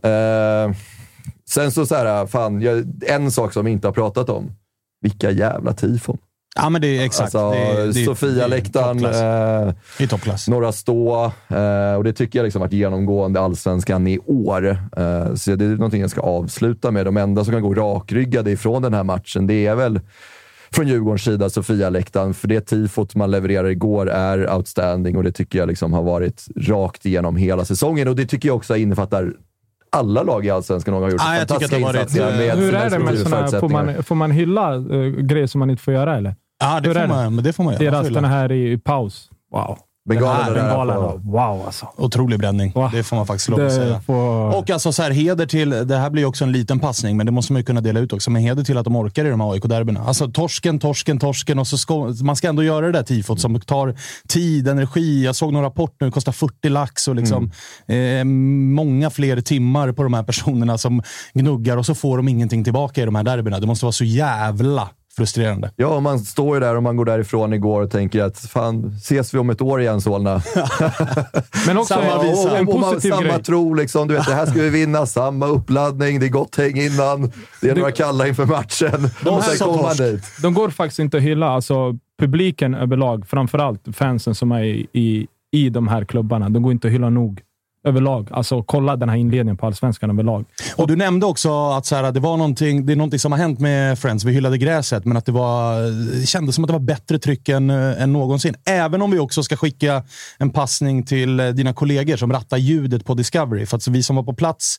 Eh, 0.04 0.76
sen 1.50 1.72
så, 1.72 1.86
så 1.86 1.96
här, 1.96 2.26
fan, 2.28 2.62
jag, 2.62 3.04
en 3.08 3.32
sak 3.32 3.54
som 3.54 3.66
vi 3.66 3.72
inte 3.72 3.88
har 3.88 3.94
pratat 3.94 4.30
om. 4.30 4.52
Vilka 5.02 5.32
jävla 5.32 5.74
tifon. 5.74 6.18
Ja, 6.56 6.70
men 6.70 6.82
det 6.82 6.98
är 6.98 7.06
exakt. 7.06 7.36
Alltså, 7.36 7.52
det, 7.52 7.86
det, 7.86 8.06
Sofia-läktaren. 8.06 9.06
Eh, 10.00 10.08
toppklass. 10.10 10.48
Norra 10.48 10.72
Stå. 10.72 11.32
Eh, 11.48 11.96
och 11.98 12.04
det 12.04 12.14
tycker 12.14 12.40
jag 12.40 12.44
liksom 12.44 12.60
varit 12.60 12.74
genomgående 12.74 13.40
allsvenskan 13.40 14.08
i 14.08 14.20
år. 14.20 14.68
Eh, 14.98 15.34
så 15.36 15.56
det 15.56 15.66
är 15.66 15.70
någonting 15.70 16.02
jag 16.02 16.10
ska 16.10 16.22
avsluta 16.22 16.92
med. 16.92 17.06
De 17.06 17.18
enda 17.18 17.46
som 17.46 17.54
kan 17.54 17.62
gå 17.62 17.74
rakryggade 17.74 18.52
ifrån 18.52 18.82
den 18.82 18.94
här 18.94 19.04
matchen, 19.04 19.48
det 19.48 19.68
är 19.68 19.76
väl 19.76 20.00
från 20.72 20.88
Djurgårdens 20.88 21.24
sida, 21.24 21.50
Sofia-läktaren. 21.50 22.34
För 22.34 22.48
det 22.48 22.62
tifot 22.62 23.16
man 23.16 23.32
levererar 23.32 23.70
igår 23.70 24.10
är 24.10 24.54
outstanding 24.56 25.18
och 25.18 25.24
det 25.24 25.32
tycker 25.32 25.60
jag 25.60 25.68
liksom 25.68 25.94
har 25.94 26.04
varit 26.04 26.46
rakt 26.56 27.06
igenom 27.06 27.36
hela 27.36 27.66
säsongen. 27.66 28.08
Och 28.08 28.16
det 28.16 28.26
tycker 28.26 28.50
jag 28.50 28.56
också 28.56 28.76
innefattar 28.76 29.34
alla 29.98 30.24
lag 30.24 30.46
i 30.46 30.50
Allsvenskan 30.50 30.94
har 30.94 31.02
gjort 31.12 31.22
det 31.70 31.76
har 31.76 31.94
varit, 31.94 32.02
insatser 32.02 32.38
med 32.38 32.58
Hur 32.58 32.74
är 32.76 32.90
det 32.90 33.00
med 33.00 33.18
här- 33.18 33.60
får, 33.60 33.70
man, 33.70 34.04
får 34.04 34.16
man 34.16 34.32
hylla 34.32 34.76
uh, 34.78 35.20
grejer 35.22 35.48
som 35.48 35.60
man 35.60 35.70
inte 35.70 35.84
får 35.84 35.94
göra 35.94 36.18
eller? 36.18 36.36
Ja, 36.60 36.80
det 36.80 36.88
Hur 36.88 36.94
får, 36.94 37.02
är 37.02 37.08
det? 37.08 37.14
man, 37.14 37.36
men 37.36 37.44
det 37.44 37.54
får 37.54 37.64
man 37.64 37.74
göra. 37.74 37.84
Man 37.84 38.04
den 38.04 38.16
hylla. 38.24 38.28
här 38.28 38.52
i, 38.52 38.72
i 38.72 38.78
paus. 38.78 39.30
Wow. 39.52 39.78
Där 40.10 40.16
bengalerna. 40.16 40.94
på- 41.12 41.18
Wow 41.24 41.66
alltså. 41.66 41.88
Otrolig 41.98 42.40
bränning. 42.40 42.72
Va? 42.76 42.92
Det 42.94 43.04
får 43.04 43.16
man 43.16 43.28
faktiskt 43.28 43.50
lov 43.50 43.66
att 43.66 43.74
säga. 43.74 44.02
får... 44.02 44.56
Och 44.58 44.70
alltså 44.70 44.92
så 44.92 45.04
här, 45.04 45.12
heder 45.12 45.46
till, 45.46 45.70
det 45.70 45.98
här 45.98 46.10
blir 46.10 46.26
också 46.26 46.44
en 46.44 46.52
liten 46.52 46.80
passning, 46.80 47.18
men 47.18 47.26
det 47.26 47.32
måste 47.32 47.54
man 47.54 47.60
ju 47.60 47.64
kunna 47.66 47.82
dela 47.82 48.00
ut 48.00 48.14
också. 48.14 48.32
Men 48.32 48.42
heder 48.42 48.64
till 48.64 48.78
att 48.78 48.84
de 48.84 48.96
orkar 48.96 49.26
i 49.26 49.30
de 49.30 49.42
här 49.42 49.52
AIK-derbyna. 49.54 50.04
Alltså 50.06 50.32
torsken, 50.32 50.80
torsken, 50.80 51.20
torsken 51.20 51.60
och 51.60 51.68
så 51.68 51.78
ska, 51.78 52.14
man 52.24 52.36
ska 52.36 52.50
ändå 52.50 52.64
göra 52.64 52.86
det 52.86 52.92
där 52.92 53.04
tifot 53.04 53.40
som 53.42 53.60
tar 53.62 53.96
tid, 54.28 54.68
energi. 54.68 55.26
Jag 55.26 55.36
såg 55.36 55.54
någon 55.54 55.64
rapport 55.64 55.96
nu, 56.00 56.08
det 56.08 56.12
kostar 56.12 56.32
40 56.32 56.70
lax 56.70 57.08
och 57.08 57.16
liksom 57.16 57.52
eh, 57.88 58.24
många 58.76 59.10
fler 59.10 59.42
timmar 59.42 59.92
på 59.92 60.04
de 60.04 60.14
här 60.14 60.24
personerna 60.24 60.78
som 60.78 61.02
gnuggar 61.34 61.78
och 61.78 61.86
så 61.86 61.96
får 61.96 62.18
de 62.18 62.28
ingenting 62.28 62.64
tillbaka 62.64 63.02
i 63.02 63.06
de 63.06 63.16
här 63.16 63.24
derbyna. 63.24 63.60
Det 63.60 63.68
måste 63.68 63.86
vara 63.86 63.92
så 63.94 64.04
jävla 64.04 64.90
frustrerande. 65.16 65.72
Ja, 65.76 65.88
och 65.88 66.04
man 66.04 66.20
står 66.20 66.56
ju 66.56 66.60
där 66.60 66.76
och 66.76 66.84
man 66.84 66.98
går 66.98 67.06
därifrån 67.06 67.54
igår 67.54 67.82
och 67.82 67.92
tänker 67.92 68.24
att 68.24 68.40
fan, 68.40 68.88
ses 68.98 69.34
vi 69.34 69.38
om 69.40 69.50
ett 69.50 69.62
år 69.62 69.82
igen 69.82 70.02
Solna? 70.02 70.32
Men 71.68 71.78
också 71.78 71.94
Samma 71.94 72.14
en, 72.14 72.30
visa. 72.30 72.58
en 72.58 72.68
och 72.68 72.80
man, 72.80 72.94
positiv 72.94 73.10
samma 73.10 73.22
grej. 73.22 73.44
tro, 73.44 73.74
liksom, 73.74 74.08
du 74.08 74.14
vet, 74.14 74.26
det 74.26 74.34
här 74.34 74.46
ska 74.46 74.62
vi 74.62 74.70
vinna, 74.70 75.06
samma 75.06 75.48
uppladdning, 75.48 76.20
det 76.20 76.26
är 76.26 76.30
gott 76.30 76.56
häng 76.58 76.78
innan, 76.78 77.32
det 77.62 77.70
är 77.70 77.76
några 77.76 77.92
kalla 77.92 78.28
inför 78.28 78.46
matchen. 78.46 79.10
och 79.26 79.44
här 79.44 79.56
sen 79.56 79.68
kommer 79.68 79.84
man 79.84 79.96
dit. 79.96 80.24
De 80.42 80.54
går 80.54 80.70
faktiskt 80.70 81.00
inte 81.00 81.18
att 81.18 81.24
hylla. 81.24 81.48
Alltså, 81.50 81.98
publiken 82.20 82.74
överlag, 82.76 83.28
framförallt 83.28 83.82
fansen 83.94 84.36
som 84.36 84.52
är 84.52 84.64
i, 84.64 84.88
i, 84.94 85.28
i 85.52 85.70
de 85.70 85.88
här 85.88 86.06
klubbarna, 86.06 86.50
de 86.50 86.64
går 86.64 86.72
inte 86.72 86.88
att 86.88 86.94
hylla 86.94 87.10
nog. 87.10 87.42
Överlag. 87.88 88.28
Alltså, 88.32 88.64
kolla 88.64 88.96
den 88.96 89.10
här 89.10 89.16
inledningen 89.18 89.58
på 89.58 89.66
Allsvenskan 89.66 90.10
överlag. 90.10 90.46
Och 90.76 90.88
Du 90.88 90.96
nämnde 90.96 91.26
också 91.26 91.70
att 91.70 91.86
så 91.86 91.96
här, 91.96 92.12
det, 92.12 92.20
var 92.20 92.38
någonting, 92.38 92.86
det 92.86 92.94
är 92.94 92.96
någonting 92.98 93.20
som 93.20 93.32
har 93.32 93.40
hänt 93.40 93.60
med 93.60 94.00
Friends. 94.00 94.24
Vi 94.26 94.32
hyllade 94.34 94.58
gräset, 94.58 95.06
men 95.06 95.18
att 95.18 95.26
det 95.26 95.32
var, 95.32 95.82
det 96.20 96.26
kändes 96.28 96.56
som 96.56 96.64
att 96.64 96.68
det 96.68 96.74
var 96.74 96.80
bättre 96.80 97.20
tryck 97.20 97.50
än, 97.50 97.70
eh, 97.70 98.02
än 98.02 98.14
någonsin. 98.14 98.56
Även 98.66 99.02
om 99.02 99.12
vi 99.12 99.20
också 99.20 99.44
ska 99.44 99.56
skicka 99.58 100.04
en 100.38 100.50
passning 100.50 101.04
till 101.04 101.40
eh, 101.40 101.48
dina 101.48 101.74
kollegor 101.74 102.18
som 102.18 102.32
rattar 102.34 102.58
ljudet 102.58 103.06
på 103.06 103.14
Discovery. 103.14 103.66
För 103.66 103.78
att 103.78 103.88
vi 103.88 104.04
som 104.04 104.16
var 104.16 104.24
på 104.24 104.34
plats, 104.34 104.76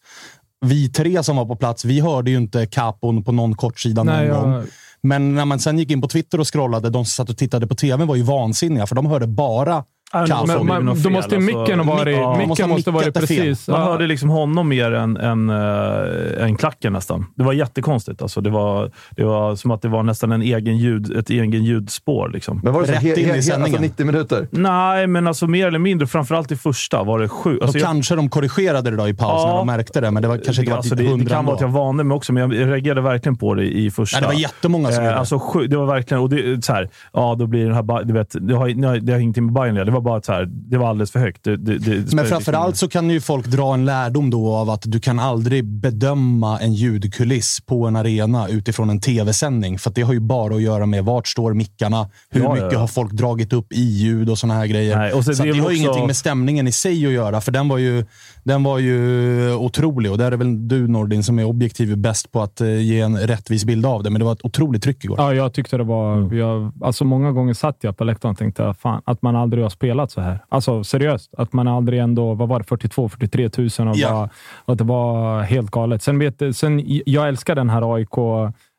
vi 0.65 0.89
tre 0.89 1.23
som 1.23 1.37
var 1.37 1.45
på 1.47 1.57
plats, 1.57 1.85
vi 1.85 2.01
hörde 2.01 2.31
ju 2.31 2.37
inte 2.37 2.67
kapon 2.67 3.25
på 3.25 3.33
någon 3.33 3.55
kortsida 3.55 4.03
någon 4.03 4.15
Nej, 4.17 4.27
jag- 4.27 4.43
gång. 4.43 4.65
Men 5.05 5.35
när 5.35 5.45
man 5.45 5.59
sen 5.59 5.79
gick 5.79 5.91
in 5.91 6.01
på 6.01 6.09
Twitter 6.09 6.41
och 6.41 6.53
scrollade, 6.53 6.91
de 6.91 7.05
som 7.05 7.11
satt 7.25 7.31
och 7.31 7.37
tittade 7.37 7.67
på 7.67 7.75
tv 7.75 8.05
var 8.05 8.17
ju 8.17 8.23
vansinniga, 8.23 8.87
för 8.87 8.95
de 8.95 9.07
hörde 9.07 9.27
bara 9.27 9.85
kaos. 10.13 10.49
men- 10.49 10.67
man, 10.67 10.87
då 10.87 10.95
fel, 10.95 11.13
måste 11.13 11.37
alltså. 11.37 11.59
micken 11.59 11.79
ha 11.79 11.97
varit... 11.97 12.17
Ja, 12.17 12.37
micken 12.49 12.69
måste 12.69 12.91
ha 12.91 12.99
varit 12.99 13.15
det 13.15 13.21
precis... 13.21 13.69
Man 13.69 13.81
ja. 13.81 13.87
hörde 13.87 14.07
liksom 14.07 14.29
honom 14.29 14.69
mer 14.69 14.93
än, 14.93 15.17
än, 15.17 15.51
äh, 15.51 16.45
än 16.45 16.57
klacken 16.57 16.93
nästan. 16.93 17.27
Det 17.35 17.43
var 17.45 17.53
jättekonstigt. 17.53 18.23
Alltså, 18.23 18.41
det, 18.41 18.51
var, 18.51 18.91
det 19.11 19.25
var 19.25 19.57
som 19.57 19.71
att 19.71 19.83
det 19.83 19.89
var 19.89 20.03
nästan 20.03 20.33
en 20.33 20.43
egen 20.43 20.77
ljud, 20.79 21.17
ett 21.17 21.31
egen 21.31 21.65
ljudspår. 21.65 22.29
Liksom. 22.29 22.61
Men 22.65 22.73
var 22.73 22.81
det 22.81 22.87
så 22.87 22.93
Rätt 22.93 23.03
in 23.19 23.27
i 23.27 23.31
alltså 23.33 23.51
sändningen. 23.51 23.83
90 23.83 24.07
minuter? 24.07 24.49
Nej, 24.51 25.07
men 25.07 25.27
alltså 25.27 25.47
mer 25.47 25.67
eller 25.67 25.79
mindre. 25.79 26.07
Framförallt 26.07 26.53
i 26.53 26.57
första 26.57 27.03
var 27.03 27.19
det 27.19 27.29
sjukt. 27.29 27.63
Alltså, 27.63 27.79
och 27.79 27.81
jag- 27.81 27.87
kanske 27.87 28.15
de 28.17 28.29
korrigerade 28.29 28.91
det 28.91 28.97
då 28.97 29.09
i 29.09 29.15
paus 29.15 29.45
när 29.45 29.51
Ja. 29.53 29.57
de 29.59 29.67
märkte 29.67 30.01
det, 30.01 30.11
men 30.11 30.23
det 30.23 30.29
var 30.29 30.37
kanske 30.39 30.63
inte 30.63 30.71
var 30.71 30.77
alltså, 30.77 30.97
till 30.97 31.05
det, 31.05 31.11
det 31.11 31.11
hundra 31.11 31.35
kan 31.35 31.45
vara 31.45 31.55
att 31.55 31.61
jag 31.61 31.69
vande 31.69 32.05
mig 32.05 32.15
också, 32.15 32.33
men 32.33 32.51
jag 32.51 32.71
reagerade 32.71 33.01
verkligen 33.01 33.37
på 33.37 33.55
det 33.55 33.65
i 33.79 33.91
första. 33.91 34.17
Nej, 34.17 34.29
det 34.29 34.35
var 34.35 34.41
jättemånga 34.41 34.89
som 34.89 34.95
gjorde 34.95 35.07
eh, 35.09 35.13
det. 35.13 35.19
alltså, 35.19 35.39
sju, 35.39 35.67
Det 35.67 35.77
var 35.77 35.87
verkligen... 35.87 36.23
Och 36.23 36.31
det, 36.31 36.65
så 36.65 36.73
här, 36.73 36.89
ja, 37.13 37.37
då 37.39 37.47
blir 37.47 37.65
den 37.65 37.75
här... 37.75 38.05
Du 38.05 38.13
vet, 38.13 38.37
det 38.41 38.55
har, 38.55 38.69
det 38.69 39.01
det 39.01 39.21
ingenting 39.21 39.45
med 39.45 39.55
Bayern 39.55 39.71
att 39.71 39.77
göra. 39.77 39.85
Det 39.85 39.91
var 39.91 40.01
bara 40.03 40.23
så 40.23 40.33
här, 40.33 40.45
det 40.47 40.79
var 40.79 40.89
alldeles 40.89 41.11
för 41.11 41.19
högt. 41.21 41.45
Det, 41.45 41.57
det, 41.57 41.79
det 41.79 42.13
Men 42.15 42.27
framförallt 42.27 42.77
så 42.77 42.89
kan 42.89 43.11
ju 43.11 43.21
folk 43.21 43.47
dra 43.47 43.75
en 43.75 43.85
lärdom 43.85 44.31
då 44.31 44.55
av 44.55 44.71
att 44.71 44.83
du 44.85 45.01
kan 45.01 45.19
aldrig 45.19 45.65
bedöma 45.65 46.59
en 46.61 46.75
ljudkuliss 46.75 47.61
på 47.67 47.87
en 47.87 47.97
arena 47.97 48.49
utifrån 48.49 48.91
en 48.91 49.01
tv-sändning. 49.01 49.79
För 49.79 49.91
det 49.91 50.03
har 50.03 50.13
ju 50.13 50.21
bara 50.21 50.55
att 50.55 50.63
göra 50.63 50.87
med 50.87 51.05
vart 51.05 51.29
står 51.29 51.55
mickarna, 51.55 52.11
hur 52.31 52.43
Ja, 52.43 52.55
mycket 52.55 52.73
ja. 52.73 52.79
har 52.79 52.87
folk 52.87 53.13
dragit 53.13 53.53
upp 53.53 53.73
i 53.73 53.81
ljud 53.83 54.31
och 54.31 54.39
såna 54.39 54.55
här 54.55 54.67
grejer. 54.67 54.97
Nej, 54.99 55.13
och 55.13 55.25
så 55.25 55.35
så 55.35 55.43
det 55.43 55.51
har 55.53 55.61
också- 55.61 55.73
ingenting 55.73 56.07
med 56.07 56.17
stämningen 56.17 56.69
i 56.69 56.73
sig 56.73 57.07
att 57.07 57.13
göra, 57.13 57.41
för 57.41 57.53
den 57.53 57.69
var 57.69 57.79
ju, 57.79 58.05
den 58.45 58.63
var 58.63 58.79
ju 58.79 59.55
otrolig. 59.55 60.13
Och 60.13 60.19
där 60.19 60.33
är 60.33 60.37
väl 60.37 60.69
du 60.69 60.89
Nordin 60.89 61.23
som 61.23 61.39
är 61.39 61.45
objektiv 61.45 61.99
bäst 61.99 62.33
på 62.33 62.41
att 62.43 62.61
eh, 62.61 62.81
ge 62.81 63.01
en 63.01 63.19
rättvis 63.19 63.65
bild 63.65 63.87
av 63.87 64.03
det. 64.03 64.11
Men 64.11 64.19
det 64.19 64.25
var 64.25 64.33
ett 64.33 64.45
otroligt 64.45 64.83
tryck 64.83 65.05
igår. 65.05 65.17
Ja, 65.21 65.35
jag 65.35 65.53
tyckte 65.53 65.77
det 65.77 65.85
var... 65.85 66.35
Jag, 66.35 66.73
alltså 66.81 67.05
många 67.05 67.33
gånger 67.33 67.55
satt 67.55 67.77
jag 67.81 67.97
på 67.97 68.05
läktaren 68.05 68.33
och 68.33 68.39
tänkte 68.39 68.75
fan, 68.75 69.03
att 69.05 69.23
man 69.23 69.37
aldrig 69.37 69.63
har 69.65 69.71
spelat 69.71 70.11
så 70.11 70.21
här. 70.21 70.39
Alltså 70.49 70.85
seriöst, 70.85 71.35
att 71.39 71.53
man 71.53 71.69
aldrig 71.69 72.01
ändå... 72.01 72.35
Vad 72.35 72.49
var 72.49 72.59
det? 72.59 72.65
42 72.65 73.09
43 73.09 73.51
000 73.59 73.89
och, 73.89 73.97
Ja. 73.97 74.11
bara, 74.11 74.73
att 74.73 74.79
det 74.79 74.85
var 74.85 75.43
helt 75.43 75.71
galet. 75.71 76.03
Sen 76.03 76.19
vet, 76.19 76.57
sen, 76.57 76.83
jag 77.07 77.29
älskar 77.29 77.55
den 77.55 77.71
här 77.71 77.95
AIK 77.95 78.19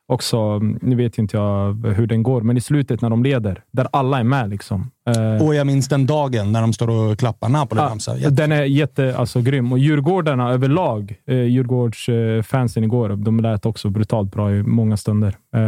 också. 0.08 0.60
Nu 0.60 0.96
vet 0.96 1.18
inte 1.18 1.38
jag 1.38 1.74
hur 1.88 2.08
den 2.08 2.24
går, 2.24 2.42
men 2.42 2.58
i 2.58 2.62
slutet 2.62 3.02
när 3.02 3.10
de 3.10 3.24
leder, 3.24 3.64
där 3.72 3.88
alla 3.92 4.20
är 4.20 4.24
med. 4.24 4.50
liksom. 4.50 4.92
Eh, 5.10 5.46
Och 5.46 5.56
jag 5.56 5.68
minns 5.68 5.88
den 5.88 6.06
dagen 6.06 6.52
när 6.52 6.62
de 6.62 6.74
står 6.74 6.90
och 6.90 7.20
klappar 7.20 7.50
Napoli-ramsa. 7.50 8.18
Ja, 8.18 8.30
den 8.30 8.52
är 8.52 8.64
jätte, 8.64 9.16
alltså, 9.18 9.42
grym. 9.42 9.72
Och 9.72 9.80
Djurgårdarna 9.80 10.50
överlag, 10.52 11.16
eh, 11.28 11.36
Djurgårdsfansen 11.38 12.84
eh, 12.84 12.88
igår, 12.88 13.10
de 13.10 13.40
lät 13.40 13.66
också 13.66 13.90
brutalt 13.90 14.32
bra 14.32 14.52
i 14.52 14.64
många 14.64 14.98
stunder. 14.98 15.36
Eh, 15.56 15.62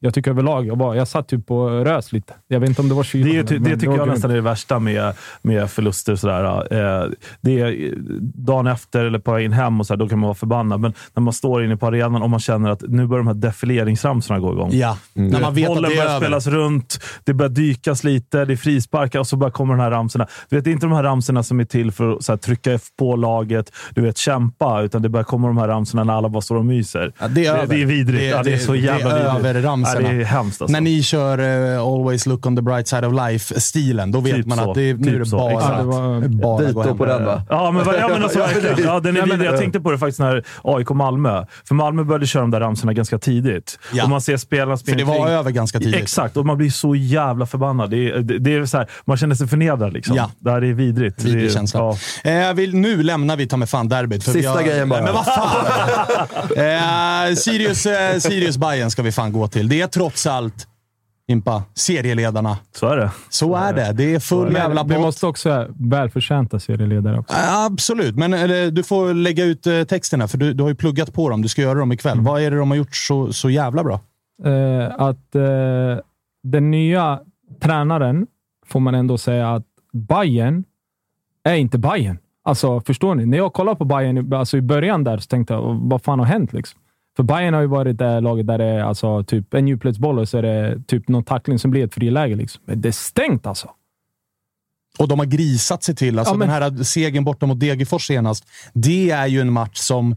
jag 0.00 0.14
tycker 0.14 0.30
överlag, 0.30 0.66
jag, 0.66 0.76
var, 0.76 0.94
jag 0.94 1.08
satt 1.08 1.28
typ 1.28 1.46
på 1.46 1.68
rös 1.68 2.12
lite. 2.12 2.34
Jag 2.48 2.60
vet 2.60 2.68
inte 2.68 2.82
om 2.82 2.88
det 2.88 2.94
var 2.94 3.02
kylan. 3.04 3.28
Det, 3.36 3.44
ty- 3.44 3.58
det 3.58 3.70
tycker 3.74 3.88
var 3.88 3.98
jag 3.98 4.08
nästan 4.08 4.30
är 4.30 4.34
det 4.34 4.40
värsta 4.40 4.78
med, 4.78 5.14
med 5.42 5.70
förluster. 5.70 6.16
Sådär. 6.16 6.44
Eh, 6.44 7.08
det 7.40 7.60
är 7.60 7.94
dagen 8.34 8.66
efter 8.66 9.04
eller 9.04 9.18
på 9.18 9.32
vägen 9.32 9.52
hem, 9.52 9.80
och 9.80 9.86
så 9.86 9.92
här, 9.92 9.98
då 9.98 10.08
kan 10.08 10.18
man 10.18 10.26
vara 10.26 10.34
förbannad. 10.34 10.80
Men 10.80 10.92
när 11.14 11.20
man 11.20 11.32
står 11.32 11.64
inne 11.64 11.76
på 11.76 11.86
arenan 11.86 12.22
och 12.22 12.30
man 12.30 12.40
känner 12.40 12.70
att 12.70 12.82
nu 12.88 13.06
börjar 13.06 13.24
de 13.24 13.26
här 13.26 13.34
defileringsramsorna 13.34 14.40
gå 14.40 14.52
igång. 14.52 14.70
Ja, 14.72 14.98
Du 15.14 15.22
när 15.22 15.40
man 15.40 15.54
vet 15.54 15.68
att 15.68 15.74
bollen 15.74 15.90
det 15.90 15.96
är 15.96 16.00
börjar 16.00 16.10
över. 16.16 16.26
spelas 16.26 16.46
runt, 16.46 16.98
det 17.24 17.34
börjar 17.34 17.50
dykas 17.50 18.04
lite, 18.04 18.44
det 18.44 18.52
är 18.52 18.56
frisparkar 18.72 19.18
och 19.20 19.26
så 19.26 19.36
bara 19.36 19.50
kommer 19.50 19.74
de 19.74 19.80
här 19.82 19.90
ramsorna. 19.90 20.26
Du 20.48 20.56
vet, 20.56 20.64
det 20.64 20.70
är 20.70 20.72
inte 20.72 20.86
de 20.86 20.92
här 20.92 21.02
ramsorna 21.02 21.42
som 21.42 21.60
är 21.60 21.64
till 21.64 21.92
för 21.92 22.12
att 22.12 22.22
så 22.24 22.32
här, 22.32 22.36
trycka 22.36 22.78
på 22.98 23.16
laget, 23.16 23.72
du 23.94 24.00
vet, 24.02 24.18
kämpa, 24.18 24.82
utan 24.82 25.02
det 25.02 25.08
börjar 25.08 25.24
komma 25.24 25.46
de 25.48 25.58
här 25.58 25.68
ramsorna 25.68 26.04
när 26.04 26.14
alla 26.14 26.28
bara 26.28 26.40
står 26.40 26.56
och 26.56 26.64
myser. 26.64 27.12
Ja, 27.18 27.28
det, 27.28 27.46
är 27.46 27.54
det, 27.54 27.60
över. 27.62 27.74
det 27.74 27.82
är 27.82 27.86
vidrigt. 27.86 28.30
ja, 28.30 28.42
det 28.42 28.52
är 28.52 28.58
så 28.58 28.74
jävla 28.74 29.08
det 29.08 29.14
är 29.20 29.24
vidrigt. 29.34 29.46
över 29.46 29.62
ramsorna. 29.62 30.00
Ja, 30.02 30.12
det 30.12 30.20
är 30.20 30.24
hemskt 30.24 30.62
alltså. 30.62 30.72
När 30.72 30.80
ni 30.80 31.02
kör 31.02 31.38
eh, 31.74 31.82
“Always 31.82 32.26
look 32.26 32.46
on 32.46 32.56
the 32.56 32.62
bright 32.62 32.88
side 32.88 33.04
of 33.04 33.12
life”-stilen, 33.12 34.12
då 34.12 34.20
vet 34.20 34.34
Typ 34.34 34.46
man 34.46 34.58
så. 34.58 34.68
att 34.70 34.74
det, 34.74 34.90
är- 34.90 34.94
nu 34.94 35.04
Typ 35.04 35.14
är 35.14 35.18
det 35.18 35.26
så. 35.26 35.36
bara, 35.36 35.52
Exakt. 35.52 35.72
Ja, 35.72 35.78
det 35.78 35.84
var- 35.84 36.28
bara 36.28 36.58
Dito 36.60 36.72
gå 36.72 36.82
hem. 36.82 36.98
på 36.98 37.06
den 37.06 37.24
va? 37.24 37.42
Ja, 37.50 37.70
men, 37.70 37.84
ja, 38.00 38.08
men 38.08 38.22
alltså, 38.22 38.38
verkligen. 38.62 38.78
Ja, 38.84 39.00
den 39.00 39.16
är 39.16 39.22
vidrig. 39.22 39.46
Jag 39.48 39.58
tänkte 39.58 39.80
på 39.80 39.90
det 39.90 39.98
faktiskt 39.98 40.18
när 40.20 40.44
AIK-Malmö. 40.62 41.44
För 41.68 41.74
Malmö 41.74 42.04
började 42.04 42.26
köra 42.26 42.40
de 42.40 42.50
där 42.50 42.60
ramsorna 42.60 42.92
ganska 42.92 43.18
tidigt. 43.18 43.78
Ja. 43.92 44.04
Och 44.04 44.10
man 44.10 44.20
ser 44.20 44.36
spelarna 44.36 44.76
För 44.76 44.80
springa 44.80 44.98
det 44.98 45.04
var 45.04 45.14
kring. 45.26 45.34
över 45.34 45.50
ganska 45.50 45.78
tidigt. 45.78 45.94
Exakt, 46.02 46.36
och 46.36 46.46
man 46.46 46.56
blir 46.58 46.70
så 46.70 46.94
jävla 46.94 47.46
förbannad. 47.46 47.90
Det 47.90 48.10
är, 48.10 48.18
det, 48.18 48.38
det 48.38 48.61
är 48.62 48.66
så 48.66 48.76
här, 48.78 48.90
man 49.04 49.16
känner 49.16 49.34
sig 49.34 49.46
förnedrad. 49.48 49.92
Liksom. 49.92 50.16
Ja. 50.16 50.30
Det 50.38 50.50
här 50.50 50.64
är 50.64 50.72
vidrigt. 50.72 51.24
Vidrig 51.24 51.42
det, 51.42 51.48
är- 51.48 51.54
känsla. 51.54 51.80
Ja. 52.24 52.30
Eh, 52.30 52.54
vi, 52.54 52.72
nu 52.72 53.02
lämnar 53.02 53.36
vi 53.36 53.46
ta 53.46 53.56
med 53.56 53.68
fan 53.68 53.88
derbyt. 53.88 54.24
för 54.24 54.32
Sista 54.32 54.58
vi 54.58 54.64
grejen 54.64 54.88
bara. 54.88 55.02
Men 55.02 55.14
vad 55.14 55.24
fan! 55.24 55.66
eh, 57.30 57.34
Sirius, 57.34 57.86
eh, 57.86 58.18
Sirius 58.18 58.56
Bayern 58.56 58.90
ska 58.90 59.02
vi 59.02 59.12
fan 59.12 59.32
gå 59.32 59.48
till. 59.48 59.68
Det 59.68 59.80
är 59.80 59.86
trots 59.86 60.26
allt, 60.26 60.66
Impa, 61.28 61.62
serieledarna. 61.74 62.58
Så 62.76 62.86
är 62.88 62.96
det. 62.96 63.10
Så 63.28 63.56
är 63.56 63.72
det. 63.72 63.92
Det 63.92 64.14
är 64.14 64.20
full 64.20 64.52
jävla 64.54 64.74
Men 64.82 64.88
vi 64.88 64.94
pott. 64.94 65.02
måste 65.02 65.26
också 65.26 65.50
ha 65.50 65.66
välförtjänta 65.90 66.60
serieledare 66.60 67.18
också. 67.18 67.36
Absolut, 67.52 68.16
men 68.16 68.34
eller, 68.34 68.70
du 68.70 68.82
får 68.82 69.14
lägga 69.14 69.44
ut 69.44 69.66
eh, 69.66 69.82
texterna 69.84 70.28
för 70.28 70.38
du, 70.38 70.52
du 70.52 70.62
har 70.62 70.70
ju 70.70 70.76
pluggat 70.76 71.12
på 71.12 71.28
dem. 71.28 71.42
Du 71.42 71.48
ska 71.48 71.62
göra 71.62 71.78
dem 71.78 71.92
ikväll. 71.92 72.12
Mm. 72.12 72.24
Vad 72.24 72.42
är 72.42 72.50
det 72.50 72.56
de 72.56 72.70
har 72.70 72.76
gjort 72.76 72.96
så, 72.96 73.32
så 73.32 73.50
jävla 73.50 73.84
bra? 73.84 74.00
Eh, 74.44 74.94
att 74.98 75.34
eh, 75.34 76.04
den 76.44 76.70
nya 76.70 77.20
tränaren, 77.62 78.26
får 78.72 78.80
man 78.80 78.94
ändå 78.94 79.18
säga 79.18 79.50
att 79.54 79.64
Bayern 79.92 80.64
är 81.44 81.54
inte 81.54 81.78
Bayern. 81.78 82.18
Alltså, 82.44 82.80
förstår 82.80 83.14
ni? 83.14 83.26
När 83.26 83.38
jag 83.38 83.52
kollade 83.52 83.76
på 83.76 83.84
Bayern 83.84 84.32
alltså, 84.32 84.56
i 84.56 84.60
början 84.60 85.04
där 85.04 85.18
så 85.18 85.26
tänkte 85.26 85.54
jag, 85.54 85.80
vad 85.82 86.02
fan 86.02 86.18
har 86.18 86.26
hänt? 86.26 86.52
Liksom? 86.52 86.80
För 87.16 87.22
Bayern 87.22 87.54
har 87.54 87.60
ju 87.60 87.66
varit 87.66 87.98
det 87.98 88.20
laget 88.20 88.46
där 88.46 88.58
det 88.58 88.64
är 88.64 88.80
alltså, 88.82 89.24
typ 89.24 89.54
en 89.54 89.68
djupledsboll 89.68 90.18
och 90.18 90.28
så 90.28 90.38
är 90.38 90.42
det 90.42 90.82
typ 90.86 91.08
någon 91.08 91.24
tackling 91.24 91.58
som 91.58 91.70
blir 91.70 91.84
ett 91.84 91.94
friläge. 91.94 92.34
Liksom. 92.36 92.62
Men 92.66 92.80
det 92.80 92.88
är 92.88 92.92
stängt 92.92 93.46
alltså. 93.46 93.70
Och 94.98 95.08
de 95.08 95.18
har 95.18 95.26
grisat 95.26 95.82
sig 95.82 95.94
till. 95.96 96.18
Alltså 96.18 96.34
Ja, 96.34 96.38
men- 96.38 96.48
Den 96.48 96.62
här 96.78 96.84
segern 96.84 97.24
borta 97.24 97.46
mot 97.46 97.60
Degerfors 97.60 98.06
senast. 98.06 98.44
Det 98.72 99.10
är 99.10 99.26
ju 99.26 99.40
en 99.40 99.52
match 99.52 99.76
som 99.78 100.16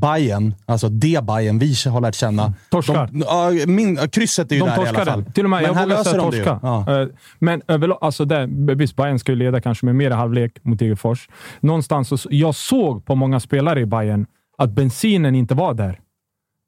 Bayern, 0.00 0.54
alltså 0.66 0.88
det 0.88 1.24
Bayern 1.24 1.58
vi 1.58 1.74
har 1.86 2.00
lärt 2.00 2.14
känna. 2.14 2.52
Torskar. 2.70 3.08
De, 3.12 3.18
ja, 3.20 3.66
min, 3.66 3.96
krysset 3.96 4.52
är 4.52 4.56
ju 4.56 4.60
De 4.60 4.68
där 4.68 4.84
i 4.84 4.88
alla 4.88 5.04
fall. 5.04 5.24
Till 5.24 5.44
och 5.44 5.50
med, 5.50 5.62
Men 5.62 5.66
jag 5.66 5.74
här 5.74 5.84
vågar 5.84 5.96
löser 5.96 6.10
säga 6.10 6.22
de 6.22 6.30
det 6.30 6.44
torska. 6.44 6.60
Ja. 6.62 7.02
Eh, 7.02 7.08
Men 7.38 7.62
överlag, 7.68 7.98
alltså 8.00 8.24
där, 8.24 8.74
visst, 8.74 8.96
Bayern 8.96 9.18
ju 9.26 9.34
leda 9.34 9.60
kanske 9.60 9.86
med 9.86 9.94
mer 9.94 10.10
halvlek 10.10 10.64
mot 10.64 10.78
Degerfors. 10.78 11.28
Någonstans, 11.60 12.22
så, 12.22 12.28
jag 12.30 12.54
såg 12.54 13.04
på 13.04 13.14
många 13.14 13.40
spelare 13.40 13.80
i 13.80 13.86
Bayern 13.86 14.26
att 14.58 14.70
bensinen 14.70 15.34
inte 15.34 15.54
var 15.54 15.74
där. 15.74 16.00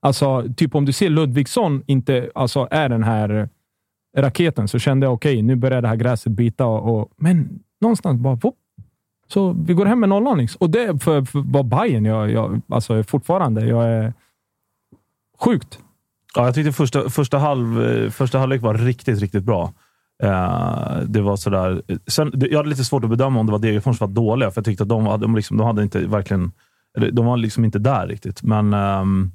Alltså, 0.02 0.44
typ 0.56 0.74
om 0.74 0.84
du 0.84 0.92
ser 0.92 1.10
Ludvigsson 1.10 1.82
inte 1.86 2.30
alltså, 2.34 2.68
är 2.70 2.88
den 2.88 3.02
här 3.02 3.48
raketen 4.16 4.68
så 4.68 4.78
kände 4.78 5.06
jag 5.06 5.14
okej, 5.14 5.42
nu 5.42 5.56
börjar 5.56 5.82
det 5.82 5.88
här 5.88 5.96
gräset 5.96 6.32
bita. 6.32 6.66
Och, 6.66 7.00
och, 7.00 7.10
men 7.16 7.58
någonstans 7.80 8.20
bara... 8.20 8.34
Whoop, 8.34 8.54
så 9.28 9.52
vi 9.52 9.74
går 9.74 9.86
hem 9.86 10.00
med 10.00 10.08
nollan. 10.08 10.38
Liksom. 10.38 10.56
Och 10.60 10.70
det 10.70 11.02
för, 11.02 11.22
för 11.24 11.38
var 11.52 11.62
Bayern 11.62 12.04
jag, 12.04 12.30
jag, 12.30 12.60
alltså 12.68 13.02
fortfarande. 13.02 13.66
Jag 13.66 13.84
är 13.88 14.12
sjukt. 15.40 15.78
Ja, 16.34 16.44
jag 16.44 16.54
tyckte 16.54 16.72
första, 16.72 17.10
första, 17.10 17.38
halv, 17.38 17.80
första 18.10 18.38
halvlek 18.38 18.62
var 18.62 18.74
riktigt, 18.74 19.20
riktigt 19.20 19.44
bra. 19.44 19.72
Eh, 20.22 20.98
det 21.06 21.20
var 21.20 21.36
sådär. 21.36 21.82
Sen, 22.06 22.30
det- 22.34 22.46
jag 22.48 22.56
hade 22.58 22.68
lite 22.68 22.84
svårt 22.84 23.04
att 23.04 23.10
bedöma 23.10 23.40
om 23.40 23.46
det 23.46 23.52
var 23.52 23.58
Degerfors 23.58 23.98
som 23.98 24.06
var 24.06 24.14
dåliga, 24.14 24.50
för 24.50 24.58
jag 24.60 24.64
tyckte 24.64 24.82
att 24.82 24.88
de, 24.88 25.06
hade- 25.06 25.24
de, 25.24 25.36
liksom, 25.36 25.56
de 25.56 25.66
hade 25.66 25.82
inte 25.82 25.98
verkligen... 26.06 26.52
De 27.12 27.26
var 27.26 27.36
liksom 27.36 27.64
inte 27.64 27.78
där 27.78 28.06
riktigt. 28.06 28.42
Men 28.42 28.74
ehm, 28.74 29.32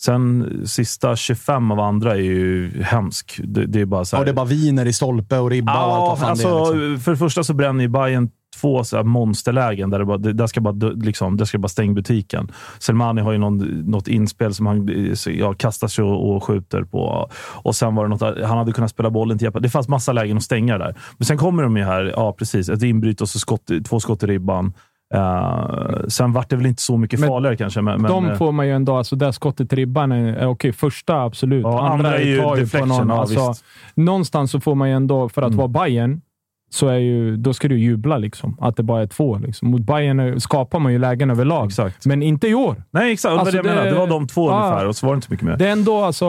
sen 0.00 0.52
sista 0.66 1.16
25 1.16 1.70
av 1.70 1.80
andra 1.80 2.12
är 2.12 2.20
ju 2.20 2.70
hemsk. 2.82 3.40
Det, 3.44 3.66
det 3.66 3.80
är 3.80 3.84
bara 3.86 4.04
så 4.04 4.16
här, 4.16 4.20
Och 4.20 4.24
det 4.24 4.30
är 4.30 4.34
bara 4.34 4.46
viner 4.46 4.86
i 4.86 4.92
stolpe 4.92 5.38
och 5.38 5.50
ribba 5.50 5.72
och 5.86 5.92
allt 5.94 6.00
Ja, 6.02 6.06
vad 6.08 6.18
fan 6.18 6.30
alltså, 6.30 6.48
det 6.48 6.84
är. 6.84 6.88
Liksom. 6.88 7.00
för 7.04 7.10
det 7.10 7.16
första 7.16 7.44
så 7.44 7.54
bränner 7.54 7.82
ju 7.82 7.88
Bayern 7.88 8.30
två 8.60 8.84
så 8.84 9.04
monsterlägen 9.04 9.90
där 9.90 9.98
det, 9.98 10.04
bara, 10.04 10.18
det, 10.18 10.32
där 10.32 10.46
ska 10.46 10.60
bara, 10.60 10.92
liksom, 10.94 11.36
där 11.36 11.44
ska 11.44 11.58
bara 11.58 11.68
stänga 11.68 11.92
butiken. 11.92 12.48
Selmani 12.78 13.20
har 13.20 13.32
ju 13.32 13.38
någon, 13.38 13.58
något 13.90 14.08
inspel 14.08 14.54
som 14.54 14.66
han 14.66 14.90
ja, 15.26 15.54
kastar 15.54 15.88
sig 15.88 16.04
och, 16.04 16.36
och 16.36 16.44
skjuter 16.44 16.82
på. 16.84 17.30
Och 17.62 17.76
sen 17.76 17.94
var 17.94 18.04
det 18.04 18.08
något, 18.08 18.44
han 18.44 18.58
hade 18.58 18.72
kunnat 18.72 18.90
spela 18.90 19.10
bollen 19.10 19.38
till 19.38 19.44
Jeppe. 19.44 19.60
Det 19.60 19.68
fanns 19.68 19.88
massa 19.88 20.12
lägen 20.12 20.36
att 20.36 20.42
stänga 20.42 20.78
där. 20.78 20.94
Men 21.18 21.26
sen 21.26 21.38
kommer 21.38 21.62
de 21.62 21.76
ju 21.76 21.84
här, 21.84 22.12
ja 22.16 22.32
precis, 22.32 22.68
ett 22.68 22.82
inbryt 22.82 23.20
och 23.20 23.28
så 23.28 23.38
skott, 23.38 23.70
två 23.84 24.00
skott 24.00 24.22
i 24.22 24.26
ribban. 24.26 24.72
Uh, 25.14 26.06
sen 26.08 26.32
vart 26.32 26.50
det 26.50 26.56
väl 26.56 26.66
inte 26.66 26.82
så 26.82 26.96
mycket 26.96 27.20
Men 27.20 27.28
farligare 27.28 27.56
kanske. 27.56 27.82
Men, 27.82 28.02
men, 28.02 28.10
de 28.10 28.28
eh, 28.28 28.36
får 28.36 28.52
man 28.52 28.66
ju 28.66 28.72
ändå, 28.72 28.96
alltså 28.96 29.16
där 29.16 29.32
skottet 29.32 29.72
i 29.72 29.76
ribban 29.76 30.12
är, 30.12 30.46
okej. 30.46 30.72
Första 30.72 31.22
absolut. 31.22 31.62
Ja, 31.62 31.88
andra 31.88 32.18
är 32.18 32.24
ju 32.24 32.40
tar 32.40 32.56
deflection, 32.56 32.88
på 32.88 33.04
någon, 33.04 33.08
ja, 33.08 33.20
alltså. 33.20 33.64
Någonstans 33.94 34.50
så 34.50 34.60
får 34.60 34.74
man 34.74 34.88
ju 34.88 34.94
ändå, 34.94 35.28
för 35.28 35.42
att 35.42 35.52
Mm. 35.52 35.58
vara 35.58 35.68
Bayern 35.68 36.20
så 36.74 36.88
är 36.88 36.98
ju, 36.98 37.36
då 37.36 37.54
ska 37.54 37.68
du 37.68 37.78
jubla 37.80 38.18
liksom. 38.18 38.56
Att 38.60 38.76
det 38.76 38.82
bara 38.82 39.02
är 39.02 39.06
två. 39.06 39.38
Liksom. 39.38 39.70
Mot 39.70 39.80
Bayern 39.80 40.40
skapar 40.40 40.78
man 40.78 40.92
ju 40.92 40.98
lägen 40.98 41.30
överlag. 41.30 41.66
Exakt. 41.66 42.06
Men 42.06 42.22
inte 42.22 42.48
i 42.48 42.54
år. 42.54 42.82
Nej, 42.90 43.12
exakt. 43.12 43.38
Alltså, 43.38 43.56
det, 43.56 43.62
det, 43.62 43.74
jag 43.74 43.84
det- 43.86 43.94
var 43.94 44.06
de 44.06 44.26
två 44.28 44.50
Ja. 44.50 44.56
ungefär 44.56 44.86
och 44.86 44.96
så 44.96 45.06
var 45.06 45.14
det 45.14 45.16
inte 45.16 45.26
så 45.26 45.32
mycket 45.32 45.46
mer. 45.46 45.56
Det 45.56 45.66
är 45.68 45.72
ändå, 45.72 46.04
alltså, 46.04 46.26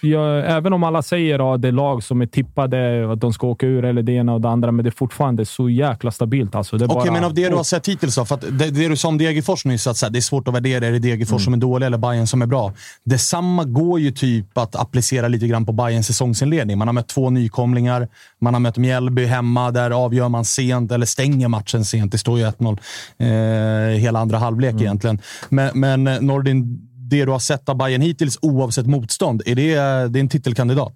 jag, 0.00 0.50
även 0.56 0.72
om 0.72 0.82
alla 0.84 1.02
säger 1.02 1.54
att 1.54 1.62
det 1.62 1.68
är 1.68 1.72
lag 1.72 2.02
som 2.02 2.20
är 2.22 2.26
tippade, 2.26 3.12
att 3.12 3.20
de 3.20 3.32
ska 3.32 3.46
åka 3.46 3.66
ur 3.66 3.84
eller 3.84 4.02
det 4.02 4.12
ena 4.12 4.34
och 4.34 4.40
det 4.40 4.48
andra, 4.48 4.72
men 4.72 4.84
det 4.84 4.88
är 4.88 4.96
fortfarande 4.98 5.44
så 5.44 5.70
jäkla 5.70 6.10
stabilt. 6.10 6.54
Alltså, 6.54 6.76
Okej, 6.76 6.88
bara, 6.88 7.12
men 7.12 7.24
av 7.24 7.34
det 7.34 7.48
du 7.48 7.54
har 7.56 7.64
sett 7.64 7.88
hittills 7.88 8.16
då? 8.16 8.24
För 8.24 8.34
att 8.34 8.40
det, 8.40 8.70
det 8.70 8.88
du 8.88 8.96
sa 8.96 9.08
om 9.08 9.18
Degerfors 9.18 9.64
nyss, 9.64 9.86
att 9.86 10.02
här, 10.02 10.10
det 10.10 10.18
är 10.18 10.20
svårt 10.20 10.48
att 10.48 10.54
värdera. 10.54 10.86
Är 10.86 10.92
det 10.92 10.98
Degerfors 10.98 11.30
Mm. 11.32 11.40
som 11.44 11.54
är 11.54 11.58
dålig 11.58 11.86
eller 11.86 11.98
Bayern 11.98 12.26
som 12.26 12.42
är 12.42 12.46
bra? 12.46 12.72
Detsamma 13.04 13.64
går 13.64 14.00
ju 14.00 14.10
typ 14.10 14.58
att 14.58 14.76
applicera 14.76 15.28
lite 15.28 15.46
grann 15.46 15.66
på 15.66 15.72
Bayerns 15.72 16.06
säsongsinledning. 16.06 16.78
Man 16.78 16.88
har 16.88 16.92
mött 16.92 17.08
två 17.08 17.30
nykomlingar. 17.30 18.08
Man 18.40 18.54
har 18.54 18.60
mött 18.60 18.76
Mjällby 18.76 19.24
hemma. 19.24 19.70
Där 19.76 19.90
avgör 19.90 20.28
man 20.28 20.44
sent, 20.44 20.92
eller 20.92 21.06
stänger 21.06 21.48
matchen 21.48 21.84
sent. 21.84 22.12
Det 22.12 22.18
står 22.18 22.38
ju 22.38 22.44
1-0 22.44 22.78
eh, 23.18 23.98
hela 23.98 24.18
andra 24.18 24.38
halvlek 24.38 24.72
Mm. 24.72 24.82
egentligen. 24.82 25.18
Men, 25.48 25.70
men 25.74 26.06
eh, 26.06 26.20
Nordin, 26.20 26.78
det 27.10 27.24
du 27.24 27.30
har 27.30 27.38
sett 27.38 27.68
av 27.68 27.76
Bayern 27.76 28.00
hittills, 28.02 28.38
oavsett 28.42 28.86
motstånd, 28.86 29.42
är 29.46 29.54
det, 29.54 29.74
det 30.08 30.18
är 30.18 30.20
en 30.20 30.28
titelkandidat? 30.28 30.92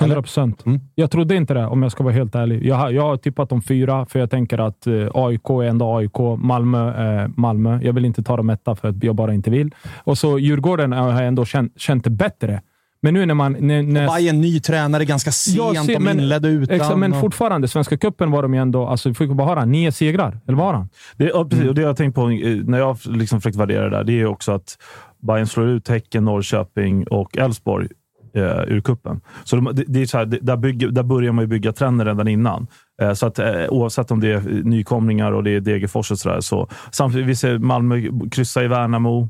100 0.00 0.22
procent. 0.22 0.66
Mm. 0.66 0.80
Jag 0.94 1.10
trodde 1.10 1.36
inte 1.36 1.54
det, 1.54 1.66
om 1.66 1.82
jag 1.82 1.92
ska 1.92 2.04
vara 2.04 2.14
helt 2.14 2.34
ärlig. 2.34 2.66
Jag 2.66 2.92
jag 2.92 3.02
har 3.02 3.16
tippat 3.16 3.48
dem 3.48 3.62
fyra, 3.62 4.06
för 4.06 4.18
jag 4.18 4.30
tänker 4.30 4.58
att 4.58 4.86
eh, 4.86 5.08
AIK 5.14 5.50
är 5.50 5.62
ändå 5.62 5.96
AIK. 5.96 6.18
Malmö 6.38 6.92
är 6.92 7.30
Malmö. 7.36 7.80
Jag 7.82 7.92
vill 7.92 8.04
inte 8.04 8.22
ta 8.22 8.36
dem 8.36 8.50
etta 8.50 8.74
för 8.76 8.88
att 8.88 9.04
jag 9.04 9.14
bara 9.14 9.34
inte 9.34 9.50
vill. 9.50 9.74
Och 10.04 10.18
så 10.18 10.38
Djurgården 10.38 10.92
har 10.92 11.12
jag 11.12 11.26
ändå 11.26 11.44
känt, 11.44 11.72
känt 11.80 12.06
bättre. 12.06 12.60
Men 13.02 13.14
nu 13.14 13.26
när 13.26 13.34
man... 13.34 13.56
När, 13.60 13.82
när... 13.82 14.14
Bayern 14.14 14.40
ny 14.40 14.60
tränare 14.60 15.04
ganska 15.04 15.32
sent. 15.32 15.56
Ja, 15.56 15.84
se- 15.84 15.92
de 15.94 16.04
men- 16.04 16.20
inledde 16.20 16.48
utan. 16.48 16.76
Exakt, 16.76 16.98
men 16.98 17.12
och- 17.12 17.20
fortfarande, 17.20 17.68
Svenska 17.68 17.96
cupen 17.96 18.30
var 18.30 18.42
de 18.42 18.54
ju 18.54 18.60
ändå... 18.60 18.86
Alltså, 18.86 19.14
fick 19.14 19.30
bara 19.30 19.48
höra, 19.48 19.64
nio 19.64 19.92
segrar. 19.92 20.40
Eller 20.46 20.58
vad 20.58 20.66
har 20.66 20.74
han? 20.74 20.88
Det, 21.16 21.24
ja, 21.24 21.44
precis. 21.44 21.68
Och 21.68 21.74
det 21.74 21.80
jag 21.80 21.88
har 21.88 21.94
tänkt 21.94 22.14
på 22.14 22.30
eh, 22.30 22.56
när 22.64 22.78
jag 22.78 22.86
har 22.86 23.16
liksom 23.16 23.40
försökt 23.40 23.56
värdera 23.56 23.84
det 23.84 23.90
där, 23.96 24.04
det 24.04 24.12
är 24.12 24.16
ju 24.16 24.26
också 24.26 24.52
att 24.52 24.78
Bayern 25.22 25.46
slår 25.46 25.68
ut 25.68 25.88
Häcken, 25.88 26.24
Norrköping 26.24 27.06
och 27.06 27.38
Elfsborg 27.38 27.88
eh, 28.34 28.42
ur 28.66 28.80
kuppen. 28.80 29.20
Så 29.44 29.56
de, 29.56 29.64
det, 29.74 29.84
det 29.86 30.02
är 30.02 30.06
så 30.06 30.18
här, 30.18 30.26
där, 30.26 30.56
bygger, 30.56 30.88
där 30.88 31.02
börjar 31.02 31.32
man 31.32 31.42
ju 31.44 31.48
bygga 31.48 31.72
trender 31.72 32.04
redan 32.04 32.28
innan. 32.28 32.66
Eh, 33.02 33.12
så 33.12 33.26
att, 33.26 33.38
eh, 33.38 33.64
oavsett 33.68 34.10
om 34.10 34.20
det 34.20 34.32
är 34.32 34.40
nykomlingar 34.64 35.32
och 35.32 35.44
det 35.44 35.50
är 35.50 35.60
Degerfors 35.60 36.10
och 36.10 36.18
sådär. 36.18 36.40
Så, 36.40 36.68
samtidigt, 36.90 37.26
vi 37.26 37.36
ser 37.36 37.58
Malmö 37.58 38.02
kryssa 38.30 38.64
i 38.64 38.68
Värnamo. 38.68 39.28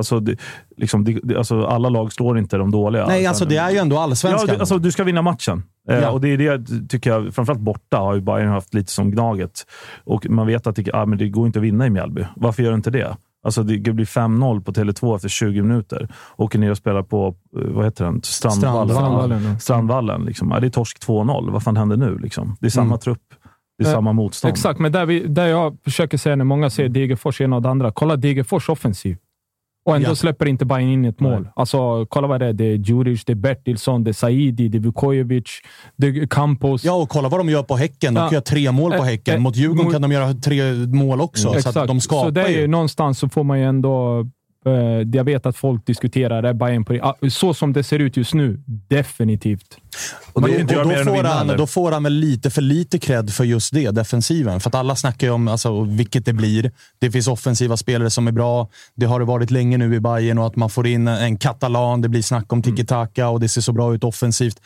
Alltså, 0.00 0.20
det, 0.20 0.36
liksom, 0.76 1.04
det, 1.04 1.36
alltså, 1.36 1.64
alla 1.66 1.88
lag 1.88 2.12
slår 2.12 2.38
inte 2.38 2.56
de 2.56 2.70
dåliga. 2.70 3.06
Nej, 3.06 3.26
alltså 3.26 3.44
det 3.44 3.56
är 3.56 3.70
ju 3.70 3.76
ändå 3.78 3.96
Ja, 3.96 4.02
allsvenskan. 4.02 4.46
det, 4.46 4.60
alltså, 4.60 4.78
du 4.78 4.92
ska 4.92 5.04
vinna 5.04 5.22
matchen. 5.22 5.62
Eh, 5.88 5.98
Ja. 5.98 6.10
Och 6.10 6.20
det 6.20 6.28
är 6.28 6.36
det 6.58 6.88
tycker 6.88 7.10
jag, 7.10 7.34
framförallt 7.34 7.60
borta, 7.60 7.96
har 7.98 8.14
ju 8.14 8.20
Bayern 8.20 8.48
haft 8.48 8.74
lite 8.74 8.92
som 8.92 9.10
Gnaget. 9.10 9.66
Och 10.04 10.26
man 10.30 10.46
vet 10.46 10.66
att 10.66 10.76
det, 10.76 10.90
ah, 10.92 11.06
men 11.06 11.18
det 11.18 11.28
går 11.28 11.46
inte 11.46 11.58
att 11.58 11.64
vinna 11.64 11.86
i 11.86 11.90
Mjällby. 11.90 12.24
Varför 12.36 12.62
gör 12.62 12.70
det 12.70 12.76
inte 12.76 12.90
det? 12.90 13.16
Alltså 13.44 13.62
det 13.62 13.92
blir 13.92 14.04
5-0 14.06 14.60
på 14.64 14.72
Tele2 14.72 15.16
efter 15.16 15.28
20 15.28 15.62
minuter. 15.62 16.08
Åker 16.36 16.58
ner 16.58 16.70
och 16.70 16.76
spelar 16.76 17.02
på, 17.02 17.34
eh, 17.58 17.62
vad 17.64 17.84
heter 17.84 18.04
den? 18.04 18.20
Strandvallen. 18.22 18.88
Strandvallen, 18.96 19.44
ja. 19.44 19.58
Strandvallen 19.58 20.24
liksom. 20.24 20.50
ja, 20.50 20.60
det 20.60 20.66
är 20.66 20.70
torsk 20.70 20.98
2-0. 21.06 21.50
Vad 21.50 21.62
fan 21.62 21.76
händer 21.76 21.96
nu? 21.96 22.18
Liksom? 22.18 22.56
Det 22.60 22.66
är 22.66 22.70
samma 22.70 22.86
Mm. 22.86 22.98
trupp. 22.98 23.22
Det 23.78 23.84
är 23.84 23.88
Eh, 23.88 23.94
samma 23.94 24.12
motstånd. 24.12 24.52
Exakt, 24.52 24.80
men 24.80 24.92
där, 24.92 25.06
vi, 25.06 25.26
där 25.26 25.46
jag 25.46 25.76
försöker 25.84 26.18
säga 26.18 26.36
när 26.36 26.44
många 26.44 26.70
säger 26.70 26.88
Degerfors 26.88 27.40
ena 27.40 27.56
och 27.56 27.62
det 27.62 27.68
andra. 27.70 27.92
Kolla 27.92 28.16
Degerfors 28.16 28.68
offensiv. 28.68 29.16
Och 29.86 29.96
ändå 29.96 30.08
Ja. 30.10 30.14
släpper 30.14 30.46
inte 30.48 30.64
Bayern 30.64 30.88
in 30.90 31.04
ett 31.04 31.20
mål. 31.20 31.42
Nej. 31.42 31.52
Alltså, 31.56 32.06
kolla 32.06 32.26
vad 32.28 32.40
det 32.40 32.46
är. 32.46 32.52
Det 32.52 32.64
är 32.64 32.74
Djuric, 32.76 33.24
det 33.24 33.32
är 33.32 33.34
Bertilsson, 33.34 34.04
det 34.04 34.10
är 34.10 34.12
Saidi, 34.12 34.68
det 34.68 34.78
är 34.78 34.82
Vukojevic, 34.82 35.44
det 35.96 36.06
är 36.06 36.26
Campos. 36.26 36.84
Ja, 36.84 36.92
och 36.94 37.08
kolla 37.08 37.28
vad 37.28 37.40
de 37.40 37.48
gör 37.48 37.62
på 37.62 37.76
Häcken. 37.76 38.14
De 38.14 38.20
Ja. 38.20 38.26
kan 38.26 38.32
göra 38.32 38.42
tre 38.42 38.72
mål 38.72 38.90
på 38.90 38.96
Eh, 38.96 39.02
Häcken. 39.04 39.34
eh, 39.34 39.40
Mot 39.40 39.56
Djurgården 39.56 39.84
mot- 39.84 39.92
kan 39.92 40.02
de 40.02 40.12
göra 40.12 40.34
tre 40.34 40.62
mål 40.86 41.20
också. 41.20 41.60
Så 41.60 41.78
att 41.80 41.88
de 41.88 42.00
skapar 42.00 42.24
så 42.24 42.30
det 42.30 42.42
är 42.42 42.48
ju. 42.48 42.66
någonstans 42.66 43.18
så 43.18 43.28
får 43.28 43.44
man 43.44 43.58
ju 43.58 43.64
ändå... 43.64 44.26
Eh, 44.66 44.72
jag 45.12 45.24
vet 45.24 45.46
att 45.46 45.56
folk 45.56 45.86
diskuterar, 45.86 46.42
är 46.42 46.52
Bayern 46.52 46.84
på 46.84 46.98
ah, 47.02 47.16
Så 47.30 47.54
som 47.54 47.72
det 47.72 47.82
ser 47.82 47.98
ut 47.98 48.16
just 48.16 48.34
nu, 48.34 48.60
definitivt. 48.66 49.76
Och 50.32 50.42
det 50.42 50.48
är 50.48 50.54
då, 50.54 50.60
inte 50.60 50.80
och 50.80 50.88
då, 50.88 51.04
får 51.04 51.24
han, 51.24 51.46
då 51.46 51.66
får 51.66 51.92
han 51.92 52.02
väl 52.02 52.12
lite 52.12 52.50
för 52.50 52.62
lite 52.62 52.98
cred 52.98 53.30
för 53.30 53.44
just 53.44 53.74
det, 53.74 53.90
defensiven. 53.90 54.60
För 54.60 54.70
att 54.70 54.74
alla 54.74 54.96
snackar 54.96 55.26
ju 55.26 55.32
om 55.32 55.48
alltså, 55.48 55.82
vilket 55.82 56.24
det 56.24 56.32
blir. 56.32 56.72
Det 56.98 57.10
finns 57.10 57.28
offensiva 57.28 57.76
spelare 57.76 58.10
som 58.10 58.28
är 58.28 58.32
bra. 58.32 58.68
Det 58.96 59.06
har 59.06 59.18
det 59.18 59.26
varit 59.26 59.50
länge 59.50 59.78
nu 59.78 59.94
i 59.94 60.00
Bayern 60.00 60.38
och 60.38 60.46
att 60.46 60.56
man 60.56 60.70
får 60.70 60.86
in 60.86 61.08
en 61.08 61.36
katalan. 61.36 62.00
Det 62.00 62.08
blir 62.08 62.22
snack 62.22 62.52
om 62.52 62.62
tiki-taka 62.62 63.28
och 63.28 63.40
det 63.40 63.48
ser 63.48 63.60
så 63.60 63.72
bra 63.72 63.94
ut 63.94 64.04
offensivt. 64.04 64.60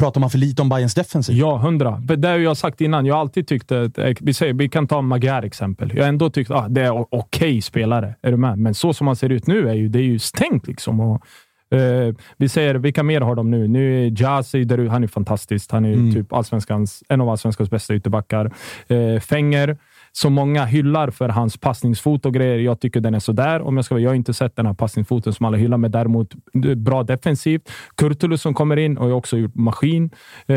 Pratar 0.00 0.20
man 0.20 0.30
för 0.30 0.38
lite 0.38 0.62
om 0.62 0.68
Bayerns 0.68 0.94
defensiv? 0.94 1.36
Ja, 1.36 1.56
hundra. 1.56 1.90
Det 2.16 2.28
har 2.28 2.38
jag 2.38 2.56
sagt 2.56 2.80
innan. 2.80 3.06
Jag 3.06 3.14
har 3.14 3.20
alltid 3.20 3.46
tyckt 3.48 3.72
att... 3.72 3.98
eh, 3.98 4.10
Vi, 4.20 4.34
säger, 4.34 4.52
vi 4.54 4.68
kan 4.68 4.86
ta 4.86 5.02
Magyar 5.02 5.42
exempel. 5.42 5.92
Jag 5.94 6.02
har 6.02 6.08
ändå 6.08 6.30
tyckt 6.30 6.50
att 6.50 6.64
ah, 6.64 6.68
det 6.68 6.80
är 6.82 7.14
okej 7.14 7.62
spelare. 7.62 8.14
Är 8.22 8.30
du 8.30 8.36
med? 8.36 8.58
Men 8.58 8.74
så 8.74 8.92
som 8.94 9.04
man 9.04 9.16
ser 9.16 9.28
ut 9.30 9.46
nu 9.46 9.68
är 9.68 9.74
ju, 9.74 9.88
det 9.88 9.98
är 9.98 10.02
ju 10.02 10.18
stängt. 10.18 10.66
Liksom. 10.66 11.00
Och, 11.00 11.22
eh, 11.78 12.14
vi 12.36 12.48
säger, 12.48 12.74
vilka 12.74 13.02
mer 13.02 13.20
har 13.20 13.34
de 13.34 13.50
nu? 13.50 13.68
Nu 13.68 14.06
är 14.06 14.22
Jazi, 14.22 14.64
där, 14.64 14.86
han 14.88 15.02
är 15.02 15.08
fantastisk. 15.08 15.72
Han 15.72 15.84
är 15.84 15.92
Mm. 15.92 16.14
typ 16.14 16.32
allsvenskans, 16.32 17.02
en 17.08 17.20
av 17.20 17.28
allsvenskans 17.28 17.70
bästa 17.70 17.94
ytterbackar. 17.94 18.52
Eh, 18.88 19.20
Fänger, 19.20 19.76
som 20.12 20.32
många 20.32 20.64
hyllar 20.64 21.10
för 21.10 21.28
hans 21.28 21.56
passningsfot 21.56 22.26
och 22.26 22.34
grejer. 22.34 22.58
Jag 22.58 22.80
tycker 22.80 23.00
den 23.00 23.14
är 23.14 23.18
sådär. 23.18 23.62
Om 23.62 23.76
jag 23.76 23.84
ska 23.84 23.94
vara, 23.94 24.02
jag 24.02 24.10
har 24.10 24.14
inte 24.14 24.34
sett 24.34 24.56
den 24.56 24.66
här 24.66 24.74
passningsfoten 24.74 25.32
som 25.32 25.46
alla 25.46 25.56
hyllar, 25.56 25.78
men 25.78 25.90
däremot 25.90 26.34
eh, 26.64 26.74
bra 26.74 27.02
defensivt. 27.02 27.70
Kurtulus 27.96 28.42
som 28.42 28.54
kommer 28.54 28.76
in 28.76 28.98
och 28.98 29.04
har 29.06 29.12
också 29.12 29.36
gjort 29.36 29.54
maskin. 29.54 30.10
Eh, 30.46 30.56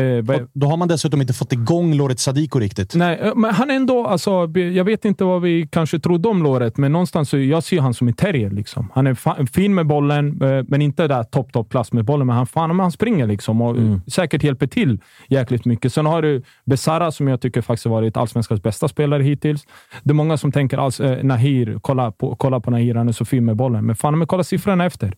Då 0.52 0.66
har 0.66 0.76
man 0.76 0.88
dessutom 0.88 1.20
inte 1.20 1.32
fått 1.32 1.52
igång 1.52 1.94
Loret 1.94 2.20
Sadiko 2.20 2.58
riktigt. 2.58 2.94
Nej, 2.94 3.18
eh, 3.22 3.34
men 3.34 3.54
han 3.54 3.70
är 3.70 3.74
ändå... 3.74 4.06
Alltså, 4.06 4.30
jag 4.58 4.84
vet 4.84 5.04
inte 5.04 5.24
vad 5.24 5.42
vi 5.42 5.68
kanske 5.72 5.98
trodde 5.98 6.28
om 6.28 6.42
låret, 6.42 6.76
men 6.76 6.92
någonstans 6.92 7.28
så 7.30 7.38
jag 7.38 7.62
ser 7.62 7.80
han 7.80 7.94
som 7.94 8.08
en 8.08 8.14
terrier. 8.14 8.50
Liksom. 8.50 8.90
Han 8.94 9.06
är 9.06 9.46
fin 9.52 9.74
med 9.74 9.86
bollen, 9.86 10.42
eh, 10.42 10.64
men 10.68 10.82
inte 10.82 11.08
där 11.08 11.24
topp, 11.24 11.52
topp 11.52 11.70
klass 11.70 11.92
med 11.92 12.04
bollen. 12.04 12.26
Men 12.26 12.36
han, 12.36 12.46
fan, 12.46 12.68
men 12.68 12.80
han 12.80 12.92
springer 12.92 13.26
liksom 13.26 13.62
och 13.62 13.74
Mm. 13.74 14.00
säkert 14.06 14.42
hjälper 14.42 14.66
till 14.66 15.00
jäkligt 15.28 15.64
mycket. 15.64 15.92
Sen 15.92 16.06
har 16.06 16.22
du 16.22 16.42
Besara 16.64 17.10
som 17.12 17.28
jag 17.28 17.40
tycker 17.40 17.60
faktiskt 17.62 17.84
har 17.84 17.92
varit 17.92 18.16
allsvenskans 18.16 18.62
bästa 18.62 18.88
spelare 18.88 19.22
hittills. 19.44 19.66
Det 20.02 20.10
är 20.10 20.14
många 20.14 20.36
som 20.36 20.52
tänker 20.52 20.78
alltså, 20.78 21.04
eh, 21.04 21.24
Nahir, 21.24 21.78
kolla 21.80 22.12
på, 22.12 22.36
kolla 22.36 22.60
på 22.60 22.70
Nahir, 22.70 22.94
han 22.94 23.08
är 23.08 23.12
så 23.12 23.24
fin 23.24 23.44
med 23.44 23.56
bollen. 23.56 23.86
Men 23.86 23.96
fan, 23.96 24.18
men 24.18 24.26
kolla 24.26 24.44
siffrorna 24.44 24.86
efter. 24.86 25.14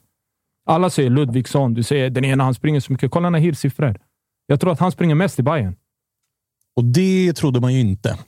Alla 0.69 0.91
säger 0.91 1.11
Ludvigsson, 1.11 1.75
du 1.75 1.83
säger 1.83 2.11
den 2.11 2.25
ena, 2.25 2.45
han 2.45 2.55
springer 2.55 2.81
så 2.81 2.93
mycket. 2.93 3.11
Kolla 3.11 3.31
Nahirs 3.31 3.59
siffror. 3.59 3.97
Jag 4.47 4.61
tror 4.61 4.73
att 4.73 4.81
han 4.81 4.93
springer 4.93 5.15
mest 5.15 5.39
i 5.39 5.43
Bayern. 5.43 5.77
Och 6.77 6.85
det 6.85 7.33
trodde 7.33 7.61
man 7.61 7.75
ju 7.75 7.81
inte. 7.81 8.19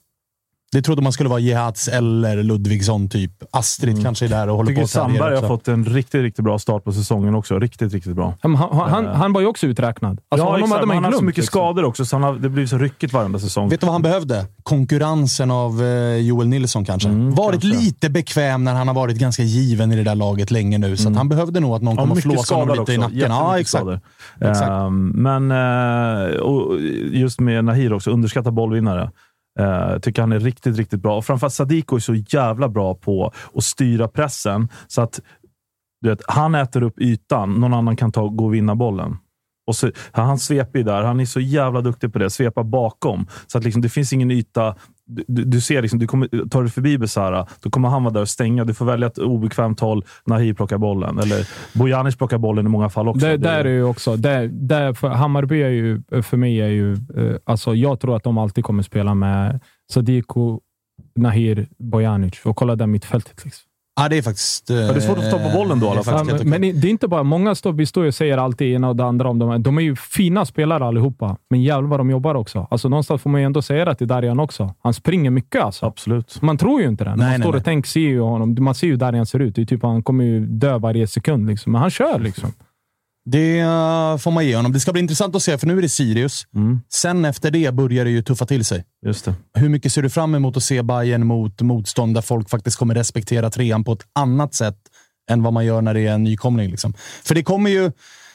Det 0.73 0.83
trodde 0.83 1.03
man 1.03 1.13
skulle 1.13 1.29
vara 1.29 1.41
Jehats 1.41 1.89
eller 1.89 2.43
Ludvigsson 2.43 3.09
typ. 3.09 3.33
Astrid 3.51 4.03
kanske 4.03 4.25
är 4.25 4.29
där 4.29 4.49
och 4.49 4.57
håller 4.57 4.71
Jag 4.71 4.81
på 4.81 4.87
tycker 4.87 5.01
att 5.01 5.07
sälja 5.09 5.19
Sandberg 5.19 5.41
har 5.41 5.49
fått 5.49 5.69
en 5.69 5.85
riktigt, 5.85 6.23
riktigt 6.23 6.45
bra 6.45 6.59
start 6.59 6.85
på 6.85 6.93
säsongen 6.93 7.35
också. 7.35 7.59
Riktigt, 7.59 7.93
riktigt 7.93 8.17
bra. 8.17 8.35
Han, 8.41 8.55
han, 8.55 8.91
han, 8.91 9.07
han 9.07 9.33
var 9.33 9.41
ju 9.41 9.47
också 9.47 9.67
uträknad. 9.67 10.21
Alltså, 10.29 10.47
ja, 10.47 10.51
honom 10.51 10.59
exakt. 10.63 10.75
hade 10.75 10.87
Men 10.87 10.89
man 10.89 10.97
han 10.97 11.05
har 11.05 11.11
glömt. 11.11 11.21
så 11.21 11.25
mycket 11.25 11.45
liksom. 11.45 11.59
skador 11.61 11.85
också, 11.85 12.05
så 12.05 12.17
han 12.17 12.23
har, 12.23 12.35
det 12.35 12.49
blir 12.49 12.67
så 12.67 12.79
ryckigt 12.79 13.13
varenda 13.13 13.39
säsong. 13.39 13.69
Vet 13.69 13.81
du 13.81 13.87
vad 13.87 13.93
han 13.95 14.03
behövde? 14.03 14.47
Konkurrensen 14.63 15.51
av 15.51 15.83
eh, 15.83 16.17
Joel 16.17 16.49
Nilsson 16.49 16.85
kanske. 16.85 17.09
Mm, 17.09 17.35
varit 17.35 17.61
kanske. 17.63 17.79
lite 17.81 18.11
bekväm 18.11 18.65
när 18.65 18.75
han 18.75 18.89
har 18.89 18.95
varit 18.95 19.17
ganska 19.19 19.43
given 19.43 19.93
i 19.93 19.97
det 19.97 20.03
där 20.05 20.15
laget 20.15 20.51
länge 20.51 20.79
nu. 20.79 20.97
Så 20.97 21.09
att 21.09 21.17
han 21.17 21.29
behövde 21.29 21.61
nog 21.61 21.75
att 21.75 21.83
någon 21.83 21.97
Ja, 21.97 22.03
kom 22.03 22.13
och 22.13 22.19
flåsade 22.19 22.61
honom 22.61 22.73
lite 22.73 22.83
också. 22.83 22.93
i 22.93 22.99
nacken. 22.99 23.19
Ja, 23.19 23.61
exakt. 23.61 23.81
skador. 23.83 24.01
Exakt. 24.41 24.71
Ehm, 24.71 25.09
men 25.09 25.51
eh, 25.51 26.37
och 26.37 26.81
just 27.13 27.41
med 27.41 27.65
Nahir 27.65 27.93
också, 27.93 28.11
underskattad 28.11 28.55
bollvinnare. 28.55 29.11
Uh, 29.61 29.99
tycker 29.99 30.23
han 30.23 30.33
är 30.33 30.41
riktigt, 30.41 30.77
riktigt 30.77 31.03
bra. 31.03 31.17
Och 31.17 31.25
framförallt 31.25 31.55
Sadiko 31.55 31.97
är 31.97 32.01
så 32.01 32.15
jävla 32.15 32.69
bra 32.69 32.95
på 32.95 33.33
att 33.55 33.65
styra 33.65 34.09
pressen 34.09 34.69
så 34.87 35.03
att 35.03 35.21
du 36.01 36.09
vet, 36.09 36.23
han 36.27 36.55
äter 36.55 36.83
upp 36.83 37.01
ytan. 37.01 37.55
Någon 37.55 37.75
annan 37.75 37.97
kan 37.97 38.13
ta, 38.13 38.29
gå 38.29 38.45
och 38.45 38.55
vinna 38.55 38.75
bollen. 38.75 39.17
Och 39.67 39.77
så, 39.77 39.91
han 40.13 40.39
sveper 40.39 40.79
ju 40.79 40.85
där. 40.85 41.03
Han 41.03 41.21
är 41.21 41.25
så 41.25 41.41
jävla 41.41 41.81
duktig 41.81 42.13
på 42.13 42.19
det. 42.19 42.31
Svepa 42.31 42.65
bakom. 42.65 43.27
Så 43.47 43.59
att 43.59 43.65
liksom, 43.65 43.83
det 43.83 43.89
finns 43.89 44.13
ingen 44.13 44.31
yta. 44.31 44.77
Du, 45.11 45.25
du, 45.45 45.61
ser, 45.61 45.83
liksom, 45.83 45.99
du 45.99 46.07
kommer, 46.07 46.49
tar 46.49 46.63
du 46.63 46.69
förbi 46.69 46.99
Besara, 46.99 47.47
då 47.61 47.71
kommer 47.71 47.89
han 47.89 48.03
vara 48.05 48.15
där 48.15 48.21
och 48.21 48.29
stänga. 48.29 48.65
Du 48.65 48.75
får 48.75 48.85
välja 48.85 49.07
ett 49.07 49.19
obekvämt 49.19 49.81
håll. 49.81 50.05
Nahir 50.27 50.55
plockar 50.55 50.79
bollen. 50.79 51.19
Eller 51.19 51.49
Bojanic 51.79 52.17
plockar 52.17 52.39
bollen 52.39 52.67
i 52.67 52.69
många 52.69 52.89
fall 52.89 53.09
också. 53.09 53.27
Det, 53.27 53.33
Det- 53.33 53.37
där 53.37 53.65
är 53.65 53.69
ju 53.73 53.85
också, 53.85 54.17
där, 54.17 54.49
där 54.53 54.93
för 54.93 55.09
Hammarby 55.09 55.63
är 55.63 55.69
ju, 55.69 56.03
för 56.23 56.37
mig 56.37 56.61
är 56.61 56.69
ju, 56.69 56.93
eh, 56.93 57.37
alltså 57.45 57.75
jag 57.75 58.01
tror 58.01 58.17
att 58.17 58.23
de 58.25 58.39
alltid 58.39 58.65
kommer 58.65 58.83
spela 58.83 59.15
med 59.15 59.61
Sadiko, 59.93 60.61
Nahir, 61.17 61.69
Bojanic 61.79 62.41
och 62.45 62.57
kolla 62.57 62.77
där 62.77 62.87
mittfältet. 62.87 63.45
Liksom. 63.45 63.68
Ja, 63.99 64.09
det 64.09 64.19
är 64.19 64.23
faktiskt... 64.23 64.71
eh, 64.71 64.77
det 64.77 64.83
är 64.83 65.01
svårt 65.01 65.19
att 65.19 65.27
stoppa 65.27 65.53
bollen 65.53 65.81
då 65.81 65.87
i 65.87 65.91
alla 65.91 66.03
fall. 66.03 66.29
Ja, 66.29 66.39
men, 66.45 66.61
det 66.61 66.89
är 66.89 66.91
inte 66.91 67.09
bara, 67.09 67.23
många 67.23 67.55
står, 67.55 67.73
vi 67.73 67.87
står 67.87 68.05
och 68.05 68.15
säger 68.15 68.39
alltid 68.39 68.75
ena 68.75 68.89
och 68.89 68.97
det 68.97 69.05
andra 69.05 69.29
om 69.29 69.39
dem. 69.39 69.63
De 69.63 69.79
är 69.79 69.83
ju 69.83 69.97
fina 69.97 70.45
spelare 70.45 70.85
allihopa, 70.85 71.37
men 71.51 71.63
jävlar 71.63 71.89
vad 71.89 72.01
de 72.01 72.11
jobbar 72.11 72.35
också. 72.35 72.67
Alltså, 72.71 72.89
någonstans 72.89 73.23
får 73.23 73.31
man 73.31 73.41
ju 73.41 73.45
ändå 73.45 73.63
säga 73.63 73.85
det 73.85 73.95
till 73.95 74.07
Darjan 74.09 74.41
också. 74.41 74.75
Han 74.83 74.95
springer 74.95 75.31
mycket 75.31 75.63
alltså. 75.63 75.87
Absolut. 75.87 76.43
Man 76.43 76.59
tror 76.59 76.81
ju 76.81 76.89
inte 76.89 77.05
det. 77.05 77.11
När 77.11 77.17
Nej, 77.17 77.31
man 77.31 77.41
står 77.41 77.53
nej. 77.53 77.59
och 77.59 77.65
tänker, 77.65 77.89
ser 77.89 78.01
ju 78.01 78.21
honom. 78.21 78.57
Man 78.61 78.75
ser 78.75 78.87
ju 78.87 78.93
hur 78.93 78.99
Darjan 78.99 79.27
ser 79.27 79.39
ut. 79.39 79.55
Det 79.55 79.63
är 79.63 79.67
typ, 79.67 79.83
han 79.83 80.03
kommer 80.03 80.25
ju 80.25 80.47
dö 80.47 80.79
varje 80.79 81.07
sekund, 81.07 81.47
liksom. 81.47 81.73
men 81.73 81.81
han 81.81 81.91
kör 81.91 82.19
liksom. 82.19 82.53
Det 83.31 83.63
får 84.21 84.31
man 84.31 84.47
ge 84.47 84.57
honom. 84.57 84.73
Det 84.73 84.81
ska 84.81 84.93
bli 84.93 85.01
intressant 85.03 85.37
att 85.37 85.43
se, 85.43 85.59
för 85.59 85.67
nu 85.67 85.79
är 85.79 85.83
det 85.83 85.89
Sirius. 85.89 86.47
Mm, 86.55 86.81
Sen 86.89 87.25
efter 87.25 87.51
det 87.51 87.75
börjar 87.75 88.05
det 88.05 88.11
ju 88.11 88.23
tuffa 88.23 88.47
till 88.47 88.65
sig. 88.65 88.85
just 89.07 89.25
det. 89.25 89.35
Hur 89.55 89.69
mycket 89.69 89.93
ser 89.93 90.03
du 90.03 90.11
fram 90.11 90.35
emot 90.35 90.57
att 90.57 90.63
se 90.63 90.83
Bayern 90.83 91.27
mot 91.27 91.61
motstånd 91.61 92.15
där 92.15 92.23
folk 92.23 92.51
faktiskt 92.51 92.77
kommer 92.77 92.95
respektera 92.95 93.51
trean 93.51 93.85
på 93.85 93.93
ett 93.93 94.03
annat 94.13 94.55
sätt 94.55 94.77
än 95.31 95.43
vad 95.43 95.53
man 95.53 95.65
gör 95.67 95.83
när 95.83 95.95
det 95.95 96.01
är 96.07 96.13
en 96.13 96.25
nykomling? 96.25 96.71
Liksom? 96.71 96.95
För 97.25 97.35
det 97.35 97.43
kommer 97.43 97.71
ju... 97.71 97.93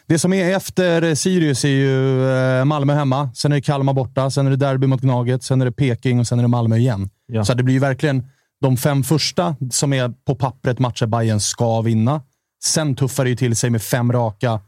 Det 0.08 0.20
som 0.20 0.34
är 0.34 0.56
efter 0.56 1.16
Sirius 1.16 1.66
är 1.66 1.70
ju 1.70 2.30
eh, 2.60 2.66
Malmö 2.66 2.94
hemma, 2.94 3.30
sen 3.36 3.52
är 3.52 3.56
det 3.56 3.62
Kalmar 3.62 3.94
borta, 3.94 4.30
sen 4.32 4.46
är 4.48 4.50
det 4.50 4.56
derby 4.58 4.88
mot 4.88 5.02
Gnaget, 5.02 5.44
sen 5.44 5.62
är 5.62 5.66
det 5.66 5.72
Peking 5.72 6.20
och 6.20 6.28
sen 6.28 6.40
är 6.40 6.44
det 6.44 6.48
Malmö 6.48 6.78
igen. 6.78 7.10
Ja. 7.28 7.46
Så 7.46 7.54
det 7.54 7.64
blir 7.64 7.74
ju 7.74 7.80
verkligen 7.80 8.28
de 8.62 8.78
fem 8.78 9.04
första 9.04 9.56
som 9.72 9.94
är 9.94 10.14
på 10.26 10.36
pappret 10.36 10.80
matcher 10.80 11.06
Bayern 11.06 11.40
ska 11.40 11.82
vinna. 11.82 12.22
Sen 12.64 12.96
tuffar 12.96 13.24
det 13.24 13.30
ju 13.30 13.36
till 13.36 13.56
sig 13.56 13.70
med 13.70 13.82
fem 13.82 14.12
raka 14.12 14.60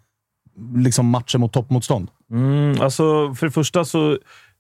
liksom, 0.76 1.10
matcher 1.10 1.38
mot 1.38 1.54
toppmotstånd. 1.54 2.08
Mm, 2.32 2.82
alltså, 2.82 3.34
för 3.34 3.46
det 3.46 3.52
första 3.52 3.86
så 3.86 4.18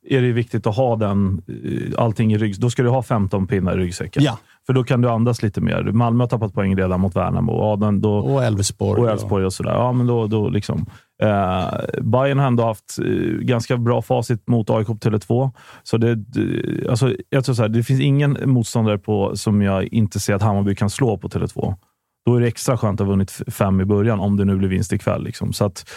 är 0.10 0.22
det 0.22 0.32
viktigt 0.32 0.68
att 0.68 0.76
ha 0.76 0.96
den, 0.96 1.41
eh, 1.48 2.04
allting 2.04 2.34
i 2.34 2.38
rygg. 2.38 2.60
Då 2.60 2.70
ska 2.70 2.84
du 2.84 2.89
ha 2.89 3.04
15 3.04 3.48
pinnar 3.48 3.78
i 3.78 3.84
ryggsäcken. 3.84 4.24
Ja. 4.24 4.38
För 4.66 4.74
då 4.74 4.84
kan 4.84 5.02
du 5.02 5.10
andas 5.10 5.43
lite 5.43 5.62
mer. 5.62 5.84
Malmö 5.84 6.24
har 6.24 6.30
tappat 6.30 6.54
poäng 6.54 6.76
redan 6.78 7.00
mot 7.00 7.16
Värnamo. 7.16 7.54
Ja, 7.54 7.76
den, 7.76 8.02
då, 8.02 8.18
Och 8.18 8.43
Elfsborg. 8.43 9.02
och 9.02 9.10
Elfsborg 9.10 9.46
och 9.46 9.54
sådär. 9.54 9.72
Ja, 9.72 9.91
men 9.91 10.08
då, 10.08 10.28
då 10.28 10.50
liksom. 10.50 10.86
Eh, 11.22 11.68
Bayern 12.02 12.39
har 12.39 12.48
ändå 12.48 12.64
haft 12.64 13.00
eh, 13.00 13.06
ganska 13.39 13.78
bra 13.78 14.02
facit 14.02 14.48
mot 14.48 14.70
AIK 14.70 14.88
på 14.88 14.93
Tele2. 14.93 15.52
Så 15.84 15.98
det, 15.98 16.16
det, 16.16 16.89
alltså, 16.89 17.16
jag 17.30 17.46
tror 17.46 17.56
så 17.56 17.62
här, 17.62 17.70
det 17.70 17.84
finns 17.84 18.02
ingen 18.02 18.38
motståndare 18.46 18.98
på, 18.98 19.36
som 19.36 19.62
jag 19.62 19.84
inte 19.84 20.20
ser 20.20 20.34
att 20.34 20.41
Hammarby 20.41 20.76
kan 20.76 20.89
slå 20.89 21.18
på 21.18 21.28
Tele2. 21.28 21.76
Då 22.26 22.36
är 22.36 22.42
det 22.42 22.48
extra 22.48 22.78
skönt 22.78 23.02
att 23.02 23.08
ha 23.08 23.12
vunnit 23.12 23.42
fem 23.48 23.82
i 23.82 23.86
början, 23.86 24.20
om 24.20 24.38
det 24.38 24.46
nu 24.46 24.56
blir 24.56 24.70
vinst 24.70 24.94
ikväll. 24.94 25.24
Liksom. 25.24 25.54
Så 25.54 25.66
att, 25.66 25.90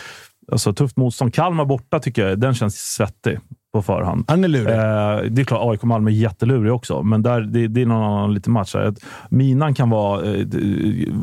alltså, 0.53 0.72
tufft 0.72 0.97
motstånd. 0.97 1.35
Kalmar 1.35 1.64
borta 1.64 1.99
tycker 1.99 2.29
jag, 2.29 2.41
den 2.41 2.55
känns 2.55 2.76
svettig 2.76 3.39
på 3.72 3.83
förhand. 3.83 4.24
Han 4.29 4.45
är 4.45 4.49
lurig. 4.49 4.74
Eh, 4.74 5.31
det 5.31 5.43
är 5.43 5.45
klart, 5.45 5.70
AIK 5.70 5.83
Malmö 5.83 6.11
är 6.11 6.14
jättelurig 6.14 6.72
också, 6.72 7.03
men 7.03 7.22
där, 7.22 7.41
det, 7.41 7.68
det 7.68 7.83
är 7.83 7.87
någon 7.87 8.05
annan 8.05 8.35
liten 8.35 8.53
match. 8.53 8.74
Här. 8.74 8.95
Minan 9.31 9.74
kan 9.74 9.91
vara, 9.91 10.24
eh, 10.24 10.41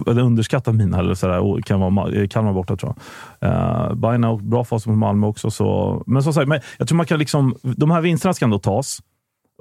en 0.08 0.20
underskattad 0.20 0.76
mina, 0.76 1.00
eller 1.00 1.14
sådär, 1.14 1.62
kan 1.62 1.80
vara 1.80 2.12
eh, 2.12 2.28
Kalmar 2.28 2.54
borta 2.54 2.76
tror 2.76 2.96
jag. 3.40 3.50
Eh, 3.50 4.30
har 4.30 4.38
bra 4.38 4.64
fas 4.64 4.88
mot 4.88 4.98
Malmö 4.98 5.28
också. 5.28 5.52
Så, 5.52 6.04
men 6.08 6.24
som 6.24 6.34
sagt, 6.34 6.48
men 6.48 6.60
jag 6.78 6.88
tror 6.88 6.98
man 6.98 7.06
kan 7.06 7.20
liksom, 7.20 7.56
de 7.62 7.92
här 7.92 8.02
vinsterna 8.02 8.34
ska 8.34 8.46
ändå 8.46 8.60
tas. 8.60 9.00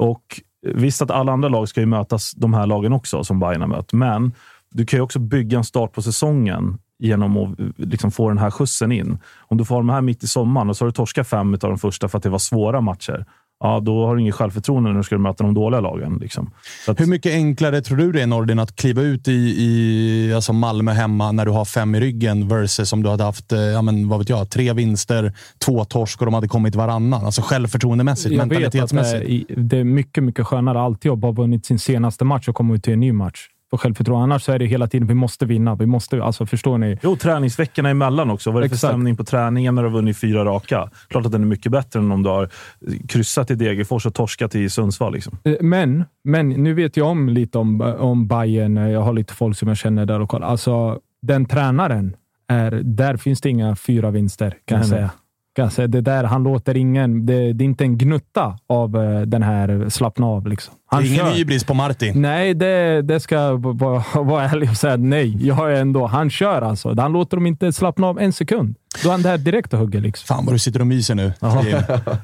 Och 0.01 0.41
Visst 0.67 1.03
att 1.03 1.11
alla 1.11 1.33
andra 1.33 1.49
lag 1.49 1.69
ska 1.69 1.81
ju 1.81 1.87
mötas 1.87 2.33
de 2.33 2.55
här 2.55 2.67
lagen 2.67 2.93
också, 2.93 3.25
som 3.25 3.43
har 3.43 3.67
mött. 3.67 3.93
Men 3.93 4.33
du 4.75 4.87
kan 4.87 4.97
ju 4.99 5.03
också 5.03 5.19
bygga 5.19 5.59
en 5.59 5.65
start 5.65 5.93
på 5.93 6.03
säsongen 6.03 6.79
genom 6.99 7.37
att 7.37 7.59
liksom 7.77 8.11
få 8.11 8.29
den 8.29 8.39
här 8.39 8.51
skjutsen 8.51 8.93
in. 8.93 9.19
Om 9.39 9.57
du 9.57 9.65
får 9.65 9.77
de 9.77 9.89
här 9.89 10.01
mitt 10.01 10.25
i 10.25 10.27
sommaren 10.27 10.71
och 10.71 10.77
så 10.77 10.85
har 10.85 10.87
du 10.87 10.93
torskat 10.93 11.29
fem 11.29 11.55
av 11.55 11.59
de 11.59 11.79
första 11.79 12.09
för 12.09 12.19
att 12.19 12.23
det 12.23 12.31
var 12.31 12.39
svåra 12.39 12.81
matcher. 12.81 13.27
Ja, 13.61 13.81
då 13.81 14.07
har 14.07 14.17
du 14.17 14.23
inget 14.23 14.35
självförtroende 14.35 14.91
när 14.91 14.97
du 14.97 15.03
ska 15.03 15.19
möta 15.19 15.45
de 15.45 15.55
dåliga 15.55 15.81
lagen. 15.81 16.19
Liksom. 16.21 16.51
Att... 16.89 17.01
Hur 17.01 17.07
mycket 17.07 17.33
enklare 17.33 17.81
tror 17.81 17.99
du 17.99 18.13
det 18.13 18.23
är, 18.23 18.27
Nordin, 18.27 18.59
att 18.59 18.77
kliva 18.77 19.03
ut 19.03 19.29
i, 19.29 19.33
i 19.59 20.33
alltså 20.35 20.53
Malmö 20.53 20.93
hemma 20.93 21.33
när 21.33 21.45
du 21.45 21.51
har 21.51 21.65
fem 21.65 21.95
i 21.95 22.01
ryggen 22.01 22.49
versus 22.49 22.93
om 22.93 23.03
du 23.03 23.09
hade 23.09 23.25
haft 23.25 23.53
eh, 23.53 23.59
ja, 23.59 23.83
men, 23.83 24.09
vad 24.09 24.19
vet 24.19 24.29
jag, 24.29 24.51
tre 24.51 24.73
vinster, 24.73 25.33
två 25.59 25.85
torsk 25.85 26.21
och 26.21 26.27
de 26.27 26.35
hade 26.35 26.49
kommit 26.49 26.75
varannan? 26.75 27.25
Alltså 27.25 27.43
självförtroendemässigt, 27.43 28.35
jag 28.35 28.49
mentalitetsmässigt. 28.49 29.31
Vet 29.31 29.43
att 29.43 29.49
det, 29.49 29.55
är, 29.55 29.63
det 29.63 29.79
är 29.79 29.85
mycket, 29.85 30.25
mycket 30.25 30.47
skönare 30.47 30.81
alltid 30.81 31.11
att 31.11 31.19
bara 31.19 31.33
vunnit 31.33 31.67
sin 31.67 31.79
senaste 31.79 32.25
match 32.25 32.49
och 32.49 32.55
komma 32.55 32.75
ut 32.75 32.85
till 32.85 32.93
en 32.93 33.01
ny 33.01 33.13
match 33.13 33.49
på 33.75 33.79
självförtroende. 33.79 34.23
Annars 34.23 34.43
så 34.43 34.53
är 34.53 34.59
det 34.59 34.67
hela 34.67 34.87
tiden 34.87 35.09
vi 35.09 35.15
måste 35.15 35.47
vinna. 35.47 35.75
Vi 35.75 35.87
måste, 35.87 36.23
alltså, 36.23 36.47
förstår 36.47 36.79
ni? 36.79 36.99
Jo, 37.03 37.17
träningsveckorna 37.17 37.89
emellan 37.91 38.31
också. 38.31 38.51
Vad 38.51 38.59
är 38.59 38.63
det 38.63 38.69
för 38.69 38.77
stämning 38.77 39.17
på 39.17 39.25
träningen 39.25 39.75
när 39.75 39.83
du 39.83 39.89
har 39.89 39.95
vunnit 39.95 40.17
fyra 40.17 40.45
raka? 40.45 40.91
Klart 41.09 41.27
att 41.27 41.33
den 41.33 41.43
är 41.43 41.47
mycket 41.47 41.73
bättre 41.73 42.01
än 42.01 42.13
om 42.13 42.23
du 42.23 42.29
har 42.29 42.49
kryssat 43.09 43.51
i 43.51 43.55
Degerfors 43.55 44.07
och 44.07 44.15
torskat 44.15 44.55
i 44.55 44.71
Sundsvall. 44.71 45.13
Liksom. 45.13 45.39
Eh, 45.45 45.55
men, 45.61 46.05
men 46.25 46.49
nu 46.49 46.75
vet 46.75 46.97
jag 46.97 47.07
om 47.07 47.29
lite 47.29 47.59
om, 47.59 47.81
om 47.81 48.27
Bayern. 48.27 48.77
Jag 48.77 49.01
har 49.01 49.13
lite 49.13 49.35
folk 49.35 49.57
som 49.59 49.69
jag 49.69 49.77
känner 49.77 50.07
där 50.07 50.21
och 50.21 50.29
kollar. 50.29 50.47
Alltså, 50.47 50.99
den 51.23 51.47
tränaren, 51.47 52.17
är, 52.49 52.71
där 52.71 53.17
finns 53.17 53.41
det 53.41 53.51
inga 53.51 53.77
fyra 53.77 54.11
vinster 54.11 54.57
kan 54.65 54.79
jag 54.79 54.87
säga. 54.87 55.11
Det 55.89 56.01
där, 56.01 56.25
han 56.25 56.43
låter 56.43 56.77
ingen... 56.77 57.27
Det, 57.27 57.53
det 57.53 57.65
är 57.65 57.67
inte 57.67 57.85
en 57.85 57.99
gnutta 57.99 58.59
av 58.67 58.97
uh, 58.97 59.21
den 59.21 59.43
här 59.43 59.89
slappna 59.89 60.27
av. 60.27 60.47
Liksom. 60.47 60.75
Han 60.95 61.03
det 61.03 61.09
är 61.09 61.13
ingen 61.13 61.27
hybris 61.27 61.65
på 61.65 61.75
Martin. 61.75 62.23
Nej, 62.23 62.55
det, 62.55 63.03
det 63.03 63.21
ska 63.21 63.53
vara 63.57 64.05
var 64.15 64.43
ärlig 64.53 64.71
och 64.71 64.77
säga 64.77 64.97
nej. 64.97 65.47
Jag 65.47 65.73
är 65.73 65.81
ändå... 65.81 66.07
Han 66.07 66.31
kör 66.31 66.63
alltså. 66.63 67.01
Han 67.01 67.13
låter 67.13 67.37
dem 67.37 67.47
inte 67.47 67.73
slappna 67.73 68.07
av 68.07 68.21
en 68.21 68.33
sekund. 68.33 68.75
Då 69.03 69.09
är 69.09 69.13
han 69.13 69.23
där 69.23 69.39
direkt 69.39 69.73
och 69.73 69.79
hugger. 69.79 70.01
Liksom. 70.01 70.37
Fan 70.37 70.47
vad 70.47 70.55
du 70.55 70.59
sitter 70.59 70.81
och 70.81 70.87
myser 70.87 71.15
nu. 71.15 71.33
ja, 71.41 71.65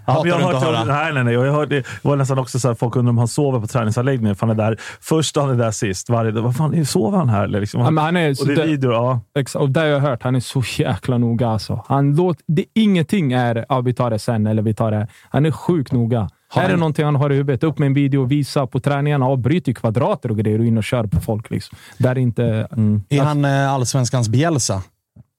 jag 0.07 0.15
har 0.15 0.53
hört, 0.53 0.63
höra. 0.63 0.85
Nej, 0.85 1.13
nej, 1.15 1.25
nej. 1.25 1.35
Jag 1.35 1.53
hörde, 1.53 1.77
det 1.77 1.85
var 2.03 2.17
nästan 2.17 2.39
också 2.39 2.59
så 2.59 2.69
här, 2.69 2.75
folk 2.75 2.97
undrar 2.97 3.11
om 3.11 3.19
han 3.19 3.29
sover 3.29 3.61
på 3.61 3.67
träningsanläggningen. 3.67 4.37
han 4.41 4.51
är 4.51 4.55
där 4.55 4.77
först 5.01 5.37
och 5.37 5.43
han 5.43 5.53
är 5.53 5.65
där 5.65 5.71
sist. 5.71 6.11
Varje 6.11 6.31
dag. 6.31 6.43
Vad 6.43 6.57
fan, 6.57 6.87
sover 6.87 7.19
han 7.19 7.29
här? 7.29 7.49
Liksom. 7.49 7.81
Han, 7.81 7.97
ja, 7.97 8.03
han 8.03 8.17
är, 8.17 8.31
och 8.41 8.47
det 8.47 8.63
är 8.63 8.67
video, 8.67 8.93
ja. 8.93 9.21
Och 9.55 9.71
det 9.71 9.81
har 9.81 9.87
jag 9.87 10.01
hört. 10.01 10.23
Han 10.23 10.37
är 10.37 10.41
så 10.41 10.63
jäkla 10.79 11.19
noga 11.19 11.49
alltså. 11.49 11.85
Han 11.89 12.17
låter, 12.17 12.45
det, 12.47 12.65
ingenting 12.75 13.33
är 13.33 13.65
ja, 13.69 13.81
vi 13.81 13.95
tar 13.95 14.11
det 14.11 14.19
sen 14.19 14.47
eller 14.47 14.63
vi 14.63 14.75
tar 14.75 14.91
det. 14.91 15.09
Han 15.31 15.47
är 15.47 15.51
sjukt 15.51 15.93
noga. 15.93 16.31
Har 16.53 16.63
är 16.63 16.69
det 16.69 16.77
någonting 16.77 17.05
han 17.05 17.17
har 17.17 17.31
i 17.31 17.37
huvudet, 17.37 17.65
upp 17.65 17.79
med 17.79 17.87
en 17.87 17.95
video 17.95 18.21
och 18.21 18.31
visa 18.31 18.67
på 18.67 18.81
träningarna. 18.81 19.27
Avbryt 19.27 19.69
i 19.69 19.75
kvadrater 19.75 20.31
och 20.31 20.39
grejer 20.39 20.59
och 20.59 20.65
in 20.65 20.79
och 20.79 20.85
kör 20.85 21.07
på 21.07 21.21
folk. 21.21 21.51
Liksom. 21.51 21.79
Där 21.99 22.19
inte... 22.19 22.69
Mm. 22.73 23.03
Är 23.09 23.23
han 23.23 23.45
eh, 23.45 23.73
allsvenskans 23.73 24.29
Bielsa? 24.29 24.83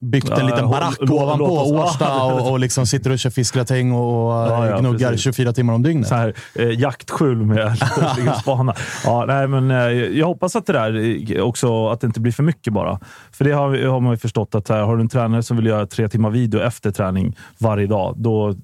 Byggt 0.02 0.30
en 0.30 0.46
liten 0.46 0.70
barack 0.70 0.98
ja, 1.00 1.14
ovanpå 1.14 1.46
Årsta 1.46 2.24
och, 2.24 2.52
och 2.52 2.60
liksom 2.60 2.86
sitter 2.86 3.12
och 3.12 3.20
kör 3.20 3.30
fiskgratäng 3.30 3.92
och 3.92 4.32
ja, 4.32 4.68
ja, 4.68 4.80
gnuggar 4.80 5.10
precis. 5.10 5.24
24 5.24 5.54
timmar 5.54 5.74
om 5.74 5.84
dygnet. 5.84 6.08
Så 6.08 6.16
här, 6.16 6.34
eh, 6.56 6.80
jaktskjul 6.80 7.46
med 7.46 7.78
spana. 8.42 8.74
Ja, 9.06 9.26
nej, 9.28 9.48
men, 9.48 9.72
eh, 9.72 9.78
jag 10.18 10.28
hoppas 10.28 10.56
att 10.56 10.66
det 10.66 10.74
där 10.74 11.42
också, 11.42 11.88
att 11.88 12.02
det 12.02 12.08
inte 12.08 12.20
blir 12.20 12.32
för 12.32 12.44
mycket 12.44 12.74
bara. 12.74 13.00
För 13.32 13.46
det 13.46 13.52
har, 13.52 13.88
har 13.88 14.00
man 14.00 14.12
ju 14.12 14.18
förstått 14.18 14.56
att 14.56 14.70
här, 14.70 14.82
har 14.82 14.96
du 14.96 15.02
en 15.02 15.10
tränare 15.10 15.44
som 15.44 15.58
vill 15.58 15.66
göra 15.66 15.86
tre 15.86 16.08
timmar 16.08 16.30
video 16.30 16.62
efter 16.62 16.92
träning 16.92 17.38
varje 17.58 17.88
dag, 17.88 18.14
då 18.18 18.56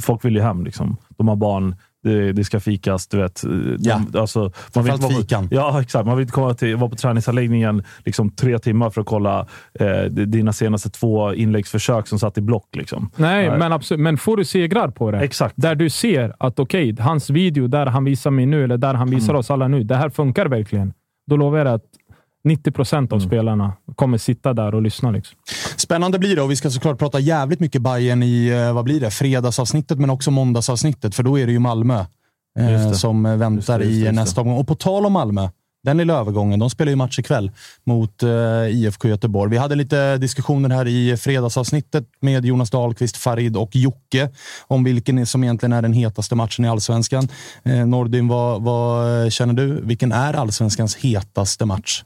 folk 0.00 0.24
vill 0.24 0.34
ju 0.34 0.42
hem. 0.42 0.64
Liksom. 0.64 0.96
De 1.08 1.28
har 1.28 1.36
barn 1.36 1.76
det, 2.02 2.32
det, 2.32 2.44
ska 2.44 2.60
fikas. 2.60 3.08
Du 3.08 3.16
vet. 3.16 3.42
Ja, 3.78 4.00
alltså, 4.14 4.52
man 4.74 4.84
vill, 4.84 5.16
fikan. 5.16 5.48
Ja, 5.50 5.80
exakt. 5.82 6.06
Man 6.06 6.16
vill 6.16 6.30
komma 6.30 6.54
till, 6.54 6.76
vara 6.76 6.90
på 6.90 6.96
träningsanläggningen 6.96 7.84
liksom, 8.04 8.30
tre 8.30 8.58
timmar 8.58 8.90
för 8.90 9.00
att 9.00 9.06
kolla 9.06 9.46
eh, 9.80 10.02
dina 10.04 10.52
senaste 10.52 10.90
två 10.90 11.34
inläggsförsök 11.34 12.06
som 12.06 12.18
satt 12.18 12.38
i 12.38 12.40
block. 12.40 12.76
Liksom. 12.76 13.10
Nej, 13.16 13.46
äh, 13.46 13.58
men, 13.58 13.72
absolut, 13.72 14.00
men 14.00 14.18
får 14.18 14.36
du 14.36 14.44
segrar 14.44 14.88
på 14.88 15.10
det, 15.10 15.18
exakt. 15.18 15.54
där 15.56 15.74
du 15.74 15.90
ser 15.90 16.34
att 16.38 16.58
okej, 16.58 16.92
okay, 16.92 17.04
hans 17.04 17.30
video 17.30 17.66
där 17.66 17.86
han 17.86 18.04
visar 18.04 18.30
mig 18.30 18.46
nu, 18.46 18.64
eller 18.64 18.76
där 18.76 18.94
han 18.94 19.10
visar 19.10 19.28
mm. 19.28 19.40
oss 19.40 19.50
alla 19.50 19.68
nu, 19.68 19.82
det 19.82 19.96
här 19.96 20.10
funkar 20.10 20.46
verkligen. 20.46 20.92
Då 21.26 21.36
lovar 21.36 21.58
jag 21.58 21.68
att 21.68 21.84
90 22.44 22.70
procent 22.70 23.12
av 23.12 23.18
mm. 23.18 23.28
spelarna 23.28 23.72
kommer 23.94 24.18
sitta 24.18 24.52
där 24.52 24.74
och 24.74 24.82
lyssna. 24.82 25.10
Liksom. 25.10 25.38
Spännande 25.76 26.18
blir 26.18 26.36
det 26.36 26.42
och 26.42 26.50
vi 26.50 26.56
ska 26.56 26.70
såklart 26.70 26.98
prata 26.98 27.20
jävligt 27.20 27.60
mycket 27.60 27.82
Bayern 27.82 28.22
i 28.22 28.48
eh, 28.48 28.72
vad 28.72 28.84
blir 28.84 29.00
det, 29.00 29.10
fredagsavsnittet, 29.10 29.98
men 29.98 30.10
också 30.10 30.30
måndagsavsnittet, 30.30 31.14
för 31.14 31.22
då 31.22 31.38
är 31.38 31.46
det 31.46 31.52
ju 31.52 31.58
Malmö 31.58 32.04
eh, 32.58 32.92
som 32.92 33.22
väntar 33.22 33.54
just 33.54 33.66
det, 33.66 33.84
just 33.84 34.04
det, 34.04 34.08
i 34.08 34.12
nästa 34.12 34.40
omgång. 34.40 34.58
Och 34.58 34.68
på 34.68 34.74
tal 34.74 35.06
om 35.06 35.12
Malmö, 35.12 35.48
den 35.82 35.96
lilla 35.96 36.14
övergången. 36.14 36.58
De 36.58 36.70
spelar 36.70 36.90
ju 36.90 36.96
match 36.96 37.18
ikväll 37.18 37.50
mot 37.84 38.22
uh, 38.22 38.30
IFK 38.70 39.08
Göteborg. 39.08 39.50
Vi 39.50 39.56
hade 39.56 39.74
lite 39.74 40.16
diskussioner 40.16 40.68
här 40.68 40.86
i 40.86 41.16
fredagsavsnittet 41.16 42.04
med 42.20 42.44
Jonas 42.44 42.70
Dahlqvist, 42.70 43.16
Farid 43.16 43.56
och 43.56 43.76
Jocke 43.76 44.30
om 44.66 44.84
vilken 44.84 45.26
som 45.26 45.44
egentligen 45.44 45.72
är 45.72 45.82
den 45.82 45.92
hetaste 45.92 46.34
matchen 46.34 46.64
i 46.64 46.68
allsvenskan. 46.68 47.28
Uh, 47.68 47.86
Nordin, 47.86 48.28
vad, 48.28 48.62
vad 48.62 49.32
känner 49.32 49.54
du? 49.54 49.80
Vilken 49.80 50.12
är 50.12 50.34
allsvenskans 50.34 50.96
hetaste 50.96 51.66
match? 51.66 52.02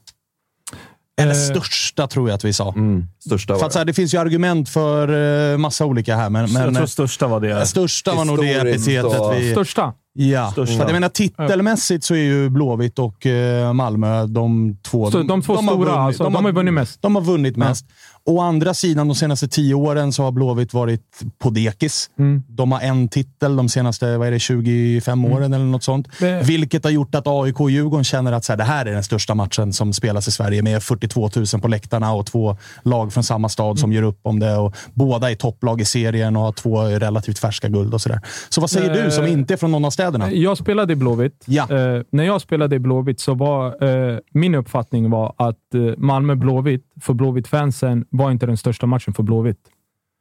Eller 1.21 1.33
eh, 1.33 1.37
största 1.37 2.07
tror 2.07 2.29
jag 2.29 2.35
att 2.35 2.45
vi 2.45 2.53
sa. 2.53 2.73
Mm, 2.73 3.07
största 3.27 3.59
för 3.59 3.67
att, 3.67 3.73
så 3.73 3.79
här, 3.79 3.87
det 3.87 3.95
finns 3.95 4.15
ju 4.15 4.19
argument 4.19 4.69
för 4.69 5.11
uh, 5.11 5.59
massa 5.59 5.85
olika 5.85 6.17
här. 6.17 6.31
Men, 6.31 6.53
men, 6.53 6.63
jag 6.63 6.75
tror 6.75 6.87
största 6.87 7.27
var 7.27 7.41
det. 7.41 7.67
Största 7.67 8.15
var 8.15 8.25
nog 8.25 8.39
det 8.39 8.53
epitetet. 8.53 9.21
Vi, 9.37 9.53
största? 9.53 9.93
Ja, 10.17 10.51
Största. 10.51 10.77
för 10.77 10.85
jag 10.85 10.93
menar 10.93 11.09
titelmässigt 11.09 12.05
så 12.05 12.15
är 12.15 12.19
ju 12.19 12.51
Blåvitt 12.51 12.99
och 12.99 13.27
uh, 13.27 13.73
Malmö 13.73 14.27
de 14.27 14.77
två... 14.83 15.11
Så 15.11 15.23
de 15.23 15.43
två 15.43 15.55
de 15.55 15.67
stora, 15.67 15.77
vunnit, 15.77 15.95
alltså, 15.95 16.23
de, 16.23 16.33
de, 16.33 16.45
har 16.45 16.53
vunnit 16.53 16.75
mest. 16.75 17.03
De 17.03 17.15
har 17.15 17.23
vunnit 17.23 17.57
mest. 17.57 17.87
Å 18.27 18.41
andra 18.41 18.75
sidan, 18.75 19.09
de 19.09 19.15
senaste 19.15 19.49
tio 19.49 19.75
åren 19.75 20.13
så 20.13 20.23
har 20.23 20.33
Blåvitt 20.33 20.75
varit 20.75 21.23
på 21.39 21.51
dekis. 21.51 22.11
Mm. 22.19 22.43
De 22.49 22.73
har 22.73 22.81
en 22.81 23.09
titel 23.09 23.57
de 23.57 23.69
senaste 23.69 24.17
vad 24.17 24.29
är 24.29 24.31
det, 24.31 24.39
25 24.39 25.19
mm. 25.19 25.33
åren 25.33 25.53
eller 25.53 25.65
något 25.65 25.83
sånt. 25.83 26.09
Det... 26.19 26.43
Vilket 26.43 26.85
har 26.85 26.91
gjort 26.91 27.15
att 27.15 27.27
AIK 27.27 27.61
och 27.61 27.71
Djurgården 27.71 28.05
känner 28.05 28.33
att 28.33 28.45
så 28.45 28.53
här, 28.53 28.57
det 28.57 28.65
här 28.65 28.87
är 28.87 28.93
den 28.93 29.05
största 29.05 29.35
matchen 29.35 29.73
som 29.73 29.93
spelas 29.93 30.29
i 30.29 30.31
Sverige 30.31 30.63
med 30.63 30.83
42 30.83 31.31
000 31.37 31.47
på 31.63 31.69
läktarna 31.69 32.13
och 32.13 32.27
två 32.27 32.57
lag 32.83 33.13
från 33.13 33.25
samma 33.25 33.49
stad 33.49 33.67
mm. 33.67 33.77
som 33.77 33.93
gör 33.93 34.03
upp 34.03 34.21
om 34.23 34.41
det. 34.41 34.57
Och 34.57 34.77
båda 34.95 35.31
är 35.31 35.35
topplag 35.35 35.81
i 35.81 35.85
serien 35.85 36.37
och 36.37 36.43
har 36.43 36.53
två 36.53 36.83
relativt 36.83 37.39
färska 37.39 37.69
guld 37.69 37.95
och 37.95 38.01
sådär. 38.01 38.21
Så 38.49 38.61
vad 38.61 38.71
säger 38.71 38.99
äh... 38.99 39.05
du 39.05 39.11
som 39.11 39.27
inte 39.27 39.55
är 39.55 39.57
från 39.57 39.73
någon 39.73 39.85
av 39.85 39.91
städerna? 39.91 40.04
Jag 40.33 40.59
spelade 40.59 40.93
i 40.93 40.97
Blåvitt. 40.97 41.45
Ja. 41.47 41.63
Uh, 41.71 42.03
när 42.11 42.25
jag 42.25 42.41
spelade 42.41 42.77
i 42.77 42.79
Blåvitt 42.79 43.21
så 43.21 43.35
var 43.35 43.85
uh, 43.85 44.19
min 44.33 44.55
uppfattning 44.55 45.11
var 45.11 45.35
att 45.37 45.59
uh, 45.75 45.95
Malmö-Blåvitt, 45.97 46.85
för 47.01 47.15
Blåvitt-fansen, 47.15 48.05
var 48.11 48.31
inte 48.31 48.47
den 48.47 48.57
största 48.57 48.87
matchen 48.87 49.15
för 49.15 49.23
Blåvitt. 49.23 49.61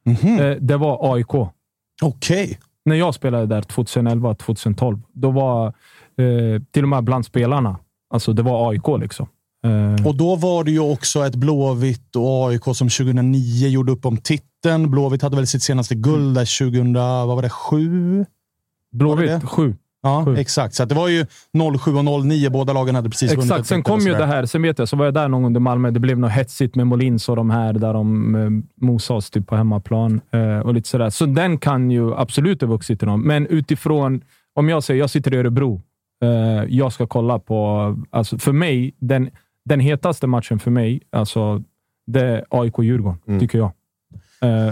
Mm 0.06 0.18
-hmm. 0.18 0.58
Det 0.60 0.76
var 0.76 1.14
AIK. 1.14 1.34
Okej. 1.34 2.44
Okay. 2.44 2.56
När 2.84 2.96
jag 2.96 3.14
spelade 3.14 3.46
där 3.46 3.62
2011-2012, 3.62 5.00
då 5.12 5.30
var 5.30 5.66
eh, 5.66 6.62
till 6.70 6.82
och 6.82 6.88
med 6.88 7.04
bland 7.04 7.26
spelarna, 7.26 7.78
alltså 8.10 8.32
det 8.32 8.42
var 8.42 8.70
AIK 8.70 9.00
liksom. 9.00 9.26
Eh. 9.64 10.06
Och 10.06 10.14
då 10.14 10.36
var 10.36 10.64
det 10.64 10.70
ju 10.70 10.80
också 10.80 11.26
ett 11.26 11.34
Blåvitt 11.34 12.16
och 12.16 12.48
AIK 12.48 12.64
som 12.64 12.88
2009 12.88 13.68
gjorde 13.68 13.92
upp 13.92 14.06
om 14.06 14.16
titeln. 14.16 14.90
Blåvitt 14.90 15.22
hade 15.22 15.36
väl 15.36 15.46
sitt 15.46 15.62
senaste 15.62 15.94
guld 15.94 16.34
där 16.34 16.70
2000, 16.70 16.94
vad 16.94 17.26
var 17.26 17.42
det, 17.42 17.50
7? 17.50 18.26
Blåvitt, 18.94 19.44
7. 19.44 19.74
Ja, 20.02 20.24
Sju. 20.24 20.36
exakt. 20.36 20.74
Så 20.74 20.84
det 20.84 20.94
var 20.94 21.08
ju 21.08 21.26
07 21.78 21.94
och 21.94 22.26
09. 22.26 22.50
Båda 22.50 22.72
lagen 22.72 22.94
hade 22.94 23.10
precis 23.10 23.30
vunnit. 23.30 23.44
Exakt. 23.44 23.66
Sen 23.66 23.82
kom 23.82 24.00
ju 24.00 24.12
det 24.12 24.26
här. 24.26 24.46
Sen 24.46 24.62
vet 24.62 24.78
jag, 24.78 24.88
så 24.88 24.96
var 24.96 25.04
jag 25.04 25.14
där 25.14 25.28
någon 25.28 25.42
gång 25.42 25.46
under 25.46 25.60
Malmö. 25.60 25.90
Det 25.90 26.00
blev 26.00 26.18
något 26.18 26.32
hetsigt 26.32 26.74
med 26.74 26.86
Molins 26.86 27.28
och 27.28 27.36
de 27.36 27.50
här 27.50 27.72
där 27.72 27.92
de 27.92 28.34
eh, 28.34 28.86
mosade 28.86 29.18
oss 29.18 29.30
typ 29.30 29.46
på 29.46 29.56
hemmaplan 29.56 30.20
eh, 30.30 30.58
och 30.58 30.74
lite 30.74 30.88
sådär. 30.88 31.10
Så 31.10 31.26
den 31.26 31.58
kan 31.58 31.90
ju 31.90 32.14
absolut 32.14 32.60
ha 32.60 32.68
vuxit 32.68 32.98
till 32.98 33.08
dem. 33.08 33.22
Men 33.22 33.46
utifrån, 33.46 34.20
om 34.54 34.68
jag 34.68 34.84
säger, 34.84 35.00
jag 35.00 35.10
sitter 35.10 35.34
i 35.34 35.36
Örebro. 35.36 35.82
Eh, 36.22 36.64
jag 36.68 36.92
ska 36.92 37.06
kolla 37.06 37.38
på, 37.38 37.96
alltså 38.10 38.38
för 38.38 38.52
mig, 38.52 38.94
den, 38.98 39.30
den 39.64 39.80
hetaste 39.80 40.26
matchen 40.26 40.58
för 40.58 40.70
mig, 40.70 41.02
alltså, 41.12 41.62
det 42.06 42.20
är 42.20 42.44
AIK-Djurgården, 42.50 43.18
mm. 43.26 43.40
tycker 43.40 43.58
jag. 43.58 43.72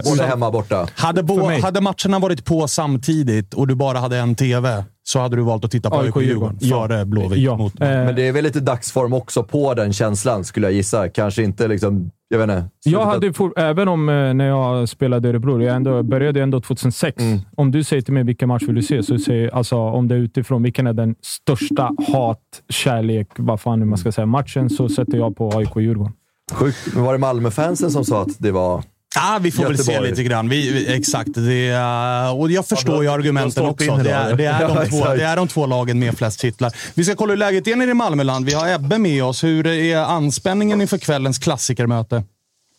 Både 0.03 0.23
hemma 0.23 0.47
och 0.47 0.53
borta. 0.53 0.87
Hade, 0.95 1.23
bo, 1.23 1.49
hade 1.61 1.81
matcherna 1.81 2.19
varit 2.19 2.45
på 2.45 2.67
samtidigt 2.67 3.53
och 3.53 3.67
du 3.67 3.75
bara 3.75 3.97
hade 3.97 4.17
en 4.17 4.35
TV, 4.35 4.83
så 5.03 5.19
hade 5.19 5.35
du 5.35 5.41
valt 5.41 5.65
att 5.65 5.71
titta 5.71 5.89
på 5.89 5.99
AIK 5.99 6.15
Djurgården 6.21 6.59
före 6.59 7.05
Blåvitt. 7.05 7.39
Ja. 7.39 7.57
Mot, 7.57 7.73
Eh, 7.81 7.87
Men 7.89 8.15
det 8.15 8.27
är 8.27 8.31
väl 8.31 8.43
lite 8.43 8.59
dagsform 8.59 9.13
också 9.13 9.43
på 9.43 9.73
den 9.73 9.93
känslan, 9.93 10.43
skulle 10.43 10.67
jag 10.67 10.73
gissa. 10.73 11.09
Kanske 11.09 11.43
inte 11.43 11.67
liksom, 11.67 12.11
jag 12.29 12.37
vet 12.37 12.49
inte. 12.49 12.69
Jag 12.83 13.05
hade 13.05 13.33
for, 13.33 13.53
även 13.59 13.87
om 13.87 14.09
eh, 14.09 14.33
när 14.33 14.47
jag 14.47 14.89
spelade 14.89 15.27
i 15.27 15.29
Örebro, 15.29 15.61
jag 15.61 15.75
ändå, 15.75 16.03
började 16.03 16.41
ändå 16.41 16.61
2006. 16.61 17.21
Mm. 17.21 17.39
Om 17.57 17.71
du 17.71 17.83
säger 17.83 18.01
till 18.01 18.13
mig 18.13 18.23
vilken 18.23 18.47
match 18.47 18.63
vill 18.67 18.75
du 18.75 18.81
se, 18.81 19.03
så 19.03 19.19
säger 19.19 19.55
alltså 19.55 19.77
om 19.77 20.07
det 20.07 20.15
är 20.15 20.19
utifrån 20.19 20.63
vilken 20.63 20.87
är 20.87 20.93
den 20.93 21.15
största 21.21 21.91
hat, 22.07 22.39
kärlek, 22.69 23.27
vad 23.35 23.61
fan 23.61 23.79
nu 23.79 23.85
man 23.85 23.97
ska 23.97 24.11
säga, 24.11 24.25
matchen, 24.25 24.69
så 24.69 24.89
sätter 24.89 25.17
jag 25.17 25.37
på 25.37 25.51
AIK 25.57 25.75
Djurgården. 25.75 26.13
Sjukt. 26.51 26.93
Var 26.95 27.13
det 27.13 27.19
Malmöfansen 27.19 27.91
som 27.91 28.05
sa 28.05 28.21
att 28.21 28.39
det 28.39 28.51
var... 28.51 28.83
Ja, 29.15 29.39
vi 29.41 29.51
får 29.51 29.63
väl 29.63 29.77
se 29.77 29.91
Göteborg. 29.91 30.09
lite 30.09 30.23
grann. 30.23 30.49
Vi, 30.49 30.71
vi, 30.71 30.93
exakt. 30.93 31.29
Det, 31.33 31.69
är- 31.69 32.33
och 32.39 32.51
jag 32.51 32.65
förstår 32.67 32.95
Ja, 32.95 33.01
ju 33.01 33.07
de- 33.07 33.13
argumenten 33.13 33.63
de 33.63 33.69
också. 33.69 33.95
Det 34.03 34.11
är, 34.11 34.35
det, 34.35 34.45
är 34.45 34.61
ja. 34.61 34.67
de 34.67 34.89
två, 34.89 35.05
det 35.05 35.23
är 35.23 35.35
de 35.35 35.47
två 35.47 35.65
lagen 35.65 35.99
med 35.99 36.17
flest 36.17 36.39
titlar. 36.39 36.73
Vi 36.93 37.03
ska 37.03 37.15
kolla 37.15 37.31
hur 37.31 37.37
läget 37.37 37.67
är 37.67 37.75
nere 37.75 37.91
i 37.91 37.93
Malmöland. 37.93 38.45
Vi 38.45 38.53
har 38.53 38.73
Ebbe 38.73 38.97
med 38.97 39.23
oss. 39.23 39.43
Hur 39.43 39.67
är 39.67 39.97
anspänningen 39.97 40.81
inför 40.81 40.97
kvällens 40.97 41.39
klassikermöte? 41.39 42.23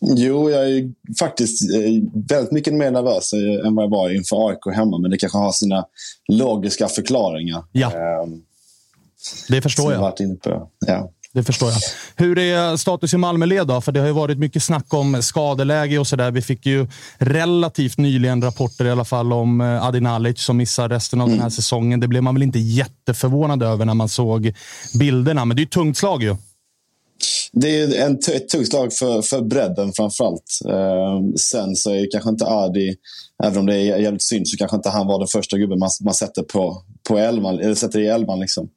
Jo, 0.01 0.49
jag 0.51 0.69
är 0.69 0.91
faktiskt 1.19 1.73
eh, 1.73 1.79
väldigt 2.29 2.51
mycket 2.51 2.73
mer 2.73 2.91
nervös 2.91 3.33
eh, 3.33 3.67
än 3.67 3.75
vad 3.75 3.85
jag 3.85 3.89
var 3.89 4.09
inför 4.15 4.49
AIK 4.49 4.75
hemma. 4.75 4.97
Men 4.97 5.11
det 5.11 5.17
kanske 5.17 5.37
har 5.37 5.51
sina 5.51 5.85
logiska 6.27 6.87
förklaringar. 6.87 7.63
Ja. 7.71 7.87
Ehm, 7.91 8.41
Det 9.49 9.61
förstår 9.61 9.83
som 9.83 9.91
jag. 9.91 9.99
varit 9.99 10.19
inne 10.19 10.35
på. 10.35 10.69
Ja. 10.87 11.11
Det 11.35 11.43
förstår 11.43 11.69
jag. 11.71 11.79
Hur 12.15 12.37
är 12.39 12.77
status 12.77 13.13
i 13.13 13.17
Malmöled 13.17 13.67
då? 13.67 13.81
För 13.81 13.91
det 13.91 13.99
har 13.99 14.07
ju 14.07 14.13
varit 14.13 14.37
mycket 14.37 14.63
snack 14.63 14.93
om 14.93 15.21
skadeläge 15.21 15.99
och 15.99 16.07
sådär. 16.07 16.31
Vi 16.31 16.41
fick 16.41 16.65
ju 16.65 16.87
relativt 17.17 17.97
nyligen 17.97 18.41
rapporter 18.41 18.85
i 18.85 18.91
alla 18.91 19.05
fall 19.05 19.33
om 19.33 19.61
eh, 19.61 19.85
Adi 19.85 19.99
Nalic 19.99 20.39
som 20.39 20.57
missar 20.57 20.89
resten 20.89 21.21
av 21.21 21.29
den 21.29 21.39
här 21.39 21.49
säsongen. 21.49 21.99
Det 21.99 22.07
blev 22.07 22.23
man 22.23 22.35
väl 22.35 22.43
inte 22.43 22.59
jätteförvånad 22.59 23.63
över 23.63 23.85
när 23.85 23.93
man 23.93 24.09
såg 24.09 24.53
bilderna, 24.99 25.45
men 25.45 25.57
det 25.57 25.59
är 25.59 25.63
ju 25.63 25.65
ett 25.65 25.71
tungt 25.71 25.97
slag 25.97 26.23
ju. 26.23 26.35
Det 27.51 27.81
är 27.81 28.05
en 28.05 28.19
t- 28.19 28.35
ett 28.35 28.49
tungt 28.49 28.67
slag 28.67 28.93
för, 28.93 29.21
för 29.21 29.41
bredden 29.41 29.93
framförallt. 29.93 30.59
Eh, 30.69 31.19
sen 31.39 31.75
så 31.75 31.91
är 31.91 32.11
kanske 32.11 32.29
inte 32.29 32.45
Adi, 32.45 32.95
även 33.43 33.57
om 33.57 33.65
det 33.65 33.75
är 33.75 33.97
jävligt 33.97 34.23
synd, 34.23 34.47
så 34.47 34.57
kanske 34.57 34.77
inte 34.77 34.89
han 34.89 35.07
var 35.07 35.19
den 35.19 35.27
första 35.27 35.57
gubben 35.57 35.79
man, 35.79 35.89
man 36.01 36.13
sätter 36.13 36.43
på, 36.43 36.81
på 37.09 37.17
elvan, 37.17 37.59
eller 37.59 37.75
sätter 37.75 37.99
i 37.99 38.07
elvan. 38.07 38.39
Liksom. 38.39 38.69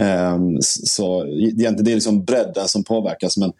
Eh, 0.00 0.38
så 0.60 1.26
egentligen 1.26 1.84
det 1.84 1.90
är 1.90 1.94
liksom 1.94 2.24
bredden 2.24 2.68
som 2.68 2.84
påverkas. 2.84 3.36
Men, 3.36 3.52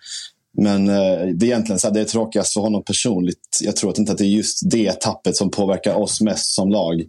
men 0.59 0.89
eh, 0.89 1.27
det 1.35 1.47
är 1.47 1.49
egentligen 1.49 1.79
så 1.79 1.87
här, 1.87 1.95
det 1.95 2.01
är 2.01 2.05
tråkigast 2.05 2.53
för 2.53 2.61
honom 2.61 2.85
personligt. 2.85 3.59
Jag 3.61 3.77
tror 3.77 3.91
att 3.91 3.99
inte 3.99 4.13
att 4.13 4.19
det 4.19 4.25
är 4.25 4.37
just 4.37 4.71
det 4.71 5.01
tappet 5.01 5.37
som 5.37 5.51
påverkar 5.51 5.95
oss 5.95 6.21
mest 6.21 6.55
som 6.55 6.71
lag. 6.71 7.05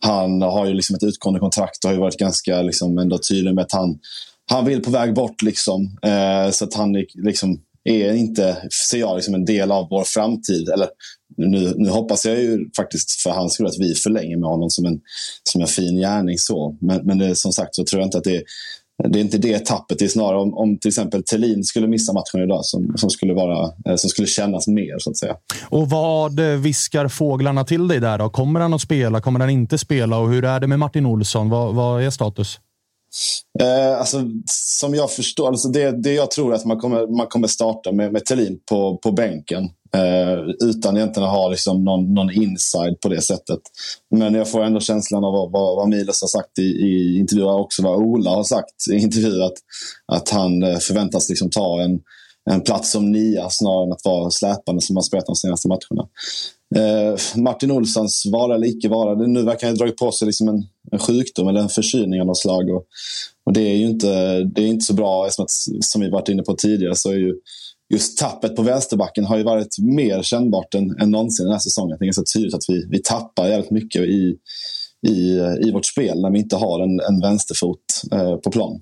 Han 0.00 0.42
har 0.42 0.66
ju 0.66 0.74
liksom 0.74 0.96
ett 0.96 1.02
utgående 1.02 1.40
kontrakt 1.40 1.84
och 1.84 1.88
har 1.90 1.94
ju 1.94 2.00
varit 2.00 2.18
ganska 2.18 2.62
liksom 2.62 2.98
ändå 2.98 3.18
tydlig 3.18 3.54
med 3.54 3.64
att 3.64 3.72
han, 3.72 3.98
han 4.50 4.64
vill 4.64 4.82
på 4.82 4.90
väg 4.90 5.14
bort. 5.14 5.42
Liksom. 5.42 5.98
Eh, 6.02 6.50
så 6.50 6.64
att 6.64 6.74
han 6.74 6.96
är- 6.96 7.24
liksom, 7.26 7.60
är 7.84 8.12
inte, 8.12 8.56
ser 8.90 8.98
jag, 8.98 9.16
liksom 9.16 9.34
en 9.34 9.44
del 9.44 9.72
av 9.72 9.88
vår 9.90 10.04
framtid. 10.04 10.68
Eller, 10.68 10.88
nu, 11.36 11.72
nu 11.76 11.88
hoppas 11.90 12.26
jag 12.26 12.40
ju 12.40 12.70
faktiskt 12.76 13.10
för 13.22 13.30
hans 13.30 13.52
skull 13.54 13.66
att 13.66 13.78
vi 13.78 13.94
förlänger 13.94 14.36
med 14.36 14.48
honom 14.48 14.70
som 14.70 14.84
en, 14.86 15.00
som 15.42 15.60
en 15.60 15.66
fin 15.66 15.96
gärning. 15.96 16.38
så. 16.38 16.76
Men, 16.80 17.00
men 17.06 17.18
det, 17.18 17.34
som 17.36 17.52
sagt 17.52 17.74
så 17.74 17.84
tror 17.84 18.00
jag 18.00 18.06
inte 18.06 18.18
att 18.18 18.24
det 18.24 18.36
är 18.36 18.42
det 19.08 19.18
är 19.18 19.20
inte 19.20 19.38
det 19.38 19.66
tappet. 19.66 19.98
Det 19.98 20.04
är 20.04 20.08
snarare 20.08 20.38
om, 20.40 20.54
om 20.54 20.78
till 20.78 20.88
exempel 20.88 21.22
Thelin 21.22 21.64
skulle 21.64 21.86
missa 21.86 22.12
matchen 22.12 22.42
idag 22.42 22.64
som, 22.64 22.92
som, 22.96 23.10
skulle, 23.10 23.34
vara, 23.34 23.72
eh, 23.86 23.96
som 23.96 24.10
skulle 24.10 24.28
kännas 24.28 24.66
mer. 24.66 24.98
så 24.98 25.10
att 25.10 25.16
säga. 25.16 25.36
Och 25.68 25.90
vad 25.90 26.38
eh, 26.40 26.46
viskar 26.58 27.08
fåglarna 27.08 27.64
till 27.64 27.88
dig 27.88 28.00
där 28.00 28.18
då? 28.18 28.30
Kommer 28.30 28.60
han 28.60 28.74
att 28.74 28.80
spela? 28.80 29.20
Kommer 29.20 29.40
han 29.40 29.50
inte 29.50 29.78
spela? 29.78 30.18
Och 30.18 30.30
hur 30.30 30.44
är 30.44 30.60
det 30.60 30.66
med 30.66 30.78
Martin 30.78 31.06
Olsson? 31.06 31.48
Vad, 31.50 31.74
vad 31.74 32.02
är 32.02 32.10
status? 32.10 32.58
Eh, 33.60 33.98
alltså, 33.98 34.22
som 34.50 34.94
jag 34.94 35.12
förstår, 35.12 35.48
alltså 35.48 35.68
det, 35.68 36.02
det 36.02 36.12
jag 36.12 36.30
tror 36.30 36.52
är 36.52 36.56
att 36.56 36.64
man 36.64 36.78
kommer, 36.78 37.16
man 37.16 37.26
kommer 37.26 37.48
starta 37.48 37.92
med, 37.92 38.12
med 38.12 38.24
Thelin 38.24 38.58
på, 38.68 38.96
på 38.96 39.12
bänken. 39.12 39.64
Eh, 39.94 40.68
utan 40.68 40.96
egentligen 40.96 41.28
att 41.28 41.36
ha 41.36 41.48
liksom 41.48 41.84
någon, 41.84 42.14
någon 42.14 42.30
inside 42.30 43.00
på 43.00 43.08
det 43.08 43.20
sättet. 43.20 43.60
Men 44.10 44.34
jag 44.34 44.50
får 44.50 44.64
ändå 44.64 44.80
känslan 44.80 45.24
av 45.24 45.32
vad, 45.32 45.52
vad, 45.52 45.76
vad 45.76 45.88
Milos 45.88 46.20
har 46.20 46.28
sagt 46.28 46.58
i, 46.58 46.62
i 46.62 47.18
intervjuer 47.18 47.48
och 47.48 47.60
också 47.60 47.82
vad 47.82 47.96
Ola 47.96 48.30
har 48.30 48.44
sagt 48.44 48.88
i 48.92 48.94
intervjuer. 48.94 49.46
Att, 49.46 49.58
att 50.12 50.28
han 50.28 50.62
eh, 50.62 50.78
förväntas 50.78 51.28
liksom 51.28 51.50
ta 51.50 51.82
en, 51.82 52.00
en 52.50 52.60
plats 52.60 52.90
som 52.90 53.12
nia 53.12 53.50
snarare 53.50 53.86
än 53.86 53.92
att 53.92 54.04
vara 54.04 54.30
släpande 54.30 54.82
som 54.82 54.96
han 54.96 55.02
spelat 55.02 55.26
de 55.26 55.36
senaste 55.36 55.68
matcherna. 55.68 56.08
Eh, 56.76 57.16
Martin 57.36 57.70
Olssons 57.70 58.26
vara 58.32 58.54
eller 58.54 58.66
icke 58.66 58.88
vara. 58.88 59.26
Nu 59.26 59.42
verkar 59.42 59.66
han 59.66 59.76
ha 59.76 59.78
dragit 59.78 59.96
på 59.96 60.12
sig 60.12 60.26
liksom 60.26 60.48
en, 60.48 60.66
en 60.92 60.98
sjukdom 60.98 61.48
eller 61.48 61.60
en 61.60 61.68
förkylning 61.68 62.20
av 62.20 62.26
något 62.26 62.38
slag. 62.38 62.70
Och, 62.70 62.86
och 63.44 63.52
det 63.52 63.60
är 63.60 63.76
ju 63.76 63.86
inte, 63.86 64.40
det 64.44 64.62
är 64.62 64.66
inte 64.66 64.84
så 64.84 64.94
bra. 64.94 65.26
Att, 65.26 65.50
som 65.80 66.00
vi 66.00 66.10
varit 66.10 66.28
inne 66.28 66.42
på 66.42 66.54
tidigare 66.54 66.94
så 66.96 67.10
är 67.10 67.16
ju 67.16 67.34
just 67.94 68.18
tappet 68.18 68.56
på 68.56 68.62
vänsterbacken 68.62 69.24
har 69.24 69.36
ju 69.36 69.42
varit 69.42 69.78
mer 69.78 70.22
kännbart 70.22 70.74
än, 70.74 71.00
än 71.00 71.10
någonsin 71.10 71.44
den 71.44 71.52
här 71.52 71.60
säsongen. 71.60 71.96
Det 71.98 72.04
är 72.04 72.06
ganska 72.06 72.38
tydligt 72.38 72.54
att 72.54 72.64
vi, 72.68 72.86
vi 72.90 73.02
tappar 73.02 73.48
jävligt 73.48 73.70
mycket 73.70 74.02
i, 74.02 74.36
i, 75.06 75.40
i 75.66 75.70
vårt 75.72 75.86
spel 75.86 76.20
när 76.20 76.30
vi 76.30 76.38
inte 76.38 76.56
har 76.56 76.80
en, 76.80 77.00
en 77.00 77.20
vänsterfot 77.20 77.78
eh, 78.12 78.36
på 78.36 78.50
plan. 78.50 78.80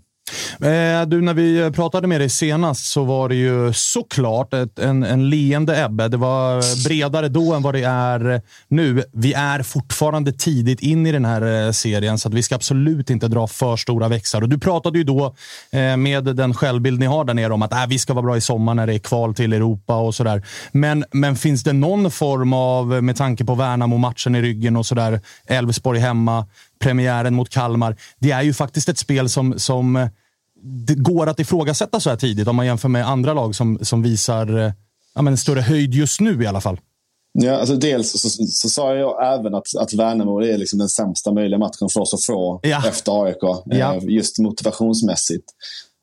Eh, 0.52 1.06
du, 1.06 1.20
när 1.20 1.34
vi 1.34 1.60
eh, 1.60 1.70
pratade 1.70 2.06
med 2.06 2.20
dig 2.20 2.28
senast 2.28 2.84
så 2.84 3.04
var 3.04 3.28
det 3.28 3.34
ju 3.34 3.72
såklart 3.72 4.54
ett, 4.54 4.78
en, 4.78 5.02
en 5.02 5.30
leende 5.30 5.84
Ebbe. 5.84 6.08
Det 6.08 6.16
var 6.16 6.84
bredare 6.88 7.28
då 7.28 7.54
än 7.54 7.62
vad 7.62 7.74
det 7.74 7.82
är 7.82 8.42
nu. 8.68 9.02
Vi 9.12 9.32
är 9.32 9.62
fortfarande 9.62 10.32
tidigt 10.32 10.80
in 10.80 11.06
i 11.06 11.12
den 11.12 11.24
här 11.24 11.66
eh, 11.66 11.72
serien, 11.72 12.18
så 12.18 12.28
att 12.28 12.34
vi 12.34 12.42
ska 12.42 12.54
absolut 12.54 13.10
inte 13.10 13.28
dra 13.28 13.46
för 13.46 13.76
stora 13.76 14.08
växlar. 14.08 14.42
Och 14.42 14.48
du 14.48 14.58
pratade 14.58 14.98
ju 14.98 15.04
då 15.04 15.34
eh, 15.72 15.96
med 15.96 16.24
den 16.24 16.54
självbild 16.54 17.00
ni 17.00 17.06
har 17.06 17.24
där 17.24 17.34
nere 17.34 17.52
om 17.52 17.62
att 17.62 17.72
äh, 17.72 17.86
vi 17.88 17.98
ska 17.98 18.14
vara 18.14 18.24
bra 18.24 18.36
i 18.36 18.40
sommar 18.40 18.74
när 18.74 18.86
det 18.86 18.94
är 18.94 18.98
kval 18.98 19.34
till 19.34 19.52
Europa 19.52 19.96
och 19.96 20.14
sådär. 20.14 20.42
Men, 20.72 21.04
men 21.12 21.36
finns 21.36 21.64
det 21.64 21.72
någon 21.72 22.10
form 22.10 22.52
av, 22.52 22.94
eh, 22.94 23.00
med 23.00 23.16
tanke 23.16 23.44
på 23.44 23.54
Värnamo-matchen 23.54 24.34
i 24.34 24.42
ryggen 24.42 24.76
och 24.76 24.86
sådär, 24.86 25.20
Elfsborg 25.46 25.98
hemma, 25.98 26.46
premiären 26.82 27.34
mot 27.34 27.50
Kalmar. 27.50 27.96
Det 28.18 28.30
är 28.30 28.42
ju 28.42 28.54
faktiskt 28.54 28.88
ett 28.88 28.98
spel 28.98 29.28
som, 29.28 29.58
som 29.58 30.08
det 30.62 30.94
går 30.94 31.26
att 31.26 31.40
ifrågasätta 31.40 32.00
så 32.00 32.10
här 32.10 32.16
tidigt 32.16 32.48
om 32.48 32.56
man 32.56 32.66
jämför 32.66 32.88
med 32.88 33.08
andra 33.08 33.34
lag 33.34 33.54
som, 33.54 33.78
som 33.82 34.02
visar 34.02 34.58
eh, 34.58 34.72
ja, 35.14 35.22
men 35.22 35.32
en 35.32 35.38
större 35.38 35.60
höjd 35.60 35.94
just 35.94 36.20
nu 36.20 36.42
i 36.42 36.46
alla 36.46 36.60
fall. 36.60 36.80
Ja, 37.38 37.56
alltså 37.56 37.76
dels 37.76 38.10
så, 38.10 38.18
så, 38.30 38.46
så 38.46 38.68
sa 38.68 38.94
jag 38.94 39.34
även 39.38 39.54
att, 39.54 39.76
att 39.78 39.92
Värnamo 39.94 40.42
är 40.42 40.58
liksom 40.58 40.78
den 40.78 40.88
sämsta 40.88 41.32
möjliga 41.32 41.58
matchen 41.58 41.88
för 41.92 42.00
oss 42.00 42.14
att 42.14 42.24
få 42.24 42.60
Ja. 42.62 42.88
efter 42.88 43.24
AIK. 43.24 43.36
Ja. 43.64 43.94
Eh, 43.96 44.02
just 44.04 44.38
motivationsmässigt. 44.38 45.44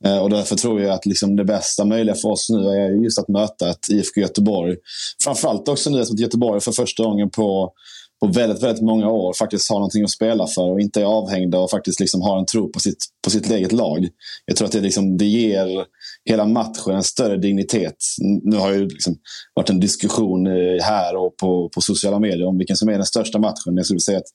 Eh, 0.06 0.18
och 0.18 0.30
därför 0.30 0.56
tror 0.56 0.81
jag 0.81 0.91
att 0.94 1.06
liksom 1.06 1.36
det 1.36 1.45
bästa 1.45 1.86
möjliga 1.86 2.15
för 2.15 2.30
oss 2.30 2.49
nu 2.49 2.69
är 2.69 3.03
just 3.03 3.19
att 3.19 3.27
möta 3.27 3.69
ett 3.69 3.90
IFK 3.90 4.22
Göteborg. 4.22 4.76
Framförallt 5.23 5.68
också 5.68 5.90
nu 5.90 6.02
att 6.02 6.19
Göteborg 6.19 6.61
för 6.61 6.72
första 6.72 7.03
gången 7.03 7.30
på, 7.30 7.72
på 8.20 8.28
väldigt, 8.28 8.64
väldigt 8.64 8.84
många 8.84 9.10
år 9.10 9.34
faktiskt 9.34 9.70
har 9.70 9.76
någonting 9.76 10.04
att 10.04 10.10
spela 10.10 10.48
för 10.48 10.72
och 10.72 10.80
inte 10.80 11.02
är 11.02 11.06
avhängda 11.06 11.60
och 11.60 11.70
faktiskt 11.70 12.00
liksom 12.00 12.22
har 12.22 12.40
en 12.40 12.46
tro 12.46 12.72
på 12.72 12.80
sitt, 12.80 13.06
på 13.24 13.30
sitt 13.30 13.52
eget 13.52 13.72
lag. 13.72 14.08
Jag 14.46 14.56
tror 14.58 14.66
att 14.66 14.72
det, 14.72 14.82
liksom, 14.82 15.18
det 15.18 15.26
ger 15.26 15.86
hela 16.26 16.46
matchen 16.46 16.96
en 16.96 17.04
större 17.04 17.38
dignitet. 17.38 17.96
Nu 18.44 18.56
har 18.56 18.74
ju 18.74 18.88
liksom 18.88 19.16
varit 19.54 19.70
en 19.70 19.80
diskussion 19.80 20.48
eh, 20.48 20.84
här 20.84 21.16
och 21.16 21.38
på, 21.38 21.70
på 21.70 21.82
sociala 21.82 22.20
medier 22.20 22.48
om 22.48 22.58
vilken 22.58 22.78
som 22.78 22.90
är 22.90 22.94
den 22.94 23.06
största 23.06 23.40
matchen. 23.40 23.76
Jag 23.76 23.86
skulle 23.86 24.00
säga 24.00 24.18
att, 24.18 24.30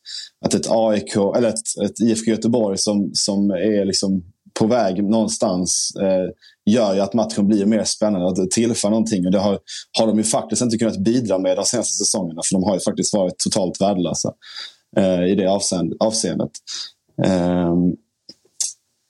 att 0.44 0.55
ett 0.55 0.66
AIK, 0.70 1.16
eller 1.16 1.48
ett, 1.48 1.85
ett 1.85 2.01
IFK 2.01 2.31
Göteborg 2.31 2.78
som, 2.78 3.11
som 3.15 3.51
är 3.51 3.85
liksom 3.85 4.24
på 4.59 4.66
väg 4.66 5.05
någonstans 5.05 5.93
eh, 6.01 6.31
gör 6.66 6.95
ju 6.95 7.01
att 7.01 7.15
matchen 7.15 7.47
blir 7.47 7.66
mer 7.66 7.85
spännande 7.85 8.27
och 8.27 8.36
det 8.36 8.51
tillför 8.51 8.91
någonting. 8.91 9.27
Och 9.27 9.32
det 9.32 9.39
har, 9.39 9.59
har 9.99 10.07
de 10.07 10.19
ju 10.19 10.24
faktiskt 10.24 10.62
inte 10.62 10.78
kunnat 10.78 10.99
bidra 10.99 11.39
med 11.39 11.57
de 11.57 11.65
senaste 11.65 12.05
säsongerna 12.05 12.41
för 12.45 12.55
de 12.55 12.65
har 12.65 12.74
ju 12.74 12.81
faktiskt 12.81 13.15
varit 13.15 13.39
totalt 13.39 13.81
värdelösa 13.81 14.32
eh, 14.97 15.24
i 15.24 15.35
det 15.35 15.47
avseende, 15.47 15.97
avseendet. 16.01 16.51
Ehm, 17.24 17.93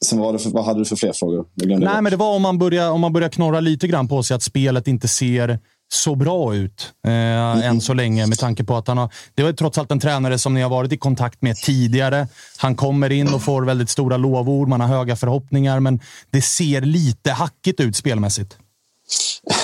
sen 0.04 0.18
var 0.18 0.32
det 0.32 0.38
för, 0.38 0.50
vad 0.50 0.64
hade 0.64 0.80
du 0.80 0.84
för 0.84 0.96
fler 0.96 1.12
frågor? 1.12 1.46
Nej, 1.54 1.78
bort. 1.78 2.02
men 2.02 2.04
det 2.04 2.16
var 2.16 2.36
om 2.36 2.42
man 2.42 2.58
börjar, 2.58 2.90
om 2.90 3.00
man 3.00 3.12
börjar 3.12 3.28
knorra 3.28 3.60
lite 3.60 3.86
grann 3.86 4.08
på 4.08 4.22
sig 4.22 4.34
att 4.34 4.42
spelet 4.42 4.88
inte 4.88 5.08
ser 5.08 5.58
så 5.92 6.14
bra 6.14 6.54
ut 6.54 6.92
eh, 7.06 7.66
än 7.66 7.80
så 7.80 7.94
länge 7.94 8.26
med 8.26 8.38
tanke 8.38 8.64
på 8.64 8.76
att 8.76 8.88
han 8.88 8.98
har... 8.98 9.12
Det 9.34 9.42
var 9.42 9.52
trots 9.52 9.78
allt 9.78 9.90
en 9.90 10.00
tränare 10.00 10.38
som 10.38 10.54
ni 10.54 10.60
har 10.60 10.70
varit 10.70 10.92
i 10.92 10.96
kontakt 10.96 11.42
med 11.42 11.56
tidigare. 11.56 12.28
Han 12.56 12.76
kommer 12.76 13.12
in 13.12 13.34
och 13.34 13.42
får 13.42 13.62
väldigt 13.62 13.90
stora 13.90 14.16
lovord. 14.16 14.68
Man 14.68 14.80
har 14.80 14.88
höga 14.88 15.16
förhoppningar, 15.16 15.80
men 15.80 16.00
det 16.30 16.42
ser 16.42 16.80
lite 16.80 17.30
hackigt 17.30 17.80
ut 17.80 17.96
spelmässigt. 17.96 18.56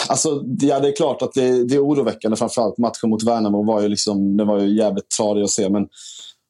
Alltså, 0.08 0.42
ja, 0.60 0.80
det 0.80 0.88
är 0.88 0.96
klart 0.96 1.22
att 1.22 1.32
det, 1.32 1.64
det 1.64 1.74
är 1.74 1.84
oroväckande. 1.84 2.36
Framförallt 2.36 2.78
matchen 2.78 3.10
mot 3.10 3.22
Värnamo 3.22 3.64
var 3.64 3.80
ju, 3.80 3.88
liksom, 3.88 4.36
den 4.36 4.46
var 4.46 4.60
ju 4.60 4.76
jävligt 4.76 5.08
tradig 5.08 5.42
att 5.42 5.50
se. 5.50 5.68
Men 5.68 5.86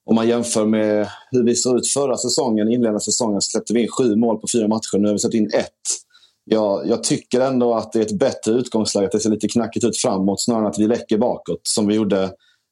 om 0.07 0.15
man 0.15 0.29
jämför 0.29 0.67
med 0.67 1.09
hur 1.31 1.45
vi 1.45 1.55
såg 1.55 1.77
ut 1.77 1.89
förra 1.89 2.17
säsongen, 2.17 2.73
inledande 2.73 3.01
säsongen, 3.01 3.41
så 3.41 3.51
släppte 3.51 3.73
vi 3.73 3.83
in 3.83 3.89
sju 3.89 4.17
mål 4.17 4.39
på 4.39 4.47
fyra 4.53 4.69
matcher. 4.69 4.99
Nu 4.99 5.07
har 5.07 5.13
vi 5.13 5.19
släppt 5.19 5.35
in 5.35 5.51
ett. 5.55 6.10
Jag, 6.52 6.86
jag 6.86 7.02
tycker 7.05 7.40
ändå 7.40 7.74
att 7.74 7.93
det 7.93 7.98
är 7.98 8.02
ett 8.02 8.18
bättre 8.18 8.52
utgångsläge. 8.52 9.06
Att 9.06 9.12
det 9.12 9.20
ser 9.20 9.31
lite 9.31 9.48
knackigt 9.48 9.85
ut 9.85 9.97
framåt 9.97 10.43
snarare 10.43 10.62
än 10.62 10.70
att 10.70 10.78
vi 10.78 10.86
läcker 10.86 11.18
bakåt 11.18 11.60
som 11.62 11.86
vi 11.86 11.94
gjorde 11.94 12.22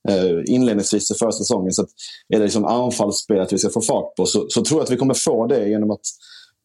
eh, 0.09 0.39
inledningsvis 0.45 1.11
i 1.11 1.15
förra 1.15 1.33
säsongen. 1.33 1.73
Så 1.73 1.83
att 1.83 1.89
är 2.35 2.39
det 2.39 2.45
liksom 2.45 2.65
anfallsspelet 2.65 3.53
vi 3.53 3.59
ska 3.59 3.71
få 3.71 3.81
fart 3.81 4.15
på 4.17 4.27
så, 4.27 4.47
så 4.49 4.65
tror 4.65 4.81
jag 4.81 4.85
att 4.85 4.91
vi 4.91 4.97
kommer 4.97 5.15
få 5.15 5.47
det 5.47 5.69
genom 5.69 5.91
att 5.91 6.01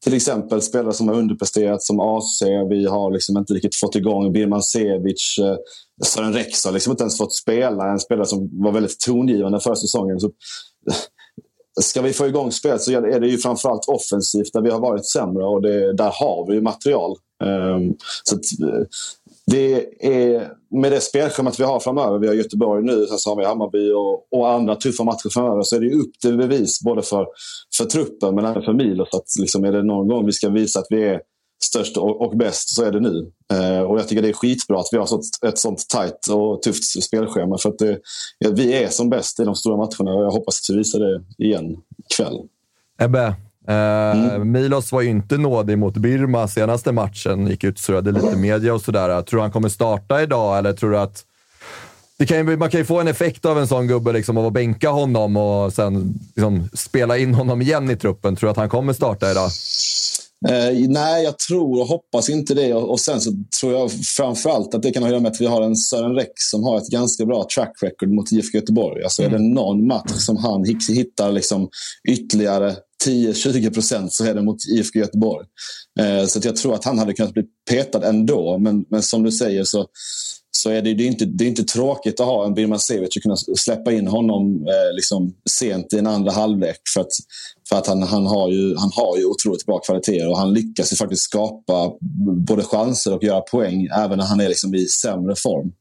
till 0.04 0.14
exempel 0.14 0.62
spelare 0.62 0.94
som 0.94 1.08
har 1.08 1.16
underpresterat 1.16 1.84
som 1.84 2.00
AC. 2.00 2.42
Vi 2.70 2.86
har 2.86 3.12
liksom 3.12 3.38
inte 3.38 3.54
riktigt 3.54 3.76
fått 3.76 3.96
igång 3.96 4.34
Birman 4.34 4.64
Sevic. 4.64 5.38
Eh, 5.40 5.58
Sören 6.06 6.34
Rex 6.34 6.66
har 6.66 6.72
liksom 6.72 6.92
inte 6.92 7.04
ens 7.04 7.18
fått 7.18 7.34
spela. 7.34 7.92
En 7.92 8.00
spelare 8.00 8.26
som 8.26 8.50
var 8.64 8.72
väldigt 8.72 9.00
tongivande 9.00 9.60
förra 9.60 9.76
säsongen. 9.76 10.20
Så, 10.20 10.32
ska 11.82 12.02
vi 12.02 12.14
få 12.14 12.28
igång 12.28 12.52
spelet 12.52 12.82
så 12.82 12.92
är 12.92 13.20
det 13.20 13.28
ju 13.28 13.38
framförallt 13.38 13.86
offensivt 13.88 14.54
där 14.54 14.62
vi 14.62 14.70
har 14.70 14.80
varit 14.80 15.06
sämre 15.06 15.44
och 15.44 15.62
det, 15.62 15.94
där 15.94 16.12
har 16.14 16.48
vi 16.48 16.54
ju 16.54 16.62
material. 16.62 17.16
Um, 17.44 17.96
så 18.24 18.36
att, 18.36 18.70
eh, 18.70 18.88
det 19.46 19.88
är, 20.00 20.52
med 20.72 20.92
det 20.92 21.02
spelschemat 21.02 21.60
vi 21.60 21.64
har 21.64 21.80
framöver, 21.80 22.20
vi 22.20 22.28
har 22.28 22.34
Göteborg 22.34 22.84
nu, 22.84 23.06
sen 23.06 23.18
så 23.18 23.30
har 23.30 23.38
vi 23.38 23.46
Hammarby 23.46 23.92
och, 23.92 24.28
och 24.32 24.50
andra 24.50 24.76
tuffa 24.76 25.04
matcher 25.04 25.30
framöver, 25.30 25.62
så 25.64 25.76
är 25.76 25.80
det 25.80 25.94
upp 25.94 26.20
till 26.22 26.38
bevis 26.38 26.82
både 26.82 27.02
för, 27.02 27.28
för 27.78 27.86
truppen 27.86 28.36
men 28.36 28.46
även 28.46 28.64
för 28.64 28.74
Milos. 28.74 29.14
Att 29.14 29.40
liksom, 29.40 29.64
är 29.64 29.72
det 29.72 29.84
någon 29.84 30.08
gång 30.08 30.26
vi 30.26 30.32
ska 30.32 30.50
visa 30.50 30.80
att 30.80 30.88
vi 30.90 31.04
är 31.04 31.22
störst 31.64 31.98
och, 31.98 32.22
och 32.22 32.38
bäst 32.38 32.76
så 32.76 32.84
är 32.84 32.92
det 32.92 33.00
nu. 33.00 33.32
Eh, 33.54 33.80
och 33.80 34.00
jag 34.00 34.08
tycker 34.08 34.22
det 34.22 34.30
är 34.30 34.34
skitbra 34.34 34.80
att 34.80 34.90
vi 34.92 34.98
har 34.98 35.06
sånt, 35.06 35.26
ett 35.48 35.58
sånt 35.58 35.90
tajt 35.90 36.28
och 36.28 36.62
tufft 36.62 37.04
spelschema. 37.04 37.58
För 37.58 37.70
att 37.70 37.80
det, 37.80 38.00
vi 38.40 38.74
är 38.74 38.90
som 38.90 39.10
bäst 39.10 39.40
i 39.40 39.44
de 39.44 39.56
stora 39.56 39.78
matcherna 39.78 40.18
och 40.18 40.24
jag 40.24 40.32
hoppas 40.32 40.60
att 40.60 40.76
vi 40.76 40.78
visar 40.78 41.00
det 41.00 41.44
igen 41.46 41.78
ikväll. 42.10 42.38
Ebbe, 43.00 43.36
Eh, 43.68 44.36
mm. 44.36 44.52
Milos 44.52 44.92
var 44.92 45.02
ju 45.02 45.10
inte 45.10 45.38
nådig 45.38 45.78
mot 45.78 45.98
Birma 45.98 46.48
senaste 46.48 46.92
matchen. 46.92 47.48
Gick 47.48 47.64
ut 47.64 47.76
och 47.76 47.80
surrade 47.80 48.12
lite 48.12 48.36
media 48.36 48.74
och 48.74 48.82
sådär. 48.82 49.22
Tror 49.22 49.38
du 49.38 49.42
han 49.42 49.52
kommer 49.52 49.70
starta 49.70 50.22
idag 50.22 50.58
eller 50.58 50.74
tror 50.74 50.92
du 50.92 50.98
att... 50.98 51.24
Det 52.18 52.26
kan 52.26 52.38
ju, 52.38 52.58
man 52.58 52.70
kan 52.70 52.80
ju 52.80 52.86
få 52.86 53.00
en 53.00 53.08
effekt 53.08 53.46
av 53.46 53.60
en 53.60 53.68
sån 53.68 53.88
gubbe, 53.88 54.12
liksom, 54.12 54.38
av 54.38 54.46
att 54.46 54.54
bänka 54.54 54.90
honom 54.90 55.38
och 55.38 55.74
sen 55.74 56.20
liksom, 56.36 56.70
spela 56.74 57.18
in 57.18 57.34
honom 57.34 57.62
igen 57.62 57.90
i 57.90 57.96
truppen. 57.96 58.36
Tror 58.36 58.48
du 58.48 58.52
att 58.52 58.58
han 58.58 58.70
kommer 58.70 58.94
starta 58.94 59.32
idag? 59.32 59.50
Eh, 60.48 60.90
nej, 60.90 61.24
jag 61.24 61.40
tror 61.40 61.82
och 61.82 61.88
hoppas 61.88 62.30
inte 62.30 62.54
det. 62.54 62.74
Och, 62.74 62.92
och 62.92 63.00
sen 63.00 63.22
så 63.22 63.32
tror 63.60 63.74
jag 63.74 63.92
framförallt 64.18 64.76
att 64.76 64.84
det 64.84 64.92
kan 64.92 65.04
ha 65.04 65.08
att 65.08 65.12
göra 65.12 65.22
med 65.22 65.32
att 65.32 65.42
vi 65.42 65.46
har 65.46 65.62
en 65.62 65.76
Sören 65.76 66.16
Rex 66.16 66.32
som 66.36 66.64
har 66.64 66.78
ett 66.78 66.88
ganska 66.88 67.26
bra 67.26 67.48
track 67.56 67.74
record 67.82 68.10
mot 68.10 68.32
IFK 68.32 68.58
Göteborg. 68.58 69.04
Alltså 69.04 69.22
mm. 69.22 69.34
är 69.34 69.38
det 69.38 69.44
mm. 69.44 69.54
någon 69.54 69.88
match 69.88 70.12
som 70.12 70.38
han 70.38 70.66
hittar 70.90 71.32
liksom 71.32 71.70
ytterligare 72.10 72.76
10-20 73.06 73.74
procent 73.74 74.14
så 74.14 74.26
är 74.26 74.34
det 74.34 74.42
mot 74.42 74.58
IFK 74.68 75.00
Göteborg. 75.00 75.46
Eh, 76.00 76.26
så 76.26 76.40
jag 76.44 76.56
tror 76.56 76.74
att 76.76 76.86
han 76.86 77.00
hade 77.00 77.14
kunnat 77.14 77.34
bli 77.34 77.44
petad 77.70 78.04
ändå. 78.04 78.58
Men, 78.58 78.86
men 78.90 79.02
som 79.02 79.24
du 79.24 79.32
säger 79.32 79.64
så, 79.64 79.88
så 80.64 80.70
är 80.70 80.82
det, 80.82 80.94
det, 80.94 81.04
är 81.04 81.08
inte, 81.08 81.26
det 81.26 81.44
är 81.44 81.48
inte 81.48 81.64
tråkigt 81.64 82.20
att 82.20 82.26
ha 82.26 82.46
en 82.46 82.54
Birman 82.54 82.80
Sevic 82.80 83.16
och 83.16 83.24
kunna 83.24 83.36
släppa 83.38 83.92
in 83.92 84.08
honom 84.08 84.68
eh, 84.68 84.96
liksom 84.96 85.34
sent 85.50 85.94
i 85.94 85.98
en 85.98 86.08
andra 86.08 86.32
halvlek. 86.32 86.78
För 86.94 87.02
att, 87.02 87.12
för 87.70 87.76
att 87.76 87.88
han, 87.88 88.04
han, 88.04 88.26
har 88.26 88.50
ju, 88.50 88.76
han 88.76 88.92
har 88.94 89.18
ju 89.18 89.26
otroligt 89.26 89.66
bra 89.66 89.80
kvaliteter 89.80 90.30
och 90.30 90.38
han 90.38 90.54
lyckas 90.54 90.94
ju 90.94 90.96
faktiskt 90.96 91.22
skapa 91.22 91.92
både 92.48 92.64
chanser 92.64 93.14
och 93.16 93.24
göra 93.24 93.42
poäng 93.42 93.88
även 93.98 94.18
när 94.18 94.26
han 94.26 94.40
är 94.40 94.48
liksom 94.48 94.76
i 94.76 94.86
sämre 94.86 95.36
form. 95.36 95.72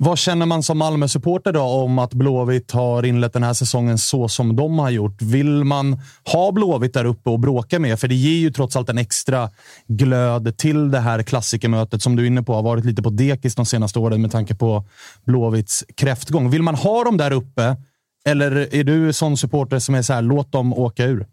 Vad 0.00 0.18
känner 0.18 0.46
man 0.46 0.62
som 0.62 0.78
Malmö-supporter 0.78 1.52
då 1.52 1.60
om 1.60 1.98
att 1.98 2.14
Blåvitt 2.14 2.72
har 2.72 3.02
inlett 3.02 3.32
den 3.32 3.42
här 3.42 3.52
säsongen 3.52 3.98
så 3.98 4.28
som 4.28 4.56
de 4.56 4.78
har 4.78 4.90
gjort? 4.90 5.22
Vill 5.22 5.64
man 5.64 6.00
ha 6.32 6.52
Blåvitt 6.52 6.94
där 6.94 7.04
uppe 7.04 7.30
och 7.30 7.40
bråka 7.40 7.78
med? 7.78 8.00
För 8.00 8.08
det 8.08 8.14
ger 8.14 8.38
ju 8.38 8.50
trots 8.50 8.76
allt 8.76 8.88
en 8.88 8.98
extra 8.98 9.50
glöd 9.86 10.56
till 10.56 10.90
det 10.90 11.00
här 11.00 11.22
klassikermötet 11.22 12.02
som 12.02 12.16
du 12.16 12.22
är 12.22 12.26
inne 12.26 12.42
på 12.42 12.54
har 12.54 12.62
varit 12.62 12.84
lite 12.84 13.02
på 13.02 13.10
dekis 13.10 13.54
de 13.54 13.66
senaste 13.66 13.98
åren 13.98 14.22
med 14.22 14.32
tanke 14.32 14.54
på 14.54 14.84
Blåvitts 15.24 15.84
kräftgång. 15.96 16.50
Vill 16.50 16.62
man 16.62 16.74
ha 16.74 17.04
dem 17.04 17.16
där 17.16 17.30
uppe? 17.30 17.76
Eller 18.24 18.74
är 18.74 18.84
du 18.84 19.12
sån 19.12 19.36
supporter 19.36 19.78
som 19.78 19.94
är 19.94 20.02
så 20.02 20.12
här, 20.12 20.22
låt 20.22 20.52
dem 20.52 20.72
åka 20.72 21.04
ur? 21.04 21.26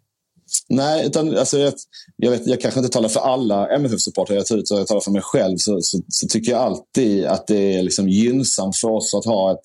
Nej, 0.70 1.08
utan, 1.08 1.38
alltså, 1.38 1.58
jag, 1.58 1.74
jag, 2.16 2.32
vet, 2.32 2.48
jag 2.48 2.62
kanske 2.62 2.80
inte 2.80 2.94
talar 2.94 3.10
för 3.10 3.20
alla 3.20 3.68
MFF-supportrar. 3.68 4.36
Jag, 4.36 4.46
jag 4.70 4.88
talar 4.88 5.02
för 5.02 5.12
mig 5.12 5.22
själv. 5.22 5.58
Så, 5.58 5.82
så, 5.82 6.00
så, 6.10 6.28
tycker 6.28 6.52
jag 6.52 6.62
alltid 6.62 7.26
att 7.26 7.48
det 7.48 7.74
är 7.74 7.84
liksom 7.84 8.10
gynnsamt 8.10 8.78
för 8.78 8.90
oss 8.90 9.14
att 9.14 9.26
ha 9.26 9.52
ett, 9.52 9.64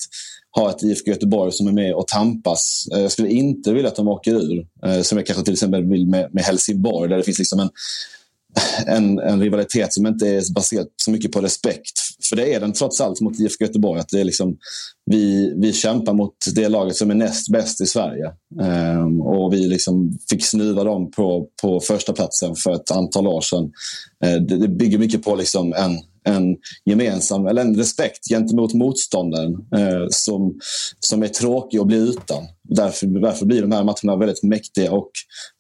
ha 0.57 0.71
ett 0.71 0.83
IFK 0.83 1.11
Göteborg 1.11 1.53
som 1.53 1.69
är 1.69 1.73
med 1.73 1.95
och 1.95 2.09
tampas. 2.09 2.89
Eh, 2.93 3.01
jag 3.01 3.13
skulle 3.13 3.29
inte 3.29 3.73
vilja 3.73 3.89
att 3.89 3.97
de 3.97 4.09
åker 4.09 4.33
ur. 4.35 4.67
Eh, 4.87 5.03
som 5.03 5.19
jag 5.19 5.27
kanske 5.27 5.45
till 5.45 5.53
exempel 5.53 5.85
vill 5.85 6.07
med, 6.07 6.35
med 6.35 6.45
Helsingborg. 6.45 7.09
Där 7.09 7.17
det 7.17 7.23
finns 7.23 7.39
liksom 7.39 7.61
en, 7.61 7.71
en, 8.87 9.19
en 9.19 9.41
rivalitet 9.41 9.93
som 9.93 10.07
inte 10.07 10.29
är 10.29 10.53
baserad 10.55 10.87
så 10.97 11.11
mycket 11.11 11.33
på 11.33 11.41
respekt. 11.41 12.01
För 12.29 12.37
det 12.37 12.55
är 12.55 12.61
den 12.61 12.73
trots 12.73 13.01
allt 13.01 13.21
mot 13.21 13.41
IFK 13.41 13.65
Göteborg. 13.65 14.01
Att 14.01 14.09
det 14.09 14.21
är 14.21 14.25
liksom, 14.25 14.57
vi, 15.07 15.55
vi 15.57 15.73
kämpar 15.73 16.13
mot 16.13 16.35
det 16.55 16.69
laget 16.69 16.97
som 16.97 17.11
är 17.11 17.15
näst 17.15 17.53
bäst 17.53 17.81
i 17.81 17.87
Sverige. 17.87 18.33
Um, 18.61 19.21
och 19.21 19.53
vi 19.53 19.67
liksom 19.67 20.19
fick 20.31 20.45
snuva 20.45 20.85
dem 20.85 21.11
på, 21.11 21.47
på 21.63 21.81
första 21.81 22.13
platsen 22.13 22.55
för 22.57 22.75
ett 22.75 22.91
antal 22.91 23.27
år 23.27 23.41
sedan. 23.41 23.65
Uh, 24.25 24.43
det, 24.43 24.57
det, 24.57 24.69
bygger 24.69 24.99
mycket 24.99 25.25
på 25.25 25.35
liksom 25.35 25.73
en, 25.73 25.99
en 26.25 26.57
gemensam 26.85 27.47
eller 27.47 27.63
en 27.63 27.77
respekt 27.77 28.29
gentemot 28.29 28.75
motståndaren 28.75 29.53
uh, 29.53 30.07
som, 30.11 30.59
som 31.01 31.23
är 31.23 31.29
tråkig 31.29 31.79
att 31.79 31.87
bli 31.87 31.97
utan. 31.97 32.43
Därför, 32.63 33.07
därför 33.07 33.47
blir 33.47 33.63
de 33.63 33.73
här 33.73 33.85
matcherna 33.85 34.17
väldigt 34.17 34.43
mäktiga 34.43 34.93
och 34.93 35.11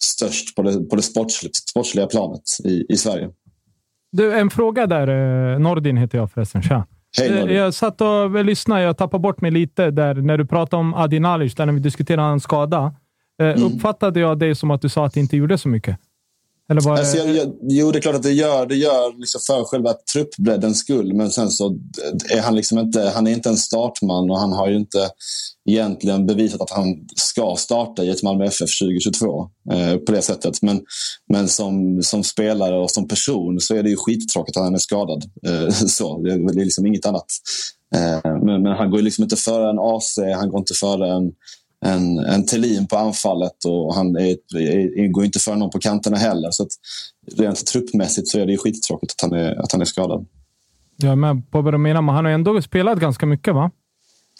störst 0.03 0.57
på 0.57 0.62
det, 0.62 0.85
på 0.85 0.97
det 0.97 1.03
sportsliga, 1.03 1.53
sportsliga 1.70 2.07
planet 2.07 2.43
i, 2.65 2.87
i 2.89 2.97
Sverige. 2.97 3.31
Du, 4.12 4.32
en 4.32 4.51
fråga 4.51 4.87
där. 4.87 5.09
Eh, 5.53 5.59
Nordin 5.59 5.97
heter 5.97 6.19
jag 6.19 6.32
förresten. 6.32 6.62
Tja. 6.62 6.87
Hej, 7.19 7.28
eh, 7.28 7.53
jag 7.53 7.74
satt 7.74 8.01
och 8.01 8.45
lyssnade. 8.45 8.82
Jag 8.82 8.97
tappade 8.97 9.20
bort 9.20 9.41
mig 9.41 9.51
lite 9.51 9.91
där 9.91 10.15
när 10.15 10.39
du 10.39 10.47
pratade 10.47 10.81
om 10.81 10.95
Adi 10.95 11.20
Nalic, 11.20 11.55
där 11.55 11.66
när 11.66 11.73
vi 11.73 11.81
diskuterade 11.81 12.28
hans 12.28 12.43
skada. 12.43 12.95
Eh, 13.43 13.49
mm. 13.49 13.62
Uppfattade 13.62 14.20
jag 14.20 14.39
det 14.39 14.55
som 14.55 14.70
att 14.70 14.82
du 14.82 14.89
sa 14.89 15.07
att 15.07 15.15
det 15.15 15.20
inte 15.20 15.37
gjorde 15.37 15.59
så 15.59 15.69
mycket? 15.69 15.97
Eller 16.70 16.80
bara... 16.80 16.98
alltså, 16.98 17.16
jag, 17.16 17.36
jag, 17.36 17.56
jo, 17.62 17.92
det 17.92 17.98
är 17.98 18.01
klart 18.01 18.14
att 18.14 18.22
det 18.22 18.32
gör, 18.32 18.66
det 18.66 18.76
gör 18.76 19.18
liksom 19.20 19.40
för 19.47 19.64
själva 19.64 19.94
truppbreddens 20.12 20.78
skull. 20.78 21.14
Men 21.14 21.30
sen 21.30 21.51
så 21.51 21.66
eh, 22.30 22.38
är 22.38 22.42
han 22.42 22.56
liksom 22.56 22.78
inte, 22.78 23.12
han 23.14 23.26
är 23.26 23.30
inte 23.30 23.48
en 23.48 23.56
startman 23.56 24.30
och 24.30 24.38
han 24.38 24.52
har 24.52 24.68
ju 24.68 24.76
inte 24.76 25.10
egentligen 25.68 26.26
bevisat 26.26 26.60
att 26.60 26.70
han 26.70 26.86
ska 27.16 27.55
starta 27.59 28.05
i 28.05 28.10
ett 28.10 28.22
Malmö 28.22 28.44
FF 28.44 28.78
2022 28.80 29.51
eh, 29.72 29.97
på 29.97 30.12
det 30.12 30.22
sättet. 30.22 30.62
Men, 30.62 30.80
men 31.32 31.48
som, 31.48 32.02
som 32.02 32.24
spelare 32.24 32.78
och 32.78 32.90
som 32.90 33.09
person 33.09 33.60
så 33.60 33.74
är 33.74 33.82
det 33.82 33.90
ju 33.90 33.97
skittråkigt 33.97 34.56
att 34.56 34.64
han 34.64 34.74
är 34.74 34.78
skadad. 34.78 35.24
Eh, 35.47 35.70
så, 35.86 36.22
det, 36.22 36.52
det 36.52 36.60
är 36.60 36.64
liksom 36.64 36.86
inget 36.86 37.06
annat. 37.06 37.26
Eh, 37.94 38.32
men, 38.44 38.62
men, 38.62 38.72
han 38.72 38.90
går 38.90 38.98
liksom 38.98 39.24
inte 39.24 39.36
före 39.36 39.70
en 39.70 39.78
AC, 39.78 40.18
han 40.36 40.51
går 40.51 40.59
inte 40.59 40.74
före 40.74 41.12
en 41.12 41.32
en, 41.86 42.19
en 42.19 42.47
Thelin 42.47 42.86
på 42.86 42.97
anfallet 42.97 43.65
och 43.65 43.94
han 43.94 44.16
är, 44.16 44.36
är, 44.57 45.09
går 45.09 45.24
inte 45.24 45.39
för 45.39 45.57
någon 45.57 45.70
på 45.70 45.78
kanterna 45.78 46.16
heller. 46.16 46.51
Så 46.51 46.62
att 46.62 46.73
rent 47.36 47.66
truppmässigt 47.66 48.28
så 48.28 48.39
är 48.39 48.47
det 48.47 48.52
ju 48.52 48.59
skittråkigt 48.59 49.12
att 49.12 49.31
han 49.31 49.40
är, 49.40 49.62
att 49.65 49.73
han 49.73 49.81
är 49.81 49.85
skadad. 49.85 50.27
Jag 50.97 51.12
är 51.12 51.16
med 51.16 51.51
på 51.51 51.61
vad 51.61 51.74
du 51.74 51.78
menar, 51.78 52.02
men 52.02 52.15
han 52.15 52.24
har 52.24 52.32
ändå 52.32 52.62
spelat 52.62 52.98
ganska 52.98 53.27
mycket 53.27 53.55
va? 53.55 53.70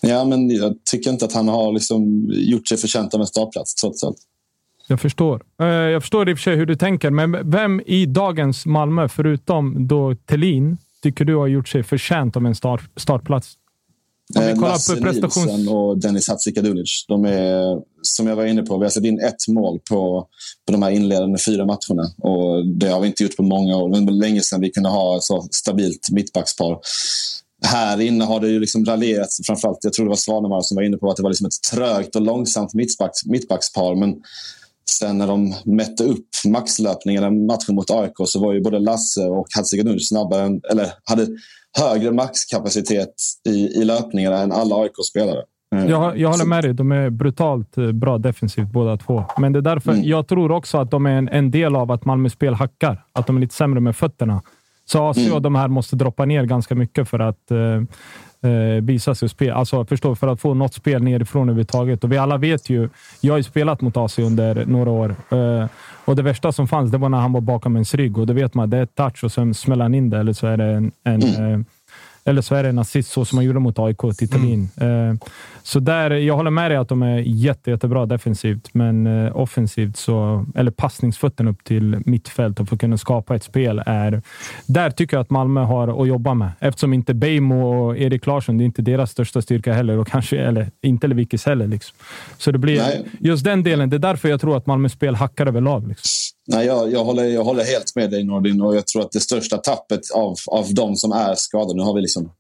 Ja, 0.03 0.25
men 0.25 0.51
jag 0.51 0.75
tycker 0.91 1.11
inte 1.11 1.25
att 1.25 1.33
han 1.33 1.49
har 1.49 1.73
liksom 1.73 2.27
gjort 2.33 2.69
sig 2.69 2.79
förtjänt 2.79 3.15
av 3.15 3.21
en 3.21 3.27
startplats 3.27 3.75
trots 3.75 4.05
allt. 4.05 4.19
Jag 4.87 5.01
förstår. 5.01 5.43
Eh, 5.61 5.67
jag 5.67 6.03
förstår 6.03 6.29
i 6.29 6.35
och 6.35 6.39
för 6.39 6.43
sig 6.43 6.57
hur 6.57 6.67
du 6.67 6.77
tänker, 6.77 7.11
men 7.11 7.51
vem 7.51 7.81
i 7.87 8.07
dagens 8.07 8.67
Malmö, 8.67 9.09
förutom 9.09 9.89
då 9.89 10.15
Thelin, 10.15 10.79
tycker 11.03 11.25
du 11.25 11.37
har 11.37 11.47
gjort 11.47 11.69
sig 11.69 11.83
förtjänt 11.83 12.37
av 12.37 12.47
en 12.47 12.55
start, 12.55 12.83
startplats? 12.97 13.57
Om 14.37 14.47
vi 14.47 14.55
kollar 14.55 14.69
Lasse 14.69 14.97
på 14.97 15.03
prestations... 15.03 15.47
Nilsson 15.47 15.77
och 15.77 15.99
Dennis 15.99 16.29
Hatzikadunic. 16.29 17.05
De 17.09 17.25
är, 17.25 17.79
som 18.03 18.27
jag 18.27 18.37
var 18.37 18.47
inne 18.47 18.63
på, 18.63 18.79
vi 18.79 18.85
har 18.85 18.91
sett 18.91 19.05
in 19.05 19.21
ett 19.21 19.49
mål 19.49 19.79
på, 19.91 20.27
på 20.67 20.73
de 20.73 20.83
här 20.83 20.91
inledande 20.91 21.39
fyra 21.47 21.67
matcherna. 21.67 22.11
Och 22.19 22.67
det 22.67 22.89
har 22.89 23.01
vi 23.01 23.07
inte 23.07 23.23
gjort 23.23 23.37
på 23.37 23.43
många 23.43 23.77
år. 23.77 23.89
Det 23.89 24.01
var 24.01 24.13
länge 24.13 24.41
sedan 24.41 24.61
vi 24.61 24.71
kunde 24.71 24.89
ha 24.89 25.17
ett 25.17 25.23
så 25.23 25.49
stabilt 25.51 26.11
mittbackspar. 26.11 26.79
Här 27.63 28.01
inne 28.01 28.25
har 28.25 28.41
det 28.41 28.49
ju 28.49 28.61
liksom 28.61 28.85
raljerats, 28.85 29.41
framförallt, 29.47 29.79
jag 29.83 29.93
tror 29.93 30.07
det 30.07 30.11
var 30.11 30.17
Svanemar 30.17 30.61
som 30.61 30.75
var 30.75 30.83
inne 30.83 30.97
på 30.97 31.11
att 31.11 31.17
det 31.17 31.23
var 31.23 31.31
liksom 31.31 31.47
ett 31.47 31.63
trögt 31.73 32.17
och 32.17 32.23
långsamt 32.23 32.75
mittbacks, 32.75 33.27
mittbackspar. 33.27 33.95
Men 33.95 34.15
sen 34.91 35.19
när 35.19 35.27
de 35.27 35.55
mätte 35.65 36.05
upp 36.05 36.27
maxlöpningarna 36.47 37.31
matchen 37.31 37.75
mot 37.75 37.91
AIK 37.91 38.15
så 38.25 38.41
var 38.41 38.53
ju 38.53 38.61
både 38.61 38.79
Lasse 38.79 39.27
och 39.27 39.47
Hatzikadunic 39.57 40.09
snabbare 40.09 40.43
än, 40.43 40.61
eller 40.71 40.87
hade 41.05 41.27
högre 41.79 42.13
maxkapacitet 42.13 43.15
i, 43.49 43.51
i 43.51 43.85
löpningarna 43.85 44.39
än 44.39 44.53
alla 44.53 44.77
AIK-spelare. 44.77 45.43
Mm. 45.75 45.89
Jag, 45.89 46.19
jag 46.19 46.29
håller 46.29 46.45
med 46.45 46.65
dig. 46.65 46.75
De 46.75 46.93
är 46.93 47.11
brutalt 47.11 47.79
eh, 47.79 47.93
bra 47.93 48.19
defensivt 48.19 48.69
båda 48.69 48.97
två. 48.97 49.25
Men 49.39 49.53
det 49.53 49.59
är 49.59 49.63
därför 49.63 49.93
mm. 49.93 50.05
jag 50.05 50.29
tror 50.29 50.53
också 50.53 50.79
att 50.79 50.91
de 50.91 51.07
är 51.07 51.11
en, 51.11 51.29
en, 51.29 51.51
del 51.51 51.77
av 51.77 51.93
att 51.93 52.05
Malmö 52.05 52.31
spel 52.31 52.55
hackar. 52.55 53.05
Att 53.13 53.27
de 53.27 53.37
är 53.37 53.41
lite 53.41 53.55
sämre 53.55 53.81
med 53.81 53.97
fötterna. 53.97 54.43
Så 54.85 55.09
AC 55.09 55.17
mm. 55.17 55.33
och 55.33 55.43
de 55.43 55.55
här 55.55 55.69
måste 55.69 55.97
droppa 55.97 56.25
ner 56.25 56.45
ganska 56.45 56.75
mycket 56.75 57.09
för 57.09 57.19
att 57.19 57.51
eh, 57.51 57.83
eh, 58.43 59.15
sig 59.15 59.29
spel. 59.29 59.51
Alltså, 59.51 59.85
förstå, 59.85 60.15
för 60.15 60.29
att 60.29 60.41
få 60.41 60.55
något 60.55 60.75
spel 60.75 61.03
nerifrån 61.03 61.43
överhuvudtaget. 61.43 62.05
Och 62.05 62.13
vi 62.13 62.19
alla 62.19 62.37
vet 62.37 62.71
ju. 62.71 62.89
Jag 63.21 63.33
har 63.33 63.39
ju 63.39 63.43
spelat 63.43 63.81
mot 63.81 63.97
AC 63.97 64.19
under 64.19 64.67
några 64.67 64.91
år. 64.91 65.15
Eh, 65.31 65.67
och 66.05 66.17
det 66.17 66.23
värsta 66.23 66.53
som 66.53 66.69
fanns, 66.69 66.91
det 66.91 66.99
var 66.99 67.09
när 67.09 67.19
han 67.19 67.33
var 67.33 67.41
bakom 67.41 67.77
ens 67.77 67.95
rygg. 67.95 68.19
Och 68.19 68.27
då 68.27 68.33
vet 68.33 68.55
man 68.55 68.65
att 68.65 68.71
det 68.71 68.79
är 68.79 68.87
touch 68.87 69.25
och 69.25 69.33
sen 69.33 69.55
smäller 69.55 69.85
han 69.85 69.95
in 69.95 70.11
det, 70.11 70.19
eller 70.19 70.33
så 70.33 70.47
är 70.47 70.57
det 70.57 70.65
en, 70.65 70.93
en, 71.05 71.23
mm. 71.23 71.65
Eller 72.25 72.63
det 72.63 72.69
en 72.69 72.79
assist, 72.79 73.11
så 73.11 73.25
som 73.25 73.37
man 73.37 73.45
gjorde 73.45 73.59
mot 73.59 73.79
AIK, 73.79 73.99
Titalin. 74.19 74.69
Mm. 74.77 75.19
Så 75.63 75.81
där, 75.81 76.11
jag 76.11 76.37
håller 76.37 76.51
med 76.51 76.71
dig 76.71 76.79
att 76.79 76.89
de 76.89 77.03
är 77.03 77.19
jätte, 77.19 77.71
jättebra 77.71 78.07
defensivt, 78.07 78.69
men 78.75 79.07
offensivt, 79.33 79.97
så, 79.97 80.47
eller 80.55 80.71
passningsfötten 80.71 81.49
upp 81.49 81.65
till 81.65 82.03
mittfält 82.07 82.61
och 82.61 82.69
för 82.69 82.77
att 82.77 82.81
kunna 82.81 82.99
skapa 82.99 83.35
ett 83.35 83.43
spel, 83.43 83.83
är, 83.87 84.23
där 84.67 84.91
tycker 84.91 85.17
jag 85.17 85.23
att 85.23 85.31
Malmö 85.31 85.61
har 85.61 86.03
att 86.03 86.09
jobba 86.09 86.35
med. 86.35 86.51
Eftersom 86.61 86.93
inte 86.93 87.15
Beijmo 87.15 87.73
och 87.73 87.99
Erik 87.99 88.27
Larsson, 88.27 88.59
det 88.59 88.65
är 88.65 88.67
inte 88.67 88.83
deras 88.83 89.11
största 89.11 89.43
styrka 89.43 89.73
heller, 89.73 89.99
och 89.99 90.09
kanske, 90.09 90.39
eller 90.39 90.71
inte 90.83 91.07
Levikis 91.07 91.47
heller. 91.47 91.67
Liksom. 91.67 91.97
Så 92.39 92.51
det 92.51 92.59
blir 92.59 92.79
Nej. 92.79 93.07
just 93.21 93.45
den 93.45 93.63
delen. 93.63 93.91
Det 93.91 93.97
är 93.97 93.99
därför 93.99 94.29
jag 94.29 94.41
tror 94.41 94.57
att 94.57 94.67
Malmös 94.67 94.93
spel 94.93 95.15
hackar 95.15 95.47
överlag. 95.47 95.89
Liksom. 95.89 96.11
Nej, 96.53 96.67
jag, 96.67 96.93
jag, 96.93 97.05
håller, 97.05 97.25
jag 97.25 97.45
håller 97.45 97.65
helt 97.65 97.97
med 97.97 98.11
dig 98.11 98.25
Nordin 98.25 98.61
och 98.61 98.77
jag 98.77 98.87
tror 98.87 99.03
att 99.03 99.13
det 99.13 99.21
största 99.21 99.59
tappet 99.59 100.11
av, 100.11 100.35
av 100.47 100.75
de 100.75 100.97
som 100.97 101.13
är 101.13 101.35
skadade, 101.35 101.75
nu 101.77 101.83
har 101.83 101.95
vi 101.95 102.01
liksom 102.01 102.31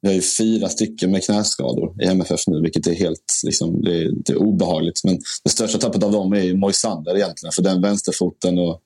vi 0.00 0.08
har 0.08 0.14
ju 0.14 0.20
fyra 0.20 0.68
stycken 0.68 1.10
med 1.10 1.24
knäskador 1.24 2.02
i 2.02 2.06
MFF 2.06 2.46
nu, 2.46 2.60
vilket 2.62 2.86
är 2.86 2.94
helt 2.94 3.24
liksom, 3.44 3.82
det 3.82 3.98
är, 3.98 4.10
det 4.24 4.32
är 4.32 4.36
obehagligt. 4.36 5.00
Men 5.04 5.18
det 5.44 5.50
största 5.50 5.78
tappet 5.78 6.02
av 6.02 6.12
dem 6.12 6.32
är 6.32 6.42
ju 6.42 6.56
Moisander 6.56 7.16
egentligen, 7.16 7.52
för 7.52 7.62
den 7.62 7.82
vänsterfoten 7.82 8.58
och 8.58 8.80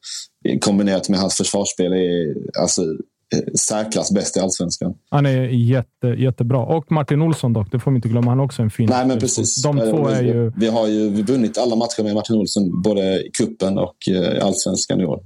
kombinerat 0.61 1.09
med 1.09 1.21
hans 1.21 1.35
försvarsspel 1.35 1.93
är 1.93 2.35
alltså, 2.61 2.83
särklass 3.59 4.13
bäst 4.13 4.37
i 4.37 4.41
allsvenskan. 4.41 4.95
Han 5.11 5.27
är 5.27 5.43
jätte, 5.43 6.07
jättebra. 6.07 6.59
Och 6.59 6.93
Martin 6.93 7.23
Olsson 7.23 7.53
dock, 7.53 7.73
det 7.73 7.79
får 7.79 7.91
vi 7.91 7.97
inte 7.97 8.09
glömma. 8.09 8.31
Han 8.31 8.41
är 8.41 8.45
också 8.45 8.63
en 8.63 8.71
fin 8.71 8.89
Nej, 8.91 9.07
men 9.07 9.19
precis. 9.19 9.63
De 9.63 9.79
två 9.79 10.09
är 10.09 10.23
ju... 10.23 10.53
Vi 10.57 10.69
har 10.69 10.87
ju 10.87 11.23
vunnit 11.23 11.59
alla 11.59 11.77
matcher 11.77 12.03
med 12.03 12.15
Martin 12.15 12.37
Olsson, 12.37 12.83
både 12.83 13.03
i 13.03 13.31
kuppen 13.39 13.79
och 13.79 14.09
eh, 14.09 14.47
allsvenskan 14.47 15.01
i 15.01 15.05
år. 15.05 15.21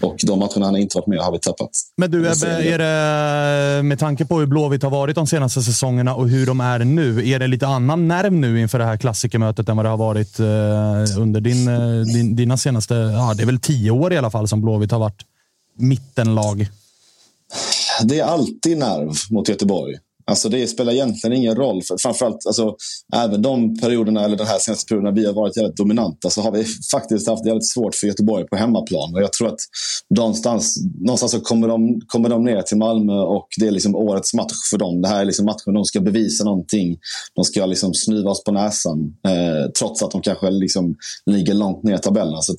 Och 0.00 0.16
de 0.26 0.38
matcherna 0.38 0.66
han 0.66 0.76
inte 0.76 0.98
varit 0.98 1.06
med 1.06 1.18
har 1.18 1.32
vi 1.32 1.38
tappat. 1.38 1.70
Men 1.96 2.10
du 2.10 2.18
Ebbe, 2.18 2.46
är 2.46 2.78
det, 2.78 3.82
med 3.82 3.98
tanke 3.98 4.24
på 4.24 4.38
hur 4.38 4.46
Blåvitt 4.46 4.82
har 4.82 4.90
varit 4.90 5.14
de 5.14 5.26
senaste 5.26 5.62
säsongerna 5.62 6.14
och 6.14 6.28
hur 6.28 6.46
de 6.46 6.60
är 6.60 6.78
nu, 6.78 7.28
är 7.28 7.38
det 7.38 7.46
lite 7.46 7.66
annan 7.66 8.08
nerv 8.08 8.32
nu 8.32 8.60
inför 8.60 8.78
det 8.78 8.84
här 8.84 8.96
klassikermötet 8.96 9.68
än 9.68 9.76
vad 9.76 9.84
det 9.84 9.90
har 9.90 9.96
varit 9.96 10.40
eh, 10.40 11.20
under 11.22 11.40
din, 11.40 11.68
eh, 11.68 12.00
din, 12.14 12.36
dina 12.36 12.56
senaste, 12.56 12.94
ja, 12.94 13.34
det 13.36 13.42
är 13.42 13.46
väl 13.46 13.60
tio 13.60 13.90
år 13.90 14.12
i 14.12 14.16
alla 14.16 14.30
fall 14.30 14.48
som 14.48 14.60
Blåvitt 14.60 14.90
har 14.90 14.98
varit 14.98 15.22
mittenlag? 15.78 16.68
Det 18.04 18.18
är 18.18 18.24
alltid 18.24 18.78
nerv 18.78 19.12
mot 19.30 19.48
Göteborg. 19.48 19.94
Alltså 20.30 20.48
det 20.48 20.66
spelar 20.66 20.92
egentligen 20.92 21.36
ingen 21.36 21.56
roll. 21.56 21.82
För 21.82 21.96
framförallt, 21.98 22.46
alltså, 22.46 22.76
även 23.14 23.42
de 23.42 23.78
perioderna, 23.78 24.24
eller 24.24 24.36
den 24.36 24.46
här 24.46 24.58
senaste 24.58 24.88
perioden, 24.88 25.14
när 25.14 25.20
vi 25.20 25.26
har 25.26 25.32
varit 25.32 25.56
jävligt 25.56 25.76
dominanta, 25.76 26.30
så 26.30 26.42
har 26.42 26.52
vi 26.52 26.64
faktiskt 26.92 27.28
haft 27.28 27.46
jävligt 27.46 27.68
svårt 27.68 27.94
för 27.94 28.06
Göteborg 28.06 28.46
på 28.46 28.56
hemmaplan. 28.56 29.14
Och 29.14 29.22
jag 29.22 29.32
tror 29.32 29.48
att 29.48 29.60
någonstans, 30.16 30.78
någonstans 31.00 31.32
så 31.32 31.40
kommer 31.40 31.68
de, 31.68 32.00
kommer 32.06 32.28
de 32.28 32.44
ner 32.44 32.62
till 32.62 32.76
Malmö 32.76 33.12
och 33.12 33.48
det 33.58 33.66
är 33.66 33.70
liksom 33.70 33.94
årets 33.96 34.34
match 34.34 34.70
för 34.70 34.78
dem. 34.78 35.02
Det 35.02 35.08
här 35.08 35.20
är 35.20 35.24
liksom 35.24 35.46
matchen 35.46 35.74
de 35.74 35.84
ska 35.84 36.00
bevisa 36.00 36.44
någonting. 36.44 36.98
De 37.34 37.44
ska 37.44 37.66
liksom 37.66 37.94
snuva 37.94 38.30
oss 38.30 38.44
på 38.44 38.52
näsan, 38.52 38.98
eh, 39.28 39.70
trots 39.78 40.02
att 40.02 40.10
de 40.10 40.22
kanske 40.22 40.50
liksom 40.50 40.94
ligger 41.30 41.54
långt 41.54 41.82
ner 41.82 41.94
i 41.94 41.98
tabellen. 41.98 42.42
Så 42.42 42.54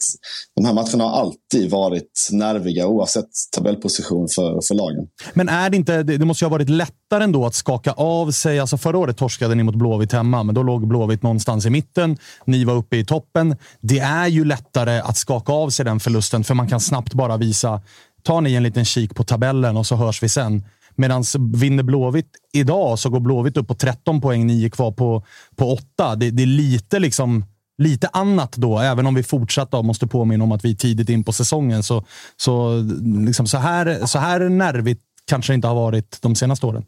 de 0.56 0.66
här 0.66 0.74
matcherna 0.74 1.04
har 1.04 1.22
alltid 1.22 1.70
varit 1.72 2.30
nerviga, 2.32 2.88
oavsett 2.88 3.30
tabellposition 3.56 4.28
för, 4.28 4.62
för 4.68 4.76
lagen. 4.76 5.08
Men 5.34 5.50
är 5.50 5.70
det 5.70 5.78
inte, 5.78 6.04
det 6.04 6.26
måste 6.26 6.46
ju 6.46 6.50
ha 6.50 6.52
varit 6.52 6.70
lättare 7.08 7.24
ändå 7.24 7.46
att 7.46 7.56
skaka 7.56 7.92
av 7.92 8.32
sig. 8.32 8.60
Alltså 8.60 8.78
förra 8.78 8.98
året 8.98 9.18
torskade 9.18 9.56
ni 9.56 9.64
mot 9.64 9.76
Blåvitt 9.76 10.12
hemma, 10.12 10.44
men 10.44 10.56
då 10.56 10.64
låg 10.64 10.88
Blåvitt 10.88 11.24
någonstans 11.24 11.66
i 11.66 11.70
mitten. 11.70 12.18
Ni 12.46 12.66
var 12.66 12.74
uppe 12.74 12.98
i 12.98 13.06
toppen. 13.06 13.56
Det 13.82 14.00
är 14.00 14.28
ju 14.28 14.46
lättare 14.46 15.00
att 15.00 15.18
skaka 15.18 15.54
av 15.54 15.70
sig 15.70 15.86
den 15.86 16.00
förlusten, 16.00 16.44
för 16.44 16.54
man 16.54 16.68
kan 16.68 16.80
snabbt 16.80 17.14
bara 17.14 17.38
visa. 17.38 17.82
Tar 18.24 18.42
ni 18.42 18.54
en 18.54 18.64
liten 18.64 18.86
kik 18.86 19.16
på 19.16 19.24
tabellen 19.24 19.78
och 19.78 19.86
så 19.86 19.96
hörs 19.96 20.24
vi 20.24 20.30
sen. 20.30 20.64
Medan 20.96 21.24
vinner 21.54 21.84
Blåvitt 21.84 22.32
idag 22.54 23.00
så 23.00 23.10
går 23.10 23.20
Blåvitt 23.20 23.58
upp 23.58 23.68
på 23.68 23.76
13 23.76 24.22
poäng, 24.22 24.48
ni 24.48 24.66
är 24.66 24.70
kvar 24.70 24.92
på, 24.92 25.24
på 25.56 25.74
8. 25.74 26.16
Det, 26.16 26.32
det 26.32 26.44
är 26.44 26.48
lite 26.48 27.00
liksom 27.00 27.46
lite 27.78 28.08
annat 28.14 28.56
då, 28.56 28.80
även 28.80 29.08
om 29.08 29.16
vi 29.16 29.24
fortsatt 29.24 29.72
då, 29.72 29.84
måste 29.84 30.08
påminna 30.08 30.44
om 30.44 30.52
att 30.52 30.66
vi 30.66 30.72
är 30.72 30.76
tidigt 30.76 31.10
in 31.10 31.24
på 31.24 31.34
säsongen. 31.34 31.84
Så, 31.84 32.06
så, 32.38 32.84
liksom 33.26 33.48
så, 33.48 33.58
här, 33.58 34.06
så 34.06 34.20
här 34.20 34.40
nervigt 34.50 35.02
kanske 35.28 35.54
det 35.54 35.56
inte 35.56 35.68
har 35.68 35.76
varit 35.76 36.22
de 36.22 36.36
senaste 36.36 36.66
åren. 36.66 36.86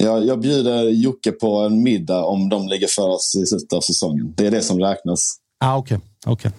Jag, 0.00 0.26
jag 0.26 0.40
bjuder 0.40 0.82
Jocke 0.82 1.32
på 1.32 1.58
en 1.58 1.82
middag 1.82 2.24
om 2.24 2.48
de 2.48 2.68
ligger 2.68 2.86
för 2.86 3.08
oss 3.08 3.34
i 3.34 3.46
slutet 3.46 3.72
av 3.72 3.80
säsongen. 3.80 4.34
Det 4.36 4.46
är 4.46 4.50
det 4.50 4.62
som 4.62 4.80
räknas. 4.80 5.36
Ah, 5.64 5.76
Okej, 5.76 5.98
okay. 6.26 6.32
okay. 6.32 6.50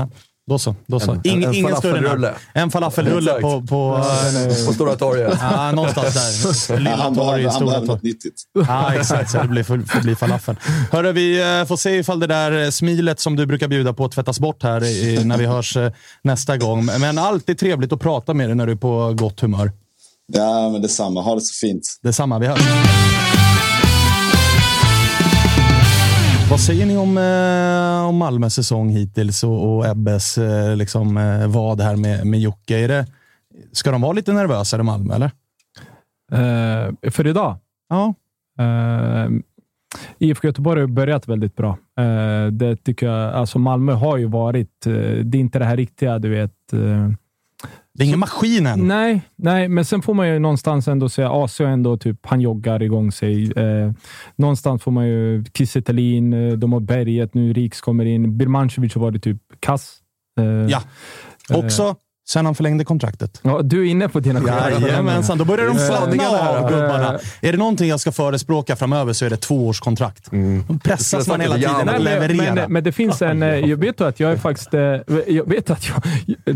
ah, 0.00 0.08
då 0.46 0.58
så. 0.58 0.74
Då 0.86 1.00
så. 1.00 1.12
En, 1.12 1.20
Ing, 1.24 1.44
en, 1.44 1.54
ingen 1.54 1.76
större 1.76 2.34
En 2.52 2.70
falafelrulle 2.70 3.32
på, 3.32 3.60
på, 3.60 4.04
på 4.66 4.72
Stora 4.72 4.96
torget. 4.96 5.38
ah, 5.42 5.72
någonstans 5.72 6.14
där. 6.66 6.76
Lilla 6.78 6.96
han 6.96 7.14
torg, 7.14 7.50
Stora 7.50 7.80
torg. 7.80 8.00
nyttigt. 8.02 8.34
Ah, 8.68 8.92
exakt, 8.92 9.30
så 9.30 9.38
det 9.38 9.48
blir, 9.48 9.62
får, 9.62 10.02
bli 10.02 10.14
falafel. 10.14 10.56
Hörru, 10.92 11.12
vi 11.12 11.58
eh, 11.60 11.66
får 11.66 11.76
se 11.76 11.90
ifall 11.90 12.20
det 12.20 12.26
där 12.26 12.70
smilet 12.70 13.20
som 13.20 13.36
du 13.36 13.46
brukar 13.46 13.68
bjuda 13.68 13.92
på 13.92 14.08
tvättas 14.08 14.40
bort 14.40 14.62
här 14.62 14.84
i, 14.84 15.24
när 15.24 15.38
vi 15.38 15.46
hörs 15.46 15.76
eh, 15.76 15.92
nästa 16.22 16.56
gång. 16.56 16.84
Men 16.84 17.18
alltid 17.18 17.58
trevligt 17.58 17.92
att 17.92 18.00
prata 18.00 18.34
med 18.34 18.48
dig 18.48 18.56
när 18.56 18.66
du 18.66 18.72
är 18.72 18.76
på 18.76 19.12
gott 19.12 19.40
humör. 19.40 19.70
Ja, 20.26 20.70
men 20.72 20.82
detsamma. 20.82 21.20
Ha 21.20 21.34
det 21.34 21.40
så 21.40 21.66
fint. 21.66 21.98
Detsamma. 22.02 22.38
Vi 22.38 22.46
hörs. 22.46 22.60
Vad 26.50 26.60
säger 26.60 26.86
ni 26.86 26.96
om, 26.96 27.18
eh, 27.18 28.08
om 28.08 28.16
Malmös 28.16 28.54
säsong 28.54 28.88
hittills 28.88 29.44
och, 29.44 29.76
och 29.76 29.86
Ebbes 29.86 30.38
eh, 30.38 30.76
liksom, 30.76 31.16
eh, 31.16 31.48
vad 31.48 31.80
här 31.80 31.96
med, 31.96 32.26
med 32.26 32.40
Jocke? 32.40 32.78
Är 32.78 32.88
det, 32.88 33.06
ska 33.72 33.90
de 33.90 34.00
vara 34.00 34.12
lite 34.12 34.32
nervösare, 34.32 34.82
Malmö, 34.82 35.14
eller? 35.14 35.30
Uh, 36.32 37.10
för 37.10 37.26
idag? 37.26 37.56
Ja. 37.88 38.14
Uh, 38.60 39.40
IFK 40.18 40.46
Göteborg 40.46 40.80
har 40.80 40.88
börjat 40.88 41.28
väldigt 41.28 41.56
bra. 41.56 41.78
Uh, 42.00 42.46
det 42.46 42.76
tycker 42.76 43.06
jag. 43.06 43.34
Alltså 43.34 43.58
Malmö 43.58 43.92
har 43.92 44.16
ju 44.16 44.26
varit... 44.26 44.86
Uh, 44.86 45.24
det 45.24 45.38
är 45.38 45.40
inte 45.40 45.58
det 45.58 45.64
här 45.64 45.76
riktiga, 45.76 46.18
du 46.18 46.28
vet 46.28 46.52
det 47.94 48.04
är 48.04 48.06
ingen 48.06 48.18
maskin 48.18 48.66
än. 48.66 48.88
Nej, 48.88 49.22
nej, 49.36 49.68
men 49.68 49.84
sen 49.84 50.02
får 50.02 50.14
man 50.14 50.28
ju 50.28 50.38
någonstans 50.38 50.88
ändå 50.88 51.08
säga 51.08 51.44
AC 51.44 51.60
ändå 51.60 51.96
typ, 51.96 52.26
han 52.26 52.40
joggar 52.40 52.82
igång 52.82 53.12
sig. 53.12 53.52
Eh, 53.52 53.92
någonstans 54.36 54.82
får 54.82 54.90
man 54.90 55.06
ju 55.06 55.44
Kiese 55.54 55.78
eh, 55.78 56.52
de 56.56 56.72
har 56.72 56.80
berget 56.80 57.34
nu, 57.34 57.52
Riks 57.52 57.80
kommer 57.80 58.04
in. 58.04 58.38
Birmancevic 58.38 58.94
har 58.94 59.00
varit 59.00 59.22
typ 59.22 59.42
kass. 59.60 59.98
Eh, 60.40 60.44
ja, 60.44 60.82
också 61.50 61.96
Sen 62.26 62.46
han 62.46 62.54
förlängde 62.54 62.84
kontraktet. 62.84 63.40
Ja, 63.42 63.60
du 63.62 63.80
är 63.80 63.90
inne 63.90 64.08
på 64.08 64.20
dina 64.20 64.40
Jajamensan, 64.80 65.38
då 65.38 65.44
börjar 65.44 65.66
de 65.66 65.78
slappna 65.78 66.28
av 66.28 66.70
gubbarna. 66.70 67.18
Är 67.40 67.52
det 67.52 67.58
någonting 67.58 67.88
jag 67.88 68.00
ska 68.00 68.12
förespråka 68.12 68.76
framöver 68.76 69.12
så 69.12 69.24
är 69.24 69.30
det 69.30 69.36
tvåårskontrakt. 69.36 70.32
Mm. 70.32 70.64
Då 70.68 70.78
pressas 70.78 71.28
man 71.28 71.40
hela 71.40 71.54
tiden 71.54 71.88
att 71.88 72.02
leverera. 72.02 72.54
Men, 72.54 72.72
men, 72.72 72.84
det 72.84 72.92
finns 72.92 73.22
en... 73.22 73.42
Eh, 73.42 73.48
jag 73.48 73.76
vet 73.76 74.00
att 74.00 74.20
jag 74.20 74.32
är 74.32 74.36
faktiskt... 74.36 74.74
Eh, 74.74 74.80
jag 75.28 75.48
vet 75.48 75.70
att 75.70 75.88
jag... 75.88 76.02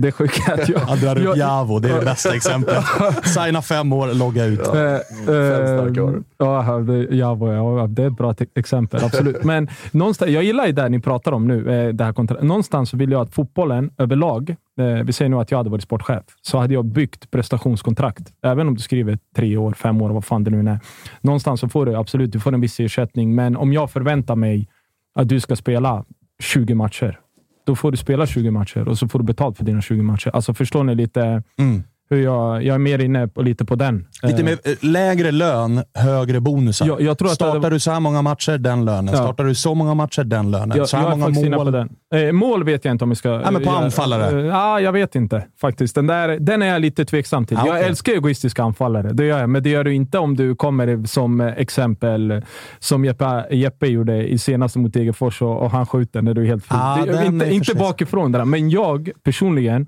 Det 0.01 0.09
är 0.09 0.13
sjuka 0.13 0.55
att 0.55 0.69
jag... 0.69 0.79
Han 0.81 1.01
drar 1.01 1.27
upp 1.27 1.37
Javo, 1.37 1.79
det 1.79 1.89
är 1.89 1.99
det 1.99 2.05
bästa 2.05 2.35
exemplet. 2.35 2.85
Signa 3.25 3.63
fem 3.63 3.93
år, 3.93 4.15
logga 4.15 4.45
ut. 4.45 4.61
Ja, 4.65 4.73
uh, 4.75 4.91
uh, 5.29 6.23
ja, 6.39 6.81
Javo, 7.11 7.53
ja, 7.53 7.87
det 7.87 8.03
är 8.03 8.07
ett 8.07 8.17
bra 8.17 8.35
exempel. 8.55 9.05
Absolut. 9.05 9.45
Men 9.45 9.69
någonstans, 9.91 10.31
jag 10.31 10.45
gillar 10.45 10.67
ju 10.67 10.73
det 10.73 10.89
ni 10.89 11.01
pratar 11.01 11.33
om 11.33 11.49
nu. 11.49 11.93
Det 11.93 12.05
här 12.05 12.13
kontrakt. 12.13 12.43
Någonstans 12.43 12.91
så 12.91 12.97
vill 12.97 13.11
jag 13.11 13.21
att 13.21 13.35
fotbollen 13.35 13.91
överlag 13.99 14.51
Eh, 14.51 14.57
Eh, 14.79 15.05
vi 15.05 15.13
säger 15.13 15.29
nu 15.29 15.37
att 15.37 15.51
jag 15.51 15.59
hade 15.59 15.71
varit 15.71 15.83
sportchef, 15.83 16.25
så 16.43 16.59
hade 16.59 16.75
jag 16.75 16.85
byggt 16.85 17.31
prestationskontrakt. 17.31 18.33
Även 18.43 18.69
om 18.69 18.75
du 18.75 18.81
skriver 18.81 19.19
tre 19.37 19.57
år, 19.57 19.73
fem 19.73 20.03
år, 20.03 20.11
vad 20.11 20.25
fan 20.25 20.45
det 20.45 20.51
nu 20.51 20.71
är. 20.71 20.81
Någonstans 21.21 21.61
så 21.61 21.69
får 21.69 21.87
du 21.87 21.97
absolut 21.97 22.33
du 22.33 22.41
får 22.41 22.55
en 22.55 22.61
viss 22.61 22.81
ersättning, 22.81 23.35
men 23.35 23.57
om 23.57 23.73
jag 23.73 23.91
förväntar 23.91 24.37
mig 24.37 24.69
att 25.15 25.29
du 25.29 25.41
ska 25.41 25.57
spela 25.57 26.05
20 26.43 26.75
matcher, 26.75 27.21
då 27.67 27.77
får 27.77 27.91
du 27.91 27.97
spela 27.97 28.27
20 28.27 28.51
matcher 28.51 28.89
och 28.89 28.99
så 28.99 29.09
får 29.09 29.19
du 29.19 29.25
betalt 29.25 29.57
för 29.57 29.65
dina 29.65 29.81
20 29.81 30.03
matcher. 30.03 30.31
Alltså 30.35 30.55
Förstår 30.55 30.85
ni 30.85 30.95
lite? 30.95 31.43
Mm 31.59 31.83
hur 32.11 32.23
jag, 32.23 32.63
jag 32.63 32.75
är 32.75 32.79
mer 32.79 32.99
inne 32.99 33.29
på, 33.29 33.43
lite 33.43 33.65
på 33.65 33.75
den. 33.75 34.07
Lite 34.23 34.43
med 34.43 34.53
eh, 34.53 34.73
lägre 34.81 35.31
lön, 35.31 35.83
högre 35.95 36.41
bonusar. 36.41 36.87
Jag, 36.87 37.01
jag 37.01 37.19
tror 37.19 37.29
Startar 37.29 37.61
hade... 37.61 37.71
du 37.71 37.81
så 37.81 37.91
här 37.91 38.01
många 38.01 38.23
matcher, 38.23 38.59
den 38.59 38.85
lönen. 38.85 39.15
Ja. 39.15 39.17
Startar 39.17 39.45
du 39.45 39.55
så 39.55 39.75
många 39.75 39.95
matcher, 39.95 40.25
den 40.25 40.51
lönen. 40.51 40.79
Jag, 40.79 40.89
så 40.89 40.97
här 40.97 41.09
jag 41.09 41.19
många 41.19 41.57
mål. 41.57 41.65
På 41.65 41.71
den. 41.71 41.89
Eh, 42.15 42.33
mål 42.33 42.65
vet 42.65 42.85
jag 42.85 42.95
inte 42.95 43.05
om 43.05 43.11
vi 43.11 43.17
ska... 43.17 43.29
Ja, 43.29 43.51
men 43.51 43.63
på 43.63 43.71
anfallare? 43.71 44.41
Eh, 44.41 44.47
ja, 44.47 44.81
jag 44.81 44.93
vet 44.93 45.15
inte 45.15 45.47
faktiskt. 45.61 45.95
Den, 45.95 46.07
där, 46.07 46.29
den 46.29 46.63
är 46.63 46.67
jag 46.67 46.81
lite 46.81 47.05
tveksam 47.05 47.47
till. 47.47 47.57
Ah, 47.57 47.63
okay. 47.63 47.77
Jag 47.77 47.87
älskar 47.87 48.13
egoistiska 48.13 48.63
anfallare, 48.63 49.13
det 49.13 49.25
gör 49.25 49.39
jag. 49.39 49.51
Men 49.51 49.63
det 49.63 49.71
gör 49.71 49.85
du 49.85 49.95
inte 49.95 50.19
om 50.19 50.37
du 50.37 50.55
kommer 50.55 51.07
som 51.07 51.41
exempel, 51.41 52.43
som 52.79 53.05
Jeppe, 53.05 53.47
Jeppe 53.51 53.87
gjorde 53.87 54.29
i 54.29 54.39
senaste 54.39 54.79
mot 54.79 54.93
Degerfors 54.93 55.43
och, 55.43 55.63
och 55.63 55.71
han 55.71 55.87
skjuter 55.87 56.23
när 56.23 56.35
du 56.35 56.43
är 56.43 56.47
helt 56.47 56.65
fri. 56.65 56.77
Ah, 56.81 57.25
inte 57.27 57.51
inte 57.51 57.75
bakifrån, 57.75 58.33
där. 58.33 58.45
men 58.45 58.71
jag 58.71 59.11
personligen 59.23 59.87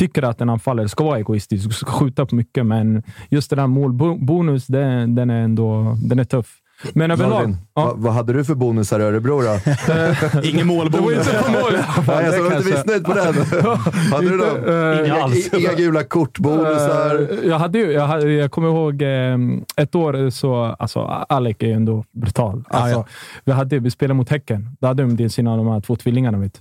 tycker 0.00 0.22
att 0.22 0.40
en 0.40 0.48
anfallare 0.50 0.88
ska 0.88 1.04
vara 1.04 1.18
egoistisk 1.18 1.66
och 1.66 1.72
ska 1.74 1.90
skjuta 1.90 2.26
på 2.26 2.34
mycket, 2.34 2.66
men 2.66 3.02
just 3.30 3.50
den 3.50 3.58
här 3.58 3.66
målbonus, 3.66 4.66
den, 4.66 5.14
den, 5.14 5.30
är 5.30 5.40
ändå 5.40 5.96
den 6.02 6.18
är 6.18 6.24
tuff. 6.24 6.56
Men 6.92 7.10
överlag... 7.10 7.54
Ja. 7.74 7.92
vad, 7.96 8.12
hade 8.12 8.32
du 8.32 8.44
för 8.44 8.54
bonusar 8.54 9.00
i 9.00 9.02
Örebro 9.02 9.40
då? 9.40 9.48
Ingen 10.42 10.68
Det 10.68 10.74
var 10.74 10.76
målbonus. 10.76 11.18
inte 11.18 11.42
på 11.44 11.52
mål. 11.52 11.72
Nej, 12.06 12.24
jag 12.24 12.34
såg 12.34 12.46
inte 12.46 12.70
missnöjd 12.70 13.04
på 13.04 13.14
den. 13.14 13.34
Hade 14.12 14.28
du 14.30 14.36
dem? 14.38 14.56
Eh, 14.66 15.06
Inga, 15.06 15.22
alls. 15.22 15.54
inga 15.54 15.72
gula 15.74 16.02
kortbonusar. 16.04 17.28
Eh, 17.32 17.48
Jag, 17.48 17.58
hade 17.58 17.78
ju, 17.78 17.92
jag, 17.92 18.06
hade, 18.06 18.32
jag 18.32 18.50
kommer 18.50 18.68
ihåg 18.68 19.02
eh, 19.02 19.38
ett 19.84 19.94
år 19.94 20.30
så... 20.30 20.54
Alltså, 20.64 21.00
Alec 21.28 21.56
är 21.60 21.66
ju 21.66 21.72
ändå 21.72 22.04
brutal. 22.12 22.64
Alltså, 22.68 22.98
ja. 22.98 23.06
Vi, 23.44 23.52
hade, 23.52 23.78
vi 23.78 23.90
spelade 23.90 24.14
mot 24.14 24.28
Häcken. 24.28 24.76
Då 24.80 24.86
hade 24.86 25.02
de 25.02 25.28
sina 25.28 25.56
de 25.56 25.66
här 25.66 25.80
två 25.80 25.96
tvillingarna. 25.96 26.38
Vet. 26.38 26.60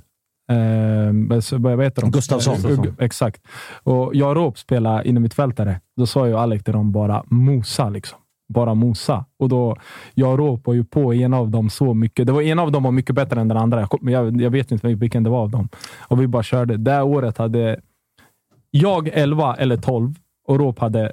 Eh, 0.50 1.60
vad 1.60 1.84
heter 1.84 2.02
de? 2.02 2.12
Gustafsson. 2.12 2.96
Exakt. 3.00 3.42
Och 3.84 4.16
jag 4.16 4.30
och 4.30 4.36
Rob 4.36 4.58
spelade 4.58 5.10
inom 5.10 5.24
mittfältare. 5.24 5.80
Då 5.98 6.06
sa 6.06 6.28
ju 6.28 6.38
Alec 6.38 6.64
till 6.64 6.74
dem 6.74 6.92
bara 6.92 7.24
mosa. 7.28 7.90
Liksom. 7.90 8.20
Bara 8.54 8.74
mosa. 8.74 9.26
Och 9.40 9.50
då, 9.50 9.78
jag 10.14 10.38
var 10.64 10.74
ju 10.74 10.84
på 10.84 11.14
en 11.14 11.34
av 11.34 11.50
dem 11.50 11.70
så 11.70 11.94
mycket. 11.94 12.28
Det 12.28 12.34
var 12.34 12.42
en 12.42 12.60
av 12.60 12.72
dem 12.72 12.84
var 12.84 12.92
mycket 12.92 13.16
bättre 13.16 13.42
än 13.42 13.48
den 13.48 13.58
andra. 13.58 13.80
Jag, 13.80 14.12
jag, 14.12 14.42
jag 14.42 14.50
vet 14.50 14.72
inte 14.72 14.88
vilken 14.88 15.24
det 15.24 15.30
var 15.30 15.42
av 15.42 15.50
dem. 15.50 15.70
Och 16.00 16.22
vi 16.22 16.28
bara 16.28 16.44
körde. 16.44 16.78
Det 16.78 17.02
året 17.02 17.38
hade 17.38 17.80
jag 18.72 19.10
11 19.14 19.56
eller 19.56 19.78
12 19.78 20.14
och 20.48 20.60
Rob 20.60 20.80
hade 20.80 21.12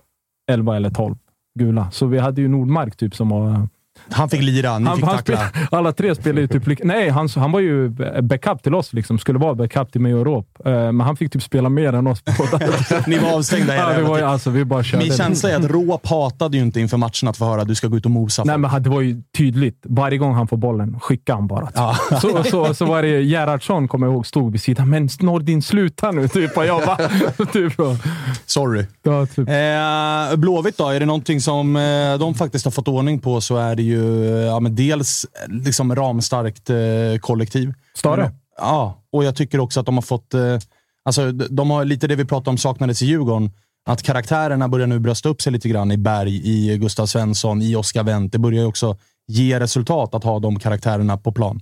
11 0.51 0.77
eller 0.77 0.91
12 0.91 1.17
gula. 1.59 1.91
Så 1.91 2.07
vi 2.07 2.19
hade 2.19 2.41
ju 2.41 2.49
Nordmark 2.49 2.97
typ 2.97 3.15
som 3.15 3.29
var... 3.29 3.69
Han 4.11 4.28
fick 4.28 4.43
lira, 4.43 4.78
ni 4.78 4.87
Han, 4.87 4.97
fick 4.97 5.05
tackla. 5.07 5.49
spel, 5.49 5.66
alla 5.70 5.93
tre 5.93 6.15
spelade 6.15 6.41
ju 6.41 6.49
typ... 6.49 6.85
Nej, 6.85 7.09
han, 7.09 7.28
han 7.37 7.53
var 7.53 7.61
ju 7.61 7.89
backup 8.23 8.62
till 8.62 8.74
oss. 8.74 8.93
Liksom. 8.93 9.19
Skulle 9.19 9.39
vara 9.39 9.55
backup 9.55 9.93
till 9.93 10.01
mig 10.01 10.15
och 10.15 10.27
Rob. 10.27 10.47
Eh, 10.65 10.73
Men 10.73 11.01
han 11.01 11.16
fick 11.16 11.33
typ 11.33 11.43
spela 11.43 11.69
mer 11.69 11.93
än 11.93 12.07
oss 12.07 12.23
båda. 12.24 12.66
Ni 13.07 13.19
var 13.19 13.33
avstängda 13.33 13.77
ja, 13.77 13.91
jävla 13.93 14.09
var 14.09 14.19
alltså, 14.23 14.51
vi 14.51 14.65
bara 14.65 14.83
körde. 14.83 15.05
Min 15.05 15.12
känsla 15.12 15.51
är 15.51 15.57
att 15.57 15.70
Råp 15.70 16.07
hatade 16.07 16.57
ju 16.57 16.62
inte 16.62 16.81
inför 16.81 16.97
matchen 16.97 17.28
att 17.28 17.37
få 17.37 17.45
höra 17.45 17.62
att 17.62 17.69
du 17.69 17.74
ska 17.74 17.89
gå 17.89 17.97
ut 17.97 18.05
och 18.05 18.11
mosa. 18.11 18.45
Nej, 18.45 18.59
men 18.59 18.83
det 18.83 18.91
var 18.91 19.01
ju 19.01 19.23
tydligt. 19.37 19.83
Varje 19.85 20.19
gång 20.19 20.35
han 20.35 20.49
får 20.49 20.57
bollen 20.57 21.01
skickar 21.01 21.35
han 21.35 21.47
bara. 21.47 21.69
Ja. 21.74 21.97
Så, 22.20 22.45
så, 22.45 22.74
så 22.74 22.85
var 22.85 23.03
det 23.03 23.23
Gerhardsson, 23.23 23.89
kommer 23.89 24.07
jag 24.07 24.15
ihåg, 24.15 24.27
stod 24.27 24.53
vid 24.53 24.61
sidan. 24.61 24.91
Men 24.91 25.09
Nordin, 25.20 25.62
sluta 25.62 26.11
nu! 26.11 26.28
Typ, 26.28 26.57
och 26.57 26.66
jag 26.66 26.83
bara... 26.87 26.97
typ, 27.53 27.73
Sorry. 28.47 28.85
ja, 29.03 29.27
typ. 29.27 29.49
Eh, 29.49 30.37
Blåvitt 30.37 30.78
då? 30.78 30.89
Är 30.89 31.01
det 31.01 31.07
någonting 31.07 31.41
som 31.41 31.77
eh, 31.77 32.19
de 32.19 32.35
faktiskt 32.35 32.65
har 32.65 32.73
fått 32.73 32.89
ordning 32.89 33.19
på 33.19 33.41
så 33.41 33.57
är 33.57 33.74
det 33.77 33.83
ju 33.83 33.95
eh, 33.97 34.47
ja, 34.47 34.60
men 34.60 34.74
dels 34.74 35.24
eh, 35.24 35.55
liksom 35.55 35.94
ramstarkt 35.94 36.70
eh, 36.70 36.77
kollektiv. 37.20 37.74
Stare? 37.94 38.31
Ja, 38.59 39.02
och 39.12 39.24
jag 39.24 39.36
tycker 39.36 39.60
också 39.60 39.81
att 39.81 39.86
de 39.86 39.94
har 39.94 40.02
fått... 40.02 40.35
Eh, 40.35 40.59
alltså, 41.05 41.32
de- 41.32 41.70
har 41.70 41.85
lite 41.85 42.06
det 42.06 42.16
vi 42.16 42.24
pratade 42.24 42.51
om 42.51 42.59
saknades 42.59 43.02
i 43.02 43.06
Djurgården. 43.06 43.51
Att 43.89 44.02
karaktärerna 44.02 44.68
börjar 44.68 44.86
nu 44.86 44.98
brösta 44.98 45.28
upp 45.28 45.43
sig 45.43 45.52
lite 45.52 45.68
grann 45.68 45.93
i 45.93 45.97
Berg, 45.97 46.40
i 46.44 46.78
Gustav 46.78 47.06
Svensson, 47.06 47.62
i 47.62 47.77
Oskar 47.77 48.05
Wendt. 48.05 48.32
Det 48.32 48.39
börjar 48.39 48.60
ju 48.60 48.66
också 48.66 48.97
ge 49.27 49.60
resultat 49.60 50.14
att 50.14 50.24
ha 50.24 50.39
de 50.39 50.59
karaktärerna 50.59 51.16
på 51.16 51.32
plan. 51.32 51.60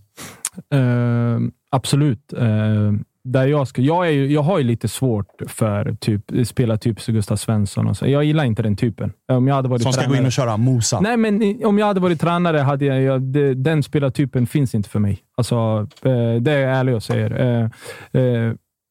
Eh, 0.73 1.39
absolut. 1.70 2.32
Eh, 2.32 2.93
där 3.25 3.47
jag, 3.47 3.69
ska, 3.69 3.83
jag, 3.83 4.07
är 4.07 4.11
ju, 4.11 4.33
jag 4.33 4.43
har 4.43 4.59
ju 4.59 4.65
lite 4.65 4.89
svårt 4.89 5.27
för 5.47 5.97
typ, 6.01 6.23
spela 6.47 6.77
typ 6.77 7.01
som 7.01 7.15
Gustav 7.15 7.37
Svensson. 7.37 7.87
Och 7.87 7.97
så. 7.97 8.07
Jag 8.09 8.25
gillar 8.25 8.45
inte 8.45 8.63
den 8.63 8.77
typen. 8.77 9.13
Om 9.33 9.49
jag 9.49 9.55
hade 9.55 9.69
varit 9.69 9.83
Som 9.83 9.93
ska 9.93 10.01
gå 10.01 10.05
tränare- 10.07 10.21
in 10.21 10.27
och 10.27 10.33
köra 10.33 10.57
mosa. 10.57 11.01
Nej, 11.01 11.17
men 11.17 11.61
om 11.65 11.79
jag 11.79 11.87
hade 11.87 12.01
varit 12.01 12.21
tränare 12.21 12.59
hade 12.59 12.85
jag, 12.85 13.03
jag 13.03 13.23
det, 13.23 13.55
den 13.55 13.83
spelartypen 13.83 14.47
finns 14.47 14.75
inte 14.75 14.89
för 14.89 14.99
mig. 15.01 15.19
Alltså, 15.37 15.55
eh, 16.03 16.41
det 16.41 16.53
är 16.53 16.59
jag 16.59 16.77
ärlig 16.77 16.95
och 16.95 17.03
säger. 17.03 17.71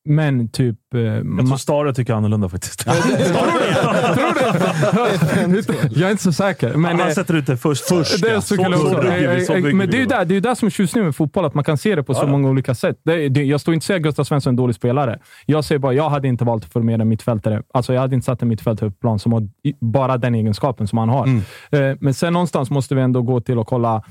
Men 0.06 0.50
typ... 0.50 0.94
Eh, 0.94 1.02
Jag 1.02 1.48
tror 1.48 1.58
Stare 1.58 1.94
tycker 1.94 2.14
annorlunda 2.14 2.50
faktiskt. 2.50 2.86
jag 5.92 6.08
är 6.08 6.12
inte 6.12 6.24
så 6.24 6.34
säker. 6.34 6.74
Men, 6.74 7.00
han 7.00 7.08
eh, 7.10 7.14
sätter 7.14 7.34
ut 7.34 7.46
det 7.46 7.58
först. 7.58 7.88
först 7.88 8.22
det 8.22 8.30
är 8.32 8.40
så 8.40 8.56
så 8.56 8.62
Eh, 8.64 8.70
eh, 8.70 8.74
bygger 9.56 9.74
Men 9.74 9.90
det 9.90 9.98
är 9.98 10.00
ju 10.00 10.06
där, 10.06 10.26
det 10.26 10.34
är 10.34 10.36
ju 10.36 10.40
där 10.40 10.56
som 10.56 10.66
är 10.66 10.70
tjusningen 10.70 11.06
med 11.06 11.16
fotboll, 11.16 11.46
att 11.46 11.54
man 11.54 11.64
kan 11.64 11.78
se 11.78 11.96
det 11.96 12.04
på 12.04 12.14
så 12.14 12.20
Ja, 12.20 12.24
ja. 12.26 12.32
många 12.32 12.50
olika 12.50 12.76
sätt. 12.76 13.00
Det, 13.04 13.30
det, 13.30 13.44
jag 13.44 13.62
står 13.62 13.74
inte 13.74 13.84
och 13.84 13.88
säger 13.88 14.00
att 14.00 14.04
Gustav 14.04 14.24
Svensson 14.24 14.50
är 14.50 14.52
en 14.52 14.56
dålig 14.56 14.76
spelare. 14.76 15.20
Jag 15.46 15.66
säger 15.66 15.80
bara, 15.80 15.94
jag 15.94 16.10
hade 16.10 16.28
inte 16.28 16.46
valt 16.46 16.66
att 16.66 16.72
formera 16.74 17.06
mittfältare. 17.06 17.64
Alltså, 17.74 17.94
jag 17.94 18.02
hade 18.02 18.16
inte 18.16 18.26
satt 18.26 18.42
en 18.42 18.48
mittfältare 18.48 18.90
på 18.90 18.96
plan 18.96 19.20
som 19.20 19.34
har 19.34 19.42
bara 19.82 20.18
den 20.18 20.36
egenskapen 20.36 20.88
som 20.88 20.98
han 20.98 21.10
har. 21.10 21.26
Mm. 21.72 21.98
Men 22.02 22.14
sen 22.14 22.34
någonstans 22.34 22.70
måste 22.70 22.96
vi 22.96 23.02
ändå 23.02 23.22
gå 23.22 23.42
till 23.42 23.60
och 23.60 23.68
kolla 23.68 24.04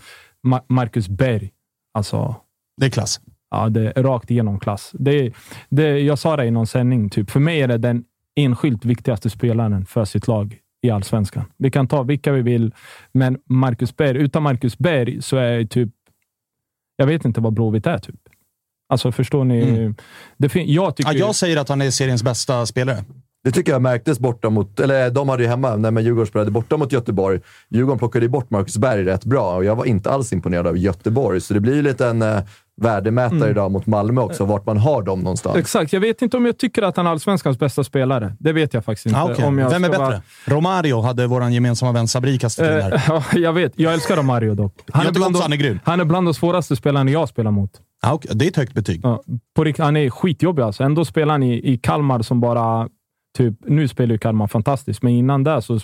Ma- 0.46 0.62
Marcus 0.68 1.08
Berg. 1.08 1.50
Alltså, 1.94 2.36
Det 2.80 2.86
är 2.86 2.90
klass. 2.90 3.20
Ja, 3.52 3.68
det 3.68 3.92
är 3.96 4.02
rakt 4.02 4.30
igenom 4.30 4.60
klass. 4.60 4.90
Det, 4.92 5.32
det, 5.68 6.00
jag 6.00 6.18
sa 6.18 6.36
det 6.36 6.44
i 6.44 6.50
någon 6.50 6.66
sändning. 6.66 7.10
Typ. 7.10 7.30
För 7.30 7.40
mig 7.40 7.60
är 7.60 7.68
det 7.68 7.78
den 7.78 8.04
enskilt 8.36 8.84
viktigaste 8.84 9.30
spelaren 9.30 9.86
för 9.86 10.04
sitt 10.04 10.28
lag 10.28 10.58
i 10.82 10.90
allsvenskan. 10.90 11.44
Vi 11.56 11.70
kan 11.70 11.88
ta 11.88 12.02
vilka 12.02 12.32
vi 12.32 12.42
vill, 12.42 12.74
men 13.12 13.38
Marcus 13.48 13.96
Berg, 13.96 14.18
utan 14.18 14.42
Marcus 14.42 14.78
Berg 14.78 15.22
så 15.22 15.36
är 15.36 15.64
typ... 15.64 15.90
Jag 16.96 17.06
vet 17.06 17.24
inte 17.24 17.40
vad 17.40 17.52
Blåvitt 17.52 17.86
är. 17.86 17.98
Typ. 17.98 18.20
Alltså, 18.88 19.12
förstår 19.12 19.44
ni? 19.44 19.62
Mm. 19.62 19.94
Det 20.36 20.54
jag 20.54 20.96
tycker 20.96 21.12
Ja, 21.12 21.18
jag 21.18 21.34
säger 21.34 21.56
att 21.56 21.68
han 21.68 21.82
är 21.82 21.90
seriens 21.90 22.22
bästa 22.22 22.66
spelare. 22.66 23.04
Det 23.44 23.50
tycker 23.50 23.72
jag 23.72 23.82
märktes 23.82 24.18
borta 24.18 24.50
mot, 24.50 24.80
eller 24.80 25.10
de 25.10 25.28
hade 25.28 25.42
ju 25.42 25.48
hemma, 25.48 25.76
när 25.76 25.90
man 25.90 26.04
Djurgården 26.04 26.26
spelade 26.26 26.50
borta 26.50 26.76
mot 26.76 26.92
Göteborg. 26.92 27.40
Djurgården 27.68 27.98
plockade 27.98 28.28
bort 28.28 28.50
Marcus 28.50 28.78
Berg 28.78 29.04
rätt 29.04 29.24
bra 29.24 29.56
och 29.56 29.64
jag 29.64 29.76
var 29.76 29.84
inte 29.84 30.10
alls 30.10 30.32
imponerad 30.32 30.66
av 30.66 30.78
Göteborg. 30.78 31.40
Så 31.40 31.54
det 31.54 31.60
blir 31.60 31.74
ju 31.74 31.82
lite 31.82 32.06
en 32.06 32.22
eh, 32.22 32.40
värdemätare 32.82 33.36
Mm. 33.36 33.50
idag 33.50 33.70
mot 33.72 33.86
Malmö 33.86 34.20
också, 34.20 34.44
vart 34.44 34.66
man 34.66 34.78
har 34.78 35.02
dem 35.02 35.20
någonstans. 35.20 35.56
Exakt. 35.56 35.92
Jag 35.92 36.00
vet 36.00 36.22
inte 36.22 36.36
om 36.36 36.46
jag 36.46 36.58
tycker 36.58 36.82
att 36.82 36.96
han 36.96 37.06
är 37.06 37.10
allsvenskans 37.10 37.58
bästa 37.58 37.84
spelare. 37.84 38.36
Det 38.38 38.52
vet 38.52 38.74
jag 38.74 38.84
faktiskt 38.84 39.06
inte. 39.06 39.18
Ah, 39.20 39.30
okej. 39.32 39.44
om 39.44 39.58
jag 39.58 39.70
Vem 39.70 39.84
är 39.84 39.88
bättre? 39.88 40.02
vara- 40.04 40.22
Romario 40.46 41.00
hade 41.00 41.26
vår 41.26 41.48
gemensamma 41.50 41.92
vän 41.92 42.08
Sabri 42.08 42.38
kastat 42.38 42.66
in 42.66 42.72
Eh, 42.72 42.76
där. 42.88 43.02
ja, 43.08 43.22
jag 43.34 43.52
vet. 43.52 43.72
Jag 43.76 43.92
älskar 43.92 44.16
Romario 44.16 44.54
dock. 44.54 44.74
Han 44.92 45.06
tycker 45.06 45.26
också 45.28 45.42
han 45.42 45.52
är 45.52 45.56
grym. 45.56 45.80
han 45.84 46.00
är 46.00 46.04
bland 46.04 46.26
de 46.26 46.34
svåraste 46.34 46.76
spelarna 46.76 47.10
jag 47.10 47.28
spelar 47.28 47.50
mot. 47.50 47.70
Ah, 48.02 48.12
okej. 48.12 48.30
Det 48.34 48.44
är 48.44 48.48
ett 48.48 48.56
högt 48.56 48.74
betyg. 48.74 49.00
Ja, 49.04 49.22
på 49.56 49.64
riktigt, 49.64 49.84
han 49.84 49.96
är 49.96 50.10
skitjobbig 50.10 50.62
alltså. 50.62 50.84
Ändå 50.84 51.04
spelar 51.04 51.34
han 51.34 51.42
i, 51.42 51.72
i 51.72 51.78
Kalmar 51.78 52.22
som 52.22 52.40
bara... 52.40 52.88
Typ, 53.38 53.54
nu 53.66 53.88
spelar 53.88 54.12
ju 54.12 54.18
Kalmar 54.18 54.46
fantastiskt, 54.46 55.02
men 55.02 55.12
innan 55.12 55.44
där 55.44 55.60
så 55.60 55.78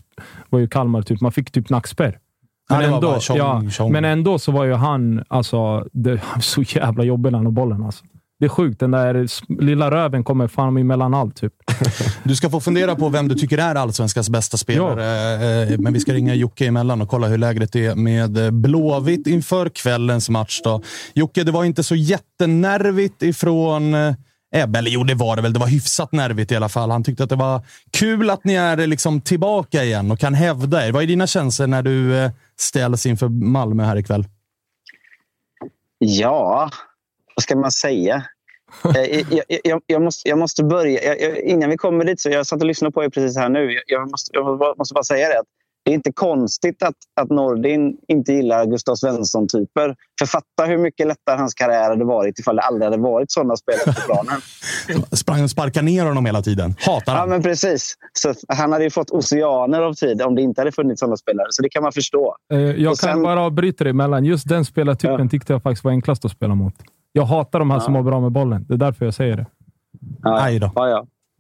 var 0.51 0.59
ju 0.59 0.69
Kalmar 0.69 1.03
typ... 1.03 1.21
Man 1.21 1.33
fick 1.33 1.51
typ 1.51 1.71
nackspärr. 1.71 2.19
Ja, 2.69 2.79
Men, 2.79 2.95
ändå, 2.95 3.21
tjong, 3.21 3.37
ja, 3.37 3.63
tjong. 3.71 3.93
men 3.93 4.05
ändå 4.05 4.39
så 4.39 4.53
var 4.53 4.65
ju 4.65 4.75
han, 4.75 5.25
alltså, 5.29 5.87
det, 5.93 6.21
så 6.41 6.63
jävla 6.63 7.05
jobbig 7.05 7.33
när 7.33 7.39
han 7.39 7.47
har 7.47 7.53
bollen. 7.53 7.83
Alltså. 7.85 8.05
Det 8.41 8.45
är 8.45 8.49
sjukt. 8.49 8.81
Den 8.81 8.91
där 8.91 9.27
lilla 9.63 9.91
röven 9.91 10.25
kommer 10.25 10.49
fan 10.49 10.77
emellan 10.77 11.15
allt. 11.15 11.37
Typ. 11.37 11.53
Du 12.23 12.37
ska 12.37 12.51
få 12.51 12.61
fundera 12.61 12.95
på 12.97 13.09
vem 13.09 13.29
du 13.29 13.35
tycker 13.35 13.59
är 13.59 13.75
allsvenskans 13.75 14.31
bästa 14.31 14.57
spelare. 14.57 15.63
Eh, 15.63 15.79
Men 15.79 15.93
vi 15.93 16.01
ska 16.01 16.13
ringa 16.13 16.35
Jocke 16.35 16.67
emellan 16.67 17.03
och 17.03 17.09
kolla 17.09 17.27
hur 17.27 17.39
läget 17.39 17.77
är 17.77 17.95
med 17.95 18.39
eh, 18.45 18.51
Blåvitt 18.51 19.27
inför 19.27 19.69
kvällens 19.69 20.31
match. 20.31 20.61
Då. 20.65 20.83
Jocke, 21.15 21.45
det 21.45 21.53
var 21.53 21.65
inte 21.65 21.83
så 21.83 21.95
jättenervigt 21.95 23.23
ifrån 23.23 23.95
eh, 23.95 24.15
Ebbe. 24.55 24.79
Eller 24.79 24.91
jo, 24.91 25.05
det 25.05 25.15
var 25.15 25.37
det 25.37 25.43
väl. 25.43 25.53
Det 25.53 25.59
var 25.59 25.67
hyfsat 25.67 26.13
nervigt 26.13 26.53
i 26.53 26.57
alla 26.57 26.69
fall. 26.69 26.91
Han 26.91 27.05
tyckte 27.05 27.23
att 27.25 27.31
det 27.31 27.37
var 27.37 27.63
kul 27.91 28.31
att 28.31 28.45
ni 28.45 28.55
är 28.55 28.87
liksom 28.87 29.21
tillbaka 29.21 29.85
igen 29.85 30.11
och 30.11 30.19
kan 30.19 30.35
hävda 30.35 30.87
er. 30.87 30.93
Vad 30.93 31.03
är 31.03 31.07
dina 31.07 31.27
känslor 31.27 31.67
när 31.67 31.83
du 31.83 32.17
eh, 32.17 32.31
ställs 32.61 33.07
inför 33.07 33.29
Malmö 33.29 33.85
här 33.85 33.97
ikväll? 33.97 34.25
Ja, 35.99 36.71
vad 37.37 37.43
ska 37.43 37.57
man 37.57 37.73
säga? 37.73 38.25
Eh, 38.85 39.25
jag, 39.31 39.45
jag, 39.65 39.83
jag, 39.87 40.03
måste, 40.03 40.29
jag 40.29 40.39
måste 40.39 40.65
börja. 40.65 41.17
Jag, 41.17 41.39
innan 41.39 41.71
vi 41.71 41.77
kommer 41.77 42.05
dit, 42.05 42.21
så 42.21 42.31
jag 42.31 42.47
satt 42.47 42.61
och 42.61 42.67
lyssnade 42.67 42.93
på 42.93 43.05
er 43.05 43.09
precis 43.09 43.37
här 43.37 43.49
nu. 43.49 43.73
Jag, 43.73 43.83
jag, 43.87 44.11
måste, 44.11 44.31
jag 44.33 44.79
måste 44.79 44.95
bara 44.95 45.05
säga 45.05 45.29
det. 45.29 45.39
Att 45.39 45.47
det 45.89 45.93
är 45.93 45.95
inte 45.95 46.13
konstigt 46.13 46.83
att, 46.83 46.95
att 47.21 47.31
Nordin 47.31 47.97
inte 48.09 48.33
gillar 48.33 48.67
Gustav 48.67 48.95
Svensson-typer. 48.95 49.97
För 50.19 50.27
fatta 50.27 50.65
hur 50.67 50.79
mycket 50.79 51.07
lättare 51.07 51.37
hans 51.39 51.55
karriär 51.55 51.89
hade 51.91 52.05
varit 52.05 52.39
ifall 52.39 52.57
det 52.57 52.63
aldrig 52.63 52.91
hade 52.91 53.03
varit 53.03 53.31
sådana 53.33 53.57
spelare 53.57 53.85
på 53.85 54.01
planen. 54.13 54.41
Sprang 55.17 55.43
och 55.45 55.51
sparkade 55.51 55.85
ner 55.87 56.05
honom 56.07 56.27
hela 56.27 56.43
tiden. 56.43 56.75
Hatar 56.81 57.13
Ja, 57.13 57.19
han. 57.19 57.29
men 57.29 57.43
precis. 57.43 57.95
Så 58.13 58.35
han 58.49 58.73
hade 58.73 58.85
ju 58.85 58.91
fått 58.91 59.11
oceaner 59.11 59.83
av 59.83 59.95
tid 59.95 60.23
om 60.23 60.35
det 60.35 60.43
inte 60.43 60.61
hade 60.61 60.73
funnits 60.73 61.01
sådana 61.01 61.17
spelare. 61.17 61.47
Så 61.51 61.63
det 61.63 61.69
kan 61.69 61.83
man 61.83 61.93
förstå. 61.93 62.37
Eh, 62.53 62.59
Jag 62.59 62.93
Och 62.93 62.99
kan 62.99 63.13
sen- 63.15 63.23
bara 63.23 63.41
avbryta 63.41 63.85
dig 63.85 63.91
emellan. 63.91 64.25
Just 64.25 64.49
den 64.49 64.65
spelartypen 64.65 65.29
tyckte 65.29 65.53
jag 65.53 65.63
faktiskt 65.63 65.85
var 65.85 65.91
enklast 65.93 66.25
att 66.25 66.31
spela 66.31 66.55
mot. 66.55 66.75
Jag 67.13 67.25
hatar 67.25 67.59
de 67.59 67.71
här 67.71 67.81
som 67.81 67.95
har 67.95 68.03
bra 68.03 68.21
med 68.21 68.33
bollen. 68.33 68.65
Det 68.69 68.75
är 68.75 68.79
därför 68.79 69.05
jag 69.05 69.15
säger 69.15 69.37
det. 69.37 69.47
Ja, 70.23 70.41
Aj 70.43 70.59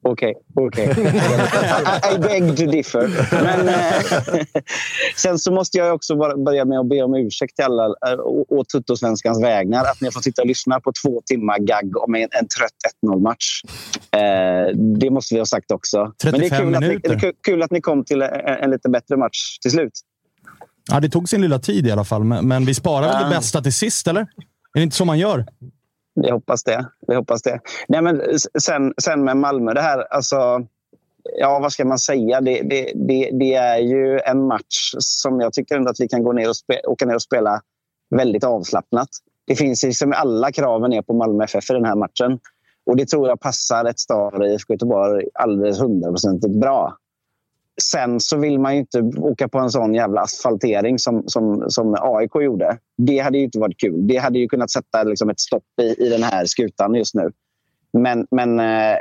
Ja, 0.02 0.10
ja. 0.10 0.10
Okej, 0.10 0.34
okej. 0.54 0.84
I, 2.12 2.14
I 2.14 2.18
beg 2.18 2.56
to 2.56 2.66
differ. 2.66 3.08
Men, 3.42 3.68
eh, 3.68 4.62
sen 5.16 5.38
så 5.38 5.52
måste 5.52 5.78
jag 5.78 5.94
också 5.94 6.16
börja 6.44 6.64
med 6.64 6.78
att 6.78 6.88
be 6.88 7.02
om 7.02 7.14
ursäkt 7.14 7.56
till 7.56 7.64
alla 7.64 7.84
eh, 7.84 8.18
å, 8.18 8.46
å 8.48 8.64
Tuttosvenskans 8.64 9.42
vägnar. 9.42 9.84
Att 9.84 10.00
ni 10.00 10.06
har 10.06 10.12
fått 10.12 10.24
sitta 10.24 10.42
och 10.42 10.48
lyssna 10.48 10.80
på 10.80 10.92
två 11.02 11.22
timmar 11.26 11.58
gagg 11.58 11.96
om 11.96 12.14
en, 12.14 12.20
en 12.22 12.48
trött 12.48 13.06
1-0-match. 13.06 13.62
Eh, 14.10 14.76
det 14.76 15.10
måste 15.10 15.34
vi 15.34 15.38
ha 15.38 15.46
sagt 15.46 15.70
också. 15.70 16.12
Men 16.24 16.32
det 16.32 16.46
är 16.46 16.50
35 16.50 16.58
kul 16.58 16.74
att, 16.74 16.80
ni, 16.80 16.88
minuter. 16.88 17.08
det 17.08 17.26
är 17.26 17.32
kul- 17.42 17.62
att 17.62 17.70
ni 17.70 17.80
kom 17.80 18.04
till 18.04 18.22
en, 18.22 18.30
en 18.46 18.70
lite 18.70 18.88
bättre 18.88 19.16
match 19.16 19.58
till 19.62 19.70
slut. 19.70 19.92
Ja, 20.90 21.00
det 21.00 21.08
tog 21.08 21.28
sin 21.28 21.40
lilla 21.40 21.58
tid 21.58 21.86
i 21.86 21.90
alla 21.90 22.04
fall, 22.04 22.24
men, 22.24 22.48
men 22.48 22.64
vi 22.64 22.74
sparar 22.74 23.08
väl 23.08 23.24
det 23.24 23.36
bästa 23.36 23.60
till 23.62 23.72
sist, 23.74 24.08
eller? 24.08 24.20
Är 24.20 24.80
det 24.80 24.82
inte 24.82 24.96
så 24.96 25.04
man 25.04 25.18
gör? 25.18 25.46
Vi 26.22 26.30
hoppas 26.30 26.64
det. 26.64 26.86
Vi 27.06 27.14
hoppas 27.14 27.42
det. 27.42 27.60
Nej, 27.88 28.02
men 28.02 28.22
sen, 28.60 28.94
sen 29.02 29.24
med 29.24 29.36
Malmö, 29.36 29.74
det 29.74 29.80
här... 29.80 29.98
Alltså, 30.14 30.66
ja, 31.38 31.58
vad 31.58 31.72
ska 31.72 31.84
man 31.84 31.98
säga? 31.98 32.40
Det, 32.40 32.62
det, 32.62 32.92
det, 32.94 33.30
det, 33.32 33.54
är 33.54 33.78
ju 33.78 34.20
en 34.20 34.46
match 34.46 34.94
som 34.98 35.40
jag 35.40 35.52
tycker 35.52 35.76
ändå 35.76 35.90
att 35.90 36.00
vi 36.00 36.08
kan 36.08 36.22
gå 36.22 36.32
ner 36.32 36.48
och 36.48 36.56
spe, 36.56 36.80
åka 36.86 37.06
ner 37.06 37.14
och 37.14 37.22
spela 37.22 37.60
väldigt 38.10 38.44
avslappnat. 38.44 39.08
Det 39.46 39.56
finns 39.56 39.82
liksom 39.82 40.12
alla 40.16 40.52
kraven 40.52 40.92
är 40.92 41.02
på 41.02 41.14
Malmö 41.14 41.44
FF 41.44 41.70
i 41.70 41.72
den 41.72 41.84
här 41.84 41.96
matchen. 41.96 42.38
Och 42.86 42.96
det 42.96 43.08
tror 43.08 43.28
jag 43.28 43.40
passar 43.40 43.84
ett 43.84 43.98
Star 43.98 44.46
i 44.46 44.54
IFK 44.54 44.72
Göteborg 44.72 45.24
alldeles 45.34 45.80
hundraprocentigt 45.80 46.54
bra. 46.54 46.96
Sen 47.82 48.20
så 48.20 48.36
vill 48.36 48.58
man 48.58 48.74
ju 48.74 48.80
inte 48.80 49.00
åka 49.18 49.48
på 49.48 49.58
en 49.58 49.70
sån 49.70 49.94
jävla 49.94 50.20
asfaltering 50.20 50.98
som, 50.98 51.22
som, 51.26 51.64
som 51.68 51.96
AIK 52.00 52.30
gjorde. 52.34 52.78
Det 52.96 53.18
hade 53.18 53.38
ju 53.38 53.44
inte 53.44 53.58
varit 53.58 53.80
kul. 53.80 54.06
Det 54.06 54.16
hade 54.16 54.38
ju 54.38 54.48
kunnat 54.48 54.70
sätta 54.70 55.02
liksom 55.02 55.30
ett 55.30 55.40
stopp 55.40 55.64
i, 55.82 56.06
i 56.06 56.08
den 56.08 56.22
här 56.22 56.46
skutan 56.46 56.94
just 56.94 57.14
nu. 57.14 57.30
Men, 57.92 58.26
men 58.30 58.60
eh, 58.60 58.96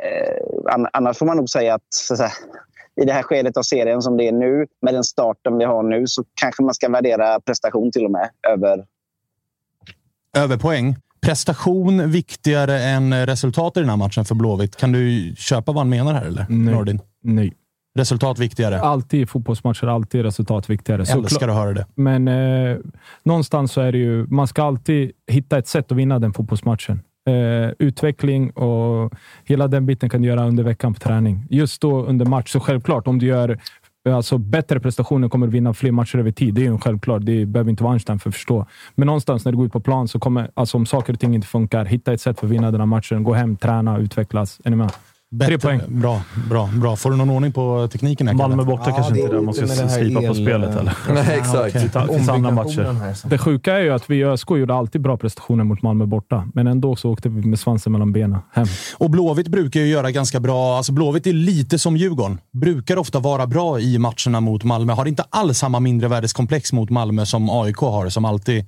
annars 0.94 1.18
får 1.18 1.26
man 1.26 1.38
nog 1.38 1.50
säga 1.50 1.76
att, 1.76 1.94
säga, 1.94 2.32
i 3.02 3.06
det 3.06 3.14
här 3.14 3.24
skedet 3.24 3.58
av 3.58 3.62
serien 3.62 4.02
som 4.02 4.18
det 4.18 4.28
är 4.28 4.32
nu, 4.32 4.66
med 4.82 4.94
den 4.94 5.04
starten 5.04 5.58
vi 5.58 5.66
har 5.66 5.84
nu, 5.84 6.08
så 6.08 6.24
kanske 6.42 6.64
man 6.64 6.74
ska 6.74 6.90
värdera 6.90 7.40
prestation 7.40 7.92
till 7.92 8.06
och 8.06 8.12
med 8.12 8.30
över... 8.50 8.86
Över 10.38 10.58
poäng? 10.58 10.96
Prestation 11.22 12.12
viktigare 12.12 12.80
än 12.80 13.26
resultat 13.26 13.78
i 13.78 13.80
den 13.80 13.90
här 13.90 13.98
matchen 13.98 14.26
för 14.26 14.36
Blåvitt. 14.36 14.76
Kan 14.76 14.92
du 14.92 15.36
köpa 15.38 15.72
vad 15.72 15.78
han 15.80 15.90
menar 15.90 16.14
här, 16.14 16.26
eller? 16.26 16.46
Nej. 16.50 16.74
Nordin? 16.74 17.02
Nej. 17.22 17.54
Resultat 17.98 18.40
viktigare? 18.40 18.80
Alltid 18.80 19.22
i 19.22 19.26
fotbollsmatcher, 19.26 19.88
alltid 19.88 20.22
resultat 20.22 20.70
viktigare. 20.70 21.04
Jag 21.08 21.18
älskar 21.18 21.48
att 21.48 21.56
höra 21.56 21.74
det. 21.74 21.86
Men 21.96 22.28
eh, 22.28 22.78
någonstans 23.24 23.72
så 23.72 23.82
är 23.82 23.92
det 23.92 23.98
ju, 23.98 24.28
man 24.28 24.48
ska 24.48 24.64
alltid 24.64 25.12
hitta 25.28 25.58
ett 25.58 25.68
sätt 25.68 25.92
att 25.92 25.98
vinna 25.98 26.20
den 26.20 26.34
fotbollsmatchen. 26.34 27.02
Eh, 27.28 27.72
utveckling 27.80 28.52
och 28.52 29.14
hela 29.44 29.68
den 29.68 29.86
biten 29.86 30.10
kan 30.10 30.22
du 30.22 30.28
göra 30.28 30.48
under 30.48 30.64
veckan 30.64 30.94
på 30.94 31.00
träning. 31.00 31.46
Just 31.50 31.82
då 31.82 32.06
under 32.06 32.26
match, 32.26 32.52
så 32.52 32.60
självklart, 32.60 33.08
om 33.08 33.20
du 33.20 33.26
gör 33.26 33.60
alltså, 34.10 34.38
bättre 34.38 34.80
prestationer 34.80 35.30
kommer 35.30 35.48
du 35.48 35.54
vinna 35.54 35.74
fler 35.74 35.92
matcher 35.92 36.18
över 36.18 36.32
tid. 36.32 36.54
Det 36.54 36.62
är 36.62 36.72
ju 36.72 36.78
självklart. 36.78 37.22
Det 37.26 37.46
behöver 37.46 37.70
inte 37.70 37.84
vara 37.84 37.94
Einstein 37.94 38.20
för 38.20 38.30
att 38.30 38.36
förstå. 38.36 38.66
Men 38.96 39.06
någonstans 39.06 39.46
när 39.46 39.52
du 39.52 39.58
går 39.58 39.66
ut 39.66 39.74
på 39.74 39.80
plan, 39.80 40.08
så 40.08 40.20
kommer, 40.20 40.52
alltså, 40.54 40.78
om 40.78 40.86
saker 40.86 41.14
och 41.14 41.20
ting 41.20 41.36
inte 41.36 41.48
funkar, 41.48 41.86
hitta 41.86 42.14
ett 42.14 42.22
sätt 42.22 42.40
för 42.40 42.48
att 42.48 42.54
vinna 42.54 42.72
den 42.72 42.82
här 42.82 42.86
matchen. 42.86 43.24
Gå 43.24 43.34
hem, 43.34 43.56
träna, 43.56 43.98
utvecklas. 43.98 44.62
Är 44.64 44.70
ni 44.70 44.76
med? 44.76 44.92
Tre 45.46 45.60
poäng. 45.60 45.82
Bra, 45.88 46.22
bra, 46.50 46.70
bra. 46.74 46.96
Får 46.96 47.12
du 47.12 47.18
någon 47.18 47.30
ordning 47.30 47.52
på 47.52 47.88
tekniken? 47.92 48.28
Här, 48.28 48.36
Malmö 48.36 48.64
borta 48.64 48.84
ja, 48.88 48.96
kanske 48.96 49.20
inte 49.20 49.34
där 49.34 49.42
man 49.42 49.54
ska 49.54 49.68
slipa 49.68 50.22
på 50.22 50.34
spelet. 50.34 50.76
Eller? 50.76 50.98
Nej, 51.14 51.40
exakt. 51.40 51.94
Det 51.94 52.00
okay. 52.00 52.30
andra 52.30 52.52
matcher. 52.52 53.28
Det 53.30 53.38
sjuka 53.38 53.74
är 53.74 53.80
ju 53.80 53.94
att 53.94 54.10
vi 54.10 54.18
i 54.18 54.26
ÖSK 54.26 54.52
gjorde 54.52 54.74
alltid 54.74 55.02
bra 55.02 55.18
prestationer 55.18 55.64
mot 55.64 55.82
Malmö 55.82 56.06
borta, 56.06 56.48
men 56.54 56.68
ändå 56.68 56.96
så 56.96 57.12
åkte 57.12 57.30
vi 57.30 57.48
med 57.48 57.60
svansen 57.60 57.92
mellan 57.92 58.12
benen 58.12 58.40
hem. 58.52 58.68
Och 58.98 59.10
Blåvitt 59.10 59.48
brukar 59.48 59.80
ju 59.80 59.88
göra 59.88 60.12
ganska 60.12 60.40
bra. 60.40 60.78
Alltså 60.78 60.92
Blåvitt 60.92 61.28
är 61.28 61.34
lite 61.34 61.80
som 61.80 61.98
Djurgården. 61.98 62.40
Brukar 62.54 62.98
ofta 62.98 63.20
vara 63.20 63.48
bra 63.48 63.80
i 63.80 63.98
matcherna 63.98 64.40
mot 64.40 64.64
Malmö. 64.64 64.94
Har 64.94 65.06
inte 65.06 65.24
alls 65.30 65.58
samma 65.58 65.80
mindre 65.80 66.08
värdeskomplex 66.08 66.74
mot 66.74 66.90
Malmö 66.90 67.26
som 67.26 67.50
AIK 67.50 67.78
har, 67.78 68.10
som 68.10 68.26
alltid 68.26 68.66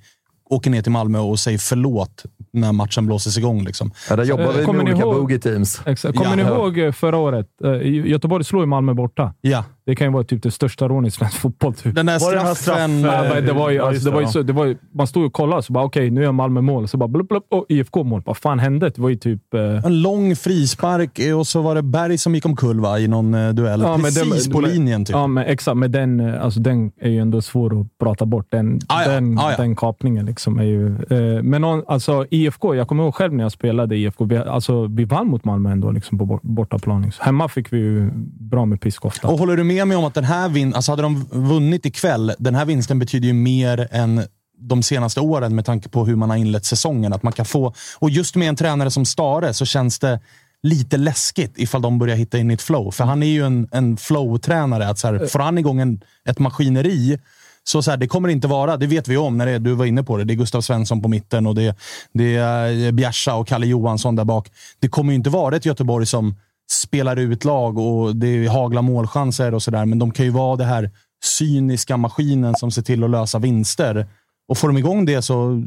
åker 0.50 0.70
ner 0.70 0.82
till 0.82 0.92
Malmö 0.92 1.18
och 1.18 1.38
säger 1.38 1.58
förlåt 1.58 2.24
när 2.52 2.72
matchen 2.72 3.06
blåses 3.06 3.38
igång. 3.38 3.64
Liksom. 3.64 3.92
Ja, 4.08 4.16
där 4.16 4.24
jobbar 4.24 4.52
vi 4.52 4.66
med 4.66 4.80
olika 4.82 5.04
boogie-teams. 5.04 6.12
Kommer 6.12 6.30
ja. 6.30 6.36
ni 6.36 6.42
ihåg 6.42 6.78
eh, 6.78 6.92
förra 6.92 7.16
året? 7.16 7.46
Eh, 7.64 8.08
Göteborg 8.10 8.44
slog 8.44 8.62
ju 8.62 8.66
Malmö 8.66 8.94
borta. 8.94 9.34
Ja. 9.40 9.64
Det 9.90 9.96
kan 9.96 10.06
ju 10.06 10.12
vara 10.12 10.24
typ 10.24 10.42
det 10.42 10.50
största 10.50 10.88
rånet 10.88 11.08
i 11.08 11.16
svensk 11.16 11.38
fotboll. 11.38 11.74
Typ. 11.74 11.94
Den 11.94 12.06
där 12.06 12.18
straffen... 12.18 12.54
straffen 12.54 13.00
ja, 13.00 13.40
det 13.40 13.52
var 13.52 13.70
ju, 13.70 13.80
alltså, 13.80 14.04
det 14.04 14.14
var 14.14 14.20
ju 14.20 14.26
så, 14.26 14.42
det 14.42 14.52
var 14.52 14.64
ju, 14.64 14.76
man 14.92 15.06
stod 15.06 15.24
och 15.24 15.32
kollade 15.32 15.62
och 15.68 15.72
bara 15.74 15.84
okej, 15.84 16.00
okay, 16.00 16.10
nu 16.10 16.22
gör 16.22 16.32
Malmö 16.32 16.60
mål. 16.60 16.88
Så 16.88 16.96
bara 16.96 17.08
blup, 17.08 17.28
blup, 17.28 17.44
och 17.48 17.66
IFK-mål. 17.68 18.22
Vad 18.26 18.36
fan 18.36 18.58
hände? 18.58 18.90
Det 18.90 18.98
var 18.98 19.08
ju 19.08 19.16
typ... 19.16 19.54
Eh... 19.54 19.84
En 19.84 20.02
lång 20.02 20.36
frispark 20.36 21.20
och 21.38 21.46
så 21.46 21.62
var 21.62 21.74
det 21.74 21.82
Berg 21.82 22.18
som 22.18 22.34
gick 22.34 22.46
omkull 22.46 22.80
va? 22.80 22.98
i 22.98 23.08
någon 23.08 23.34
eh, 23.34 23.50
duell. 23.50 23.80
Ja, 23.80 23.98
Precis 23.98 24.44
den, 24.44 24.52
på 24.52 24.60
linjen. 24.60 25.04
Typ. 25.04 25.14
Ja, 25.14 25.26
men 25.26 25.44
exakt. 25.44 25.76
Men 25.76 25.92
den, 25.92 26.20
eh, 26.20 26.44
alltså, 26.44 26.60
den 26.60 26.92
är 27.00 27.10
ju 27.10 27.18
ändå 27.18 27.42
svår 27.42 27.80
att 27.80 27.86
prata 27.98 28.26
bort. 28.26 28.46
Den, 28.50 28.80
ah, 28.86 29.02
ja. 29.02 29.10
den, 29.10 29.38
ah, 29.38 29.50
ja. 29.50 29.56
den 29.56 29.76
kapningen 29.76 30.26
liksom 30.26 30.58
är 30.58 30.64
ju... 30.64 30.86
Eh, 30.86 31.42
men 31.42 31.62
någon, 31.62 31.84
alltså, 31.86 32.26
IFK, 32.30 32.74
jag 32.74 32.88
kommer 32.88 33.02
ihåg 33.02 33.14
själv 33.14 33.34
när 33.34 33.44
jag 33.44 33.52
spelade 33.52 33.96
i 33.96 34.02
IFK. 34.02 34.24
Vi, 34.24 34.36
alltså, 34.36 34.86
vi 34.86 35.04
vann 35.04 35.26
mot 35.26 35.44
Malmö 35.44 35.70
ändå 35.70 35.90
liksom, 35.90 36.18
på 36.18 36.40
bortaplan. 36.42 37.02
Liksom. 37.02 37.24
Hemma 37.24 37.48
fick 37.48 37.72
vi 37.72 37.78
ju 37.78 38.10
bra 38.50 38.64
med 38.64 38.80
pisk 38.80 39.04
ofta. 39.04 39.28
Och 39.28 39.38
håller 39.38 39.56
du 39.56 39.64
med 39.64 39.79
mig 39.84 39.96
om 39.96 40.04
att 40.04 40.14
den 40.14 40.24
här 40.24 40.48
vin 40.48 40.74
alltså 40.74 40.92
hade 40.92 41.02
de 41.02 41.24
vunnit 41.30 41.86
ikväll, 41.86 42.32
den 42.38 42.54
här 42.54 42.64
vinsten 42.64 42.98
betyder 42.98 43.26
ju 43.26 43.34
mer 43.34 43.88
än 43.90 44.26
de 44.58 44.82
senaste 44.82 45.20
åren 45.20 45.54
med 45.54 45.64
tanke 45.64 45.88
på 45.88 46.04
hur 46.04 46.16
man 46.16 46.30
har 46.30 46.36
inlett 46.36 46.64
säsongen. 46.64 47.12
Att 47.12 47.22
man 47.22 47.32
kan 47.32 47.46
få, 47.46 47.74
och 47.98 48.10
just 48.10 48.36
med 48.36 48.48
en 48.48 48.56
tränare 48.56 48.90
som 48.90 49.04
Stare 49.04 49.54
så 49.54 49.64
känns 49.64 49.98
det 49.98 50.20
lite 50.62 50.96
läskigt 50.96 51.52
ifall 51.56 51.82
de 51.82 51.98
börjar 51.98 52.16
hitta 52.16 52.38
in 52.38 52.50
i 52.50 52.54
ett 52.54 52.62
flow. 52.62 52.90
För 52.90 53.04
han 53.04 53.22
är 53.22 53.26
ju 53.26 53.46
en, 53.46 53.68
en 53.72 53.96
flow-tränare. 53.96 54.88
Att 54.88 54.98
så 54.98 55.06
här, 55.08 55.26
får 55.26 55.38
han 55.38 55.58
igång 55.58 55.80
en, 55.80 56.00
ett 56.24 56.38
maskineri 56.38 57.18
så, 57.64 57.82
så 57.82 57.90
här, 57.90 57.98
det 57.98 58.08
kommer 58.08 58.28
inte 58.28 58.48
vara, 58.48 58.76
det 58.76 58.86
vet 58.86 59.08
vi 59.08 59.16
om, 59.16 59.38
när 59.38 59.46
det, 59.46 59.58
du 59.58 59.72
var 59.74 59.84
inne 59.84 60.02
på 60.02 60.16
det. 60.16 60.24
Det 60.24 60.32
är 60.32 60.36
Gustav 60.36 60.60
Svensson 60.60 61.02
på 61.02 61.08
mitten 61.08 61.46
och 61.46 61.54
det, 61.54 61.76
det 62.12 62.36
är 62.36 62.92
Bjärsa 62.92 63.34
och 63.34 63.48
Kalle 63.48 63.66
Johansson 63.66 64.16
där 64.16 64.24
bak. 64.24 64.48
Det 64.78 64.88
kommer 64.88 65.12
ju 65.12 65.16
inte 65.16 65.30
vara 65.30 65.56
ett 65.56 65.64
Göteborg 65.64 66.06
som 66.06 66.36
spelar 66.70 67.16
ut 67.16 67.44
lag 67.44 67.78
och 67.78 68.16
det 68.16 68.46
haglar 68.46 68.82
målchanser 68.82 69.54
och 69.54 69.62
sådär. 69.62 69.86
Men 69.86 69.98
de 69.98 70.10
kan 70.10 70.26
ju 70.26 70.32
vara 70.32 70.56
den 70.56 70.68
här 70.68 70.90
cyniska 71.24 71.96
maskinen 71.96 72.54
som 72.54 72.70
ser 72.70 72.82
till 72.82 73.04
att 73.04 73.10
lösa 73.10 73.38
vinster. 73.38 74.06
Och 74.48 74.58
får 74.58 74.68
de 74.68 74.78
igång 74.78 75.04
det 75.04 75.22
så... 75.22 75.62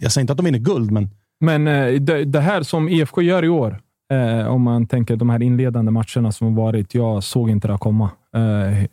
Jag 0.00 0.12
säger 0.12 0.22
inte 0.22 0.32
att 0.32 0.36
de 0.36 0.44
vinner 0.44 0.58
guld, 0.58 0.90
men... 0.90 1.10
Men 1.40 1.68
eh, 1.68 2.00
det, 2.00 2.24
det 2.24 2.40
här 2.40 2.62
som 2.62 2.88
IFK 2.88 3.22
gör 3.22 3.44
i 3.44 3.48
år, 3.48 3.80
eh, 4.12 4.46
om 4.46 4.62
man 4.62 4.86
tänker 4.86 5.16
de 5.16 5.30
här 5.30 5.42
inledande 5.42 5.90
matcherna 5.90 6.32
som 6.32 6.46
har 6.46 6.64
varit. 6.64 6.94
Jag 6.94 7.24
såg 7.24 7.50
inte 7.50 7.68
det 7.68 7.78
komma. 7.78 8.10
Eh, 8.34 8.84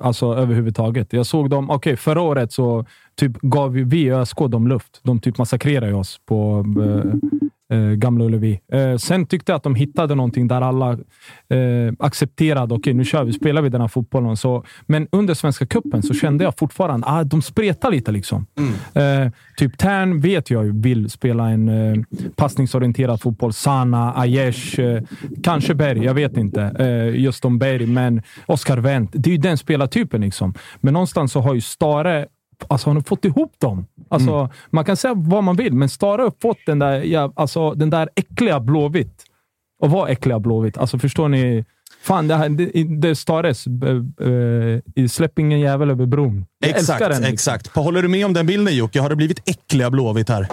alltså 0.00 0.34
överhuvudtaget. 0.34 1.12
Jag 1.12 1.26
såg 1.26 1.50
dem. 1.50 1.64
Okej, 1.70 1.76
okay, 1.76 1.96
förra 1.96 2.20
året 2.20 2.52
så 2.52 2.84
typ 3.14 3.32
gav 3.40 3.72
vi 3.72 4.10
ÖSK 4.10 4.38
dem 4.38 4.68
luft. 4.68 5.00
De 5.02 5.20
typ 5.20 5.38
massakrerade 5.38 5.94
oss 5.94 6.20
på 6.26 6.66
eh, 6.84 7.45
eh, 7.72 7.78
Gamla 7.78 8.24
Ullevi. 8.24 8.60
Eh, 8.72 8.96
sen 8.96 9.26
tyckte 9.26 9.52
jag 9.52 9.56
att 9.56 9.62
de 9.62 9.74
hittade 9.74 10.14
någonting 10.14 10.48
där 10.48 10.60
alla 10.60 10.92
eh, 10.92 11.92
accepterade. 11.98 12.74
Okej, 12.74 12.76
okay, 12.76 12.94
nu 12.94 13.04
kör 13.04 13.24
vi. 13.24 13.32
Spelar 13.32 13.62
vi 13.62 13.68
den 13.68 13.80
här 13.80 13.88
fotbollen. 13.88 14.36
Så, 14.36 14.64
men 14.86 15.08
under 15.12 15.34
Svenska 15.34 15.66
Cupen 15.66 16.02
så 16.02 16.14
kände 16.14 16.44
jag 16.44 16.58
fortfarande 16.58 17.06
att 17.06 17.20
ah, 17.20 17.24
de 17.24 17.42
spretar 17.42 17.90
lite. 17.90 18.12
liksom. 18.12 18.46
Mm. 18.58 19.24
Eh, 19.24 19.32
typ 19.56 19.78
Tern 19.78 20.20
vet 20.20 20.50
jag 20.50 20.82
vill 20.82 21.10
spela 21.10 21.48
en 21.48 21.68
eh, 21.68 22.02
passningsorienterad 22.36 23.20
fotboll. 23.20 23.52
Sana, 23.52 24.14
Aiesh, 24.14 24.80
eh, 24.80 25.02
kanske 25.42 25.74
Berg. 25.74 26.04
Jag 26.04 26.14
vet 26.14 26.36
inte. 26.36 26.62
Eh, 26.62 27.20
just 27.20 27.44
om 27.44 27.58
Berg, 27.58 27.86
men 27.86 28.22
Oskar 28.46 28.78
Wendt. 28.78 29.12
Det 29.14 29.30
är 29.30 29.32
ju 29.32 29.38
den 29.38 29.58
spelartypen. 29.58 30.20
Liksom. 30.20 30.54
Men 30.80 30.92
någonstans 30.92 31.32
så 31.32 31.40
har 31.40 31.54
ju 31.54 31.60
Stare 31.60 32.26
Alltså, 32.68 32.88
han 32.88 32.96
har 32.96 33.02
fått 33.02 33.24
ihop 33.24 33.54
dem. 33.58 33.86
Alltså, 34.08 34.32
mm. 34.32 34.48
Man 34.70 34.84
kan 34.84 34.96
säga 34.96 35.14
vad 35.16 35.44
man 35.44 35.56
vill, 35.56 35.72
men 35.72 35.88
Stara 35.88 36.22
har 36.22 36.32
fått 36.42 36.58
den 36.66 36.78
där, 36.78 37.00
ja, 37.00 37.32
alltså, 37.36 37.74
den 37.74 37.90
där 37.90 38.08
äckliga 38.14 38.60
Blåvitt. 38.60 39.24
Och 39.82 39.90
vad 39.90 40.10
äckliga 40.10 40.38
Blåvitt? 40.38 40.78
Alltså, 40.78 40.98
förstår 40.98 41.28
ni? 41.28 41.64
Fan, 42.02 42.28
det, 42.28 42.34
här, 42.34 42.48
det, 42.48 42.84
det 42.84 43.16
Stares. 43.16 43.66
Äh, 43.66 45.06
släpp 45.06 45.38
ingen 45.38 45.60
jävel 45.60 45.90
över 45.90 46.06
bron. 46.06 46.46
Jag 46.58 46.70
exakt, 46.70 47.00
den, 47.00 47.08
liksom. 47.08 47.32
exakt. 47.32 47.66
Håller 47.66 48.02
du 48.02 48.08
med 48.08 48.26
om 48.26 48.32
den 48.32 48.46
bilden 48.46 48.76
Jocke? 48.76 49.00
Har 49.00 49.08
det 49.08 49.16
blivit 49.16 49.48
äckliga 49.48 49.90
Blåvitt 49.90 50.28
här? 50.28 50.48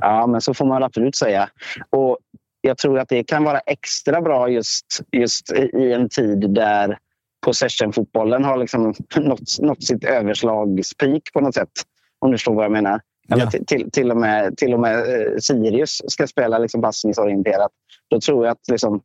Ja, 0.00 0.26
men 0.26 0.40
så 0.40 0.54
får 0.54 0.64
man 0.64 0.82
absolut 0.82 1.16
säga. 1.16 1.48
Och 1.90 2.18
jag 2.60 2.78
tror 2.78 2.98
att 2.98 3.08
det 3.08 3.24
kan 3.24 3.44
vara 3.44 3.58
extra 3.58 4.20
bra 4.20 4.48
just, 4.48 4.86
just 5.12 5.52
i 5.52 5.92
en 5.92 6.08
tid 6.08 6.50
där 6.50 6.98
possession-fotbollen 7.44 8.44
har 8.44 8.56
liksom 8.56 8.94
nått, 9.16 9.58
nått 9.60 9.84
sitt 9.84 10.04
överslagspeak 10.04 11.22
på 11.32 11.40
något 11.40 11.54
sätt. 11.54 11.72
Om 12.18 12.30
du 12.30 12.38
förstår 12.38 12.54
vad 12.54 12.64
jag 12.64 12.72
menar. 12.72 13.00
Ja. 13.28 13.50
Till, 13.50 13.90
till, 13.90 14.10
och 14.10 14.16
med, 14.16 14.56
till 14.56 14.74
och 14.74 14.80
med 14.80 14.98
eh, 14.98 15.38
Sirius 15.38 16.02
ska 16.06 16.26
spela 16.26 16.58
liksom 16.58 16.82
passningsorienterat. 16.82 17.70
Då 18.10 18.20
tror 18.20 18.44
jag 18.44 18.52
att 18.52 18.68
liksom, 18.70 19.00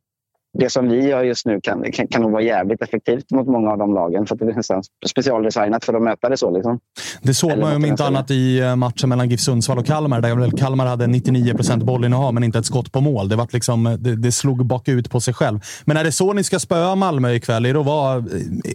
det 0.58 0.70
som 0.70 0.88
vi 0.88 1.08
gör 1.08 1.24
just 1.24 1.46
nu 1.46 1.60
kan, 1.60 1.92
kan, 1.92 2.06
kan 2.06 2.22
nog 2.22 2.32
vara 2.32 2.42
jävligt 2.42 2.82
effektivt 2.82 3.30
mot 3.30 3.46
många 3.46 3.70
av 3.70 3.78
de 3.78 3.94
lagen. 3.94 4.26
För 4.26 4.34
att 4.34 4.38
det 4.38 4.46
är 4.46 4.54
nästan 4.54 4.82
specialdesignat 5.06 5.84
för 5.84 5.94
att 5.94 6.02
möta 6.02 6.28
det 6.28 6.36
så. 6.36 6.50
Liksom. 6.50 6.80
Det 7.22 7.34
såg 7.34 7.58
man 7.58 7.70
ju 7.70 7.76
om 7.76 7.84
inte 7.84 8.04
annat 8.04 8.30
i 8.30 8.60
eh, 8.60 8.76
matchen 8.76 9.08
mellan 9.08 9.28
GIF 9.28 9.40
Sundsvall 9.40 9.78
och 9.78 9.86
Kalmar. 9.86 10.20
Där 10.20 10.56
Kalmar 10.56 10.86
hade 10.86 11.06
99 11.06 11.54
procent 11.54 11.82
bollinnehav, 11.82 12.34
men 12.34 12.44
inte 12.44 12.58
ett 12.58 12.66
skott 12.66 12.92
på 12.92 13.00
mål. 13.00 13.28
Det, 13.28 13.36
var 13.36 13.48
liksom, 13.52 13.86
eh, 13.86 13.92
det, 13.92 14.16
det 14.16 14.32
slog 14.32 14.66
bakut 14.66 15.10
på 15.10 15.20
sig 15.20 15.34
själv. 15.34 15.60
Men 15.84 15.96
är 15.96 16.04
det 16.04 16.12
så 16.12 16.32
ni 16.32 16.44
ska 16.44 16.58
spöa 16.58 16.94
Malmö 16.94 17.32
ikväll? 17.32 17.66
Är 17.66 17.74
det 17.74 17.80
att 17.80 17.86
vara 17.86 18.24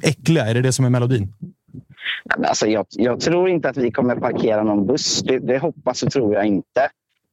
äckliga? 0.03 0.45
Är 0.45 0.53
det 0.53 0.61
det 0.61 0.71
som 0.71 0.85
är 0.85 0.89
melodin? 0.89 1.33
Alltså, 2.43 2.67
jag, 2.67 2.85
jag 2.89 3.19
tror 3.19 3.49
inte 3.49 3.69
att 3.69 3.77
vi 3.77 3.91
kommer 3.91 4.15
parkera 4.15 4.63
någon 4.63 4.87
buss. 4.87 5.21
Det, 5.21 5.39
det 5.39 5.57
hoppas 5.57 6.03
och 6.03 6.11
tror 6.11 6.33
jag 6.33 6.45
inte. 6.45 6.89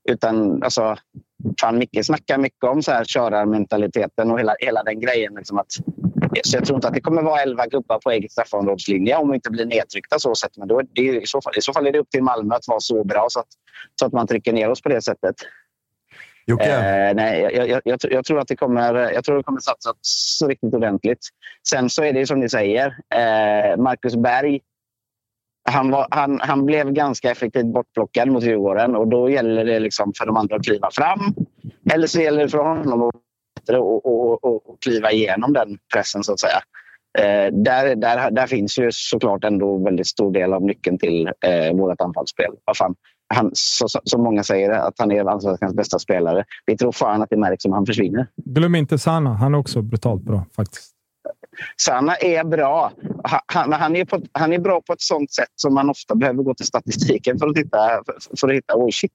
Utan 0.09 0.63
alltså, 0.63 0.97
fan, 1.61 1.79
Micke 1.79 2.05
snackar 2.05 2.39
mycket 2.39 2.65
om 2.65 2.83
så 2.83 2.93
här 2.93 3.05
körarmentaliteten 3.05 4.31
och 4.31 4.39
hela, 4.41 4.55
hela 4.59 4.83
den 4.83 5.01
grejen. 5.01 5.35
Liksom 5.35 5.59
att, 5.59 5.73
så 6.45 6.57
jag 6.57 6.65
tror 6.65 6.77
inte 6.77 6.89
att 6.89 6.95
det 6.95 7.01
kommer 7.01 7.23
vara 7.23 7.43
elva 7.43 7.67
gubbar 7.67 7.99
på 7.99 8.11
eget 8.11 8.33
straffområdeslinje 8.33 9.17
om 9.17 9.31
vi 9.31 9.35
inte 9.35 9.51
blir 9.51 9.67
nedtryckta 9.67 10.19
så 10.19 10.35
sätt. 10.35 10.53
Men 10.57 10.69
då, 10.69 10.83
det, 10.95 11.03
i, 11.03 11.27
så 11.27 11.41
fall, 11.41 11.53
i 11.57 11.63
så 11.63 11.73
fall 11.73 11.87
är 11.87 11.93
det 11.93 11.99
upp 11.99 12.11
till 12.11 12.23
Malmö 12.23 12.55
att 12.55 12.69
vara 12.69 12.81
så 12.81 13.05
bra 13.05 13.27
så 13.29 13.41
att, 13.41 13.49
så 14.01 14.07
att 14.07 14.13
man 14.13 14.27
trycker 14.27 14.53
ner 14.53 14.71
oss 14.71 14.83
på 14.83 14.89
det 14.89 15.03
sättet. 15.03 15.35
Jocke? 16.47 16.65
Eh, 16.65 17.15
nej, 17.15 17.41
jag, 17.41 17.69
jag, 17.69 17.81
jag, 17.85 17.99
jag, 18.03 18.25
tror 18.25 18.39
att 18.39 18.49
det 18.49 18.57
kommer, 18.57 18.95
jag 18.95 19.25
tror 19.25 19.37
det 19.37 19.43
kommer 19.43 19.61
satsas 19.61 20.43
riktigt 20.49 20.75
ordentligt. 20.75 21.19
Sen 21.69 21.91
så 21.91 22.05
är 22.05 22.13
det 22.13 22.27
som 22.27 22.41
ni 22.41 22.49
säger, 22.49 22.87
eh, 22.87 23.77
Marcus 23.77 24.17
Berg. 24.17 24.61
Han, 25.71 25.91
var, 25.91 26.07
han, 26.11 26.41
han 26.41 26.67
blev 26.67 26.93
ganska 26.93 27.31
effektivt 27.31 27.73
bortplockad 27.73 28.29
mot 28.29 28.45
Djurgården 28.45 28.97
och 28.97 29.09
då 29.09 29.31
gäller 29.31 29.65
det 29.65 29.81
liksom 29.81 30.13
för 30.19 30.27
de 30.27 30.37
andra 30.37 30.57
att 30.57 30.65
kliva 30.65 30.89
fram. 30.93 31.35
Eller 31.93 32.07
så 32.07 32.21
gäller 32.21 32.43
det 32.43 32.49
för 32.49 32.59
honom 32.59 33.03
att 33.03 33.15
och, 33.69 34.07
och, 34.07 34.45
och, 34.45 34.71
och 34.71 34.83
kliva 34.83 35.13
igenom 35.13 35.53
den 35.53 35.79
pressen 35.95 36.25
så 36.25 36.33
att 36.33 36.41
säga. 36.41 36.61
Eh, 37.19 37.53
där, 37.53 37.97
där, 37.97 38.31
där 38.31 38.47
finns 38.47 38.79
ju 38.79 38.89
såklart 38.93 39.45
ändå 39.45 39.85
väldigt 39.85 40.07
stor 40.07 40.33
del 40.33 40.53
av 40.53 40.63
nyckeln 40.63 40.99
till 40.99 41.27
eh, 41.27 41.77
vårt 41.77 42.01
anfallsspel. 42.01 42.51
Vad 42.65 42.77
fan, 42.77 42.95
han, 43.35 43.51
så, 43.55 43.87
så 44.05 44.19
många 44.19 44.43
säger 44.43 44.71
att 44.71 44.95
han 44.99 45.13
är 45.13 45.25
allsvenskans 45.25 45.75
bästa 45.75 45.99
spelare. 45.99 46.45
Vi 46.67 46.77
tror 46.77 46.93
fan 46.93 47.23
att 47.23 47.31
det 47.31 47.37
märks 47.37 47.65
om 47.65 47.73
han 47.73 47.87
försvinner. 47.87 48.27
Glöm 48.37 48.75
inte 48.75 48.99
Sanna. 48.99 49.35
Han 49.35 49.55
är 49.55 49.59
också 49.59 49.83
brutalt 49.83 50.23
bra 50.23 50.45
faktiskt. 50.57 51.00
Sanna 51.83 52.17
är 52.17 52.45
bra. 52.45 52.93
Han, 53.47 53.73
han, 53.73 53.97
är 53.97 54.05
på, 54.05 54.21
han 54.33 54.53
är 54.53 54.59
bra 54.59 54.81
på 54.81 54.93
ett 54.93 55.01
sånt 55.01 55.33
sätt 55.33 55.53
som 55.55 55.75
man 55.75 55.91
ofta 55.91 56.15
behöver 56.15 56.43
gå 56.43 56.55
till 56.55 56.67
statistiken 56.67 57.39
för 57.39 57.49
att 57.49 57.59
hitta. 57.59 57.79
För, 58.07 58.37
för 58.41 58.49
att 58.49 58.55
hitta 58.55 58.75
oj 58.77 58.93
shit, 58.93 59.13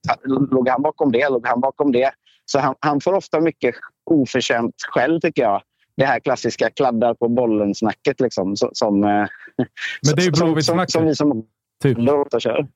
låg 0.52 0.70
han 0.70 0.82
bakom 0.82 1.12
det? 1.12 1.30
Låg 1.30 1.48
han 1.48 1.62
bakom 1.62 1.92
det? 1.92 2.12
Så 2.46 2.60
han, 2.60 2.76
han 2.80 3.02
får 3.02 3.14
ofta 3.14 3.40
mycket 3.40 3.76
oförtjänt 4.06 4.76
skäll 4.92 5.22
tycker 5.22 5.42
jag 5.42 5.62
det 5.98 6.06
här 6.06 6.20
klassiska 6.20 6.70
kladdar 6.70 7.14
på 7.14 7.30
bollen-snacket. 7.30 8.20
Liksom, 8.20 8.56
som, 8.56 9.04
eh, 9.04 9.10
Men 9.10 10.16
det 10.16 10.22
är 10.22 10.26
ju 10.26 10.32
Blåvitt-snacket. 10.32 10.92
Som, 10.92 11.02
som 11.02 11.08
vi 11.08 11.16
som 11.16 11.46
typ. 11.84 12.42
kör. 12.42 12.68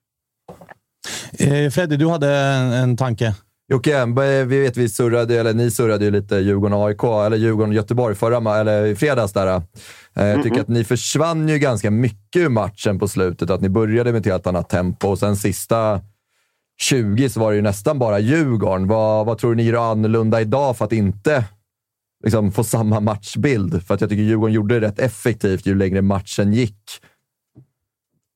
Eh, 1.40 1.69
Freddy, 1.69 1.95
du 1.95 2.10
hade 2.10 2.36
en, 2.36 2.72
en 2.72 2.98
tanke. 2.98 3.34
Jocke, 3.72 4.06
vi 4.46 4.60
vet 4.60 4.78
vi 4.78 4.90
surrade, 4.90 5.40
eller 5.40 5.54
ni 5.54 5.72
surrade 5.72 6.06
ju 6.06 6.12
lite 6.12 6.36
Djurgården-AIK, 6.36 7.04
eller 7.26 7.38
Djurgården-Göteborg 7.38 8.16
förra, 8.16 8.60
eller 8.60 8.86
i 8.86 8.96
fredags. 8.96 9.34
Där. 9.34 9.48
Eh, 9.48 9.62
jag 10.14 10.36
tycker 10.36 10.48
mm 10.48 10.58
-hmm. 10.58 10.62
att 10.62 10.68
ni 10.68 10.84
försvann 10.84 11.50
ju 11.50 11.60
ganska 11.60 11.91
mycket 11.91 12.41
ur 12.41 12.50
matchen 12.50 13.00
på 13.00 13.08
slutet. 13.08 13.50
Att 13.50 13.62
ni 13.62 13.70
började 13.70 14.12
med 14.12 14.20
ett 14.20 14.26
helt 14.26 14.48
annat 14.48 14.70
tempo 14.70 15.08
och 15.08 15.20
sen 15.20 15.36
sista 15.36 16.02
20 16.82 17.30
så 17.30 17.40
var 17.40 17.52
det 17.52 17.56
ju 17.56 17.62
nästan 17.62 18.00
bara 18.00 18.20
Djurgården. 18.20 18.88
Vad, 18.88 19.26
vad 19.26 19.38
tror 19.38 19.56
ni 19.56 19.64
gör 19.64 19.91
annorlunda 19.91 20.41
idag 20.41 20.78
för 20.78 20.86
att 20.86 20.94
inte 20.94 21.44
liksom, 22.24 22.52
få 22.52 22.64
samma 22.64 23.00
matchbild? 23.00 23.84
För 23.88 23.94
att 23.94 24.02
jag 24.02 24.10
tycker 24.10 24.24
Djurgården 24.24 24.54
gjorde 24.54 24.80
det 24.80 24.88
rätt 24.88 25.00
effektivt 25.00 25.66
ju 25.66 25.76
längre 25.76 26.02
matchen 26.02 26.54
gick. 26.54 26.84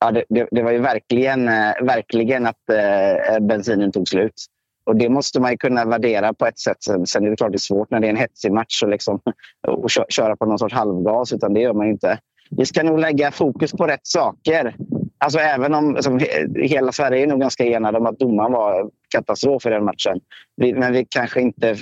Ja, 0.00 0.10
det, 0.10 0.24
det, 0.28 0.48
det 0.50 0.62
var 0.62 0.72
ju 0.72 0.78
verkligen, 0.78 1.48
eh, 1.48 1.72
verkligen 1.82 2.46
att 2.46 2.70
eh, 2.70 3.46
bensinen 3.46 3.92
tog 3.92 4.08
slut. 4.08 4.46
Och 4.84 4.96
Det 4.96 5.08
måste 5.08 5.40
man 5.40 5.50
ju 5.50 5.56
kunna 5.56 5.84
värdera 5.84 6.34
på 6.34 6.46
ett 6.46 6.58
sätt. 6.58 6.76
Sen 6.82 7.26
är 7.26 7.30
det 7.30 7.36
klart 7.36 7.52
det 7.52 7.56
är 7.56 7.58
svårt 7.58 7.90
när 7.90 8.00
det 8.00 8.06
är 8.06 8.10
en 8.10 8.16
hetsig 8.16 8.52
match 8.52 8.82
och, 8.82 8.88
liksom, 8.88 9.20
och 9.68 9.90
köra 10.08 10.36
på 10.36 10.46
någon 10.46 10.58
sorts 10.58 10.74
halvgas. 10.74 11.32
Utan 11.32 11.54
det 11.54 11.60
gör 11.60 11.72
man 11.72 11.86
ju 11.86 11.92
inte. 11.92 12.18
Vi 12.50 12.66
ska 12.66 12.82
nog 12.82 12.98
lägga 12.98 13.30
fokus 13.30 13.72
på 13.72 13.86
rätt 13.86 14.06
saker. 14.06 14.76
Alltså 15.18 15.38
även 15.38 15.74
om 15.74 15.96
alltså, 15.96 16.18
hela 16.54 16.92
Sverige 16.92 17.22
är 17.22 17.26
nog 17.26 17.40
ganska 17.40 17.64
enade 17.64 17.98
om 17.98 18.06
att 18.06 18.18
domaren 18.18 18.52
var 18.52 18.90
katastrof 19.08 19.66
i 19.66 19.70
den 19.70 19.84
matchen. 19.84 20.20
Vi, 20.56 20.74
men 20.74 20.92
vi 20.92 21.06
kanske 21.10 21.40
inte 21.40 21.76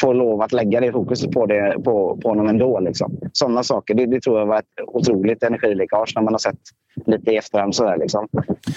får 0.00 0.14
lov 0.14 0.42
att 0.42 0.52
lägga 0.52 0.80
det 0.80 0.92
fokuset 0.92 1.30
på, 1.30 1.46
det, 1.46 1.74
på, 1.84 2.18
på 2.22 2.28
honom 2.28 2.48
ändå. 2.48 2.80
Liksom. 2.80 3.18
Sådana 3.32 3.62
saker. 3.62 3.94
Det, 3.94 4.06
det, 4.06 4.20
tror 4.20 4.38
jag 4.38 4.46
var 4.46 4.58
ett 4.58 4.64
otroligt 4.86 5.42
energiläckage 5.42 6.12
när 6.16 6.22
man 6.22 6.34
har 6.34 6.38
sett 6.38 6.58
lite 7.06 7.30
i 7.30 7.36
efterhand. 7.36 7.74
Sådär, 7.74 7.96
liksom. 7.98 8.28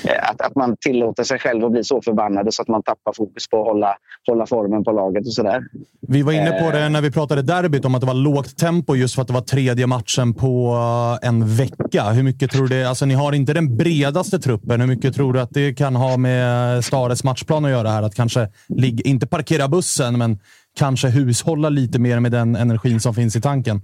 Eh, 0.07 0.29
att, 0.29 0.41
att 0.41 0.55
man 0.55 0.77
tillåter 0.79 1.23
sig 1.23 1.39
själv 1.39 1.65
att 1.65 1.71
bli 1.71 1.83
så 1.83 2.01
förbannad 2.01 2.53
så 2.53 2.61
att 2.61 2.67
man 2.67 2.83
tappar 2.83 3.13
fokus 3.13 3.49
på 3.49 3.61
att 3.61 3.67
hålla, 3.67 3.95
hålla 4.27 4.45
formen 4.45 4.83
på 4.83 4.91
laget 4.91 5.25
och 5.25 5.33
sådär. 5.33 5.63
Vi 6.07 6.21
var 6.21 6.31
inne 6.31 6.51
på 6.51 6.71
det 6.71 6.89
när 6.89 7.01
vi 7.01 7.11
pratade 7.11 7.41
derbyt 7.41 7.85
om 7.85 7.95
att 7.95 8.01
det 8.01 8.07
var 8.07 8.13
lågt 8.13 8.57
tempo 8.57 8.95
just 8.95 9.15
för 9.15 9.21
att 9.21 9.27
det 9.27 9.33
var 9.33 9.41
tredje 9.41 9.87
matchen 9.87 10.33
på 10.33 10.77
eh, 11.21 11.27
en 11.27 11.55
vecka. 11.55 12.03
Hur 12.03 12.23
mycket 12.23 12.51
tror 12.51 12.67
du 12.67 12.85
Alltså, 12.85 13.05
ni 13.05 13.13
har 13.13 13.33
inte 13.33 13.53
den 13.53 13.77
bredaste 13.77 14.39
truppen. 14.39 14.81
Hur 14.81 14.87
mycket 14.87 15.15
tror 15.15 15.33
du 15.33 15.41
att 15.41 15.51
det 15.51 15.73
kan 15.73 15.95
ha 15.95 16.17
med 16.17 16.85
Stares 16.85 17.23
matchplan 17.23 17.65
att 17.65 17.71
göra 17.71 17.89
här? 17.89 18.03
Att 18.03 18.15
kanske, 18.15 18.47
inte 19.05 19.27
parkera 19.27 19.67
bussen, 19.67 20.17
men 20.17 20.39
kanske 20.75 21.07
hushålla 21.07 21.69
lite 21.69 21.99
mer 21.99 22.19
med 22.19 22.31
den 22.31 22.55
energin 22.55 22.99
som 22.99 23.13
finns 23.13 23.35
i 23.35 23.41
tanken? 23.41 23.81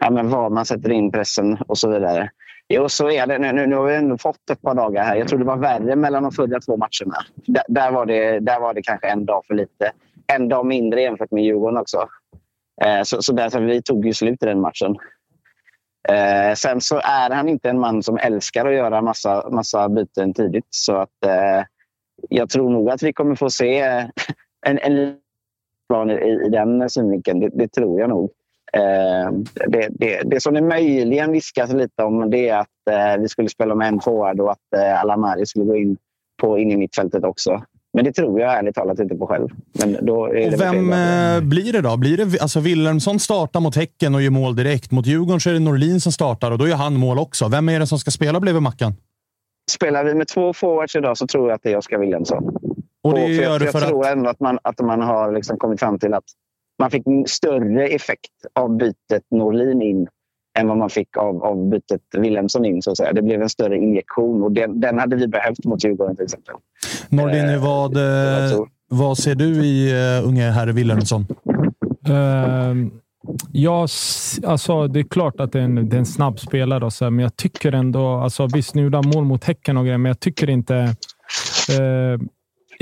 Ja, 0.00 0.10
men 0.10 0.30
var 0.30 0.50
man 0.50 0.66
sätter 0.66 0.90
in 0.90 1.12
pressen 1.12 1.56
och 1.66 1.78
så 1.78 1.90
vidare. 1.90 2.30
Jo, 2.68 2.88
så 2.88 3.10
är 3.10 3.26
det. 3.26 3.38
Nu, 3.38 3.66
nu 3.66 3.76
har 3.76 3.86
vi 3.86 3.94
ändå 3.94 4.18
fått 4.18 4.50
ett 4.50 4.62
par 4.62 4.74
dagar 4.74 5.04
här. 5.04 5.16
Jag 5.16 5.28
tror 5.28 5.38
det 5.38 5.44
var 5.44 5.56
värre 5.56 5.96
mellan 5.96 6.22
de 6.22 6.32
förra 6.32 6.60
två 6.60 6.76
matcherna. 6.76 7.16
Där, 7.34 7.62
där, 7.68 7.90
var 7.92 8.06
det, 8.06 8.40
där 8.40 8.60
var 8.60 8.74
det 8.74 8.82
kanske 8.82 9.08
en 9.08 9.26
dag 9.26 9.42
för 9.46 9.54
lite. 9.54 9.92
En 10.26 10.48
dag 10.48 10.66
mindre 10.66 11.02
jämfört 11.02 11.30
med 11.30 11.44
Djurgården 11.44 11.78
också. 11.78 12.08
Eh, 12.84 13.02
så, 13.02 13.22
så 13.22 13.32
därför 13.32 13.60
vi 13.60 13.82
tog 13.82 14.06
ju 14.06 14.14
slut 14.14 14.42
i 14.42 14.46
den 14.46 14.60
matchen. 14.60 14.96
Eh, 16.08 16.54
sen 16.54 16.80
så 16.80 17.00
är 17.04 17.30
han 17.30 17.48
inte 17.48 17.70
en 17.70 17.80
man 17.80 18.02
som 18.02 18.18
älskar 18.18 18.66
att 18.66 18.74
göra 18.74 19.02
massa, 19.02 19.48
massa 19.50 19.88
byten 19.88 20.34
tidigt. 20.34 20.66
Så 20.70 20.96
att, 20.96 21.24
eh, 21.26 21.64
jag 22.28 22.50
tror 22.50 22.70
nog 22.70 22.90
att 22.90 23.02
vi 23.02 23.12
kommer 23.12 23.34
få 23.34 23.50
se 23.50 23.78
en, 24.66 24.78
en 24.78 25.16
plan 25.88 26.10
i, 26.10 26.46
i 26.46 26.48
den 26.48 26.90
synvinkeln. 26.90 27.40
Det, 27.40 27.50
det, 27.54 27.68
tror 27.68 28.00
jag 28.00 28.08
nog. 28.08 28.30
Eh, 28.72 29.32
det, 29.68 29.88
det, 29.90 30.22
det 30.24 30.40
som 30.42 30.54
det 30.54 30.62
möjligen 30.62 31.32
viskas 31.32 31.72
lite 31.72 32.02
om 32.02 32.30
det 32.30 32.48
är 32.48 32.58
att 32.58 32.88
eh, 32.90 33.20
vi 33.22 33.28
skulle 33.28 33.48
spela 33.48 33.74
med 33.74 33.88
en 33.88 34.00
forward 34.00 34.40
och 34.40 34.52
att 34.52 34.72
eh, 34.76 35.00
Alamari 35.00 35.46
skulle 35.46 35.64
gå 35.64 35.76
in 35.76 35.96
på 36.40 36.58
in 36.58 36.70
i 36.70 36.76
mittfältet 36.76 37.24
också. 37.24 37.62
Men 37.94 38.04
det 38.04 38.12
tror 38.12 38.40
jag 38.40 38.58
ärligt 38.58 38.74
talat 38.74 38.98
inte 38.98 39.14
på 39.14 39.26
själv. 39.26 39.48
Men 39.72 40.06
då 40.06 40.20
och 40.20 40.60
vem 40.60 40.92
eh, 40.92 41.40
blir 41.40 41.72
det 41.72 41.80
då? 41.80 41.96
Blir 41.96 42.16
det, 42.16 42.40
alltså 42.40 42.60
Wilhelmsson 42.60 43.20
startar 43.20 43.60
mot 43.60 43.76
Häcken 43.76 44.14
och 44.14 44.22
gör 44.22 44.30
mål 44.30 44.56
direkt. 44.56 44.90
Mot 44.90 45.06
Djurgården 45.06 45.40
så 45.40 45.50
är 45.50 45.54
det 45.54 45.60
Norlin 45.60 46.00
som 46.00 46.12
startar 46.12 46.50
och 46.50 46.58
då 46.58 46.68
gör 46.68 46.76
han 46.76 46.94
mål 46.94 47.18
också. 47.18 47.48
Vem 47.48 47.68
är 47.68 47.80
det 47.80 47.86
som 47.86 47.98
ska 47.98 48.10
spela 48.10 48.40
bredvid 48.40 48.62
Mackan? 48.62 48.94
Spelar 49.70 50.04
vi 50.04 50.14
med 50.14 50.28
två 50.28 50.52
forwards 50.52 50.96
idag 50.96 51.18
så 51.18 51.26
tror 51.26 51.48
jag 51.48 51.54
att 51.54 51.62
det 51.62 51.72
är 51.72 51.76
Oskar 51.76 51.98
Wilhelmsson. 51.98 52.56
Och 53.02 53.14
det 53.14 53.26
gör 53.26 53.58
för 53.58 53.64
jag, 53.66 53.74
jag 53.74 53.88
tror 53.88 54.06
ändå 54.06 54.30
att 54.30 54.40
man, 54.40 54.58
att 54.62 54.80
man 54.80 55.00
har 55.00 55.32
liksom 55.32 55.58
kommit 55.58 55.80
fram 55.80 55.98
till 55.98 56.14
att 56.14 56.24
man 56.78 56.90
fick 56.90 57.02
större 57.26 57.86
effekt 57.86 58.30
av 58.52 58.76
bytet 58.76 59.22
Norlin 59.30 59.82
in 59.82 60.08
än 60.58 60.68
vad 60.68 60.76
man 60.76 60.90
fick 60.90 61.16
av, 61.16 61.44
av 61.44 61.68
bytet 61.70 62.00
Wilhelmsson 62.18 62.64
in. 62.64 62.82
Så 62.82 62.90
att 62.90 62.96
säga. 62.96 63.12
Det 63.12 63.22
blev 63.22 63.42
en 63.42 63.48
större 63.48 63.76
injektion 63.76 64.42
och 64.42 64.52
den, 64.52 64.80
den 64.80 64.98
hade 64.98 65.16
vi 65.16 65.28
behövt 65.28 65.64
mot 65.64 65.84
Djurgården 65.84 66.16
till 66.16 66.24
exempel. 66.24 66.54
Norlin, 67.08 67.48
eh, 67.48 67.62
vad, 67.62 67.96
eh, 67.96 68.58
vad 68.88 69.18
ser 69.18 69.34
du 69.34 69.64
i 69.64 69.92
uh, 69.92 70.28
unge 70.28 70.50
herr 70.50 70.66
Wilhelmsson? 70.66 71.26
Uh, 72.08 72.88
ja, 73.52 73.80
alltså, 74.46 74.86
det 74.88 75.00
är 75.00 75.04
klart 75.04 75.40
att 75.40 75.52
det 75.52 75.58
är 75.58 75.64
en, 75.64 75.88
det 75.88 75.96
är 75.96 75.98
en 75.98 76.06
snabb 76.06 76.40
spelare, 76.40 76.84
och 76.84 76.92
så, 76.92 77.10
men 77.10 77.22
jag 77.22 77.36
tycker 77.36 77.72
ändå... 77.72 78.06
Alltså, 78.06 78.46
visst, 78.54 78.74
nu 78.74 78.82
gjorde 78.82 79.02
mål 79.02 79.24
mot 79.24 79.44
Häcken 79.44 79.76
och 79.76 79.84
grejer, 79.84 79.98
men 79.98 80.10
jag 80.10 80.20
tycker 80.20 80.50
inte... 80.50 80.74
Uh, 80.74 82.20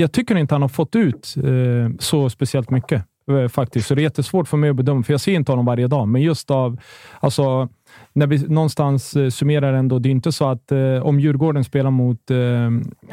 jag 0.01 0.11
tycker 0.11 0.37
inte 0.37 0.55
han 0.55 0.61
har 0.61 0.69
fått 0.69 0.95
ut 0.95 1.35
eh, 1.37 1.95
så 1.99 2.29
speciellt 2.29 2.69
mycket. 2.69 3.05
Eh, 3.31 3.47
faktiskt. 3.47 3.87
Så 3.87 3.95
det 3.95 4.01
är 4.01 4.03
jättesvårt 4.03 4.47
för 4.47 4.57
mig 4.57 4.69
att 4.69 4.75
bedöma, 4.75 5.03
för 5.03 5.13
jag 5.13 5.21
ser 5.21 5.33
inte 5.33 5.51
honom 5.51 5.65
varje 5.65 5.87
dag. 5.87 6.07
Men 6.07 6.21
just 6.21 6.51
av, 6.51 6.79
alltså, 7.19 7.69
när 8.13 8.27
vi 8.27 8.47
någonstans 8.47 9.15
eh, 9.15 9.29
summerar 9.29 9.73
ändå, 9.73 9.99
det 9.99 10.09
är 10.09 10.11
inte 10.11 10.31
så 10.31 10.49
att 10.49 10.71
eh, 10.71 10.97
om 11.01 11.19
Djurgården 11.19 11.63
spelar 11.63 11.91
mot, 11.91 12.31
eh, 12.31 12.69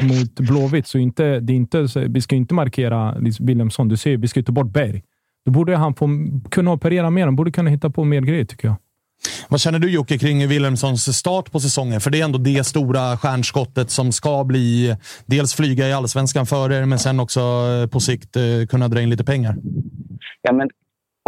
mot 0.06 0.34
Blåvitt, 0.40 0.86
så 0.86 0.98
inte, 0.98 1.40
det 1.40 1.52
är 1.52 1.56
inte, 1.56 1.86
vi 2.08 2.20
ska 2.20 2.36
inte 2.36 2.54
markera 2.54 3.10
liksom, 3.18 3.46
Williamson. 3.46 3.46
Wilhelmsson. 3.46 3.88
Du 3.88 3.96
ser, 3.96 4.16
vi 4.16 4.28
ska 4.28 4.42
ta 4.42 4.52
bort 4.52 4.72
Berg. 4.72 5.02
Då 5.44 5.52
borde 5.52 5.76
han 5.76 5.94
få, 5.94 6.08
kunna 6.50 6.72
operera 6.72 7.10
mer. 7.10 7.24
Han 7.24 7.36
borde 7.36 7.52
kunna 7.52 7.70
hitta 7.70 7.90
på 7.90 8.04
mer 8.04 8.20
grejer, 8.20 8.44
tycker 8.44 8.68
jag. 8.68 8.76
Vad 9.48 9.60
känner 9.60 9.78
du 9.78 9.90
Jocke 9.90 10.18
kring 10.18 10.48
Wilhelmssons 10.48 11.16
start 11.16 11.52
på 11.52 11.60
säsongen? 11.60 12.00
För 12.00 12.10
det 12.10 12.20
är 12.20 12.24
ändå 12.24 12.38
det 12.38 12.64
stora 12.64 13.16
stjärnskottet 13.16 13.90
som 13.90 14.12
ska 14.12 14.44
bli 14.44 14.96
dels 15.26 15.54
flyga 15.54 15.88
i 15.88 15.92
allsvenskan 15.92 16.46
för 16.46 16.72
er, 16.72 16.84
men 16.84 16.98
sen 16.98 17.20
också 17.20 17.40
eh, 17.40 17.90
på 17.90 18.00
sikt 18.00 18.36
eh, 18.36 18.42
kunna 18.68 18.88
dra 18.88 19.00
in 19.00 19.10
lite 19.10 19.24
pengar. 19.24 19.56
Ja, 20.42 20.52
men 20.52 20.68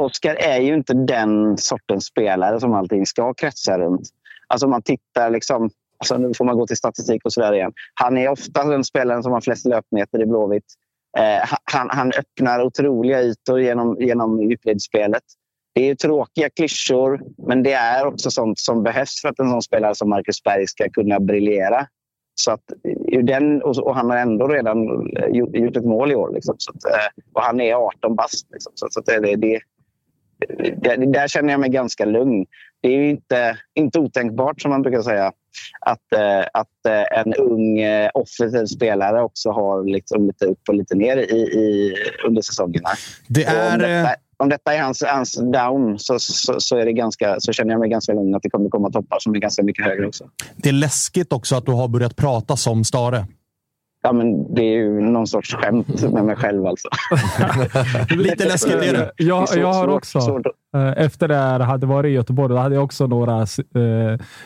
Oskar 0.01 0.35
är 0.35 0.61
ju 0.61 0.75
inte 0.75 0.95
den 0.95 1.59
sortens 1.59 2.05
spelare 2.07 2.61
som 2.61 2.75
allting 2.75 3.07
ska 3.07 3.35
kretsa 3.35 3.79
runt. 3.79 4.09
Alltså 4.47 4.69
man 4.69 4.83
tittar 4.83 5.31
liksom... 5.31 5.71
Alltså 5.99 6.17
nu 6.17 6.35
får 6.35 6.45
man 6.45 6.57
gå 6.57 6.67
till 6.67 6.77
statistik 6.77 7.25
och 7.25 7.33
sådär 7.33 7.53
igen. 7.53 7.73
Han 7.95 8.19
är 8.19 8.29
ofta 8.29 8.65
den 8.65 8.85
spelaren 8.85 9.23
som 9.23 9.33
har 9.33 9.41
flest 9.41 9.67
löpmeter 9.67 10.23
i 10.23 10.27
Blåvitt. 10.27 10.65
Eh, 11.19 11.57
han, 11.65 11.89
han 11.91 12.13
öppnar 12.13 12.63
otroliga 12.63 13.23
ytor 13.23 13.61
genom, 13.61 13.97
genom 14.01 14.43
djupledsspelet. 14.43 15.23
Det 15.81 15.91
är 15.91 15.95
tråkiga 15.95 16.51
klyschor, 16.51 17.21
men 17.47 17.63
det 17.63 17.73
är 17.73 18.07
också 18.07 18.31
sånt 18.31 18.59
som 18.59 18.83
behövs 18.83 19.21
för 19.23 19.29
att 19.29 19.39
en 19.39 19.51
sån 19.51 19.63
spelare 19.63 19.95
som 19.95 20.11
Marcus 20.11 20.43
Berg 20.43 20.67
ska 20.67 20.91
kunna 20.91 21.21
briljera. 21.21 21.87
Så 22.35 22.53
att, 22.53 22.61
den, 23.23 23.63
och, 23.63 23.95
han 23.95 24.11
har 24.11 24.17
ändå 24.17 24.49
redan 24.49 24.79
gjort 25.33 25.77
ett 25.77 25.85
mål 25.85 26.13
i 26.13 26.15
år. 26.15 26.35
Liksom, 26.35 26.55
så 26.59 26.71
att, 26.71 26.85
eh, 26.85 27.23
och 27.35 27.43
han 27.43 27.61
är 27.61 27.75
18 27.75 28.17
bast. 28.17 28.47
Liksom, 28.53 28.73
så, 28.75 28.87
så 28.91 29.01
det, 29.01 29.37
det, 29.37 29.61
det, 30.77 31.13
där 31.13 31.29
känner 31.29 31.51
jag 31.51 31.61
mig 31.61 31.71
ganska 31.71 32.05
lugn. 32.05 32.47
Det 32.81 32.89
är 32.89 33.11
inte, 33.11 33.59
inte 33.75 33.99
otänkbart, 33.99 34.61
som 34.61 34.71
man 34.71 34.83
brukar 34.83 35.03
säga, 35.03 35.33
att, 35.81 36.13
eh, 36.17 36.47
att 36.53 36.87
eh, 36.89 37.19
en 37.19 37.35
ung 37.35 37.79
eh, 37.79 38.11
offensiv 38.15 38.67
spelare 38.67 39.23
också 39.23 39.51
har 39.51 39.85
liksom 39.85 40.27
lite 40.27 40.47
upp 40.47 40.69
och 40.69 40.75
lite 40.75 40.95
ner 40.95 41.17
i, 41.17 41.41
i, 41.41 41.95
under 42.27 42.43
säsongerna. 42.43 42.89
Det 43.29 43.45
är 43.45 44.30
om, 44.41 44.49
detta, 44.49 44.71
detta 44.71 44.75
är 44.75 44.83
hans, 44.83 45.03
hans 45.03 45.35
down 45.35 45.99
så, 45.99 46.19
så, 46.19 46.61
så, 46.61 46.77
är 46.77 46.87
det 46.87 46.93
ganska, 46.93 47.41
så 47.41 47.53
känner 47.53 47.71
jag 47.71 47.81
mig 47.81 47.91
ganska 47.91 48.13
lugn 48.13 48.35
att 48.35 48.43
det 48.43 48.51
kommer 48.51 48.69
komma 48.69 48.91
toppar 48.91 49.19
som 49.21 49.35
är 49.35 49.39
ganska 49.39 49.63
mycket 49.63 49.85
högre 49.85 50.07
också. 50.07 50.25
Det 50.57 50.69
är 50.69 50.73
läskigt 50.73 51.33
också 51.33 51.57
att 51.57 51.67
du 51.67 51.73
har 51.73 51.89
börjat 51.89 52.17
prata 52.17 52.57
som 52.57 52.85
Stare. 52.85 53.27
Ja, 54.03 54.13
men 54.13 54.55
det 54.55 54.63
är 54.63 54.73
ju 54.77 55.01
någon 55.01 55.27
sorts 55.27 55.55
skämt 55.55 56.13
med 56.13 56.25
mig 56.25 56.37
själv 56.37 56.67
alltså. 56.67 56.89
Lite 58.17 58.45
läskigt 58.49 58.73
är 58.75 58.93
det. 58.93 59.11
Jag, 59.17 59.49
jag 59.57 59.73
har 59.73 59.89
också, 59.89 60.19
eh, 60.77 60.93
efter 61.05 61.29
det 61.29 61.37
här 61.37 61.61
hade 61.61 61.87
varit 61.87 62.09
i 62.11 62.13
Göteborg, 62.13 62.49
då 62.55 62.61
hade 62.61 62.75
jag 62.75 62.85
också 62.85 63.07
några 63.07 63.39
eh, 63.41 63.47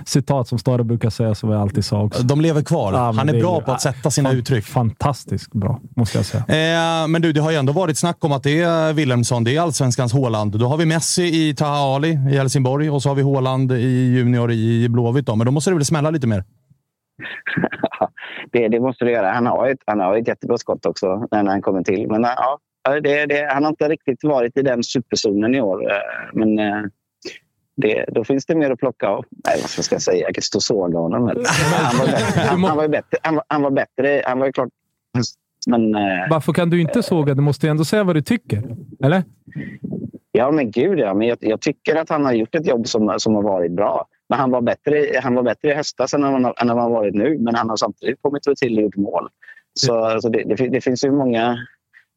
citat 0.06 0.48
som 0.48 0.58
Stare 0.58 0.84
brukar 0.84 1.10
säga, 1.10 1.34
som 1.34 1.50
jag 1.50 1.60
alltid 1.60 1.84
sa 1.84 2.02
också. 2.02 2.22
De 2.22 2.40
lever 2.40 2.62
kvar. 2.62 2.92
Ja, 2.92 3.12
Han 3.16 3.28
är 3.28 3.34
är 3.34 3.40
bra 3.40 3.58
ju- 3.58 3.64
på 3.64 3.72
att 3.72 3.80
sätta 3.80 4.10
sina 4.10 4.28
fan- 4.28 4.38
uttryck. 4.38 4.64
Fantastiskt 4.64 5.52
bra, 5.52 5.80
måste 5.96 6.18
jag 6.18 6.24
säga. 6.26 6.44
Eh, 7.02 7.08
men 7.08 7.22
du, 7.22 7.32
det 7.32 7.40
har 7.40 7.50
ju 7.50 7.56
ändå 7.56 7.72
varit 7.72 7.98
snack 7.98 8.24
om 8.24 8.32
att 8.32 8.42
det 8.42 8.60
är 8.60 8.92
Wilhelmsson, 8.92 9.44
det 9.44 9.56
är 9.56 9.60
allsvenskans 9.60 10.12
Håland. 10.12 10.58
Då 10.58 10.66
har 10.66 10.76
vi 10.76 10.86
Messi 10.86 11.22
i 11.48 11.54
Taha 11.54 11.94
Ali 11.96 12.08
i 12.08 12.36
Helsingborg 12.36 12.90
och 12.90 13.02
så 13.02 13.08
har 13.08 13.16
vi 13.16 13.22
Håland 13.22 13.72
i 13.72 14.12
Junior 14.14 14.52
i 14.52 14.88
Blåvitt. 14.88 15.26
Då. 15.26 15.36
Men 15.36 15.44
då 15.44 15.50
måste 15.50 15.70
det 15.70 15.74
väl 15.76 15.84
smälla 15.84 16.10
lite 16.10 16.26
mer? 16.26 16.44
det, 18.52 18.68
det 18.68 18.80
måste 18.80 19.04
du 19.04 19.10
göra. 19.10 19.32
Han 19.32 19.46
har 19.46 19.68
ett, 19.68 19.78
han 19.86 20.00
har 20.00 20.16
ett 20.16 20.28
jättebra 20.28 20.58
skott 20.58 20.86
också 20.86 21.26
när 21.30 21.44
han 21.44 21.62
kommer 21.62 21.82
till. 21.82 22.08
Men 22.10 22.22
ja, 22.22 22.58
det, 23.00 23.26
det, 23.26 23.48
han 23.52 23.62
har 23.64 23.70
inte 23.70 23.88
riktigt 23.88 24.24
varit 24.24 24.56
i 24.56 24.62
den 24.62 24.82
superzonen 24.82 25.54
i 25.54 25.60
år. 25.60 25.90
eh, 25.92 25.98
Men 26.32 26.58
eh, 26.58 26.82
det, 27.76 28.04
då 28.08 28.24
finns 28.24 28.46
det 28.46 28.54
mer 28.54 28.70
att 28.70 28.78
plocka 28.78 29.08
av. 29.08 29.24
Nej, 29.46 29.56
vad 29.76 29.84
ska 29.84 29.94
jag 29.94 30.02
säga? 30.02 30.26
Jag 30.26 30.34
kan 30.34 30.42
stå 30.42 30.58
och 30.58 30.62
såga 30.62 30.98
honom. 30.98 31.28
eller? 31.28 31.44
Han 31.88 31.96
var 31.98 32.08
bättre. 32.08 32.40
Han, 32.42 32.60
han 32.68 32.76
var 32.76 32.82
ju 32.82 32.88
bättre. 32.88 33.18
Han 33.22 33.40
han 33.48 33.62
var 33.62 33.70
bättre. 33.70 34.22
Han 34.26 34.38
var 34.38 34.46
ju 34.46 34.52
klart... 34.52 34.68
Men, 35.66 35.94
eh, 35.94 36.00
Varför 36.30 36.52
kan 36.52 36.70
du 36.70 36.80
inte 36.80 37.02
såga? 37.02 37.34
Du 37.34 37.40
måste 37.42 37.66
ju 37.66 37.70
ändå 37.70 37.84
säga 37.84 38.04
vad 38.04 38.16
du 38.16 38.22
tycker. 38.22 38.62
Eller? 39.04 39.22
ja, 40.32 40.50
men 40.50 40.70
gud 40.70 40.98
ja. 40.98 41.14
Men 41.14 41.28
jag, 41.28 41.38
jag 41.40 41.60
tycker 41.60 41.96
att 41.96 42.08
han 42.08 42.24
har 42.24 42.32
gjort 42.32 42.54
ett 42.54 42.66
jobb 42.66 42.86
som, 42.88 43.14
som 43.18 43.34
har 43.34 43.42
varit 43.42 43.72
bra. 43.72 44.06
Men 44.28 44.38
han 44.38 44.50
var 44.50 44.60
bättre, 44.60 45.20
han 45.22 45.34
var 45.34 45.42
bättre 45.42 45.70
i 45.70 45.74
höstas 45.74 46.14
än 46.14 46.22
han, 46.22 46.44
än 46.44 46.68
han 46.68 46.78
har 46.78 46.90
varit 46.90 47.14
nu. 47.14 47.38
Men 47.38 47.54
han 47.54 47.68
har 47.68 47.76
samtidigt 47.76 48.22
kommit 48.22 48.42
till 48.42 48.78
och 48.78 48.82
gjort 48.82 48.96
mål. 48.96 49.28
Så 49.80 50.04
alltså 50.04 50.28
det, 50.28 50.42
det, 50.44 50.68
det 50.68 50.80
finns 50.80 51.04
ju 51.04 51.10
många, 51.10 51.58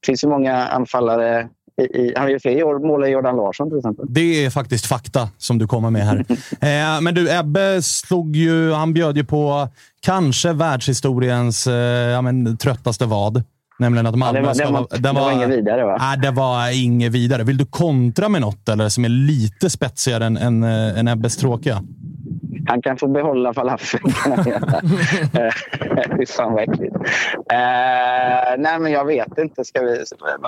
finns 0.06 0.24
ju 0.24 0.28
många 0.28 0.68
anfallare. 0.68 1.50
I, 1.82 1.84
i, 1.84 2.14
han 2.16 2.30
ju 2.30 2.40
fler 2.40 2.88
mål 2.88 3.04
än 3.04 3.12
Jordan 3.12 3.36
Larsson 3.36 3.70
till 3.70 3.78
exempel. 3.78 4.06
Det 4.10 4.46
är 4.46 4.50
faktiskt 4.50 4.86
fakta 4.86 5.30
som 5.38 5.58
du 5.58 5.68
kommer 5.68 5.90
med 5.90 6.06
här. 6.06 6.18
eh, 6.62 7.02
men 7.02 7.16
du, 7.16 7.40
Ebbe 7.40 7.82
slog 7.82 8.36
ju, 8.36 8.72
han 8.72 8.94
bjöd 8.94 9.18
ju 9.18 9.24
på 9.24 9.70
kanske 10.02 10.54
världshistoriens 10.54 11.68
eh, 11.68 11.74
ja, 12.12 12.22
men, 12.22 12.58
tröttaste 12.58 13.06
vad. 13.06 13.44
Nämligen 13.80 14.06
att 14.08 14.16
Malmö 14.16 14.40
Ja, 14.40 14.42
det 14.42 14.48
var- 14.48 14.54
ska 14.54 14.66
det 14.66 14.72
var- 14.74 15.14
det 15.14 15.20
var 15.20 15.32
inget 15.32 15.50
vidare, 15.50 15.86
va? 15.86 15.98
Nej, 16.00 16.18
det 16.18 16.32
var 16.32 16.84
inget 16.84 17.12
vidare. 17.12 17.44
Vill 17.44 17.58
du 17.58 17.66
kontra 17.66 18.30
med 18.30 18.42
något 18.42 18.70
eller, 18.70 18.90
som 18.90 19.06
är 19.06 19.10
lite 19.10 19.70
spetsigare 19.70 20.26
än, 20.26 20.38
än, 20.38 20.64
eh, 20.64 21.00
än 21.00 21.08
Ebbes 21.08 21.38
tråkiga? 21.38 21.84
Han 22.68 22.82
kan 22.82 22.98
få 22.98 23.08
behålla 23.08 23.54
falafeln. 23.54 24.12
kan 24.24 24.32
han 24.32 24.48
göra. 24.48 24.82
Eh, 25.48 26.18
Fy 26.18 26.26
fan 26.26 26.54
vad 26.54 26.64
äckligt. 26.64 26.96
Eh, 26.96 28.58
nej, 28.58 28.80
men 28.80 28.92
jag 28.92 29.06
vet 29.06 29.38
inte. 29.38 29.66
Ska 29.66 29.82
vi, 29.82 30.04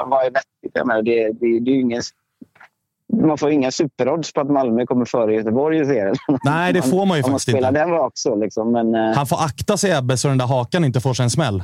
vad 0.05 0.25
är 0.25 0.31
vettigt? 0.31 0.71
Jag 0.73 0.87
menar, 0.87 1.01
det, 1.01 1.27
det, 1.27 1.59
det 1.59 1.71
är 1.71 1.75
ju 1.75 1.81
ingen, 1.81 2.01
man 3.23 3.37
får 3.37 3.51
inga 3.51 3.71
superodds 3.71 4.33
på 4.33 4.41
att 4.41 4.49
Malmö 4.49 4.85
kommer 4.85 5.05
före 5.05 5.33
Göteborg 5.33 5.81
i 5.81 5.85
serien. 5.85 6.15
Nej, 6.43 6.73
det 6.73 6.81
får 6.81 7.05
man 7.05 7.17
ju 7.17 7.23
Om 7.23 7.31
man 7.31 7.39
faktiskt 7.39 7.51
spelar 7.51 7.69
inte. 7.69 7.79
den 7.79 7.89
rakt 7.89 8.17
så. 8.17 8.35
Liksom. 8.35 8.71
Men, 8.71 8.95
eh, 8.95 9.15
Han 9.15 9.27
får 9.27 9.37
akta 9.43 9.77
sig 9.77 9.97
Ebbe 9.97 10.17
så 10.17 10.27
den 10.27 10.37
där 10.37 10.45
hakan 10.47 10.83
inte 10.85 10.99
får 11.01 11.13
sig 11.13 11.23
en 11.23 11.29
smäll. 11.29 11.63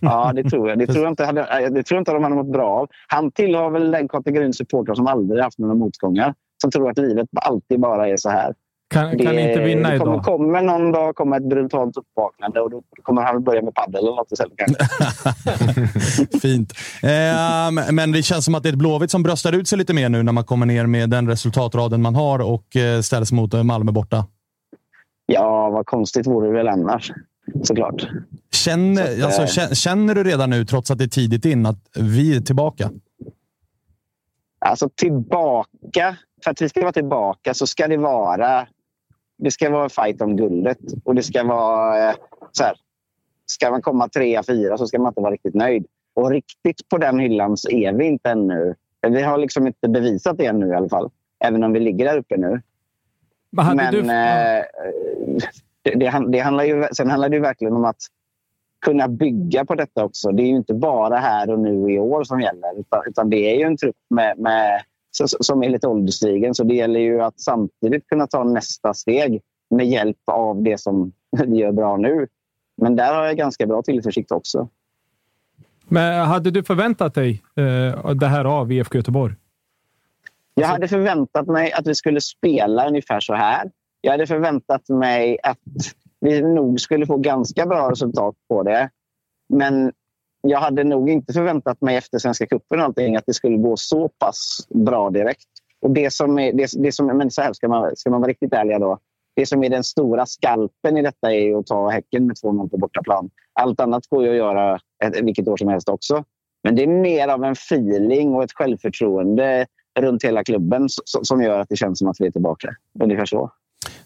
Ja, 0.00 0.32
det 0.34 0.44
tror 0.50 0.68
jag. 0.68 0.78
Det 0.78 0.86
tror 0.86 1.02
jag, 1.04 1.12
inte, 1.12 1.24
hade, 1.24 1.40
det 1.70 1.82
tror 1.82 1.96
jag 1.96 2.00
inte 2.00 2.12
de 2.12 2.22
hade 2.22 2.34
mått 2.36 2.52
bra 2.52 2.68
av. 2.68 2.88
Han 3.06 3.30
tillhör 3.30 3.70
väl 3.70 3.90
den 3.90 4.08
kategorin 4.08 4.52
supportrar 4.52 4.94
som 4.94 5.06
aldrig 5.06 5.42
haft 5.42 5.58
några 5.58 5.74
motgångar. 5.74 6.34
Som 6.62 6.70
tror 6.70 6.90
att 6.90 6.98
livet 6.98 7.28
alltid 7.42 7.80
bara 7.80 8.08
är 8.08 8.16
så 8.16 8.28
här. 8.30 8.54
Kan, 8.94 9.18
kan 9.18 9.34
Det- 9.34 9.48
inte 9.50 9.64
vinna 9.64 9.90
det 9.90 9.98
kommer, 9.98 10.12
idag. 10.12 10.24
kommer 10.24 10.62
någon 10.62 10.92
dag 10.92 11.14
komma 11.14 11.36
ett 11.36 11.48
brutalt 11.48 11.96
uppvaknande 11.96 12.60
och 12.60 12.70
då 12.70 12.82
kommer 13.02 13.22
han 13.22 13.44
börja 13.44 13.62
med 13.62 13.74
padel 13.74 13.96
eller 14.04 14.16
något 14.16 14.32
istället. 14.32 14.54
Fint. 16.42 16.72
Eh, 17.02 17.92
men 17.92 18.12
det 18.12 18.22
känns 18.22 18.44
som 18.44 18.54
att 18.54 18.62
det 18.62 18.68
är 18.68 18.72
ett 18.72 18.78
Blåvitt 18.78 19.10
som 19.10 19.22
bröstar 19.22 19.52
ut 19.52 19.68
sig 19.68 19.78
lite 19.78 19.94
mer 19.94 20.08
nu 20.08 20.22
när 20.22 20.32
man 20.32 20.44
kommer 20.44 20.66
ner 20.66 20.86
med 20.86 21.10
den 21.10 21.28
resultatraden 21.28 22.02
man 22.02 22.14
har 22.14 22.38
och 22.38 22.76
eh, 22.76 23.00
ställs 23.00 23.32
mot 23.32 23.54
eh, 23.54 23.62
Malmö 23.62 23.92
borta. 23.92 24.24
Ja, 25.26 25.70
vad 25.70 25.86
konstigt 25.86 26.26
vore 26.26 26.46
det 26.46 26.52
väl 26.52 26.68
annars. 26.68 27.12
Såklart. 27.62 28.08
Känner, 28.50 29.06
Så 29.06 29.12
att, 29.26 29.38
alltså, 29.40 29.60
eh, 29.60 29.66
kä- 29.68 29.74
känner 29.74 30.14
du 30.14 30.24
redan 30.24 30.50
nu, 30.50 30.64
trots 30.64 30.90
att 30.90 30.98
det 30.98 31.04
är 31.04 31.08
tidigt 31.08 31.44
in, 31.44 31.66
att 31.66 31.78
vi 31.94 32.36
är 32.36 32.40
tillbaka? 32.40 32.90
Alltså 34.58 34.88
tillbaka. 34.94 36.16
För 36.44 36.50
att 36.50 36.62
vi 36.62 36.68
ska 36.68 36.80
vara 36.80 36.92
tillbaka 36.92 37.54
så 37.54 37.66
ska 37.66 37.88
det 37.88 37.96
vara 37.96 38.66
det 39.38 39.50
ska 39.50 39.70
vara 39.70 39.88
fight 39.88 40.22
om 40.22 40.36
guldet. 40.36 40.78
Och 41.04 41.14
det 41.14 41.22
ska 41.22 41.44
vara 41.44 42.08
eh, 42.10 42.14
så 42.52 42.64
här. 42.64 42.76
Ska 43.46 43.70
man 43.70 43.82
komma 43.82 44.08
trea, 44.08 44.42
fyra 44.42 44.78
så 44.78 44.86
ska 44.86 44.98
man 44.98 45.10
inte 45.10 45.20
vara 45.20 45.32
riktigt 45.32 45.54
nöjd. 45.54 45.86
Och 46.14 46.30
riktigt 46.30 46.88
på 46.88 46.98
den 46.98 47.18
hyllan 47.18 47.56
så 47.56 47.70
är 47.70 47.92
vi 47.92 48.04
inte 48.04 48.30
ännu. 48.30 48.74
Vi 49.08 49.22
har 49.22 49.38
liksom 49.38 49.66
inte 49.66 49.88
bevisat 49.88 50.38
det 50.38 50.46
ännu 50.46 50.66
i 50.68 50.74
alla 50.74 50.88
fall. 50.88 51.10
Även 51.44 51.64
om 51.64 51.72
vi 51.72 51.80
ligger 51.80 52.04
där 52.04 52.18
uppe 52.18 52.36
nu. 52.36 52.62
Men 53.50 53.64
hade 53.64 53.76
Men 53.82 53.92
du, 53.94 54.12
eh, 54.12 54.64
det, 55.90 55.98
det, 55.98 56.06
han- 56.06 56.30
det 56.30 56.38
handlar 56.38 56.64
ju, 56.64 56.86
sen 56.92 57.10
handlar 57.10 57.28
det 57.28 57.36
ju 57.36 57.42
verkligen 57.42 57.74
om 57.74 57.84
att 57.84 57.96
kunna 58.84 59.08
bygga 59.08 59.64
på 59.64 59.74
detta 59.74 60.04
också. 60.04 60.32
Det 60.32 60.42
är 60.42 60.46
ju 60.46 60.56
inte 60.56 60.74
bara 60.74 61.16
här 61.16 61.50
och 61.50 61.58
nu 61.58 61.92
i 61.92 61.98
år 61.98 62.24
som 62.24 62.40
gäller. 62.40 62.80
Utan, 62.80 63.02
utan 63.06 63.30
det 63.30 63.36
är 63.36 63.56
ju 63.58 63.62
en 63.62 63.76
trupp 63.76 63.96
med, 64.10 64.38
med, 64.38 64.82
som 65.40 65.62
är 65.62 65.68
lite 65.68 65.86
ålderstigen. 65.86 66.54
Så 66.54 66.64
det 66.64 66.74
gäller 66.74 67.00
ju 67.00 67.20
att 67.22 67.40
samtidigt 67.40 68.06
kunna 68.08 68.26
ta 68.26 68.44
nästa 68.44 68.94
steg 68.94 69.40
med 69.70 69.86
hjälp 69.88 70.16
av 70.26 70.62
det 70.62 70.80
som 70.80 71.12
vi 71.46 71.56
gör 71.56 71.72
bra 71.72 71.96
nu. 71.96 72.26
Men 72.76 72.96
där 72.96 73.14
har 73.14 73.24
jag 73.26 73.36
ganska 73.36 73.66
bra 73.66 73.82
tillförsikt 73.82 74.32
också. 74.32 74.68
men 75.88 76.26
hade 76.26 76.50
du 76.50 76.62
förväntat 76.64 77.14
dig 77.14 77.42
eh, 77.56 78.10
det 78.14 78.26
här 78.26 78.44
av 78.44 78.72
IFK 78.72 78.98
Göteborg? 78.98 79.34
Jag 80.54 80.66
hade 80.68 80.88
förväntat 80.88 81.46
mig 81.46 81.72
att 81.72 81.86
vi 81.86 81.94
skulle 81.94 82.20
spela 82.20 82.88
ungefär 82.88 83.20
så 83.20 83.34
här. 83.34 83.70
Jag 84.00 84.12
hade 84.12 84.26
förväntat 84.26 84.88
mig 84.88 85.38
att 85.42 85.58
vi 86.20 86.42
nog 86.42 86.80
skulle 86.80 87.06
få 87.06 87.16
ganska 87.16 87.66
bra 87.66 87.90
resultat 87.90 88.34
på 88.48 88.62
det. 88.62 88.90
Men 89.48 89.92
jag 90.40 90.58
hade 90.58 90.84
nog 90.84 91.10
inte 91.10 91.32
förväntat 91.32 91.80
mig 91.80 91.96
efter 91.96 92.18
Svenska 92.18 92.46
cupen 92.46 92.80
allting 92.80 93.16
att 93.16 93.26
det 93.26 93.34
skulle 93.34 93.56
gå 93.56 93.76
så 93.76 94.08
pass 94.08 94.66
bra 94.68 95.10
direkt. 95.10 95.48
Och 95.80 95.90
det 95.90 96.12
som 96.12 96.38
är, 96.38 96.52
det, 96.52 96.70
det 96.78 96.92
som, 96.92 97.06
men 97.06 97.30
så 97.30 97.42
här 97.42 97.52
ska 97.52 97.68
man, 97.68 97.96
ska 97.96 98.10
man 98.10 98.20
vara 98.20 98.30
riktigt 98.30 98.52
ärliga 98.52 98.78
då. 98.78 98.98
Det 99.36 99.46
som 99.46 99.64
är 99.64 99.70
den 99.70 99.84
stora 99.84 100.26
skalpen 100.26 100.96
i 100.96 101.02
detta 101.02 101.34
är 101.34 101.58
att 101.58 101.66
ta 101.66 101.88
Häcken 101.88 102.26
med 102.26 102.36
2-0 102.36 102.68
på 102.68 102.76
bortaplan. 102.76 103.30
Allt 103.52 103.80
annat 103.80 104.06
går 104.06 104.24
ju 104.24 104.30
att 104.30 104.36
göra 104.36 104.78
vilket 105.22 105.48
år 105.48 105.56
som 105.56 105.68
helst 105.68 105.88
också. 105.88 106.24
Men 106.62 106.76
det 106.76 106.82
är 106.82 106.86
mer 106.86 107.28
av 107.28 107.44
en 107.44 107.52
feeling 107.52 108.34
och 108.34 108.44
ett 108.44 108.52
självförtroende 108.52 109.66
runt 109.98 110.24
hela 110.24 110.44
klubben 110.44 110.86
som 111.04 111.42
gör 111.42 111.60
att 111.60 111.68
det 111.68 111.76
känns 111.76 111.98
som 111.98 112.08
att 112.08 112.20
vi 112.20 112.26
är 112.26 112.30
tillbaka. 112.30 112.74
Ungefär 113.00 113.26
så. 113.26 113.50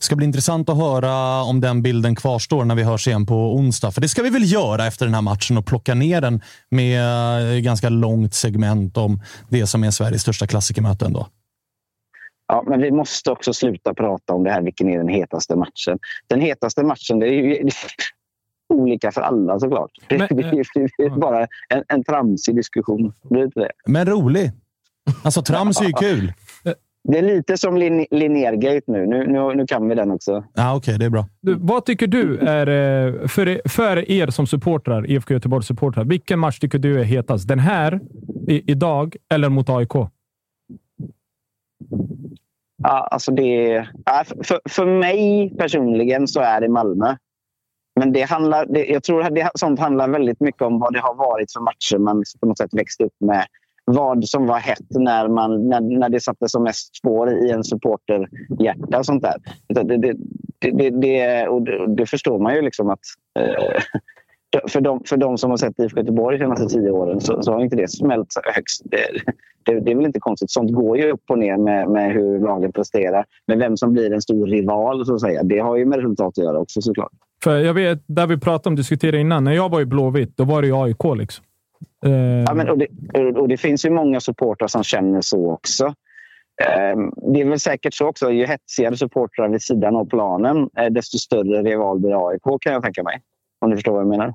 Det 0.02 0.06
ska 0.06 0.16
bli 0.16 0.26
intressant 0.26 0.68
att 0.68 0.76
höra 0.76 1.42
om 1.42 1.60
den 1.60 1.82
bilden 1.82 2.14
kvarstår 2.14 2.64
när 2.64 2.74
vi 2.74 2.82
hörs 2.82 3.06
igen 3.08 3.26
på 3.26 3.34
onsdag. 3.54 3.90
För 3.90 4.00
det 4.00 4.08
ska 4.08 4.22
vi 4.22 4.30
väl 4.30 4.52
göra 4.52 4.86
efter 4.86 5.06
den 5.06 5.14
här 5.14 5.22
matchen 5.22 5.58
och 5.58 5.66
plocka 5.66 5.94
ner 5.94 6.20
den 6.20 6.40
med 6.68 7.54
eh, 7.56 7.60
ganska 7.60 7.88
långt 7.88 8.34
segment 8.34 8.96
om 8.96 9.20
det 9.48 9.66
som 9.66 9.84
är 9.84 9.90
Sveriges 9.90 10.22
största 10.22 10.46
klassikermöte 10.46 11.04
ändå. 11.04 11.26
Ja, 12.48 12.64
men 12.68 12.80
vi 12.80 12.90
måste 12.90 13.30
också 13.30 13.52
sluta 13.54 13.94
prata 13.94 14.32
om 14.32 14.44
det 14.44 14.50
här, 14.50 14.62
vilken 14.62 14.88
är 14.88 14.98
den 14.98 15.08
hetaste 15.08 15.56
matchen. 15.56 15.98
Den 16.26 16.40
hetaste 16.40 16.82
matchen, 16.84 17.18
det 17.18 17.26
är 17.26 17.32
ju 17.32 17.68
olika 18.74 19.12
för 19.12 19.20
alla 19.20 19.58
såklart. 19.60 19.90
Men, 20.10 20.18
det, 20.18 20.24
är- 20.24 20.96
det 20.96 21.04
är 21.04 21.18
bara 21.20 21.40
en, 21.68 21.82
en 21.88 22.04
tramsig 22.04 22.56
diskussion. 22.56 23.12
Det 23.30 23.46
det. 23.46 23.70
Men 23.86 24.06
rolig. 24.06 24.50
Alltså 25.22 25.42
trams 25.42 25.80
är 25.80 25.84
ju 25.84 25.92
kul. 25.92 26.32
Det 27.08 27.18
är 27.18 27.22
lite 27.22 27.56
som 27.58 27.76
Lin- 27.76 28.06
Linnér-gate 28.10 28.82
nu. 28.86 29.06
Nu, 29.06 29.26
nu. 29.26 29.54
nu 29.54 29.66
kan 29.66 29.88
vi 29.88 29.94
den 29.94 30.10
också. 30.10 30.44
Ja, 30.54 30.76
Okej, 30.76 30.98
det 30.98 31.04
är 31.04 31.10
bra. 31.10 31.26
Du, 31.40 31.56
vad 31.60 31.84
tycker 31.84 32.06
du 32.06 32.38
är, 32.38 32.66
eh, 32.66 33.26
för, 33.28 33.48
er- 33.48 33.60
för 33.68 34.10
er 34.10 34.26
som 34.26 34.46
supportrar, 34.46 35.10
IFK 35.10 35.34
Göteborgs 35.34 35.66
supportrar, 35.66 36.04
vilken 36.04 36.38
match 36.38 36.58
tycker 36.58 36.78
du 36.78 37.00
är 37.00 37.04
hetast? 37.04 37.48
Den 37.48 37.58
här, 37.58 38.00
i, 38.48 38.70
idag, 38.72 39.16
eller 39.34 39.48
mot 39.48 39.68
AIK? 39.70 39.92
Ja, 42.82 43.08
alltså 43.10 43.32
det, 43.32 43.86
för, 44.44 44.60
för 44.68 44.86
mig 44.86 45.54
personligen 45.58 46.28
så 46.28 46.40
är 46.40 46.60
det 46.60 46.68
Malmö. 46.68 47.16
Men 48.00 48.12
det 48.12 48.22
handlar, 48.22 48.66
det, 48.66 48.84
jag 48.86 49.02
tror 49.02 49.22
att 49.22 49.34
det, 49.34 49.50
sånt 49.54 49.80
handlar 49.80 50.08
väldigt 50.08 50.40
mycket 50.40 50.62
om 50.62 50.78
vad 50.78 50.92
det 50.92 51.00
har 51.00 51.14
varit 51.14 51.52
för 51.52 51.60
matcher 51.60 51.98
man 51.98 52.22
på 52.40 52.46
något 52.46 52.58
sätt 52.58 52.74
växte 52.74 53.04
upp 53.04 53.16
med. 53.20 53.46
Vad 53.84 54.24
som 54.24 54.46
var 54.46 54.58
hett 54.58 54.90
när, 54.90 55.28
man, 55.28 55.68
när, 55.68 55.80
när 55.80 56.08
det 56.08 56.20
satte 56.20 56.48
som 56.48 56.62
mest 56.62 56.96
spår 56.96 57.46
i 57.46 57.50
en 57.50 57.64
supporterhjärta. 57.64 58.98
och 58.98 59.06
Sånt 59.06 59.22
där. 59.22 59.34
Det, 59.68 59.96
det, 59.96 60.14
det, 60.58 60.90
det, 60.90 61.48
och 61.48 61.62
det, 61.96 62.06
förstår 62.06 62.38
man 62.38 62.54
ju 62.54 62.62
liksom 62.62 62.90
att 62.90 63.00
eh, 63.38 63.82
för, 64.68 64.80
de, 64.80 65.04
för 65.04 65.16
de 65.16 65.38
som 65.38 65.50
har 65.50 65.56
sett 65.56 65.78
IFK 65.78 66.00
Göteborg 66.00 66.38
de 66.38 66.44
senaste 66.44 66.78
tio 66.78 66.90
åren 66.90 67.20
så, 67.20 67.42
så 67.42 67.52
har 67.52 67.60
inte 67.60 67.76
det 67.76 67.90
smält 67.90 68.34
högst. 68.54 68.82
Det, 68.84 68.98
det, 69.64 69.80
det 69.80 69.90
är 69.90 69.96
väl 69.96 70.06
inte 70.06 70.20
konstigt. 70.20 70.50
Sånt 70.50 70.72
går 70.72 70.98
ju 70.98 71.10
upp 71.10 71.22
och 71.30 71.38
ner 71.38 71.56
med, 71.56 71.88
med 71.88 72.12
hur 72.12 72.38
lagen 72.38 72.72
presterar. 72.72 73.24
Men 73.46 73.58
vem 73.58 73.76
som 73.76 73.92
blir 73.92 74.12
en 74.12 74.22
stor 74.22 74.46
rival, 74.46 75.06
så 75.06 75.14
att 75.14 75.20
säga, 75.20 75.42
det 75.42 75.58
har 75.58 75.76
ju 75.76 75.86
med 75.86 75.96
resultat 75.96 76.38
att 76.38 76.44
göra 76.44 76.58
också 76.58 76.80
såklart. 76.80 77.12
För 77.44 77.58
jag 77.58 77.74
vet, 77.74 78.04
där 78.06 78.26
vi 78.26 78.38
pratade 78.38 78.68
om, 78.68 78.76
diskuterade 78.76 79.18
innan, 79.20 79.44
när 79.44 79.52
jag 79.52 79.68
var 79.68 79.80
i 79.80 79.86
Blåvitt, 79.86 80.36
då 80.36 80.44
var 80.44 80.62
det 80.62 80.68
ju 80.68 80.74
AIK. 80.74 81.04
Liksom. 81.16 81.44
Eh, 82.06 82.12
Ja, 82.46 82.54
men, 82.54 82.68
och, 82.70 82.78
det, 82.78 82.86
och 83.40 83.48
det 83.48 83.56
finns 83.56 83.84
ju 83.84 83.90
många 83.90 84.20
supportrar 84.20 84.68
som 84.68 84.84
känner 84.84 85.20
så 85.20 85.52
också. 85.52 85.84
Eh, 86.62 86.98
Det 87.32 87.40
är 87.40 87.48
väl 87.48 87.60
säkert 87.60 87.94
så 87.94 88.06
också. 88.08 88.30
Ju 88.30 88.46
hetsigare 88.46 88.96
supportrar 88.96 89.48
vid 89.48 89.62
sidan 89.62 89.96
av 89.96 90.04
planen, 90.08 90.56
eh, 90.78 90.86
desto 90.90 91.18
större 91.18 91.62
rival 91.62 91.98
blir 92.00 92.28
AIK 92.28 92.42
kan 92.60 92.72
jag 92.72 92.82
tänka 92.82 93.02
mig. 93.02 93.20
Om 93.60 93.70
du 93.70 93.76
förstår 93.76 93.92
vad 93.92 94.00
jag 94.00 94.08
menar. 94.08 94.34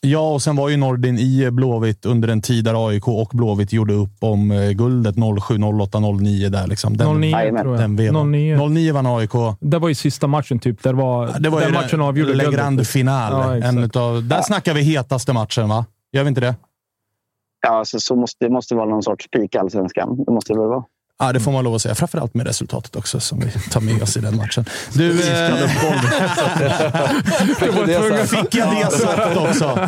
Ja, 0.00 0.32
och 0.34 0.42
sen 0.42 0.56
var 0.56 0.68
ju 0.68 0.76
Nordin 0.76 1.18
i 1.18 1.50
Blåvitt 1.50 2.06
under 2.06 2.28
en 2.28 2.42
tid 2.42 2.64
där 2.64 2.88
AIK 2.88 3.08
och 3.08 3.28
Blåvitt 3.32 3.72
gjorde 3.72 3.94
upp 3.94 4.16
om 4.20 4.72
guldet 4.74 5.14
07, 5.48 5.54
08, 5.82 6.00
09. 6.00 6.48
Där, 6.48 6.66
liksom. 6.66 6.96
den, 6.96 7.20
09 7.20 7.30
Jajamän. 7.30 7.62
tror 7.62 7.74
jag. 7.74 7.82
den 7.84 7.96
vevan. 7.96 8.32
09. 8.32 8.68
09 8.68 8.92
vann 8.92 9.06
AIK. 9.06 9.30
Det 9.60 9.78
var 9.78 9.88
ju 9.88 9.94
sista 9.94 10.26
matchen, 10.26 10.58
typ. 10.58 10.82
Där 10.82 10.92
var, 10.92 11.38
Det 11.40 11.48
var 11.48 11.60
den 11.60 11.68
ju 11.68 11.74
matchen 11.74 12.00
avgjorde 12.00 12.34
Le 12.34 12.44
guldet. 12.44 12.60
Grande 12.60 12.84
Final. 12.84 13.32
Ja, 13.32 13.56
exakt. 13.56 13.76
en 13.76 13.84
utav, 13.84 14.28
där 14.28 14.42
snackar 14.42 14.74
vi 14.74 14.82
hetaste 14.82 15.32
matchen, 15.32 15.68
va? 15.68 15.86
Gör 16.12 16.22
vi 16.22 16.28
inte 16.28 16.40
det? 16.40 16.54
Ja, 17.68 17.84
så, 17.84 18.00
så 18.00 18.16
måste, 18.16 18.44
det 18.44 18.50
måste 18.50 18.74
vara 18.74 18.86
någon 18.86 19.02
sorts 19.02 19.28
peak 19.30 19.54
allsvenskan. 19.54 20.24
Det 20.26 20.32
måste 20.32 20.52
det 20.52 20.58
väl 20.58 20.68
vara. 20.68 20.84
Ja, 21.18 21.32
det 21.32 21.40
får 21.40 21.52
man 21.52 21.64
lov 21.64 21.74
att 21.74 21.82
säga. 21.82 21.94
Framförallt 21.94 22.34
med 22.34 22.46
resultatet 22.46 22.96
också 22.96 23.20
som 23.20 23.40
vi 23.40 23.50
tar 23.70 23.80
med 23.80 24.02
oss 24.02 24.16
i 24.16 24.20
den 24.20 24.36
matchen. 24.36 24.64
Du, 24.94 25.10
eh, 25.10 25.16
Det 25.16 25.22
var 27.72 27.86
tvungen- 27.86 28.26
fick 28.26 28.54
jag 28.54 28.68
det 28.70 28.90
sagt 28.90 29.36
också. 29.36 29.78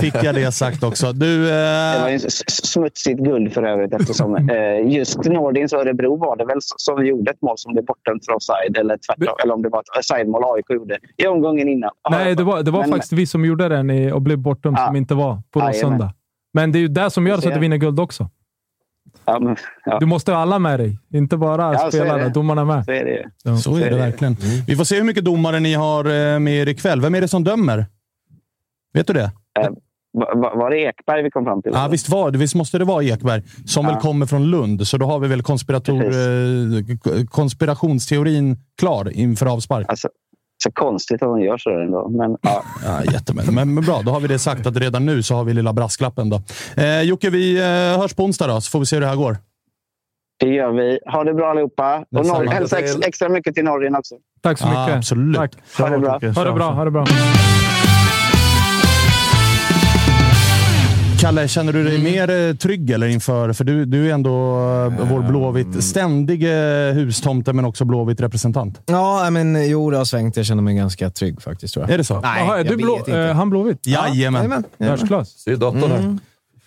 Fick 0.00 0.14
jag 0.24 0.34
det 0.34 0.52
sagt 0.52 0.82
också. 0.82 1.12
Du, 1.12 1.44
Det 1.46 1.98
var 2.00 2.08
eh, 2.08 2.12
ju 2.12 2.18
smutsigt 2.48 3.20
guld 3.20 3.52
för 3.52 3.62
övrigt 3.62 3.94
eftersom 3.94 4.36
eh, 4.48 4.92
just 4.94 5.24
Nordins 5.24 5.72
Örebro 5.72 6.16
var 6.16 6.36
det 6.36 6.44
väl 6.44 6.58
som 6.76 7.06
gjorde 7.06 7.30
ett 7.30 7.42
mål 7.42 7.58
som 7.58 7.72
blev 7.72 7.84
bortdömt 7.84 8.24
för 8.26 8.32
offside 8.34 8.76
eller 8.76 8.96
tvärtom. 9.06 9.34
Eller 9.44 9.54
om 9.54 9.62
det 9.62 9.68
var 9.68 9.80
ett 9.80 9.98
offside-mål 9.98 10.42
AIK 10.56 10.70
gjorde 10.70 10.98
i 11.16 11.26
omgången 11.26 11.68
innan. 11.68 11.90
Nej, 12.10 12.34
det 12.34 12.42
var, 12.44 12.62
det 12.62 12.70
var 12.70 12.80
Men- 12.80 12.90
faktiskt 12.90 13.12
vi 13.12 13.26
som 13.26 13.44
gjorde 13.44 13.68
den 13.68 13.90
i, 13.90 14.12
och 14.12 14.22
blev 14.22 14.38
bortdömd 14.38 14.76
Ja. 14.78 14.86
som 14.86 14.96
inte 14.96 15.14
var 15.14 15.42
på 15.52 15.60
Jajamän. 15.60 16.08
Men 16.52 16.72
det 16.72 16.78
är 16.78 16.80
ju 16.80 16.88
det 16.88 17.10
som 17.10 17.26
gör 17.26 17.40
så 17.40 17.48
att 17.48 17.54
du 17.54 17.60
vinner 17.60 17.76
guld 17.76 18.00
också. 18.00 18.30
Ja, 19.24 19.38
men, 19.40 19.56
ja. 19.84 19.98
Du 19.98 20.06
måste 20.06 20.32
ha 20.32 20.38
alla 20.38 20.58
med 20.58 20.80
dig. 20.80 20.98
Inte 21.14 21.36
bara 21.36 21.72
Ja, 21.72 21.78
så 21.78 21.90
spelarna, 21.90 22.28
domarna 22.28 22.64
med. 22.64 22.84
Så 22.84 22.92
är 22.92 23.04
det. 23.04 23.30
Ja. 23.44 23.56
så 23.56 23.76
är 23.76 23.90
det 23.90 23.96
verkligen. 23.96 24.36
Vi 24.66 24.76
får 24.76 24.84
se 24.84 24.96
hur 24.96 25.04
mycket 25.04 25.24
domare 25.24 25.60
ni 25.60 25.74
har 25.74 26.04
eh, 26.04 26.38
med 26.38 26.54
er 26.54 26.68
ikväll. 26.68 27.00
Vem 27.00 27.14
är 27.14 27.20
det 27.20 27.28
som 27.28 27.44
dömer? 27.44 27.86
Vet 28.94 29.06
du 29.06 29.12
det? 29.12 29.32
Va- 30.14 30.54
Var 30.54 30.70
det 30.70 30.76
Ekberg 30.80 31.22
vi 31.22 31.30
kom 31.30 31.44
fram 31.44 31.62
till? 31.62 31.72
Ja, 31.74 31.88
visst, 31.90 32.08
var, 32.08 32.30
visst 32.30 32.54
måste 32.54 32.78
det 32.78 32.84
vara 32.84 33.04
Ekberg, 33.04 33.42
som 33.66 33.84
Ja. 33.86 33.92
väl 33.92 34.00
kommer 34.00 34.26
från 34.26 34.44
Lund. 34.44 34.86
Så 34.88 34.96
då 34.98 35.06
har 35.06 35.18
vi 35.18 35.28
väl 35.28 35.42
konspirator, 35.42 36.02
eh, 36.04 37.24
konspirationsteorin 37.30 38.56
klar 38.78 39.10
inför 39.12 39.46
avspark. 39.46 39.86
Alltså, 39.88 40.08
så 40.62 40.70
konstigt 40.72 41.22
att 41.22 41.28
de 41.28 41.40
gör 41.40 41.58
så 41.58 41.70
där 41.70 41.80
ändå. 41.80 42.08
Men, 42.08 42.36
ja. 42.42 42.64
Ja, 42.84 43.04
jättemän. 43.12 43.54
Men, 43.54 43.74
men 43.74 43.84
bra, 43.84 44.02
då 44.02 44.10
har 44.10 44.20
vi 44.20 44.28
det 44.28 44.38
sagt 44.38 44.66
att 44.66 44.76
redan 44.76 45.06
nu 45.06 45.22
så 45.22 45.34
har 45.34 45.44
vi 45.44 45.54
lilla 45.54 45.72
brasklappen. 45.72 46.30
Då. 46.30 46.42
Eh, 46.76 47.02
Jocke, 47.02 47.30
vi 47.30 47.58
eh, 47.58 48.00
hörs 48.00 48.14
på 48.14 48.24
onsdag 48.24 48.46
då, 48.46 48.60
så 48.60 48.70
får 48.70 48.78
vi 48.78 48.86
se 48.86 48.96
hur 48.96 49.00
det 49.00 49.06
här 49.06 49.16
går. 49.16 49.36
Det 50.40 50.48
gör 50.48 50.72
vi. 50.72 50.98
Ha 51.12 51.24
det 51.24 51.34
bra 51.34 51.50
allihopa. 51.50 52.04
Och. 52.16 52.26
Norr, 52.26 52.46
hälsa 52.46 52.78
ex, 52.78 52.96
extra 53.06 53.28
mycket 53.28 53.54
till 53.54 53.64
Norrin 53.64 53.96
också. 53.96 54.14
Tack 54.42 54.58
så 54.58 54.66
mycket. 54.66 54.96
absolut. 54.96 55.36
Tack. 55.36 55.52
Ha 55.78 55.88
det 55.88 55.98
bra. 55.98 56.10
Ha 56.10 56.44
det 56.44 56.52
bra. 56.52 56.70
Ha 56.70 56.84
det 56.84 56.90
bra. 56.90 57.04
Kalle, 61.22 61.48
känner 61.48 61.72
du 61.72 61.84
dig 61.84 62.02
mer 62.02 62.30
eh, 62.48 62.54
trygg 62.54 62.90
eller 62.90 63.06
inför? 63.06 63.52
För 63.52 63.64
du, 63.64 63.84
du 63.84 64.10
är 64.10 64.14
ändå 64.14 64.30
eh, 64.30 65.08
vår 65.10 65.22
Blåvitt 65.22 65.84
ständige 65.84 66.92
hustomte, 66.94 67.52
men 67.52 67.64
också 67.64 67.84
Blåvitt-representant. 67.84 68.80
Ja, 68.86 69.30
men 69.30 69.68
jo, 69.68 69.90
det 69.90 69.96
har 69.96 70.04
svängt. 70.04 70.36
Jag 70.36 70.46
känner 70.46 70.62
mig 70.62 70.74
ganska 70.74 71.10
trygg 71.10 71.42
faktiskt. 71.42 71.74
Tror 71.74 71.84
jag. 71.86 71.94
Är 71.94 71.98
det 71.98 72.04
så? 72.04 72.20
Nej, 72.20 72.46
jag 72.48 72.66
du 72.66 72.76
blå, 72.76 72.96
inte. 72.98 73.18
eh, 73.18 73.34
han 73.34 73.50
Blåvitt? 73.50 73.86
Jajamän. 73.86 74.64
Världsklass. 74.78 75.28
Ser 75.28 75.56
datorn 75.56 75.90
här. 75.90 76.18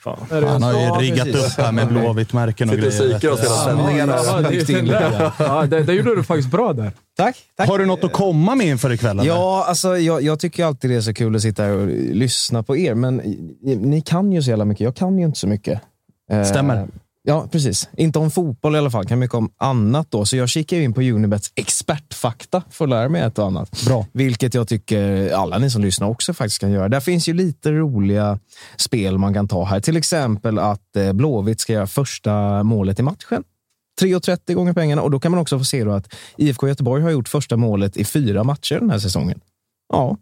Han 0.05 0.63
har 0.63 0.73
ju 0.73 0.79
Ja, 0.79 0.97
riggat 0.99 1.25
precis. 1.25 1.57
upp 1.57 1.65
här 1.65 1.71
med 1.71 1.87
Blåvitt-märken 1.87 2.69
och 2.69 2.75
Sitter 2.75 2.87
och 3.13 3.19
grejer. 3.21 3.37
hela 3.43 3.55
sändningen. 3.63 4.09
Ja, 4.09 4.23
här. 4.31 4.41
det, 4.41 4.67
det, 4.67 4.81
det, 4.81 5.31
ja, 5.39 5.65
det, 5.65 5.83
det 5.83 5.93
gjorde 5.93 6.15
du 6.15 6.23
faktiskt 6.23 6.51
bra 6.51 6.73
där. 6.73 6.91
Tack. 7.17 7.35
tack. 7.57 7.67
Har 7.69 7.79
du 7.79 7.85
något 7.85 8.03
att 8.03 8.13
komma 8.13 8.55
med 8.55 8.67
inför 8.67 8.91
ikväll? 8.93 9.19
eller? 9.19 9.29
Ja, 9.29 9.65
alltså, 9.67 9.97
jag, 9.97 10.21
jag 10.21 10.39
tycker 10.39 10.65
alltid 10.65 10.89
det 10.89 10.95
är 10.95 11.01
så 11.01 11.13
kul 11.13 11.35
att 11.35 11.41
sitta 11.41 11.63
här 11.63 11.71
och 11.71 11.87
lyssna 12.11 12.63
på 12.63 12.77
er, 12.77 12.93
men 12.93 13.15
ni, 13.61 13.75
ni 13.75 14.01
kan 14.01 14.31
ju 14.31 14.41
så 14.43 14.49
jävla 14.49 14.65
mycket. 14.65 14.83
Jag 14.83 14.95
kan 14.95 15.19
ju 15.19 15.25
inte 15.25 15.39
så 15.39 15.47
mycket. 15.47 15.81
Eh, 16.31 16.43
Stämmer. 16.43 16.87
Ja, 17.27 17.47
precis. 17.51 17.89
Inte 17.97 18.19
om 18.19 18.31
fotboll 18.31 18.75
i 18.75 18.77
alla 18.77 18.91
fall, 18.91 19.05
kan 19.05 19.19
mycket 19.19 19.35
om 19.35 19.51
annat. 19.57 20.11
då. 20.11 20.25
Så 20.25 20.37
jag 20.37 20.49
kikar 20.49 20.77
in 20.77 20.93
på 20.93 21.01
Unibets 21.01 21.51
expertfakta 21.55 22.63
för 22.69 22.85
att 22.85 22.89
lära 22.89 23.09
mig 23.09 23.21
ett 23.21 23.39
och 23.39 23.45
annat. 23.45 23.85
Bra. 23.85 24.05
Vilket 24.11 24.53
jag 24.53 24.67
tycker 24.67 25.31
alla 25.33 25.57
ni 25.57 25.69
som 25.69 25.81
lyssnar 25.81 26.07
också 26.07 26.33
faktiskt 26.33 26.59
kan 26.59 26.71
göra. 26.71 26.89
Där 26.89 26.99
finns 26.99 27.29
ju 27.29 27.33
lite 27.33 27.71
roliga 27.71 28.39
spel 28.77 29.17
man 29.17 29.33
kan 29.33 29.47
ta 29.47 29.63
här. 29.63 29.79
Till 29.79 29.97
exempel 29.97 30.59
att 30.59 30.95
eh, 30.95 31.13
Blåvitt 31.13 31.59
ska 31.59 31.73
göra 31.73 31.87
första 31.87 32.63
målet 32.63 32.99
i 32.99 33.03
matchen. 33.03 33.43
3,30 34.01 34.53
gånger 34.53 34.73
pengarna. 34.73 35.01
Och 35.01 35.11
då 35.11 35.19
kan 35.19 35.31
man 35.31 35.41
också 35.41 35.59
få 35.59 35.65
se 35.65 35.83
då 35.83 35.91
att 35.91 36.13
IFK 36.37 36.67
Göteborg 36.67 37.03
har 37.03 37.09
gjort 37.09 37.29
första 37.29 37.57
målet 37.57 37.97
i 37.97 38.05
fyra 38.05 38.43
matcher 38.43 38.79
den 38.79 38.89
här 38.89 38.99
säsongen. 38.99 39.39
Ja. 39.93 40.17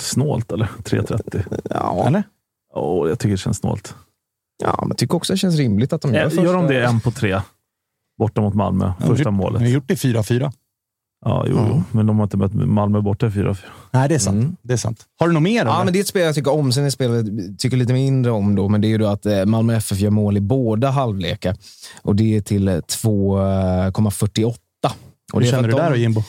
Snålt 0.00 0.52
eller? 0.52 0.70
3.30? 0.84 1.60
Ja, 1.70 2.04
Eller? 2.06 2.22
Oh, 2.74 3.08
jag 3.08 3.18
tycker 3.18 3.30
det 3.30 3.36
känns 3.38 3.56
snålt. 3.58 3.94
Ja 4.64 4.76
men 4.80 4.88
jag 4.88 4.98
tycker 4.98 5.14
också 5.16 5.32
det 5.32 5.36
känns 5.36 5.56
rimligt 5.56 5.92
att 5.92 6.02
de 6.02 6.14
gör 6.14 6.20
Gör, 6.20 6.28
första. 6.28 6.44
gör 6.44 6.54
de 6.54 6.66
det 6.66 6.84
en 6.84 7.00
på 7.00 7.10
tre? 7.10 7.40
Borta 8.18 8.40
mot 8.40 8.54
Malmö. 8.54 8.92
Första 9.00 9.30
målet. 9.30 9.62
Vi 9.62 9.64
har 9.66 9.72
gjort 9.72 9.88
det 9.88 9.94
4-4. 9.94 10.52
Ja, 11.24 11.44
jo, 11.48 11.56
jo. 11.68 11.82
Men 11.92 12.06
de 12.06 12.16
har 12.18 12.24
inte 12.26 12.36
mött 12.36 12.54
Malmö 12.54 13.00
borta 13.00 13.26
i 13.26 13.30
4-4. 13.30 13.56
Nej, 13.90 14.08
det 14.08 14.14
är 14.14 14.18
sant. 14.18 14.58
Det 14.62 14.72
är 14.72 14.76
sant. 14.76 15.06
Har 15.18 15.26
du 15.28 15.34
något 15.34 15.42
mer? 15.42 15.64
Ja, 15.64 15.74
eller? 15.74 15.84
men 15.84 15.92
det 15.92 15.98
är 15.98 16.00
ett 16.00 16.06
spel 16.06 16.22
jag 16.22 16.34
tycker 16.34 16.52
om. 16.52 16.72
Sen 16.72 16.84
är 16.84 16.90
spelet 16.90 17.26
tycker 17.58 17.76
lite 17.76 17.92
mindre 17.92 18.32
om 18.32 18.54
då, 18.54 18.68
men 18.68 18.80
det 18.80 18.86
är 18.86 18.90
ju 18.90 18.98
då 18.98 19.06
att 19.06 19.26
eh, 19.26 19.44
Malmö 19.44 19.76
FF 19.76 19.98
gör 20.00 20.10
mål 20.10 20.36
i 20.36 20.40
båda 20.40 20.90
halvlekar. 20.90 21.56
Och 22.02 22.16
det 22.16 22.36
är 22.36 22.40
till 22.40 22.68
eh, 22.68 22.74
2,48. 22.74 24.54
Och 25.32 25.40
Hur 25.40 25.40
det 25.40 25.46
känner 25.46 25.68
du 25.68 25.74
där 25.74 25.84
de- 25.84 25.90
då, 25.90 25.96
Jimbo? 25.96 26.22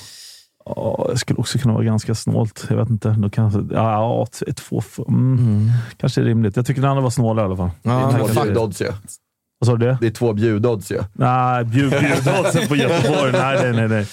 Ja, 0.76 1.08
det 1.12 1.18
skulle 1.18 1.40
också 1.40 1.58
kunna 1.58 1.74
vara 1.74 1.84
ganska 1.84 2.16
snålt. 2.16 2.66
Jag 2.70 2.78
vet 2.78 2.90
inte. 2.90 3.10
Då 3.10 3.30
kan, 3.30 3.70
ja, 3.74 3.92
ja, 3.92 4.26
t- 4.26 4.54
två, 4.54 4.82
mm, 5.08 5.70
Kanske 5.98 6.22
är 6.22 6.26
rimligt. 6.26 6.56
Jag 6.56 6.66
tycker 6.66 6.82
den 6.82 6.90
andra 6.90 7.04
var 7.04 7.10
snålare 7.10 7.46
i 7.46 7.48
alla 7.48 7.58
fall. 7.58 7.70
Ja, 7.82 7.92
Det 7.92 8.24
är 8.24 8.34
två 8.34 8.44
bjudodds 8.44 8.82
ju. 8.82 8.92
Vad 9.60 9.68
sa 9.68 9.76
du? 9.76 9.86
Det? 9.86 9.98
Det 10.02 10.08
är 10.08 10.12
två 10.12 10.34
bjudodds 10.34 10.92
ju. 10.92 11.00
Nej, 11.14 11.64
bjud, 11.66 11.90
bjudoddsen 11.90 12.68
på 12.68 12.76
Göteborg. 12.76 13.32
Nej, 13.32 13.58
nej, 13.64 13.72
nej. 13.74 13.88
nej. 13.88 14.06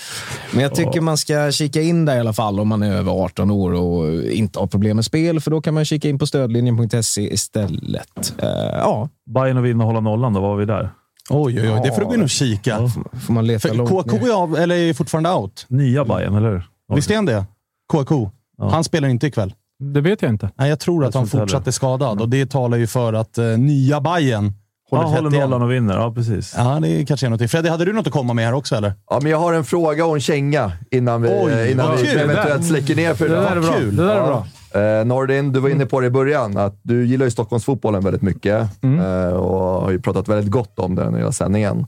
Men 0.52 0.62
jag 0.62 0.74
tycker 0.74 1.00
man 1.00 1.16
ska 1.16 1.50
kika 1.52 1.80
in 1.82 2.04
där 2.04 2.16
i 2.16 2.20
alla 2.20 2.32
fall 2.32 2.60
om 2.60 2.68
man 2.68 2.82
är 2.82 2.92
över 2.92 3.12
18 3.12 3.50
år 3.50 3.72
och 3.74 4.22
inte 4.22 4.58
har 4.58 4.66
problem 4.66 4.96
med 4.96 5.04
spel, 5.04 5.40
för 5.40 5.50
då 5.50 5.60
kan 5.60 5.74
man 5.74 5.84
kika 5.84 6.08
in 6.08 6.18
på 6.18 6.26
stödlinjen.se 6.26 7.32
istället. 7.34 8.34
Eh, 8.42 8.48
ja, 8.78 9.08
Bayern 9.34 9.56
och 9.56 9.64
vinna 9.64 9.84
och 9.84 9.88
hålla 9.88 10.00
nollan 10.00 10.32
då. 10.32 10.40
Var 10.40 10.56
vi 10.56 10.64
där? 10.64 10.90
Oj, 11.30 11.60
oj, 11.60 11.70
oj. 11.72 11.80
Det 11.84 11.92
får 11.92 12.00
du 12.00 12.06
gå 12.06 12.14
in 12.14 12.22
och 12.22 12.30
kika. 12.30 12.78
får 13.26 13.32
man 13.32 13.46
leta 13.46 13.68
För 13.68 13.74
långt 13.74 13.90
KK 13.90 14.10
ner. 14.16 14.28
är, 14.28 14.32
av, 14.42 14.56
eller 14.56 14.76
är 14.76 14.94
fortfarande 14.94 15.32
out. 15.32 15.64
Nya 15.68 16.04
Bayern, 16.04 16.34
eller 16.34 16.50
hur? 16.50 16.62
Visst 16.94 17.10
är 17.10 17.16
han 17.16 17.26
det? 17.26 17.44
KK. 17.92 18.30
Ja. 18.58 18.68
Han 18.70 18.84
spelar 18.84 19.08
inte 19.08 19.26
ikväll. 19.26 19.54
Det 19.94 20.00
vet 20.00 20.22
jag 20.22 20.30
inte. 20.30 20.50
Nej, 20.56 20.68
jag 20.68 20.80
tror 20.80 21.02
Jag 21.04 21.08
att 21.08 21.14
han 21.14 21.26
fortsatt 21.26 21.66
är 21.66 21.70
skadad 21.70 22.20
och 22.20 22.28
det 22.28 22.46
talar 22.50 22.78
ju 22.78 22.86
för 22.86 23.12
att 23.12 23.38
eh, 23.38 23.44
nya 23.44 24.00
Bayern 24.00 24.52
Ja, 24.90 24.96
håller 24.98 25.08
tätt 25.14 25.24
håller 25.24 25.40
nollan 25.40 25.62
och 25.62 25.72
vinner. 25.72 25.94
Ja, 25.98 26.12
precis. 26.14 26.54
Ja, 26.56 26.78
det 26.82 27.04
kanske 27.06 27.26
är 27.26 27.30
någonting. 27.30 27.48
Freddy, 27.48 27.68
hade 27.68 27.84
du 27.84 27.92
något 27.92 28.06
att 28.06 28.12
komma 28.12 28.34
med 28.34 28.44
här 28.44 28.52
också 28.52 28.74
eller? 28.76 28.92
Ja, 29.10 29.18
men 29.22 29.30
jag 29.32 29.38
har 29.38 29.52
en 29.52 29.64
fråga 29.64 30.06
och 30.06 30.14
en 30.14 30.20
känga 30.20 30.72
innan 30.90 31.22
vi, 31.22 31.28
Oj, 31.28 31.70
innan 31.72 31.88
vad 31.88 31.98
vi 32.00 32.06
kul. 32.06 32.18
eventuellt 32.20 32.64
släcker 32.66 32.96
ner 32.96 33.14
för 33.14 33.28
Det 33.28 33.32
idag. 33.34 33.44
där 33.44 33.56
är 33.56 33.60
bra. 33.60 33.72
kul. 33.72 33.96
Det 33.96 34.02
där 34.06 34.14
är 34.14 34.18
Ja. 34.18 34.26
bra. 34.26 34.46
Eh, 34.76 35.04
Nordin, 35.06 35.52
du 35.52 35.60
var 35.60 35.68
inne 35.68 35.86
på 35.86 36.00
det 36.00 36.06
i 36.06 36.10
början, 36.10 36.56
att 36.56 36.80
du 36.82 37.06
gillar 37.06 37.24
ju 37.24 37.30
Stockholmsfotbollen 37.30 38.04
väldigt 38.04 38.22
mycket 38.22 38.82
Mm. 38.82 39.00
eh, 39.00 39.32
och 39.32 39.58
har 39.82 39.90
ju 39.90 40.00
pratat 40.00 40.28
väldigt 40.28 40.50
gott 40.50 40.78
om 40.78 40.94
den 40.94 41.14
i 41.14 41.18
hela 41.18 41.32
sändningen. 41.32 41.86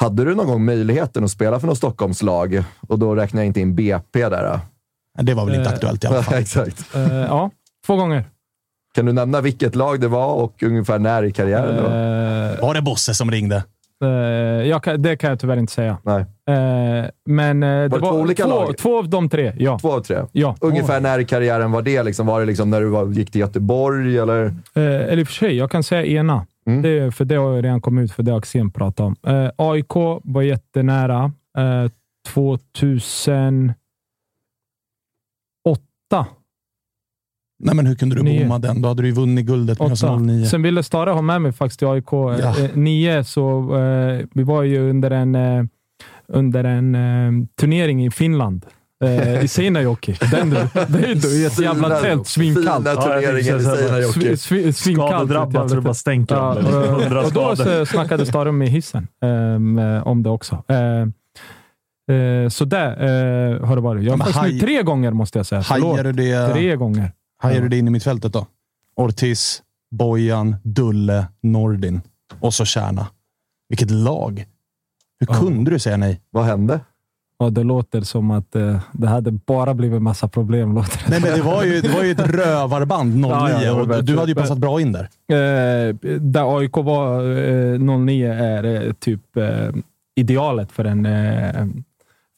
Hade 0.00 0.24
du 0.24 0.34
någon 0.34 0.46
gång 0.46 0.64
möjligheten 0.64 1.24
att 1.24 1.30
spela 1.30 1.60
för 1.60 1.66
något 1.66 1.76
Stockholmslag? 1.78 2.64
Och 2.88 2.98
då 2.98 3.14
räknar 3.14 3.40
jag 3.40 3.46
inte 3.46 3.60
in 3.60 3.74
BP 3.74 4.28
där. 4.28 4.42
då. 4.52 4.60
Det 5.22 5.34
var 5.34 5.46
väl 5.46 5.54
inte 5.54 5.68
Eh, 5.68 5.74
aktuellt 5.74 6.04
i 6.04 6.06
alla 6.06 6.22
fall. 6.22 6.34
Exakt. 6.38 6.94
Eh, 6.94 7.14
ja, 7.16 7.50
två 7.86 7.96
gånger. 7.96 8.24
Kan 8.94 9.06
du 9.06 9.12
nämna 9.12 9.40
vilket 9.40 9.74
lag 9.74 10.00
det 10.00 10.08
var 10.08 10.34
och 10.34 10.62
ungefär 10.62 10.98
när 10.98 11.22
i 11.22 11.32
karriären 11.32 11.76
det 11.76 11.82
var? 11.82 11.90
Eh, 12.54 12.60
Var 12.62 12.74
det 12.74 12.82
Bosse 12.82 13.14
som 13.14 13.30
ringde? 13.30 13.64
Eh, 14.04 14.68
jag 14.68 15.00
det 15.00 15.16
kan 15.16 15.30
jag 15.30 15.40
tyvärr 15.40 15.56
inte 15.56 15.72
säga. 15.72 15.98
Nej, 16.02 16.24
Eh, 16.46 17.10
men 17.26 17.62
eh, 17.62 17.68
det 17.68 17.88
det 17.88 17.98
två 17.98 18.08
olika 18.08 18.42
två, 18.42 18.50
lag? 18.50 18.76
två 18.78 18.98
av 18.98 19.08
de 19.08 19.28
tre, 19.28 19.52
ja. 19.58 19.78
två 19.78 19.92
av 19.92 20.00
tre. 20.00 20.22
ja. 20.32 20.56
Ungefär 20.60 21.00
när 21.00 21.18
i 21.18 21.24
karriären 21.24 21.72
var 21.72 21.82
det? 21.82 22.02
Liksom, 22.02 22.26
var 22.26 22.40
det 22.40 22.46
liksom 22.46 22.70
när 22.70 22.80
du 22.80 22.86
var, 22.86 23.06
gick 23.06 23.30
till 23.30 23.40
Göteborg 23.40 24.18
eller? 24.18 24.54
Eller 24.74 25.18
i 25.18 25.22
och 25.22 25.26
för 25.26 25.34
sig, 25.34 25.56
jag 25.56 25.70
kan 25.70 25.82
säga 25.82 26.04
ena. 26.06 26.46
Mm. 26.66 26.82
Det, 26.82 27.14
för 27.14 27.24
det 27.24 27.34
har 27.34 27.54
jag 27.54 27.64
redan 27.64 27.80
kommit 27.80 28.04
ut, 28.04 28.12
för 28.12 28.22
det 28.22 28.30
har 28.30 28.38
Axén 28.38 28.70
pratat 28.70 29.00
om. 29.00 29.16
AIK 29.56 29.94
var 30.22 30.42
jättenära. 30.42 31.32
Eh, 31.58 31.90
2000... 32.34 33.72
Nej, 37.58 37.74
men 37.74 37.86
hur 37.86 37.94
kunde 37.94 38.16
du 38.16 38.22
Nio. 38.22 38.42
bomma 38.42 38.58
den? 38.58 38.82
Då 38.82 38.88
hade 38.88 39.02
du 39.02 39.08
ju 39.08 39.14
vunnit 39.14 39.46
guldet 39.46 39.80
med 39.80 39.92
Åtta. 39.92 40.18
09. 40.18 40.46
Sen 40.46 40.62
ville 40.62 40.82
Stare 40.82 41.10
ha 41.10 41.22
med 41.22 41.42
mig 41.42 41.52
faktiskt 41.52 41.78
till 41.78 41.88
AIK. 41.88 42.12
Ja. 42.12 42.34
Eh, 42.58 42.70
nio, 42.74 43.24
så 43.24 43.76
eh, 43.76 44.26
vi 44.34 44.42
var 44.42 44.62
ju 44.62 44.90
under 44.90 45.10
en, 45.10 45.34
eh, 45.34 45.64
under 46.28 46.64
en 46.64 46.94
eh, 46.94 47.46
turnering 47.60 48.06
i 48.06 48.10
Finland. 48.10 48.66
Eh, 49.04 49.44
I 49.44 49.48
Seinäjoki. 49.48 50.16
Den 50.30 50.50
du. 50.50 50.56
Det 50.88 50.98
är 51.04 51.30
ju 51.30 51.42
i 51.42 51.44
ett 51.44 51.58
jävla 51.60 52.00
tält, 52.00 52.26
svinkallt. 52.26 52.88
Fina 52.88 53.02
turneringen 53.02 53.56
i 53.60 53.62
Seinäjoki. 53.62 54.20
Svi- 54.20 54.72
svi-. 54.72 54.72
Skadedrabbat 54.72 55.70
så 55.70 55.76
det 55.76 55.82
bara 55.82 55.94
stänker. 55.94 56.34
Ja, 56.34 56.50
om 56.50 57.16
och, 57.24 57.32
då 57.32 57.56
så 57.56 57.86
snackade 57.86 58.26
Stare 58.26 58.52
med 58.52 58.68
hissen 58.68 59.08
ehm, 59.22 59.78
eh, 59.78 60.06
om 60.06 60.22
det 60.22 60.30
också. 60.30 60.62
Så 62.50 62.64
det 62.64 62.86
eh, 62.86 63.66
har 63.66 63.76
det 63.76 63.82
varit. 63.82 64.04
Jag 64.04 64.12
har 64.12 64.16
Men 64.18 64.26
faktiskt 64.26 64.60
tre 64.64 64.82
gånger, 64.82 65.10
måste 65.10 65.38
jag 65.38 65.46
säga. 65.46 65.60
Hajar 65.60 66.04
du 66.04 66.12
det, 66.12 66.52
Tre 66.52 66.76
gånger. 66.76 67.12
Hajar 67.44 67.60
du 67.62 67.68
det 67.68 67.78
in 67.78 67.88
i 67.88 67.90
mittfältet 67.90 68.32
då? 68.32 68.46
Ortiz, 68.96 69.62
Bojan, 69.90 70.56
Dulle, 70.62 71.26
Nordin 71.42 72.00
och 72.40 72.54
så 72.54 72.64
Kärna. 72.64 73.06
Vilket 73.68 73.90
lag! 73.90 74.44
Hur 75.20 75.26
Ja. 75.30 75.40
kunde 75.40 75.70
du 75.70 75.78
säga 75.78 75.96
nej? 75.96 76.20
Vad 76.30 76.44
hände? 76.44 76.80
Ja, 77.38 77.50
det 77.50 77.62
låter 77.62 78.00
som 78.00 78.30
att 78.30 78.56
eh, 78.56 78.80
det 78.92 79.08
hade 79.08 79.30
bara 79.30 79.74
blivit 79.74 80.02
massa 80.02 80.28
problem. 80.28 80.74
Låter 80.74 80.98
det. 81.04 81.10
Nej, 81.10 81.20
men 81.20 81.38
det 81.38 81.42
var 81.44 81.64
ju, 81.64 81.80
det 81.80 81.88
var 81.88 82.02
ju 82.02 82.10
ett 82.10 82.20
rövarband 82.34 83.14
09 83.16 83.30
Ja, 83.30 83.62
ja, 83.62 83.72
och 83.72 84.04
du 84.04 84.18
hade 84.18 84.28
ju 84.30 84.34
passat 84.34 84.58
bra 84.58 84.80
in 84.80 84.92
där. 84.92 85.08
Eh, 85.28 85.94
där 86.20 86.58
AIK 86.58 86.76
var 86.76 87.22
eh, 87.72 87.78
09 87.98 88.32
är 88.32 88.64
eh, 88.86 88.92
typ 88.92 89.36
eh, 89.36 89.68
idealet 90.16 90.72
för, 90.72 90.84
en, 90.84 91.06
eh, 91.06 91.66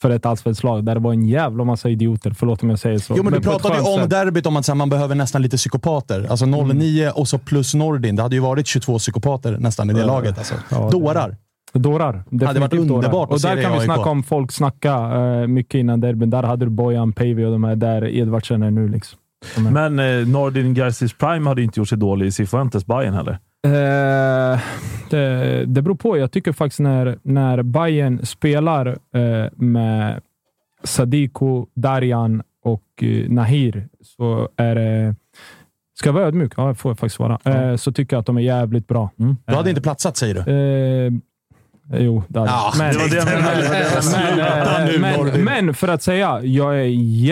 för 0.07 0.11
ett 0.16 0.27
allsvenskt 0.27 0.65
lag. 0.65 0.85
Där 0.85 0.95
det 0.95 1.01
var 1.01 1.12
en 1.12 1.24
jävla 1.28 1.65
massa 1.65 1.89
idioter. 1.89 2.31
Förlåt 2.31 2.62
om 2.62 2.70
jag 2.70 2.78
säger 2.78 2.99
så. 2.99 3.15
Jo, 3.16 3.23
men 3.23 3.33
du 3.33 3.41
på 3.41 3.51
ett 3.53 3.62
pratade 3.62 3.81
ju 3.89 4.03
om 4.03 4.09
derbyt 4.09 4.47
om 4.47 4.57
att 4.57 4.69
här, 4.69 4.74
man 4.74 4.89
behöver 4.89 5.15
nästan 5.15 5.43
lite 5.43 5.57
psykopater. 5.57 6.27
Alltså 6.31 6.47
09 6.47 7.11
och 7.15 7.28
så 7.28 7.39
plus 7.39 7.74
Nordin. 7.74 8.16
Det 8.16 8.23
hade 8.23 8.37
ju 8.37 8.43
varit 8.43 8.66
22 8.66 8.99
psykopater 8.99 9.59
nästan 9.59 9.91
i 9.91 9.93
det 9.93 10.01
Ja. 10.01 10.07
laget. 10.07 10.39
Alltså. 10.39 10.55
Ja, 10.70 10.85
det- 10.85 10.91
Dårar. 10.91 11.37
Dårar. 11.73 12.12
varit 12.12 12.24
Definitivt 12.31 12.81
underbart 12.81 13.12
dårar. 13.12 13.27
Och 13.33 13.41
där 13.41 13.57
det 13.57 13.62
kan 13.62 13.73
vi 13.73 13.81
snacka 13.85 14.11
om 14.11 14.23
folk 14.23 14.53
snacka 14.53 14.95
eh, 14.95 15.47
mycket 15.47 15.74
innan 15.78 16.01
derbyn. 16.01 16.31
Där 16.31 16.43
hade 16.43 16.65
du 16.66 16.70
Bojan, 16.70 17.12
Päivi 17.12 17.45
och 17.45 17.53
de 17.53 17.65
här 17.65 17.77
där 17.77 18.05
Edvardsen 18.09 18.62
är 18.62 18.70
nu. 18.70 18.89
Liksom. 18.89 19.19
Men 19.73 19.99
eh, 19.99 20.27
Nordin 20.27 20.74
Garcis 20.74 21.12
Prime 21.19 21.49
hade 21.51 21.62
inte 21.62 21.81
gjort 21.81 21.89
sig 21.89 21.99
dålig 21.99 22.27
i 22.27 22.33
Cifuentes 22.33 22.87
Bayern 22.87 23.15
heller. 23.15 23.39
Eh, 23.67 24.61
det, 25.11 25.65
det 25.67 25.83
beror 25.83 25.95
på. 25.95 26.19
Jag 26.19 26.33
tycker 26.33 26.53
faktiskt 26.53 26.81
när, 26.81 27.19
när 27.23 27.63
Bayern 27.63 28.27
spelar 28.27 28.87
eh, 28.87 29.47
med 29.57 30.21
Sadiko, 30.85 31.67
Darjan 31.75 32.43
och 32.65 33.03
eh, 33.03 33.29
Nahir 33.31 33.89
så 34.03 34.49
är 34.57 34.75
det... 34.75 35.15
Ska 35.99 36.09
jag 36.09 36.15
vara 36.15 36.25
ödmjuk? 36.25 36.53
Ja, 36.57 36.69
det 36.69 36.75
får 36.75 36.91
jag 36.91 36.99
faktiskt 36.99 37.19
vara. 37.19 37.39
Eh, 37.45 37.77
så 37.77 37.93
tycker 37.93 38.17
jag 38.17 38.21
att 38.21 38.27
de 38.27 38.37
är 38.37 38.41
jävligt 38.43 38.87
bra. 38.87 39.11
Du 39.47 39.55
hade 39.55 39.69
inte 39.71 39.83
platsat, 39.83 40.17
säger 40.17 40.35
du? 40.35 41.21
Eh, 41.93 42.03
jo, 42.03 42.23
hade 42.35 42.51
Ja, 42.51 42.73
men, 42.79 42.93
det 42.93 42.99
var 42.99 43.09
det 43.09 43.25
men, 43.25 44.95
eh, 44.95 45.01
men, 45.01 45.19
Nordin. 45.21 45.45
men 45.45 45.75
för 45.75 45.89
att 45.89 46.03
säga, 46.03 46.41
jag 46.43 46.75
är 46.81 46.85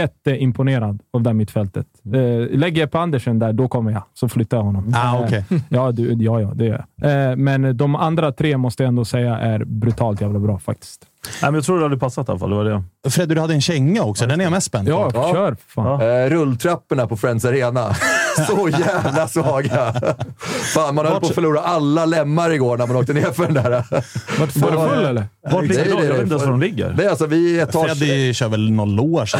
jätteimponerad 0.08 0.98
av 1.12 1.22
det 1.22 1.32
mittfältet. 1.34 1.86
Eh, 2.14 2.58
lägger 2.58 2.80
jag 2.82 2.90
på 2.90 2.98
Andersen 2.98 3.38
där, 3.38 3.52
då 3.52 3.68
kommer 3.68 3.90
jag. 3.92 4.02
Så 4.14 4.28
flyttar 4.28 4.56
jag 4.56 4.64
honom. 4.64 4.92
Ah, 4.96 5.14
Eh, 5.16 5.22
okej. 5.24 5.44
ja, 5.68 5.92
du, 5.92 6.12
ja, 6.24 6.40
ja, 6.40 6.52
det 6.54 6.64
gör 6.64 6.84
jag. 6.96 7.30
Eh, 7.30 7.36
men 7.36 7.76
de 7.76 7.96
andra 7.96 8.32
tre 8.32 8.56
måste 8.56 8.82
jag 8.82 8.88
ändå 8.88 9.04
säga 9.04 9.36
är 9.38 9.64
brutalt 9.64 10.20
jävla 10.20 10.38
bra 10.38 10.58
faktiskt. 10.58 11.06
Nej, 11.26 11.50
men 11.50 11.54
jag 11.54 11.64
tror 11.64 11.78
det 11.78 11.84
hade 11.84 11.96
passat 11.96 12.28
i 12.28 12.30
alla 12.30 12.38
fall. 12.38 12.50
Det 12.50 12.56
var 12.56 12.64
det. 12.64 13.10
Freddy, 13.10 13.34
du 13.34 13.40
hade 13.40 13.54
en 13.54 13.60
känga 13.60 14.02
också. 14.02 14.26
Den 14.26 14.40
är 14.40 14.44
jag 14.44 14.50
mest 14.50 14.66
spänd 14.66 14.88
på. 14.88 14.92
Ja, 14.92 15.10
Ja. 15.14 15.32
kör 15.32 15.56
fan. 15.68 16.00
Eh, 16.00 16.30
rulltrapporna 16.30 17.06
på 17.06 17.16
Friends 17.16 17.44
Arena. 17.44 17.94
Så 18.46 18.68
jävla 18.68 19.28
svaga. 19.28 19.94
Fan, 20.74 20.94
man 20.94 21.06
höll 21.06 21.20
på 21.20 21.26
att 21.26 21.34
förlora 21.34 21.60
alla 21.60 22.04
lemmar 22.06 22.50
igår 22.50 22.76
när 22.76 22.86
man 22.86 22.96
åkte 22.96 23.12
ner 23.12 23.30
för 23.32 23.44
den 23.44 23.54
där. 23.54 23.70
Var 24.38 24.46
du 24.46 24.88
full 24.88 25.04
eller? 25.04 25.26
Vart 25.52 25.62
ligger 25.62 25.84
Nej, 25.84 25.88
de? 25.88 25.94
nej, 25.94 26.04
Jag 26.06 26.12
vet 26.12 26.22
inte 26.22 26.24
nej. 26.24 26.28
ens 26.28 26.42
var 26.42 26.50
de 26.50 26.60
ligger. 26.60 26.90
Det 26.92 27.04
är 27.04 27.08
alltså, 27.10 27.26
vi 27.26 27.58
är 27.58 27.62
etage... 27.62 27.86
Freddy 27.98 28.34
kör 28.34 28.48
väl 28.48 28.70
någon 28.72 28.96
loge, 28.96 29.36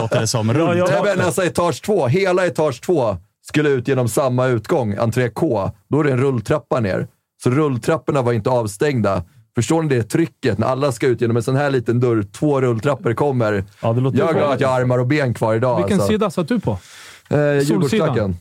låter, 0.00 0.20
det 0.20 0.26
som. 0.26 0.48
Ja, 0.48 0.74
ja. 0.74 0.86
Nej, 0.90 1.16
men 1.16 1.26
alltså 1.26 1.44
etage 1.44 1.82
två. 1.82 2.06
Hela 2.06 2.46
etage 2.46 2.80
två 2.80 3.16
skulle 3.46 3.68
ut 3.68 3.88
genom 3.88 4.08
samma 4.08 4.46
utgång, 4.46 4.94
entré 4.98 5.28
K. 5.30 5.70
Då 5.90 6.00
är 6.00 6.04
det 6.04 6.10
en 6.12 6.18
rulltrappa 6.20 6.80
ner. 6.80 7.06
Så 7.42 7.50
rulltrapporna 7.50 8.22
var 8.22 8.32
inte 8.32 8.50
avstängda. 8.50 9.22
Förstår 9.58 9.82
ni 9.82 9.88
det 9.88 10.02
trycket? 10.02 10.58
När 10.58 10.66
alla 10.66 10.92
ska 10.92 11.06
ut 11.06 11.20
genom 11.20 11.36
en 11.36 11.42
sån 11.42 11.56
här 11.56 11.70
liten 11.70 12.00
dörr, 12.00 12.22
två 12.32 12.60
rulltrappor 12.60 13.12
kommer. 13.14 13.64
Ja, 13.82 13.96
Jag 13.96 14.30
är 14.30 14.34
glad 14.34 14.52
att 14.52 14.60
jag 14.60 14.68
har 14.68 14.80
armar 14.80 14.98
och 14.98 15.06
ben 15.06 15.34
kvar 15.34 15.54
idag. 15.54 15.76
Vilken 15.76 15.94
alltså. 15.94 16.12
sida 16.12 16.30
satt 16.30 16.48
du 16.48 16.60
på? 16.60 16.70
Eh, 16.70 16.76
Solsidan? 16.78 17.60
Djurgårdsklacken. 17.60 18.36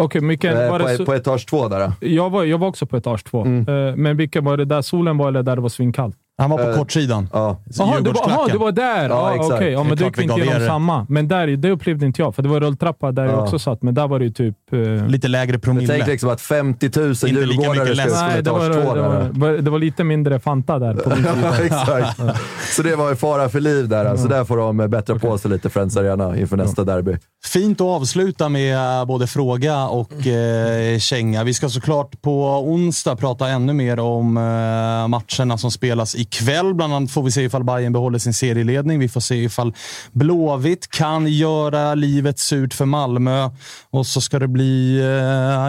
Okej, 0.00 0.20
vilken 0.28 0.56
Eh, 0.56 0.70
var 0.70 0.78
det? 0.78 0.98
på, 0.98 1.04
på 1.04 1.14
etage 1.14 1.46
två 1.46 1.68
där. 1.68 1.92
jag, 2.00 2.30
var, 2.30 2.44
jag 2.44 2.58
var 2.58 2.68
också 2.68 2.86
på 2.86 2.96
etage 2.96 3.24
två. 3.24 3.46
Eh, 3.46 3.96
men 3.96 4.16
vilken 4.16 4.44
var 4.44 4.56
det? 4.56 4.64
Där 4.64 4.82
solen 4.82 5.18
var 5.18 5.28
eller 5.28 5.42
där 5.42 5.56
det 5.56 5.62
var 5.62 5.68
svinkallt? 5.68 6.16
Han 6.42 6.50
var 6.50 6.58
på 6.58 6.70
Eh, 6.70 6.76
kortsidan. 6.76 7.28
Ja. 7.32 7.56
Jaha, 7.78 8.00
du, 8.00 8.10
var- 8.10 8.50
du 8.52 8.58
var 8.58 8.72
där? 8.72 9.08
Ja, 9.08 9.08
Ja, 9.08 9.34
exakt. 9.34 9.52
Okej, 9.54 9.72
ja, 9.72 9.78
Det 9.78 9.84
är 9.84 9.88
men 9.88 9.96
klart 9.96 10.18
gick 10.18 10.30
inte 10.30 10.40
igenom 10.44 10.66
samma. 10.68 11.06
Men 11.08 11.28
där, 11.28 11.46
det 11.46 11.70
upplevde 11.70 12.06
inte 12.06 12.22
jag, 12.22 12.34
för 12.34 12.42
det 12.42 12.48
var 12.48 12.60
rulltrappa 12.60 13.12
där 13.12 13.24
jag 13.24 13.32
Ja. 13.32 13.42
också 13.42 13.58
satt. 13.58 13.82
Men 13.82 13.94
där 13.94 14.08
var 14.08 14.18
det 14.18 14.24
ju 14.24 14.30
typ... 14.30 14.56
eh, 14.72 15.06
Lite 15.08 15.28
lägre 15.28 15.58
promille. 15.58 15.86
Tänk 15.94 16.06
liksom 16.06 16.30
att 16.30 16.40
50 16.40 16.90
000 16.96 17.08
lika 17.12 17.26
djurgårdare 17.28 17.86
på 17.86 18.14
Nej, 18.14 18.42
det 18.42 18.50
var, 18.50 18.68
det, 18.70 19.38
var, 19.40 19.52
det 19.52 19.70
var 19.70 19.78
lite 19.78 20.04
mindre 20.04 20.40
Fanta 20.40 20.78
där 20.78 20.94
på 20.94 21.10
min 21.16 21.24
Ja, 21.42 21.52
sida. 21.52 21.64
exakt. 21.98 22.20
Så 22.76 22.82
det 22.82 22.96
var 22.96 23.10
ju 23.10 23.16
fara 23.16 23.48
för 23.48 23.60
liv 23.60 23.88
där. 23.88 24.16
Så 24.16 24.28
där 24.28 24.44
får 24.44 24.56
de 24.56 24.76
bättra 24.76 25.18
på 25.18 25.38
sig 25.38 25.50
lite, 25.50 25.70
Friends 25.70 25.96
Arena, 25.96 26.36
inför 26.38 26.56
nästa 26.56 26.84
derby. 26.84 27.16
Fint 27.44 27.80
att 27.80 27.86
avsluta 27.86 28.48
med 28.48 29.00
eh, 29.00 29.04
både 29.06 29.26
fråga 29.26 29.86
och 29.86 30.26
eh, 30.26 30.98
känga. 30.98 31.44
Vi 31.44 31.54
ska 31.54 31.68
såklart 31.68 32.22
på 32.22 32.44
onsdag 32.66 33.16
prata 33.16 33.48
ännu 33.48 33.72
mer 33.72 34.00
om 34.00 34.36
eh, 34.36 34.42
matcherna 35.08 35.58
som 35.58 35.70
spelas 35.70 36.14
ikväll. 36.32 36.74
Bland 36.74 36.94
annat 36.94 37.10
får 37.10 37.22
vi 37.22 37.30
se 37.30 37.42
ifall 37.42 37.64
Bayern 37.64 37.92
behåller 37.92 38.18
sin 38.18 38.34
serieledning. 38.34 38.98
Vi 38.98 39.08
får 39.08 39.20
se 39.20 39.34
ifall 39.34 39.74
Blåvitt 40.12 40.90
kan 40.90 41.26
göra 41.26 41.94
livet 41.94 42.38
surt 42.38 42.74
för 42.74 42.84
Malmö. 42.84 43.50
Och 43.90 44.06
så 44.06 44.20
ska 44.20 44.38
det 44.38 44.48
bli 44.48 45.00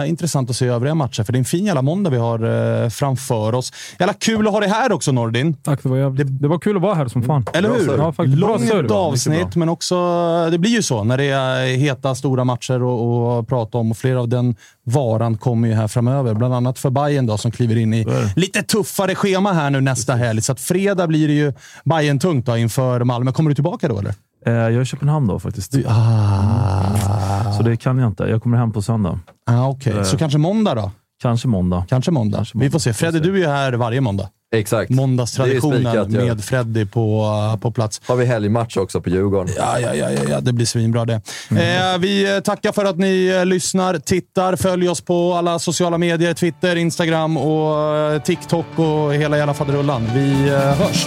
eh, 0.02 0.08
intressant 0.08 0.50
att 0.50 0.56
se 0.56 0.66
övriga 0.66 0.94
matcher, 0.94 1.22
för 1.22 1.32
det 1.32 1.36
är 1.36 1.40
en 1.40 1.44
fin 1.44 1.66
jävla 1.66 1.82
måndag 1.82 2.10
vi 2.10 2.16
har 2.16 2.82
eh, 2.82 2.88
framför 2.88 3.54
oss. 3.54 3.72
Jävla 3.98 4.14
kul 4.14 4.46
att 4.46 4.52
ha 4.52 4.60
dig 4.60 4.68
här 4.68 4.92
också 4.92 5.12
Nordin. 5.12 5.54
Tack, 5.54 5.82
det 5.82 5.88
var, 5.88 5.96
jävligt, 5.96 6.40
det 6.42 6.48
var 6.48 6.58
kul 6.58 6.76
att 6.76 6.82
vara 6.82 6.94
här 6.94 7.08
som 7.08 7.22
fan. 7.22 7.44
Eller 7.52 7.68
hur? 7.68 7.98
Ja, 7.98 8.12
faktiskt. 8.12 8.38
Långt 8.38 8.90
avsnitt, 8.90 9.56
men 9.56 9.68
också... 9.68 9.94
Det 10.50 10.58
blir 10.58 10.70
ju 10.70 10.82
så 10.82 11.04
när 11.04 11.18
det 11.18 11.24
är 11.24 11.76
heta, 11.76 12.14
stora 12.14 12.44
matcher 12.44 12.74
att 13.40 13.48
prata 13.48 13.78
om 13.78 13.90
och 13.90 13.96
flera 13.96 14.20
av 14.20 14.28
den 14.28 14.56
varan 14.84 15.36
kommer 15.36 15.68
ju 15.68 15.74
här 15.74 15.88
framöver. 15.88 16.34
Bland 16.34 16.54
annat 16.54 16.78
för 16.78 16.90
Bayern 16.90 17.26
då, 17.26 17.38
som 17.38 17.50
kliver 17.50 17.76
in 17.76 17.94
i 17.94 18.06
lite 18.36 18.62
tuffare 18.62 19.14
schema 19.14 19.52
här 19.52 19.70
nu 19.70 19.80
nästa 19.80 20.14
helg. 20.14 20.42
Så 20.44 20.52
att 20.52 20.60
fredag 20.60 21.06
blir 21.06 21.28
det 21.28 21.34
ju 21.34 21.52
Bayern 21.84 22.18
tungt 22.18 22.46
då 22.46 22.56
inför 22.56 23.04
Malmö. 23.04 23.32
Kommer 23.32 23.50
du 23.50 23.54
tillbaka 23.54 23.88
då, 23.88 23.98
eller? 23.98 24.14
Eh, 24.46 24.52
jag 24.52 24.72
är 24.74 24.80
i 24.80 24.84
Köpenhamn 24.84 25.26
då 25.26 25.38
faktiskt. 25.38 25.74
Ah, 25.86 27.52
Så 27.56 27.62
det 27.62 27.76
kan 27.76 27.98
jag 27.98 28.10
inte. 28.10 28.24
Jag 28.24 28.42
kommer 28.42 28.56
hem 28.58 28.72
på 28.72 28.82
söndag. 28.82 29.18
ah 29.46 29.68
okej. 29.68 30.04
Så 30.04 30.18
kanske 30.18 30.38
måndag 30.38 30.74
då? 30.74 30.90
Kanske 31.22 31.48
måndag. 31.48 31.86
Kanske 31.88 32.10
måndag. 32.10 32.36
Kanske 32.38 32.56
måndag. 32.56 32.66
Vi 32.66 32.70
får 32.70 32.78
se. 32.78 32.92
Freddy, 32.92 33.20
du 33.20 33.34
är 33.34 33.38
ju 33.38 33.46
här 33.46 33.72
varje 33.72 34.00
måndag. 34.00 34.28
Exakt. 34.54 34.90
Måndagstraditionen 34.90 35.80
spikat, 35.80 36.12
ja. 36.12 36.24
med 36.24 36.44
Freddy 36.44 36.86
på, 36.86 37.28
på 37.62 37.70
plats. 37.70 38.00
Har 38.06 38.16
vi 38.16 38.24
helgmatch 38.24 38.76
också 38.76 39.00
på 39.00 39.10
Djurgården. 39.10 39.54
Ja, 39.56 39.80
ja, 39.80 39.94
ja, 39.94 40.10
ja, 40.10 40.20
ja, 40.28 40.40
det 40.40 40.52
blir 40.52 40.66
svinbra 40.66 41.04
det. 41.04 41.14
Eh, 41.50 41.98
vi 41.98 42.34
eh, 42.34 42.40
tackar 42.40 42.72
för 42.72 42.84
att 42.84 42.98
ni 42.98 43.26
eh, 43.26 43.46
lyssnar, 43.46 43.98
tittar, 43.98 44.56
följ 44.56 44.88
oss 44.88 45.00
på 45.00 45.34
alla 45.34 45.58
sociala 45.58 45.98
medier, 45.98 46.34
Twitter, 46.34 46.76
Instagram 46.76 47.36
och 47.36 47.96
eh, 47.96 48.22
TikTok 48.22 48.66
och 48.76 49.14
hela 49.14 49.38
jävla 49.38 49.54
faderullan. 49.54 50.08
Vi 50.14 50.48
eh, 50.48 50.58
hörs! 50.58 51.06